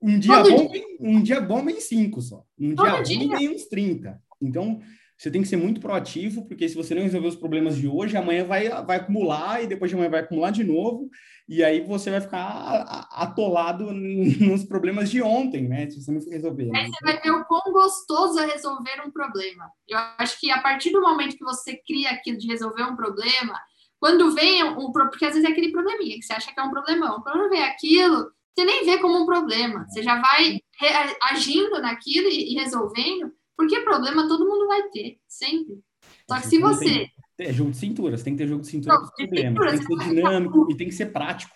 Um 0.00 0.18
dia, 0.18 0.42
bom, 0.42 0.68
dia. 0.68 0.84
um 1.00 1.22
dia 1.22 1.40
bom 1.40 1.64
vem 1.64 1.80
cinco 1.80 2.22
só. 2.22 2.44
Um 2.58 2.74
Todo 2.74 3.02
dia 3.02 3.18
bom 3.18 3.36
vem 3.36 3.48
uns 3.48 3.66
30. 3.66 4.22
Então, 4.40 4.80
você 5.16 5.30
tem 5.30 5.42
que 5.42 5.48
ser 5.48 5.56
muito 5.56 5.80
proativo, 5.80 6.46
porque 6.46 6.68
se 6.68 6.76
você 6.76 6.94
não 6.94 7.02
resolver 7.02 7.26
os 7.26 7.34
problemas 7.34 7.76
de 7.76 7.88
hoje, 7.88 8.16
amanhã 8.16 8.44
vai, 8.44 8.68
vai 8.84 8.98
acumular 8.98 9.62
e 9.62 9.66
depois 9.66 9.90
de 9.90 9.96
amanhã 9.96 10.10
vai 10.10 10.20
acumular 10.20 10.52
de 10.52 10.62
novo, 10.62 11.10
e 11.48 11.64
aí 11.64 11.80
você 11.80 12.10
vai 12.10 12.20
ficar 12.20 13.08
atolado 13.10 13.90
nos 13.92 14.64
problemas 14.64 15.10
de 15.10 15.22
ontem, 15.22 15.66
né? 15.66 15.88
Se 15.88 16.02
você 16.02 16.12
não 16.12 16.20
resolver. 16.20 16.66
Né? 16.66 16.80
Aí 16.80 16.86
você 16.86 17.04
vai 17.04 17.20
ver 17.20 17.30
o 17.30 17.44
quão 17.44 17.72
gostoso 17.72 18.38
é 18.38 18.46
resolver 18.46 19.02
um 19.06 19.10
problema. 19.10 19.70
Eu 19.86 19.98
acho 20.18 20.38
que 20.38 20.50
a 20.50 20.60
partir 20.60 20.90
do 20.90 21.00
momento 21.00 21.36
que 21.36 21.44
você 21.44 21.76
cria 21.86 22.10
aquilo 22.10 22.38
de 22.38 22.46
resolver 22.46 22.82
um 22.82 22.96
problema, 22.96 23.58
quando 23.98 24.32
vem 24.32 24.62
um 24.62 24.92
porque 24.92 25.24
às 25.24 25.34
vezes 25.34 25.48
é 25.48 25.52
aquele 25.52 25.72
probleminha 25.72 26.16
que 26.16 26.22
você 26.22 26.34
acha 26.34 26.52
que 26.52 26.60
é 26.60 26.62
um 26.62 26.70
problemão, 26.70 27.22
quando 27.22 27.48
vem 27.48 27.62
aquilo, 27.62 28.30
você 28.54 28.64
nem 28.64 28.84
vê 28.84 28.98
como 28.98 29.22
um 29.22 29.26
problema, 29.26 29.86
você 29.88 30.02
já 30.02 30.20
vai 30.20 30.60
agindo 31.30 31.80
naquilo 31.80 32.28
e 32.28 32.54
resolvendo 32.54 33.32
porque 33.58 33.80
problema 33.80 34.28
todo 34.28 34.48
mundo 34.48 34.68
vai 34.68 34.84
ter, 34.90 35.18
sempre. 35.26 35.80
Só 36.30 36.40
que 36.40 36.46
se 36.46 36.60
você. 36.60 37.08
É 37.38 37.52
jogo 37.52 37.70
de 37.70 37.76
cintura, 37.76 38.16
você 38.16 38.24
tem 38.24 38.34
que 38.34 38.42
ter 38.42 38.48
jogo 38.48 38.62
de 38.62 38.68
cintura 38.68 38.98
para 38.98 39.10
problema. 39.10 39.60
Tem 39.68 39.78
que 39.78 39.84
ser 39.84 40.08
dinâmico 40.08 40.66
e 40.70 40.76
tem 40.76 40.88
que 40.88 40.94
ser 40.94 41.06
prático. 41.06 41.54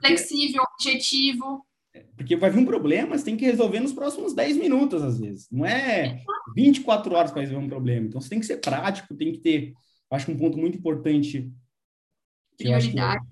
Flexível, 0.00 0.62
objetivo. 0.74 1.66
É, 1.94 2.04
porque 2.16 2.34
vai 2.36 2.50
vir 2.50 2.58
um 2.58 2.64
problema, 2.64 3.16
você 3.16 3.24
tem 3.24 3.36
que 3.36 3.44
resolver 3.44 3.80
nos 3.80 3.92
próximos 3.92 4.32
10 4.32 4.56
minutos, 4.56 5.02
às 5.02 5.18
vezes. 5.20 5.48
Não 5.50 5.66
é 5.66 6.22
24 6.56 7.14
horas 7.14 7.30
para 7.30 7.42
resolver 7.42 7.64
um 7.64 7.68
problema. 7.68 8.06
Então, 8.06 8.20
você 8.20 8.30
tem 8.30 8.40
que 8.40 8.46
ser 8.46 8.56
prático, 8.58 9.14
tem 9.14 9.32
que 9.32 9.38
ter. 9.38 9.72
Acho 10.10 10.26
que 10.26 10.32
um 10.32 10.38
ponto 10.38 10.58
muito 10.58 10.78
importante 10.78 11.52
que, 12.58 12.68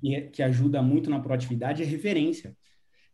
que, 0.01 0.21
que 0.33 0.43
ajuda 0.43 0.83
muito 0.83 1.09
na 1.09 1.21
proatividade 1.21 1.83
é 1.83 1.87
referência. 1.87 2.55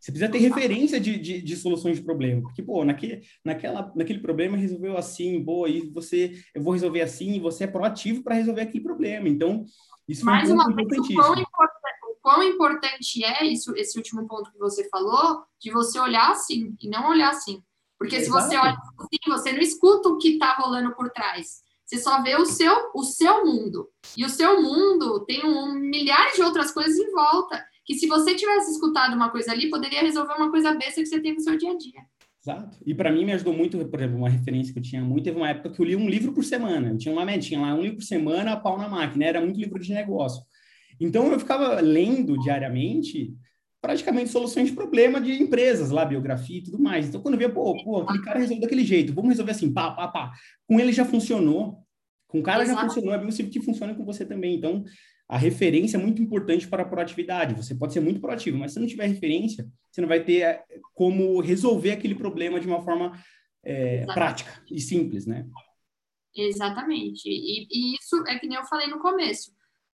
Você 0.06 0.12
precisa 0.12 0.30
ter 0.30 0.38
referência 0.38 1.00
de, 1.00 1.18
de, 1.18 1.42
de, 1.42 1.56
soluções 1.56 1.96
de 1.96 2.04
problema. 2.04 2.40
Porque, 2.40 2.62
pô, 2.62 2.84
naquele, 2.84 3.22
naquela, 3.44 3.92
naquele 3.96 4.20
problema 4.20 4.56
resolveu 4.56 4.96
assim, 4.96 5.42
boa, 5.42 5.68
e 5.68 5.90
você, 5.90 6.40
eu 6.54 6.62
vou 6.62 6.74
resolver 6.74 7.00
assim, 7.00 7.32
e 7.32 7.40
você 7.40 7.64
é 7.64 7.66
proativo 7.66 8.22
para 8.22 8.36
resolver 8.36 8.60
aquele 8.60 8.84
problema. 8.84 9.28
Então, 9.28 9.64
isso 10.06 10.24
Mais 10.24 10.48
uma 10.48 10.72
vez, 10.72 10.86
o 10.96 11.12
quão, 11.12 11.32
o 11.32 12.16
quão 12.22 12.42
importante 12.44 13.24
é 13.24 13.44
isso, 13.46 13.74
esse 13.74 13.98
último 13.98 14.28
ponto 14.28 14.52
que 14.52 14.58
você 14.60 14.88
falou, 14.88 15.42
de 15.60 15.72
você 15.72 15.98
olhar 15.98 16.30
assim 16.30 16.76
e 16.80 16.88
não 16.88 17.08
olhar 17.08 17.30
assim. 17.30 17.60
Porque 17.98 18.14
Exato. 18.14 18.42
se 18.42 18.48
você 18.48 18.56
olha 18.56 18.78
assim, 19.00 19.18
você 19.26 19.52
não 19.52 19.60
escuta 19.60 20.08
o 20.08 20.18
que 20.18 20.34
está 20.34 20.54
rolando 20.54 20.94
por 20.94 21.10
trás. 21.10 21.64
Você 21.84 21.98
só 21.98 22.22
vê 22.22 22.36
o 22.36 22.46
seu, 22.46 22.92
o 22.94 23.02
seu 23.02 23.44
mundo. 23.44 23.88
E 24.16 24.24
o 24.24 24.28
seu 24.28 24.62
mundo 24.62 25.24
tem 25.24 25.44
um, 25.44 25.72
milhares 25.72 26.36
de 26.36 26.42
outras 26.42 26.70
coisas 26.70 26.96
em 26.96 27.10
volta 27.10 27.60
que 27.86 27.94
se 27.94 28.06
você 28.06 28.34
tivesse 28.34 28.72
escutado 28.72 29.14
uma 29.14 29.30
coisa 29.30 29.52
ali, 29.52 29.70
poderia 29.70 30.02
resolver 30.02 30.34
uma 30.34 30.50
coisa 30.50 30.72
besta 30.74 31.00
que 31.00 31.06
você 31.06 31.20
tem 31.20 31.34
no 31.34 31.40
seu 31.40 31.56
dia 31.56 31.70
a 31.70 31.78
dia. 31.78 32.00
Exato. 32.42 32.78
E 32.84 32.94
para 32.94 33.10
mim 33.10 33.24
me 33.24 33.32
ajudou 33.32 33.54
muito, 33.54 33.78
por 33.86 34.00
exemplo, 34.00 34.18
uma 34.18 34.28
referência 34.28 34.72
que 34.72 34.78
eu 34.78 34.82
tinha 34.82 35.02
muito, 35.02 35.24
teve 35.24 35.36
uma 35.36 35.48
época 35.48 35.70
que 35.70 35.80
eu 35.80 35.86
li 35.86 35.96
um 35.96 36.08
livro 36.08 36.32
por 36.32 36.44
semana. 36.44 36.90
Eu 36.90 36.98
tinha 36.98 37.12
uma 37.12 37.24
metinha 37.24 37.60
lá, 37.60 37.74
um 37.74 37.82
livro 37.82 37.98
por 37.98 38.04
semana, 38.04 38.56
pau 38.56 38.76
na 38.76 38.88
máquina, 38.88 39.24
era 39.24 39.40
muito 39.40 39.58
livro 39.58 39.78
de 39.80 39.92
negócio. 39.92 40.44
Então 41.00 41.30
eu 41.32 41.38
ficava 41.38 41.80
lendo 41.80 42.38
diariamente 42.38 43.34
praticamente 43.80 44.30
soluções 44.30 44.68
de 44.68 44.74
problema 44.74 45.20
de 45.20 45.32
empresas 45.40 45.90
lá, 45.90 46.04
biografia 46.04 46.58
e 46.58 46.62
tudo 46.62 46.78
mais. 46.78 47.08
Então 47.08 47.20
quando 47.20 47.34
eu 47.34 47.38
via, 47.38 47.48
pô, 47.48 47.72
pô 47.84 47.98
aquele 47.98 48.22
cara 48.22 48.38
resolveu 48.38 48.62
daquele 48.62 48.84
jeito, 48.84 49.12
vamos 49.12 49.30
resolver 49.30 49.52
assim, 49.52 49.72
pá, 49.72 49.92
pá, 49.92 50.08
pá. 50.08 50.32
Com 50.66 50.80
ele 50.80 50.92
já 50.92 51.04
funcionou. 51.04 51.78
Com 52.26 52.40
o 52.40 52.42
cara 52.42 52.64
Exato. 52.64 52.80
já 52.80 52.86
funcionou, 52.86 53.14
é 53.14 53.18
possível 53.18 53.52
que 53.52 53.62
funcione 53.62 53.94
com 53.94 54.04
você 54.04 54.24
também. 54.24 54.56
Então, 54.56 54.84
a 55.28 55.36
referência 55.36 55.96
é 55.96 56.00
muito 56.00 56.22
importante 56.22 56.68
para 56.68 56.82
a 56.82 56.86
proatividade. 56.86 57.54
Você 57.54 57.74
pode 57.74 57.92
ser 57.92 58.00
muito 58.00 58.20
proativo, 58.20 58.56
mas 58.56 58.72
se 58.72 58.78
não 58.78 58.86
tiver 58.86 59.06
referência, 59.06 59.68
você 59.90 60.00
não 60.00 60.08
vai 60.08 60.22
ter 60.22 60.42
eh, 60.42 60.64
como 60.94 61.40
resolver 61.40 61.90
aquele 61.90 62.14
problema 62.14 62.60
de 62.60 62.66
uma 62.66 62.82
forma 62.82 63.12
é, 63.64 64.06
prática 64.06 64.62
e 64.70 64.80
simples, 64.80 65.26
né? 65.26 65.44
Exatamente. 66.36 67.28
E, 67.28 67.66
e, 67.70 67.96
isso 67.96 68.22
é 68.28 68.38
que 68.38 68.46
nem 68.46 68.56
eu 68.56 68.64
falei 68.66 68.86
no 68.86 69.00
começo. 69.00 69.50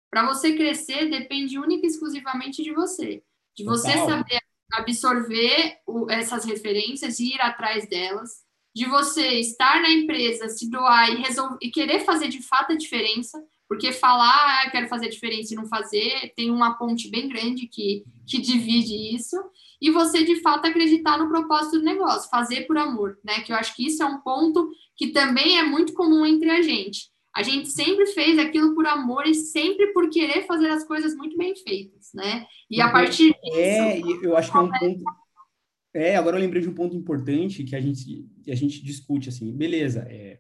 Para 0.10 0.28
você 0.28 0.54
crescer, 0.56 1.10
depende 1.10 1.58
única 1.58 1.86
e 1.86 1.90
exclusivamente 1.90 2.62
de 2.62 2.74
você. 2.74 3.24
De 3.56 3.64
você 3.64 3.94
Total. 3.94 4.10
saber 4.10 4.42
absorver 4.74 5.78
o, 5.86 6.10
essas 6.10 6.46
referências 6.46 7.20
e 7.20 7.36
ir 7.36 7.42
atrás 7.42 7.88
delas. 7.88 8.44
De 8.74 8.86
você 8.86 9.40
estar 9.40 9.82
na 9.82 9.90
empresa, 9.90 10.50
se 10.50 10.70
doar 10.70 11.10
e, 11.10 11.22
resolver, 11.22 11.58
e 11.62 11.70
querer 11.70 12.02
fazer 12.02 12.28
de 12.28 12.42
fato 12.42 12.72
a 12.72 12.78
diferença 12.78 13.42
porque 13.72 13.94
falar, 13.94 14.66
ah, 14.66 14.70
quero 14.70 14.90
fazer 14.90 15.08
diferença 15.08 15.54
e 15.54 15.56
não 15.56 15.66
fazer, 15.66 16.34
tem 16.36 16.52
uma 16.52 16.78
ponte 16.78 17.10
bem 17.10 17.30
grande 17.30 17.68
que, 17.68 18.04
que 18.28 18.42
divide 18.42 19.16
isso. 19.16 19.38
E 19.82 19.90
você, 19.90 20.26
de 20.26 20.42
fato, 20.42 20.66
acreditar 20.68 21.18
no 21.18 21.30
propósito 21.30 21.80
do 21.80 21.86
negócio, 21.86 22.30
fazer 22.30 22.68
por 22.68 22.78
amor, 22.78 23.18
né? 23.24 23.40
Que 23.40 23.54
eu 23.54 23.56
acho 23.56 23.74
que 23.74 23.88
isso 23.88 24.04
é 24.04 24.06
um 24.06 24.20
ponto 24.20 24.70
que 24.98 25.14
também 25.14 25.58
é 25.58 25.64
muito 25.64 25.94
comum 25.94 26.26
entre 26.26 26.50
a 26.50 26.62
gente. 26.62 27.10
A 27.34 27.44
gente 27.44 27.70
sempre 27.70 28.08
fez 28.08 28.38
aquilo 28.38 28.76
por 28.76 28.86
amor 28.86 29.26
e 29.26 29.34
sempre 29.34 29.94
por 29.94 30.10
querer 30.10 30.46
fazer 30.46 30.70
as 30.70 30.84
coisas 30.84 31.16
muito 31.16 31.38
bem 31.38 31.56
feitas, 31.56 32.10
né? 32.14 32.46
E 32.70 32.82
a 32.82 32.88
uhum. 32.88 32.92
partir 32.92 33.34
disso... 33.42 33.58
É, 33.58 34.02
eu 34.22 34.36
acho 34.36 34.52
que 34.52 34.58
é 34.58 34.60
um 34.60 34.70
ponto... 34.70 35.04
É, 35.94 36.16
agora 36.18 36.36
eu 36.36 36.42
lembrei 36.42 36.62
de 36.62 36.68
um 36.68 36.76
ponto 36.76 36.94
importante 36.94 37.64
que 37.64 37.76
a 37.78 37.80
gente, 37.80 38.28
que 38.44 38.52
a 38.52 38.56
gente 38.56 38.84
discute, 38.84 39.30
assim, 39.30 39.50
beleza, 39.56 40.06
é, 40.10 40.40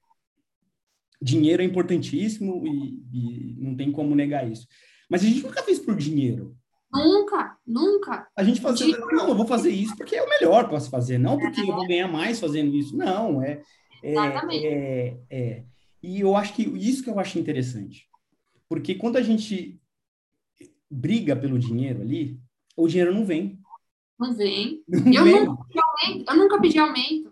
dinheiro 1.21 1.61
é 1.61 1.65
importantíssimo 1.65 2.65
e, 2.65 3.03
e, 3.13 3.55
não 3.59 3.75
tem 3.75 3.91
como 3.91 4.15
negar 4.15 4.49
isso. 4.49 4.67
Mas 5.09 5.23
a 5.23 5.25
gente 5.25 5.43
nunca 5.43 5.61
fez 5.63 5.79
por 5.79 5.95
dinheiro. 5.95 6.55
Nunca, 6.91 7.57
nunca. 7.65 8.27
A 8.35 8.43
gente 8.43 8.59
fazia, 8.59 8.97
não, 8.97 9.29
eu 9.29 9.35
vou 9.35 9.45
fazer 9.45 9.69
isso 9.69 9.95
porque 9.95 10.15
é 10.15 10.23
o 10.23 10.29
melhor 10.29 10.65
que 10.65 10.71
posso 10.71 10.89
fazer, 10.89 11.17
não 11.17 11.37
porque 11.37 11.61
é. 11.61 11.63
eu 11.63 11.75
vou 11.75 11.87
ganhar 11.87 12.07
mais 12.07 12.39
fazendo 12.39 12.75
isso. 12.75 12.97
Não, 12.97 13.41
é. 13.41 13.61
é, 14.03 14.15
é, 14.17 15.17
é 15.29 15.63
E 16.01 16.19
eu 16.19 16.35
acho 16.35 16.53
que 16.53 16.63
isso 16.63 17.03
que 17.03 17.09
eu 17.09 17.19
acho 17.19 17.39
interessante. 17.39 18.09
Porque 18.67 18.95
quando 18.95 19.17
a 19.17 19.21
gente 19.21 19.79
briga 20.89 21.35
pelo 21.35 21.59
dinheiro 21.59 22.01
ali, 22.01 22.39
o 22.75 22.87
dinheiro 22.87 23.13
não 23.13 23.25
vem. 23.25 23.59
Não 24.19 24.33
vem. 24.33 24.83
Não 24.87 25.13
eu, 25.13 25.23
vem. 25.23 25.45
Nunca 25.45 25.65
eu 26.27 26.37
nunca 26.37 26.61
pedi 26.61 26.77
aumento. 26.77 27.30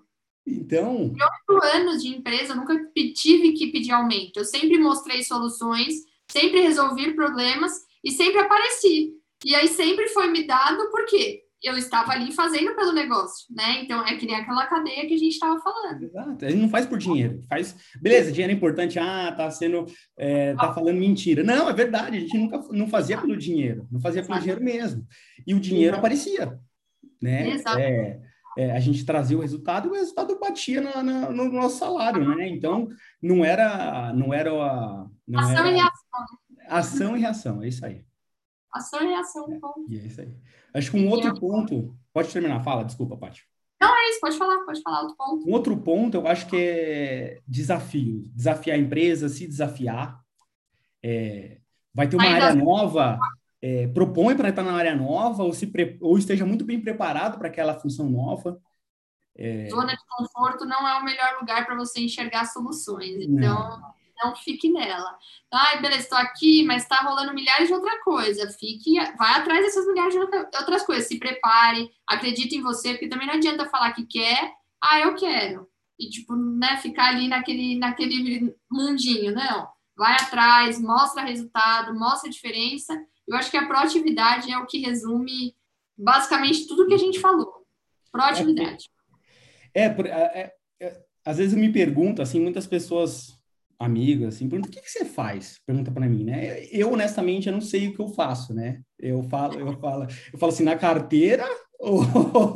Então. 0.50 1.12
Oito 1.12 1.66
anos 1.76 2.02
de 2.02 2.10
empresa, 2.10 2.54
eu 2.54 2.58
nunca 2.58 2.76
tive 3.16 3.54
que 3.54 3.72
pedir 3.72 3.92
aumento. 3.92 4.38
Eu 4.38 4.46
sempre 4.46 4.78
mostrei 4.78 5.24
soluções, 5.24 5.94
sempre 6.30 6.62
resolvi 6.62 7.14
problemas 7.14 7.74
e 8.04 8.12
sempre 8.12 8.40
apareci. 8.40 9.14
E 9.46 9.56
aí 9.56 9.68
sempre 9.68 10.08
foi 10.10 10.28
me 10.28 10.46
dado 10.46 10.90
porque 10.92 11.44
eu 11.62 11.78
estava 11.78 12.14
ali 12.14 12.32
fazendo 12.32 12.74
pelo 12.74 12.94
negócio, 12.94 13.46
né? 13.54 13.82
Então 13.84 14.06
é 14.06 14.16
que 14.16 14.26
nem 14.26 14.36
aquela 14.36 14.66
cadeia 14.66 15.06
que 15.06 15.14
a 15.14 15.18
gente 15.18 15.34
estava 15.34 15.60
falando. 15.60 16.04
Exato. 16.04 16.46
A 16.46 16.50
gente 16.50 16.62
não 16.62 16.70
faz 16.70 16.86
por 16.86 16.98
dinheiro, 16.98 17.42
faz. 17.50 17.76
Beleza, 18.02 18.32
dinheiro 18.32 18.54
é 18.54 18.56
importante. 18.56 18.98
Ah, 18.98 19.34
tá 19.36 19.52
sendo, 19.52 19.86
é, 20.18 20.54
tá 20.56 20.74
falando 20.74 20.98
mentira. 20.98 21.44
Não, 21.44 21.70
é 21.70 21.74
verdade. 21.74 22.18
A 22.18 22.20
gente 22.20 22.38
nunca 22.38 22.64
não 22.72 22.88
fazia 22.88 23.18
pelo 23.18 23.36
dinheiro, 23.36 23.88
não 23.92 24.00
fazia 24.00 24.24
pelo 24.24 24.40
dinheiro 24.40 24.64
mesmo. 24.64 25.06
E 25.46 25.54
o 25.54 25.60
dinheiro 25.60 25.96
Exato. 25.96 26.00
aparecia, 26.00 26.60
né? 27.22 27.50
Exato. 27.50 27.80
É, 27.80 28.22
é, 28.60 28.76
a 28.76 28.80
gente 28.82 29.06
trazia 29.06 29.38
o 29.38 29.42
resultado 29.42 29.88
e 29.88 29.92
o 29.92 29.94
resultado 29.94 30.38
batia 30.38 30.82
na, 30.82 31.02
na, 31.02 31.30
no 31.30 31.50
nosso 31.50 31.78
salário, 31.78 32.28
né? 32.36 32.50
Então, 32.50 32.90
não 33.22 33.46
era, 33.46 34.12
não 34.12 34.34
era 34.34 34.52
a... 34.52 35.08
Não 35.26 35.40
ação 35.40 35.58
era, 35.60 35.70
e 35.70 35.76
reação. 35.76 36.26
Ação 36.68 37.16
e 37.16 37.20
reação, 37.22 37.64
é 37.64 37.68
isso 37.70 37.86
aí. 37.86 38.06
Ação 38.74 39.02
e 39.02 39.08
reação, 39.08 39.48
é, 39.50 39.60
E 39.88 40.00
é 40.00 40.06
isso 40.06 40.20
aí. 40.20 40.36
Acho 40.74 40.92
que 40.92 41.00
um 41.00 41.08
outro 41.10 41.34
ponto... 41.40 41.96
Pode 42.12 42.34
terminar, 42.34 42.62
fala, 42.62 42.84
desculpa, 42.84 43.16
Paty. 43.16 43.48
Não, 43.80 43.96
é 43.96 44.10
isso, 44.10 44.20
pode 44.20 44.38
falar, 44.38 44.66
pode 44.66 44.82
falar 44.82 45.04
outro 45.04 45.16
ponto. 45.16 45.48
Um 45.48 45.54
outro 45.54 45.78
ponto, 45.78 46.18
eu 46.18 46.28
acho 46.28 46.46
que 46.48 46.58
é 46.58 47.40
desafio. 47.48 48.30
Desafiar 48.36 48.76
a 48.76 48.82
empresa, 48.82 49.30
se 49.30 49.48
desafiar. 49.48 50.20
É, 51.02 51.60
vai 51.94 52.10
ter 52.10 52.18
uma 52.18 52.26
Ainda... 52.26 52.48
área 52.48 52.62
nova 52.62 53.18
é, 53.62 53.88
propõe 53.88 54.36
para 54.36 54.50
estar 54.50 54.64
na 54.64 54.74
área 54.74 54.96
nova 54.96 55.44
ou, 55.44 55.54
se 55.54 55.68
pre... 55.68 55.98
ou 56.02 56.18
esteja 56.18 56.46
muito 56.46 56.64
bem 56.64 56.80
preparado 56.80 57.38
para 57.38 57.48
aquela 57.48 57.80
função 57.80 58.10
nova. 58.10 58.60
É... 59.36 59.70
Zona 59.70 59.94
de 59.94 60.04
conforto 60.08 60.66
não 60.66 60.88
é 60.88 61.00
o 61.00 61.04
melhor 61.04 61.38
lugar 61.40 61.66
para 61.66 61.76
você 61.76 62.02
enxergar 62.02 62.46
soluções, 62.46 63.16
então 63.22 63.70
não, 63.70 63.94
não 64.24 64.36
fique 64.36 64.70
nela. 64.70 65.18
Ai, 65.52 65.82
beleza, 65.82 66.04
estou 66.04 66.18
aqui, 66.18 66.64
mas 66.64 66.84
está 66.84 66.98
rolando 66.98 67.34
milhares 67.34 67.68
de 67.68 67.74
outra 67.74 68.02
coisa. 68.04 68.50
Fique, 68.52 68.96
vai 69.18 69.34
atrás 69.34 69.62
dessas 69.62 69.86
milhares 69.88 70.14
de 70.14 70.20
outras 70.20 70.86
coisas. 70.86 71.08
Se 71.08 71.20
prepare, 71.20 71.90
acredite 72.08 72.56
em 72.56 72.62
você, 72.62 72.92
porque 72.92 73.08
também 73.08 73.28
não 73.28 73.36
adianta 73.36 73.70
falar 73.70 73.94
que 73.94 74.06
quer, 74.06 74.54
ah, 74.82 75.00
eu 75.00 75.16
quero. 75.16 75.68
E, 75.98 76.10
tipo, 76.10 76.34
né, 76.36 76.78
ficar 76.78 77.10
ali 77.10 77.28
naquele, 77.28 77.78
naquele 77.78 78.56
mundinho, 78.72 79.34
não. 79.34 79.68
Vai 79.98 80.14
atrás, 80.14 80.82
mostra 80.82 81.24
resultado, 81.24 81.98
mostra 81.98 82.30
diferença 82.30 82.98
eu 83.30 83.38
acho 83.38 83.52
que 83.52 83.58
a 83.58 83.68
proatividade 83.68 84.52
é 84.52 84.58
o 84.58 84.66
que 84.66 84.80
resume 84.80 85.56
basicamente 85.96 86.68
tudo 86.68 86.88
que 86.88 86.94
a 86.94 86.98
gente 86.98 87.20
falou. 87.20 87.66
Proatividade. 88.12 88.90
É, 89.74 89.84
é, 89.84 89.92
é, 89.92 90.54
é 90.82 91.04
às 91.24 91.38
vezes 91.38 91.54
eu 91.54 91.60
me 91.60 91.72
pergunto, 91.72 92.22
assim, 92.22 92.40
muitas 92.40 92.66
pessoas 92.66 93.38
amigas, 93.78 94.36
assim, 94.36 94.50
perguntam, 94.50 94.72
o 94.72 94.74
que, 94.74 94.82
que 94.82 94.90
você 94.90 95.06
faz? 95.06 95.60
Pergunta 95.66 95.92
para 95.92 96.08
mim, 96.08 96.24
né? 96.24 96.66
Eu, 96.72 96.92
honestamente, 96.92 97.48
eu 97.48 97.54
não 97.54 97.62
sei 97.62 97.88
o 97.88 97.94
que 97.94 98.02
eu 98.02 98.08
faço, 98.08 98.54
né? 98.54 98.82
Eu 98.98 99.24
falo, 99.24 99.60
eu 99.60 99.80
falo, 99.80 100.08
eu 100.34 100.40
falo 100.40 100.52
assim, 100.52 100.64
na 100.64 100.76
carteira 100.76 101.46
ou, 101.80 102.04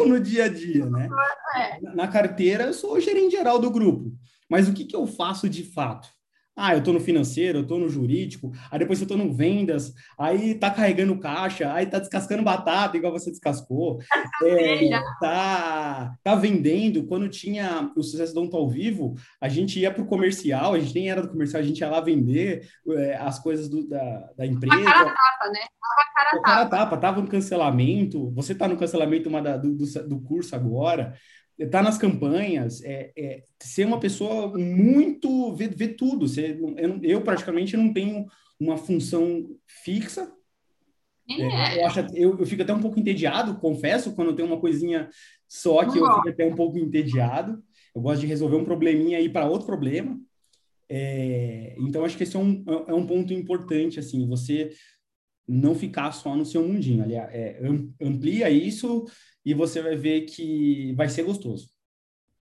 no 0.08 0.20
dia 0.20 0.46
a 0.46 0.50
dia, 0.50 0.86
né? 0.88 1.08
É. 1.56 1.82
Na, 1.82 1.96
na 1.96 2.08
carteira, 2.08 2.66
eu 2.66 2.74
sou 2.74 2.94
o 2.94 3.00
gerente 3.00 3.32
geral 3.32 3.60
do 3.60 3.70
grupo. 3.70 4.12
Mas 4.50 4.68
o 4.68 4.74
que, 4.74 4.86
que 4.86 4.96
eu 4.96 5.06
faço 5.06 5.48
de 5.48 5.64
fato? 5.64 6.10
Ah, 6.56 6.74
eu 6.74 6.80
estou 6.80 6.94
no 6.94 7.00
financeiro, 7.00 7.60
eu 7.60 7.62
estou 7.64 7.80
no 7.80 7.90
jurídico, 7.90 8.52
aí 8.70 8.78
depois 8.78 9.00
eu 9.00 9.06
estou 9.06 9.18
no 9.18 9.34
vendas, 9.34 9.92
aí 10.18 10.54
tá 10.54 10.70
carregando 10.70 11.20
caixa, 11.20 11.74
aí 11.74 11.88
tá 11.88 11.98
descascando 11.98 12.44
batata, 12.44 12.96
igual 12.96 13.12
você 13.12 13.32
descascou, 13.32 14.00
é, 14.46 14.90
tá, 15.20 16.16
tá 16.24 16.36
vendendo. 16.36 17.08
Quando 17.08 17.28
tinha 17.28 17.92
o 17.96 18.04
Sucesso 18.04 18.36
Dom 18.36 18.48
ao 18.54 18.70
vivo, 18.70 19.16
a 19.42 19.50
gente 19.50 19.80
ia 19.80 19.92
para 19.92 20.04
o 20.04 20.08
comercial, 20.08 20.76
a 20.76 20.80
gente 20.80 20.94
nem 20.94 21.10
era 21.10 21.24
do 21.24 21.30
comercial, 21.30 21.62
a 21.62 21.66
gente 21.66 21.80
ia 21.80 21.90
lá 21.90 22.00
vender 22.00 22.68
é, 22.88 23.16
as 23.16 23.40
coisas 23.40 23.68
do, 23.68 23.88
da, 23.88 24.30
da 24.38 24.46
empresa. 24.46 24.76
A 24.76 24.84
cara 24.84 25.06
tapa, 25.06 25.50
né? 25.52 25.60
Tava 25.82 26.14
cara 26.16 26.30
tapa. 26.30 26.44
cara 26.44 26.66
tapa, 26.68 26.98
tava 26.98 27.22
no 27.22 27.28
cancelamento, 27.28 28.32
você 28.32 28.54
tá 28.54 28.68
no 28.68 28.78
cancelamento 28.78 29.28
uma 29.28 29.42
da, 29.42 29.58
do, 29.58 29.76
do, 29.76 29.86
do 30.08 30.22
curso 30.22 30.56
agora, 30.56 31.16
estar 31.58 31.80
tá 31.80 31.84
nas 31.84 31.98
campanhas, 31.98 32.84
é, 32.84 33.12
é, 33.18 33.44
ser 33.60 33.86
uma 33.86 34.00
pessoa 34.00 34.58
muito. 34.58 35.54
ver, 35.54 35.74
ver 35.76 35.90
tudo. 35.90 36.28
Ser, 36.28 36.60
eu, 36.78 37.00
eu, 37.02 37.22
praticamente 37.22 37.78
não 37.78 37.94
tenho 37.94 38.26
uma 38.60 38.78
função 38.78 39.50
fixa. 39.66 40.32
É, 41.30 41.82
eu, 41.82 41.86
acho, 41.86 42.00
eu, 42.14 42.40
eu, 42.40 42.46
fico 42.46 42.62
até 42.64 42.74
um 42.74 42.82
pouco 42.82 43.00
entediado, 43.00 43.56
confesso, 43.56 44.14
quando 44.14 44.30
eu 44.30 44.36
tenho 44.36 44.48
uma 44.48 44.60
coisinha 44.60 45.10
só 45.48 45.86
que 45.86 45.98
eu 45.98 46.16
fico 46.16 46.30
até 46.30 46.46
um 46.46 46.56
pouco 46.56 46.78
entediado. 46.78 47.64
Eu 47.96 48.02
gosto 48.02 48.22
de 48.22 48.28
resolver 48.28 48.56
um 48.56 48.66
probleminha 48.66 49.20
e 49.20 49.26
ir 49.26 49.30
para 49.30 49.48
outro 49.48 49.68
problema. 49.68 50.20
É, 50.90 51.76
então, 51.78 52.04
acho 52.04 52.18
que 52.18 52.24
esse 52.24 52.36
é 52.36 52.40
um, 52.40 52.64
é 52.88 52.94
um 52.94 53.06
ponto 53.06 53.32
importante, 53.34 54.00
assim, 54.00 54.28
você 54.28 54.72
não 55.48 55.76
ficar 55.76 56.12
só 56.12 56.36
no 56.36 56.46
seu 56.46 56.68
mundinho. 56.68 57.04
Aliás, 57.04 57.30
é, 57.32 57.62
amplia 58.02 58.50
isso 58.50 59.06
e 59.46 59.54
você 59.54 59.82
vai 59.82 59.96
ver 59.96 60.22
que 60.22 60.94
vai 60.94 61.10
ser 61.10 61.24
gostoso. 61.24 61.70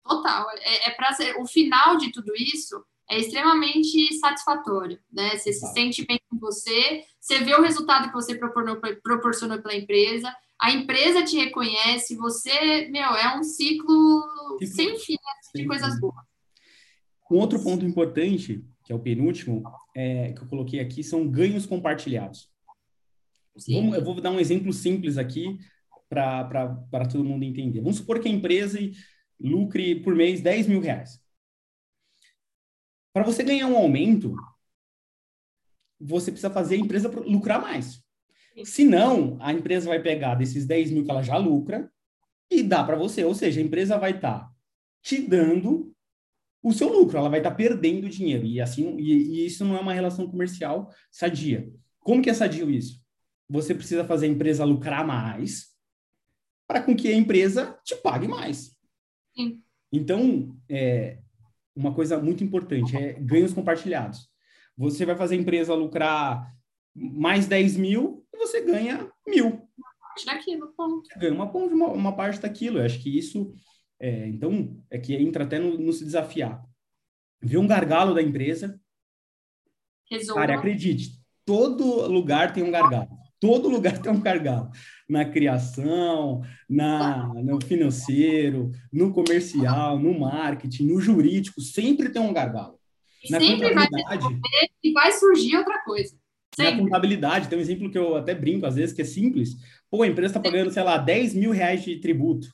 Total. 0.04 0.46
É, 0.60 0.88
é 0.88 0.90
para 0.90 1.12
ser 1.12 1.36
o 1.36 1.46
final 1.46 1.96
de 1.96 2.10
tudo 2.12 2.32
isso 2.34 2.84
é 3.10 3.18
extremamente 3.18 4.14
satisfatório, 4.14 4.98
né? 5.12 5.36
Você 5.36 5.52
se 5.52 5.66
sente 5.72 6.06
bem 6.06 6.18
com 6.30 6.38
você, 6.38 7.04
você 7.20 7.40
vê 7.40 7.54
o 7.54 7.62
resultado 7.62 8.08
que 8.08 8.14
você 8.14 8.34
proporcionou, 8.34 9.60
para 9.60 9.72
a 9.72 9.76
empresa, 9.76 10.34
a 10.58 10.70
empresa 10.70 11.22
te 11.22 11.36
reconhece, 11.36 12.16
você, 12.16 12.88
meu, 12.88 13.10
é 13.14 13.36
um 13.36 13.42
ciclo 13.42 14.22
sem 14.64 14.98
fim 14.98 15.16
de 15.54 15.66
coisas 15.66 16.00
boas. 16.00 16.14
Um 17.30 17.36
outro 17.36 17.62
ponto 17.62 17.84
importante, 17.84 18.64
que 18.84 18.92
é 18.92 18.94
o 18.94 19.00
penúltimo, 19.00 19.62
é, 19.94 20.32
que 20.32 20.42
eu 20.42 20.48
coloquei 20.48 20.80
aqui, 20.80 21.02
são 21.02 21.28
ganhos 21.28 21.66
compartilhados. 21.66 22.48
Vamos, 23.68 23.94
eu 23.94 24.04
vou 24.04 24.18
dar 24.20 24.30
um 24.30 24.40
exemplo 24.40 24.72
simples 24.72 25.18
aqui 25.18 25.58
para 26.12 27.08
todo 27.10 27.24
mundo 27.24 27.44
entender. 27.44 27.80
Vamos 27.80 27.96
supor 27.96 28.20
que 28.20 28.28
a 28.28 28.32
empresa 28.32 28.78
lucre 29.40 30.00
por 30.00 30.14
mês 30.14 30.40
10 30.40 30.66
mil 30.66 30.80
reais. 30.80 31.20
Para 33.12 33.24
você 33.24 33.42
ganhar 33.42 33.66
um 33.66 33.76
aumento, 33.76 34.34
você 35.98 36.30
precisa 36.30 36.52
fazer 36.52 36.76
a 36.76 36.78
empresa 36.78 37.08
lucrar 37.08 37.60
mais. 37.60 38.02
Senão, 38.64 39.38
a 39.40 39.52
empresa 39.52 39.88
vai 39.88 40.00
pegar 40.00 40.34
desses 40.34 40.66
10 40.66 40.90
mil 40.90 41.04
que 41.04 41.10
ela 41.10 41.22
já 41.22 41.36
lucra 41.36 41.90
e 42.50 42.62
dá 42.62 42.84
para 42.84 42.96
você. 42.96 43.24
Ou 43.24 43.34
seja, 43.34 43.60
a 43.60 43.64
empresa 43.64 43.98
vai 43.98 44.12
estar 44.12 44.40
tá 44.40 44.52
te 45.00 45.20
dando 45.20 45.92
o 46.62 46.72
seu 46.72 46.88
lucro, 46.88 47.18
ela 47.18 47.28
vai 47.28 47.40
estar 47.40 47.50
tá 47.50 47.56
perdendo 47.56 48.08
dinheiro. 48.08 48.46
E 48.46 48.60
assim, 48.60 48.96
e, 48.98 49.12
e, 49.12 49.46
isso 49.46 49.64
não 49.64 49.76
é 49.76 49.80
uma 49.80 49.92
relação 49.92 50.28
comercial 50.28 50.90
sadia. 51.10 51.72
Como 51.98 52.22
que 52.22 52.30
é 52.30 52.34
sadio 52.34 52.70
isso? 52.70 53.02
Você 53.48 53.74
precisa 53.74 54.04
fazer 54.04 54.26
a 54.26 54.30
empresa 54.30 54.64
lucrar 54.64 55.06
mais 55.06 55.71
para 56.72 56.82
com 56.82 56.96
que 56.96 57.08
a 57.08 57.14
empresa 57.14 57.78
te 57.84 57.94
pague 57.94 58.26
mais. 58.26 58.74
Sim. 59.36 59.62
Então, 59.92 60.56
é, 60.70 61.18
uma 61.76 61.94
coisa 61.94 62.18
muito 62.18 62.42
importante 62.42 62.96
é 62.96 63.12
ganhos 63.12 63.52
compartilhados. 63.52 64.26
Você 64.74 65.04
vai 65.04 65.14
fazer 65.14 65.34
a 65.34 65.38
empresa 65.38 65.74
lucrar 65.74 66.50
mais 66.94 67.46
10 67.46 67.76
mil 67.76 68.26
e 68.32 68.38
você 68.38 68.62
ganha 68.62 69.06
mil. 69.28 69.68
Parte 70.00 70.24
daquilo, 70.24 70.72
ponto. 70.74 71.06
Você 71.06 71.18
ganha 71.18 71.34
uma, 71.34 71.52
uma, 71.52 71.88
uma 71.88 72.16
parte 72.16 72.40
daquilo. 72.40 72.78
Eu 72.78 72.86
acho 72.86 73.02
que 73.02 73.18
isso, 73.18 73.52
é, 74.00 74.26
então, 74.28 74.82
é 74.90 74.98
que 74.98 75.14
entra 75.14 75.44
até 75.44 75.58
no, 75.58 75.76
no 75.76 75.92
se 75.92 76.06
desafiar. 76.06 76.64
Ver 77.42 77.58
um 77.58 77.66
gargalo 77.66 78.14
da 78.14 78.22
empresa. 78.22 78.80
Resolva. 80.10 80.40
Cara, 80.40 80.58
acredite, 80.58 81.20
todo 81.44 82.06
lugar 82.06 82.54
tem 82.54 82.62
um 82.62 82.70
gargalo 82.70 83.21
todo 83.42 83.68
lugar 83.68 83.98
tem 84.00 84.12
um 84.12 84.20
gargalo. 84.20 84.70
Na 85.10 85.24
criação, 85.24 86.42
na, 86.70 87.26
no 87.34 87.60
financeiro, 87.60 88.70
no 88.90 89.12
comercial, 89.12 89.98
no 89.98 90.18
marketing, 90.18 90.86
no 90.86 91.00
jurídico, 91.00 91.60
sempre 91.60 92.08
tem 92.08 92.22
um 92.22 92.32
gargalo. 92.32 92.78
Na 93.28 93.40
sempre 93.40 93.68
contabilidade, 93.68 94.22
vai 94.22 94.68
e 94.82 94.92
vai 94.92 95.12
surgir 95.12 95.56
outra 95.56 95.82
coisa. 95.84 96.16
Sempre. 96.54 96.76
Na 96.76 96.82
contabilidade, 96.82 97.48
tem 97.48 97.58
um 97.58 97.60
exemplo 97.60 97.90
que 97.90 97.98
eu 97.98 98.16
até 98.16 98.34
brinco 98.34 98.64
às 98.64 98.76
vezes, 98.76 98.94
que 98.94 99.02
é 99.02 99.04
simples. 99.04 99.56
Pô, 99.90 100.02
a 100.02 100.06
empresa 100.06 100.38
está 100.38 100.40
pagando, 100.40 100.70
sei 100.70 100.82
lá, 100.82 100.96
10 100.96 101.34
mil 101.34 101.50
reais 101.50 101.82
de 101.82 101.96
tributo. 101.96 102.48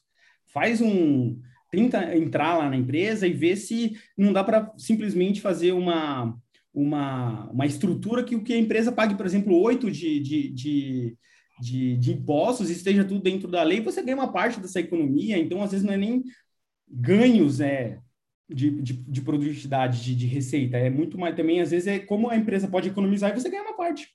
Faz 0.53 0.81
um. 0.81 1.39
Tenta 1.71 2.17
entrar 2.17 2.57
lá 2.57 2.71
na 2.71 2.77
empresa 2.77 3.27
e 3.27 3.33
ver 3.33 3.57
se 3.57 3.95
não 4.17 4.33
dá 4.33 4.43
para 4.43 4.73
simplesmente 4.79 5.41
fazer 5.41 5.73
uma, 5.73 6.35
uma, 6.79 7.51
uma 7.51 7.67
estrutura 7.67 8.23
que 8.23 8.37
o 8.37 8.43
que 8.43 8.53
a 8.53 8.59
empresa 8.59 8.93
pague, 8.93 9.17
por 9.17 9.27
exemplo, 9.27 9.59
oito 9.61 9.91
de, 9.91 10.21
de, 10.21 10.49
de, 10.51 11.19
de, 11.61 11.97
de 11.97 12.13
impostos 12.13 12.71
e 12.71 12.73
esteja 12.73 13.05
tudo 13.05 13.21
dentro 13.21 13.49
da 13.49 13.65
lei, 13.65 13.81
você 13.81 14.01
ganha 14.01 14.17
uma 14.17 14.33
parte 14.33 14.61
dessa 14.61 14.79
economia. 14.79 15.37
Então, 15.37 15.61
às 15.61 15.73
vezes, 15.73 15.85
não 15.85 15.93
é 15.93 15.97
nem 15.97 16.23
ganhos 16.89 17.61
é, 17.61 17.99
de, 18.49 18.71
de, 18.81 18.93
de 18.93 19.21
produtividade, 19.23 20.05
de, 20.05 20.15
de, 20.15 20.27
receita. 20.27 20.77
É 20.77 20.89
muito 20.89 21.19
mais 21.19 21.35
também, 21.35 21.61
às 21.61 21.73
vezes, 21.73 21.89
é 21.89 21.99
como 21.99 22.31
a 22.31 22.37
empresa 22.37 22.69
pode 22.69 22.89
economizar 22.89 23.33
e 23.33 23.41
você 23.41 23.51
ganha 23.51 23.65
uma 23.65 23.77
parte. 23.77 24.15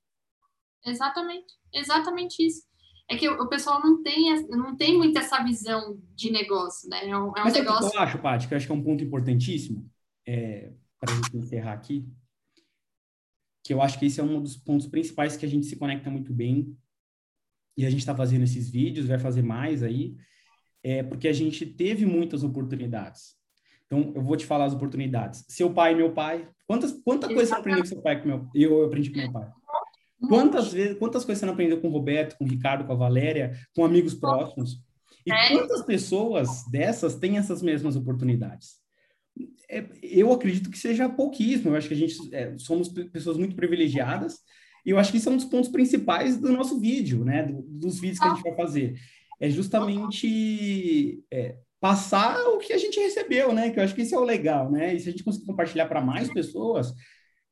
Exatamente, 0.85 1.53
exatamente 1.73 2.45
isso. 2.45 2.63
É 3.09 3.17
que 3.17 3.27
o 3.27 3.49
pessoal 3.49 3.81
não 3.81 4.01
tem, 4.01 4.47
não 4.47 4.77
tem 4.77 4.97
muito 4.97 5.19
essa 5.19 5.43
visão 5.43 5.99
de 6.15 6.31
negócio, 6.31 6.89
né? 6.89 7.09
É 7.09 7.17
um, 7.17 7.35
é 7.35 7.41
um 7.41 7.43
Mas 7.43 7.53
negócio. 7.53 7.93
Eu 7.93 7.99
acho, 7.99 8.17
Paty, 8.19 8.47
que 8.47 8.53
eu 8.53 8.57
acho 8.57 8.65
que 8.65 8.71
é 8.71 8.75
um 8.75 8.83
ponto 8.83 9.03
importantíssimo 9.03 9.85
é, 10.25 10.71
para 10.97 11.13
a 11.13 11.15
gente 11.17 11.35
encerrar 11.35 11.73
aqui, 11.73 12.07
que 13.63 13.73
eu 13.73 13.81
acho 13.81 13.97
que 13.97 14.05
esse 14.05 14.19
é 14.19 14.23
um 14.23 14.41
dos 14.41 14.57
pontos 14.57 14.87
principais 14.87 15.37
que 15.37 15.45
a 15.45 15.49
gente 15.49 15.65
se 15.65 15.75
conecta 15.75 16.09
muito 16.09 16.33
bem 16.33 16.75
e 17.77 17.85
a 17.85 17.89
gente 17.89 18.01
está 18.01 18.15
fazendo 18.15 18.43
esses 18.43 18.69
vídeos, 18.69 19.07
vai 19.07 19.17
fazer 19.17 19.41
mais 19.41 19.81
aí, 19.81 20.15
é 20.83 21.01
porque 21.01 21.27
a 21.27 21.33
gente 21.33 21.65
teve 21.65 22.05
muitas 22.05 22.43
oportunidades. 22.43 23.35
Então, 23.85 24.11
eu 24.15 24.21
vou 24.21 24.35
te 24.35 24.45
falar 24.45 24.65
as 24.65 24.73
oportunidades. 24.73 25.45
Seu 25.47 25.71
pai 25.71 25.93
e 25.93 25.95
meu 25.95 26.11
pai. 26.11 26.47
Quantas, 26.67 26.91
quanta 26.91 27.27
coisa 27.27 27.53
você 27.53 27.59
aprendeu 27.59 27.81
com 27.81 27.87
seu 27.87 28.01
pai? 28.01 28.21
Com 28.21 28.27
meu, 28.27 28.49
eu 28.53 28.85
aprendi 28.85 29.11
com 29.11 29.19
meu 29.19 29.31
pai. 29.31 29.49
Quantas 30.27 30.71
vezes, 30.71 30.97
quantas 30.97 31.25
coisas 31.25 31.39
você 31.39 31.45
não 31.45 31.53
aprendeu 31.53 31.79
com 31.79 31.87
o 31.87 31.91
Roberto, 31.91 32.37
com 32.37 32.45
o 32.45 32.47
Ricardo, 32.47 32.85
com 32.85 32.93
a 32.93 32.95
Valéria, 32.95 33.53
com 33.75 33.85
amigos 33.85 34.13
próximos? 34.13 34.81
E 35.25 35.31
é. 35.31 35.49
quantas 35.49 35.81
pessoas 35.83 36.63
dessas 36.71 37.15
têm 37.15 37.37
essas 37.37 37.61
mesmas 37.61 37.95
oportunidades? 37.95 38.82
É, 39.79 39.89
eu 40.01 40.31
acredito 40.31 40.69
que 40.69 40.77
seja 40.77 41.09
pouquíssimo. 41.09 41.71
Eu 41.71 41.75
acho 41.75 41.87
que 41.87 41.93
a 41.93 41.97
gente 41.97 42.15
é, 42.33 42.57
somos 42.57 42.89
pessoas 42.89 43.37
muito 43.37 43.55
privilegiadas. 43.55 44.37
E 44.85 44.89
eu 44.89 44.99
acho 44.99 45.11
que 45.11 45.17
isso 45.17 45.29
é 45.29 45.31
um 45.31 45.37
dos 45.37 45.45
pontos 45.45 45.69
principais 45.69 46.37
do 46.37 46.51
nosso 46.51 46.79
vídeo, 46.79 47.23
né? 47.23 47.43
Do, 47.43 47.61
dos 47.61 47.99
vídeos 47.99 48.19
que 48.19 48.27
a 48.27 48.33
gente 48.33 48.43
vai 48.43 48.55
fazer. 48.55 48.95
É 49.39 49.49
justamente 49.49 51.23
é, 51.31 51.57
passar 51.79 52.37
o 52.47 52.59
que 52.59 52.73
a 52.73 52.77
gente 52.77 52.99
recebeu, 52.99 53.53
né? 53.53 53.69
Que 53.69 53.79
eu 53.79 53.83
acho 53.83 53.95
que 53.95 54.01
isso 54.01 54.15
é 54.15 54.17
o 54.17 54.23
legal, 54.23 54.71
né? 54.71 54.93
E 54.93 54.99
se 54.99 55.09
a 55.09 55.11
gente 55.11 55.23
conseguir 55.23 55.45
compartilhar 55.45 55.87
para 55.87 56.01
mais 56.01 56.31
pessoas, 56.31 56.93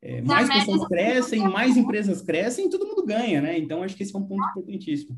é, 0.00 0.20
mais 0.22 0.48
pessoas 0.48 0.86
crescem, 0.88 1.40
mais 1.48 1.76
empresas 1.76 2.22
crescem, 2.22 2.68
todo 2.68 2.86
mundo 2.86 3.04
ganha, 3.04 3.40
né? 3.40 3.58
Então 3.58 3.82
acho 3.82 3.96
que 3.96 4.02
esse 4.02 4.14
é 4.14 4.18
um 4.18 4.26
ponto 4.26 4.42
importantíssimo. 4.50 5.16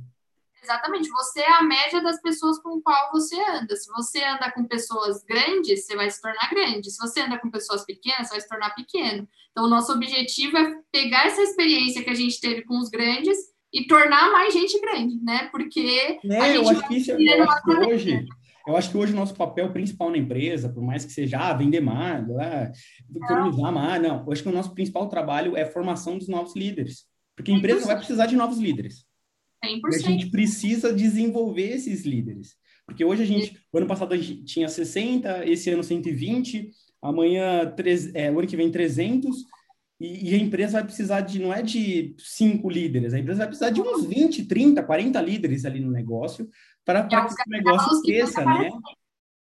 Exatamente, 0.65 1.11
você 1.11 1.41
é 1.41 1.59
a 1.59 1.63
média 1.63 2.03
das 2.03 2.23
pessoas 2.23 2.59
com 2.59 2.81
qual 2.81 3.13
você 3.13 3.37
anda. 3.51 3.77
Se 3.77 3.87
você 3.93 4.25
anda 4.25 4.51
com 4.51 4.65
pessoas 4.65 5.23
grandes, 5.23 5.85
você 5.85 5.95
vai 5.95 6.11
se 6.11 6.23
tornar 6.23 6.49
grande. 6.51 6.91
Se 6.91 6.97
você 6.97 7.21
anda 7.21 7.39
com 7.39 7.51
pessoas 7.51 7.85
pequenas, 7.85 8.29
você 8.29 8.35
vai 8.35 8.41
se 8.41 8.49
tornar 8.49 8.75
pequeno. 8.75 9.29
Então, 9.51 9.67
o 9.67 9.69
nosso 9.69 9.93
objetivo 9.93 10.57
é 10.57 10.75
pegar 10.91 11.27
essa 11.27 11.43
experiência 11.43 12.03
que 12.03 12.09
a 12.09 12.15
gente 12.15 12.41
teve 12.41 12.63
com 12.63 12.79
os 12.79 12.89
grandes 12.89 13.37
e 13.71 13.87
tornar 13.87 14.33
mais 14.33 14.55
gente 14.55 14.81
grande, 14.81 15.23
né? 15.23 15.49
Porque 15.53 16.19
é, 16.25 16.39
a 16.39 16.47
gente 16.47 16.57
eu 16.57 16.69
acho 16.71 16.89
que 16.89 16.97
isso, 16.97 17.11
eu 17.11 17.43
acho 17.45 17.63
que 17.63 17.71
hoje, 17.71 18.27
eu 18.67 18.77
acho 18.79 18.91
que 18.91 18.97
hoje 18.97 19.13
o 19.13 19.17
nosso 19.17 19.35
papel 19.35 19.71
principal 19.71 20.11
na 20.11 20.17
empresa, 20.17 20.71
por 20.71 20.83
mais 20.83 21.05
que 21.05 21.13
seja 21.13 21.39
ah, 21.39 21.53
vender 21.53 21.83
mais, 21.83 22.25
ah, 22.31 22.73
economizar 23.15 23.71
mais, 23.71 24.03
não. 24.03 24.25
Eu 24.25 24.33
acho 24.33 24.43
que 24.43 24.49
o 24.49 24.53
nosso 24.53 24.73
principal 24.73 25.11
trabalho 25.11 25.59
é 25.59 25.63
a 25.65 25.71
formação 25.71 26.17
dos 26.17 26.27
novos 26.27 26.57
líderes. 26.57 27.05
Porque 27.37 27.53
a 27.53 27.55
empresa 27.55 27.87
vai 27.87 27.97
precisar 27.97 28.27
de 28.27 28.37
novos 28.37 28.59
líderes. 28.59 29.04
100%. 29.65 29.81
E 29.93 29.95
a 29.95 29.99
gente 29.99 30.31
precisa 30.31 30.93
desenvolver 30.93 31.71
esses 31.71 32.05
líderes. 32.05 32.55
Porque 32.87 33.05
hoje 33.05 33.23
a 33.23 33.27
gente, 33.27 33.59
o 33.73 33.79
ano 33.79 33.87
passado 33.87 34.13
a 34.13 34.17
gente 34.17 34.45
tinha 34.45 34.69
60, 34.69 35.47
esse 35.47 35.71
ano 35.71 35.83
120, 35.83 36.71
amanhã, 37.01 37.75
é, 38.15 38.31
o 38.31 38.39
ano 38.39 38.49
que 38.49 38.57
vem 38.57 38.71
300, 38.71 39.37
e, 40.01 40.31
e, 40.31 40.35
a 40.35 40.39
empresa 40.39 40.73
vai 40.73 40.85
precisar 40.85 41.21
de, 41.21 41.39
não 41.39 41.53
é 41.53 41.63
de 41.63 42.15
cinco 42.19 42.69
líderes, 42.69 43.15
a 43.15 43.19
empresa 43.19 43.39
vai 43.39 43.47
precisar 43.47 43.71
de 43.71 43.81
uns 43.81 44.05
20, 44.05 44.45
30, 44.45 44.83
40 44.83 45.23
líderes 45.23 45.65
ali 45.65 45.81
no 45.81 45.91
negócio 45.91 46.49
para 46.85 46.99
é 47.01 47.09
que 47.09 47.17
o 47.17 47.51
negócio 47.51 48.03
cresça, 48.03 48.45
né? 48.45 48.71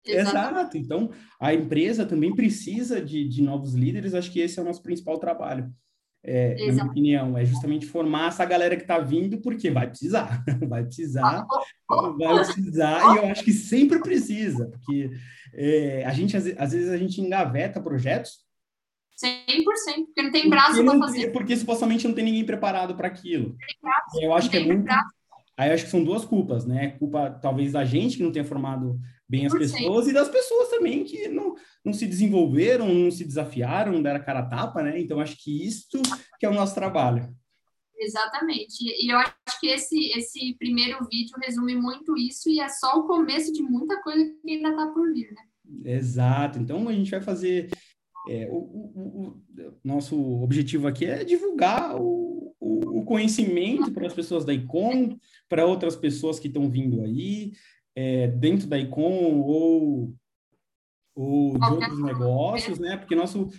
Exato. 0.06 0.78
Então, 0.78 1.12
a 1.40 1.54
empresa 1.54 2.06
também 2.06 2.34
precisa 2.34 3.02
de, 3.02 3.28
de 3.28 3.42
novos 3.42 3.74
líderes. 3.74 4.14
Acho 4.14 4.32
que 4.32 4.40
esse 4.40 4.58
é 4.58 4.62
o 4.62 4.66
nosso 4.66 4.82
principal 4.82 5.20
trabalho. 5.20 5.70
É, 6.30 6.56
na 6.68 6.74
minha 6.74 6.86
opinião, 6.86 7.38
é 7.38 7.46
justamente 7.46 7.86
formar 7.86 8.28
essa 8.28 8.44
galera 8.44 8.76
que 8.76 8.82
está 8.82 9.00
vindo, 9.00 9.38
porque 9.38 9.72
vai 9.72 9.88
precisar, 9.88 10.44
vai 10.68 10.84
precisar, 10.84 11.48
vai 11.88 12.44
precisar, 12.44 13.16
e 13.16 13.18
eu 13.18 13.26
acho 13.28 13.46
que 13.46 13.54
sempre 13.54 14.00
precisa, 14.00 14.66
porque 14.66 15.10
é, 15.54 16.04
a 16.06 16.12
gente, 16.12 16.36
às, 16.36 16.46
às, 16.58 16.74
vezes, 16.74 16.90
a 16.90 16.98
gente 16.98 17.22
engaveta 17.22 17.80
projetos. 17.80 18.46
100%, 19.24 19.64
porque 20.06 20.22
não 20.22 20.32
tem 20.32 20.50
braço 20.50 20.84
para 20.84 21.00
fazer. 21.00 21.32
Porque 21.32 21.56
supostamente 21.56 22.06
não 22.06 22.14
tem 22.14 22.26
ninguém 22.26 22.46
preparado 22.46 22.94
para 22.96 23.08
aquilo. 23.08 23.56
eu 24.22 24.34
acho 24.34 24.50
que 24.50 24.58
é 24.58 24.66
muito. 24.66 24.84
Braço. 24.84 25.16
Aí 25.58 25.72
acho 25.72 25.86
que 25.86 25.90
são 25.90 26.04
duas 26.04 26.26
culpas, 26.26 26.66
né? 26.66 26.90
Culpa 27.00 27.32
talvez 27.42 27.72
da 27.72 27.84
gente 27.84 28.18
que 28.18 28.24
não 28.24 28.32
tenha 28.32 28.46
formado 28.46 29.00
bem 29.30 29.46
as 29.46 29.54
pessoas 29.54 30.08
e 30.08 30.14
das 30.14 30.30
pessoas 30.30 30.70
também 30.70 31.04
que 31.04 31.28
não, 31.28 31.56
não 31.84 31.94
se 31.94 32.08
desenvolveram, 32.08 32.94
não 32.94 33.12
se 33.12 33.26
desafiaram, 33.26 33.92
não 33.92 34.02
deram 34.02 34.20
a 34.20 34.24
cara 34.24 34.40
a 34.40 34.46
tapa, 34.46 34.82
né? 34.82 35.00
Então 35.00 35.20
acho 35.20 35.38
que 35.44 35.66
isso 35.66 36.02
que 36.40 36.46
é 36.46 36.50
o 36.50 36.54
nosso 36.54 36.74
trabalho. 36.74 37.36
Exatamente. 38.00 38.84
E 38.84 39.12
eu 39.12 39.18
acho 39.18 39.60
que 39.60 39.68
esse, 39.68 40.12
esse 40.12 40.56
primeiro 40.60 41.00
vídeo 41.12 41.36
resume 41.44 41.76
muito 41.76 42.16
isso 42.16 42.50
e 42.50 42.60
é 42.60 42.70
só 42.70 43.00
o 43.00 43.08
começo 43.08 43.52
de 43.52 43.64
muita 43.64 44.02
coisa 44.02 44.24
que 44.42 44.52
ainda 44.52 44.70
está 44.70 44.88
por 44.88 45.12
vir, 45.14 45.32
né? 45.32 45.94
Exato. 45.94 46.60
Então 46.60 46.88
a 46.88 46.94
gente 46.94 47.12
vai 47.12 47.22
fazer. 47.22 47.70
É, 48.30 48.48
o, 48.52 48.58
o, 48.58 49.22
o, 49.24 49.44
nosso 49.84 50.20
objetivo 50.44 50.86
aqui 50.86 51.06
é 51.06 51.24
divulgar 51.24 51.96
o, 51.96 52.54
o, 52.60 53.06
conhecimento 53.06 53.90
para 53.92 54.06
as 54.06 54.14
pessoas 54.14 54.44
da 54.44 54.54
ICOM, 54.54 55.18
para 55.48 55.66
outras 55.66 55.96
pessoas 55.96 56.38
que 56.38 56.50
estão 56.50 56.70
vindo 56.70 57.02
aí, 57.02 57.54
é, 57.98 58.28
dentro 58.28 58.68
da 58.68 58.78
ICOM 58.78 59.42
ou, 59.42 60.14
ou 61.16 61.58
de 61.58 61.66
outros 61.66 62.00
negócios, 62.04 62.78
né? 62.78 62.96
Porque 62.96 63.16
nosso, 63.16 63.50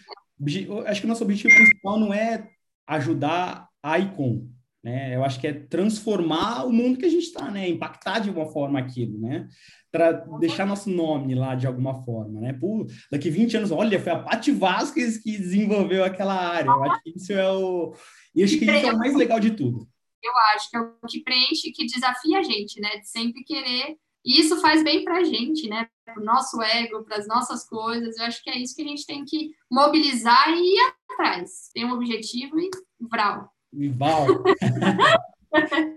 acho 0.86 1.00
que 1.00 1.06
o 1.06 1.08
nosso 1.08 1.24
objetivo 1.24 1.52
principal 1.56 1.98
não 1.98 2.14
é 2.14 2.48
ajudar 2.86 3.68
a 3.82 3.98
ICOM, 3.98 4.48
né? 4.80 5.16
Eu 5.16 5.24
acho 5.24 5.40
que 5.40 5.48
é 5.48 5.52
transformar 5.52 6.66
o 6.66 6.72
mundo 6.72 7.00
que 7.00 7.06
a 7.06 7.08
gente 7.08 7.24
está, 7.24 7.50
né? 7.50 7.68
Impactar 7.68 8.20
de 8.20 8.28
alguma 8.28 8.46
forma 8.46 8.78
aquilo, 8.78 9.18
né? 9.18 9.48
Para 9.90 10.12
deixar 10.38 10.64
nosso 10.64 10.88
nome 10.88 11.34
lá 11.34 11.56
de 11.56 11.66
alguma 11.66 12.04
forma, 12.04 12.40
né? 12.40 12.52
Pô, 12.52 12.86
daqui 13.10 13.30
20 13.30 13.56
anos, 13.56 13.70
olha, 13.72 13.98
foi 13.98 14.12
a 14.12 14.20
Paty 14.20 14.52
Vasquez 14.52 15.18
que 15.18 15.36
desenvolveu 15.36 16.04
aquela 16.04 16.34
área. 16.34 16.68
Eu 16.68 16.84
acho 16.84 17.02
que 17.02 17.10
isso 17.16 17.32
é 17.32 17.50
o... 17.50 17.92
E 18.32 18.44
acho 18.44 18.56
que 18.56 18.66
isso 18.66 18.86
é 18.86 18.92
o 18.92 18.98
mais 18.98 19.16
legal 19.16 19.40
de 19.40 19.50
tudo 19.50 19.88
eu 20.20 20.32
acho 20.54 20.68
que 20.68 20.76
é 20.76 20.80
o 20.80 21.06
que 21.08 21.22
preenche, 21.22 21.70
que 21.70 21.86
desafia 21.86 22.40
a 22.40 22.42
gente, 22.42 22.80
né? 22.80 22.98
De 22.98 23.08
sempre 23.08 23.44
querer. 23.44 23.96
E 24.24 24.40
isso 24.40 24.60
faz 24.60 24.82
bem 24.82 25.04
para 25.04 25.18
a 25.18 25.24
gente, 25.24 25.68
né? 25.68 25.88
Para 26.04 26.20
o 26.20 26.24
nosso 26.24 26.60
ego, 26.62 27.04
para 27.04 27.16
as 27.16 27.26
nossas 27.26 27.66
coisas. 27.68 28.16
Eu 28.18 28.24
acho 28.24 28.42
que 28.42 28.50
é 28.50 28.58
isso 28.58 28.74
que 28.74 28.82
a 28.82 28.86
gente 28.86 29.06
tem 29.06 29.24
que 29.24 29.50
mobilizar 29.70 30.50
e 30.50 30.74
ir 30.74 30.94
atrás. 31.10 31.70
Tem 31.72 31.84
um 31.84 31.92
objetivo 31.92 32.58
e 32.58 32.70
vral. 33.00 33.50
E 33.72 33.88
vral. 33.88 34.26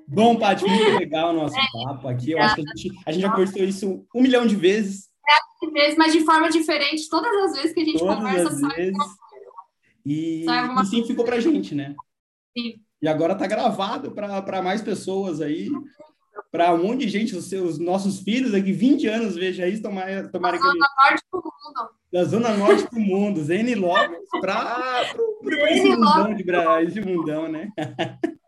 Bom, 0.07 0.37
Paty, 0.37 0.65
muito 0.65 0.97
legal 0.97 1.31
o 1.31 1.33
nosso 1.33 1.55
é, 1.57 1.83
papo 1.83 2.07
aqui. 2.07 2.31
Eu 2.31 2.41
acho 2.41 2.55
que 2.55 2.61
a 2.61 2.75
gente, 2.75 2.99
a 3.05 3.11
gente 3.11 3.21
já 3.21 3.31
conversou 3.31 3.63
isso 3.63 4.05
um 4.15 4.21
milhão 4.21 4.45
de 4.45 4.55
vezes. 4.55 5.09
É, 5.27 5.71
vezes, 5.71 5.97
mas 5.97 6.13
de 6.13 6.21
forma 6.21 6.49
diferente, 6.49 7.09
todas 7.09 7.31
as 7.45 7.57
vezes 7.57 7.73
que 7.73 7.81
a 7.81 7.85
gente 7.85 7.99
todas 7.99 8.15
conversa, 8.15 8.49
as 8.49 8.75
vezes. 8.75 8.97
E, 10.05 10.45
e 10.45 10.85
sim 10.85 11.03
ficou 11.05 11.23
pra 11.23 11.39
gente, 11.39 11.75
né? 11.75 11.95
Sim. 12.57 12.81
E 13.01 13.07
agora 13.07 13.33
está 13.33 13.47
gravado 13.47 14.11
para 14.11 14.61
mais 14.61 14.81
pessoas 14.81 15.41
aí, 15.41 15.69
para 16.51 16.73
um 16.73 16.83
monte 16.83 17.01
de 17.01 17.09
gente, 17.09 17.35
os, 17.35 17.45
seus, 17.45 17.79
nossos 17.79 18.19
filhos 18.19 18.51
daqui 18.51 18.71
20 18.71 19.07
anos 19.07 19.35
veja 19.35 19.67
isso, 19.67 19.81
tomara, 19.81 20.27
tomara 20.29 20.57
da 20.57 20.63
Zona 20.63 20.87
Norte 20.99 21.23
do 21.31 21.37
mundo. 21.37 21.89
Da 22.11 22.23
Zona 22.25 22.57
Norte 22.57 22.89
do 22.91 22.99
mundo, 22.99 23.43
Zene 23.43 23.75
logo 23.75 24.15
para 24.41 25.13
esse 25.69 25.89
mundão 25.89 26.33
de 26.33 26.43
Brasil, 26.43 27.05
mundão, 27.05 27.47
né? 27.47 27.69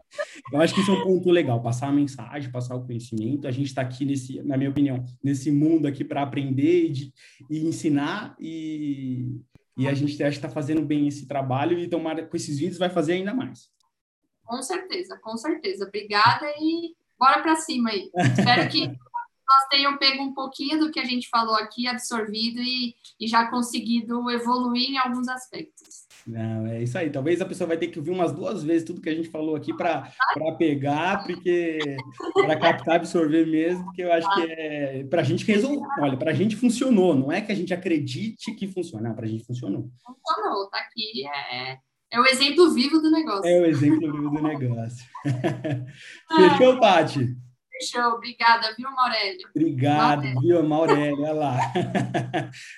Eu 0.51 0.61
acho 0.61 0.76
que 0.76 0.81
isso 0.81 0.91
é 0.91 0.93
um 0.93 1.03
ponto 1.03 1.31
legal, 1.31 1.61
passar 1.61 1.88
a 1.88 1.91
mensagem, 1.91 2.51
passar 2.51 2.76
o 2.76 2.85
conhecimento. 2.85 3.47
A 3.47 3.51
gente 3.51 3.68
está 3.68 3.81
aqui 3.81 4.05
nesse, 4.05 4.41
na 4.43 4.57
minha 4.57 4.69
opinião, 4.69 5.03
nesse 5.23 5.49
mundo 5.49 5.88
aqui 5.88 6.03
para 6.03 6.22
aprender 6.22 6.85
e, 6.85 6.89
de, 6.89 7.14
e 7.49 7.65
ensinar 7.65 8.35
e, 8.39 9.41
e 9.76 9.88
a 9.88 9.93
gente 9.93 10.22
acha 10.22 10.31
que 10.31 10.45
está 10.45 10.49
fazendo 10.49 10.84
bem 10.84 11.07
esse 11.07 11.27
trabalho 11.27 11.80
e 11.80 11.88
tomara 11.88 12.26
com 12.27 12.38
esses 12.38 12.60
vídeos 12.60 12.77
vai 12.77 12.89
fazer 12.89 13.14
ainda 13.14 13.34
mais. 13.34 13.72
Com 14.43 14.61
certeza, 14.61 15.18
com 15.19 15.35
certeza. 15.38 15.85
Obrigada 15.88 16.45
e 16.60 16.95
bora 17.19 17.41
para 17.41 17.56
cima 17.56 17.90
aí. 17.90 18.10
Espero 18.38 18.69
que 18.69 18.88
nós 18.88 19.68
tenham 19.69 19.98
pego 19.98 20.23
um 20.23 20.34
pouquinho 20.34 20.80
do 20.80 20.91
que 20.91 20.99
a 20.99 21.06
gente 21.06 21.30
falou 21.30 21.56
aqui, 21.56 21.88
absorvido 21.88 22.61
e, 22.61 22.95
e 23.19 23.27
já 23.27 23.49
conseguido 23.49 24.30
evoluir 24.31 24.91
em 24.91 24.98
alguns 24.98 25.27
aspectos. 25.27 26.07
Não, 26.26 26.68
é 26.68 26.81
isso 26.81 26.98
aí. 26.98 27.10
Talvez 27.10 27.41
a 27.41 27.45
pessoa 27.45 27.68
vai 27.68 27.77
ter 27.77 27.88
que 27.88 27.99
ouvir 27.99 28.11
umas 28.11 28.31
duas 28.31 28.64
vezes 28.64 28.85
tudo 28.85 29.02
que 29.02 29.10
a 29.10 29.15
gente 29.15 29.30
falou 29.30 29.56
aqui 29.56 29.76
para 29.76 30.10
pegar, 30.57 31.23
porque 31.26 31.98
para 32.34 32.57
captar, 32.57 32.95
absorver 32.95 33.45
mesmo, 33.45 33.84
porque 33.85 34.03
eu 34.03 34.14
acho 34.14 34.34
que 34.34 34.41
é 34.44 35.03
para 35.03 35.22
a 35.22 35.23
gente 35.23 35.45
resolver. 35.45 35.85
Olha, 35.99 36.18
para 36.18 36.31
a 36.31 36.34
gente 36.34 36.56
funcionou. 36.56 37.14
Não 37.14 37.31
é 37.31 37.41
que 37.41 37.52
a 37.52 37.56
gente 37.56 37.73
acredite 37.73 38.53
que 38.56 38.68
funciona, 38.68 39.14
para 39.14 39.26
a 39.26 39.30
gente 39.30 39.44
funcionou. 39.44 39.90
Funcionou, 40.06 40.69
tá 40.69 40.80
aqui. 40.80 41.27
É, 41.27 41.77
é 42.14 42.19
o 42.19 42.26
exemplo 42.27 42.72
vivo 42.72 42.99
do 42.99 43.10
negócio. 43.10 43.45
É 43.49 43.60
o 43.60 43.65
exemplo 43.65 44.11
vivo 44.11 44.30
do 44.30 44.44
negócio. 44.44 45.03
Fechou, 46.30 46.80
Paty? 46.80 47.35
Fechou, 47.72 48.03
obrigada, 48.14 48.72
viu, 48.77 48.91
Maurélio? 48.91 49.49
Obrigado, 49.49 50.18
Maurélio. 50.22 50.41
viu, 50.41 50.61
Maurélio, 50.69 51.22
olha 51.22 51.34
lá. 51.34 51.57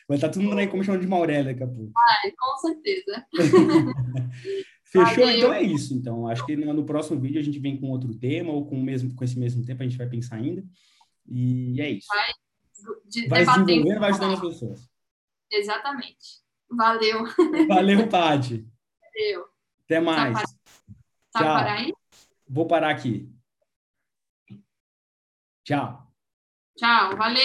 Vai 0.07 0.15
estar 0.17 0.29
todo 0.29 0.41
mundo 0.41 0.57
aí 0.57 0.67
como 0.67 0.85
chamando 0.85 1.01
de 1.01 1.07
Maurélio 1.07 1.45
daqui 1.51 1.63
a 1.63 1.67
pouco. 1.67 1.91
Com 2.37 2.57
certeza. 2.59 3.25
Fechou? 4.85 5.25
Valeu. 5.25 5.37
Então 5.37 5.53
é 5.53 5.61
isso. 5.63 5.93
Então, 5.93 6.27
acho 6.29 6.45
que 6.45 6.55
no 6.55 6.85
próximo 6.85 7.19
vídeo 7.19 7.41
a 7.41 7.43
gente 7.43 7.59
vem 7.59 7.77
com 7.77 7.89
outro 7.89 8.15
tema 8.15 8.53
ou 8.53 8.65
com, 8.65 8.79
mesmo, 8.81 9.13
com 9.13 9.23
esse 9.25 9.37
mesmo 9.37 9.65
tempo, 9.65 9.83
a 9.83 9.85
gente 9.85 9.97
vai 9.97 10.07
pensar 10.07 10.37
ainda. 10.37 10.63
E 11.27 11.81
é 11.81 11.89
isso. 11.89 12.07
Vai, 12.07 12.31
de, 13.05 13.27
vai 13.27 13.45
desenvolvendo, 13.45 13.99
vai 13.99 14.09
ajudando 14.11 14.33
as 14.35 14.39
pessoas. 14.39 14.89
Exatamente. 15.51 16.39
Valeu. 16.69 17.25
Valeu, 17.67 18.07
Paty. 18.07 18.65
Valeu. 19.15 19.45
Até 19.85 19.99
mais. 19.99 20.33
Tá, 20.33 20.45
tá 21.31 21.39
Tchau. 21.39 21.55
parar 21.55 21.73
aí? 21.73 21.93
Vou 22.47 22.67
parar 22.67 22.89
aqui. 22.89 23.31
Tchau. 25.63 26.13
Tchau, 26.77 27.15
valeu. 27.15 27.41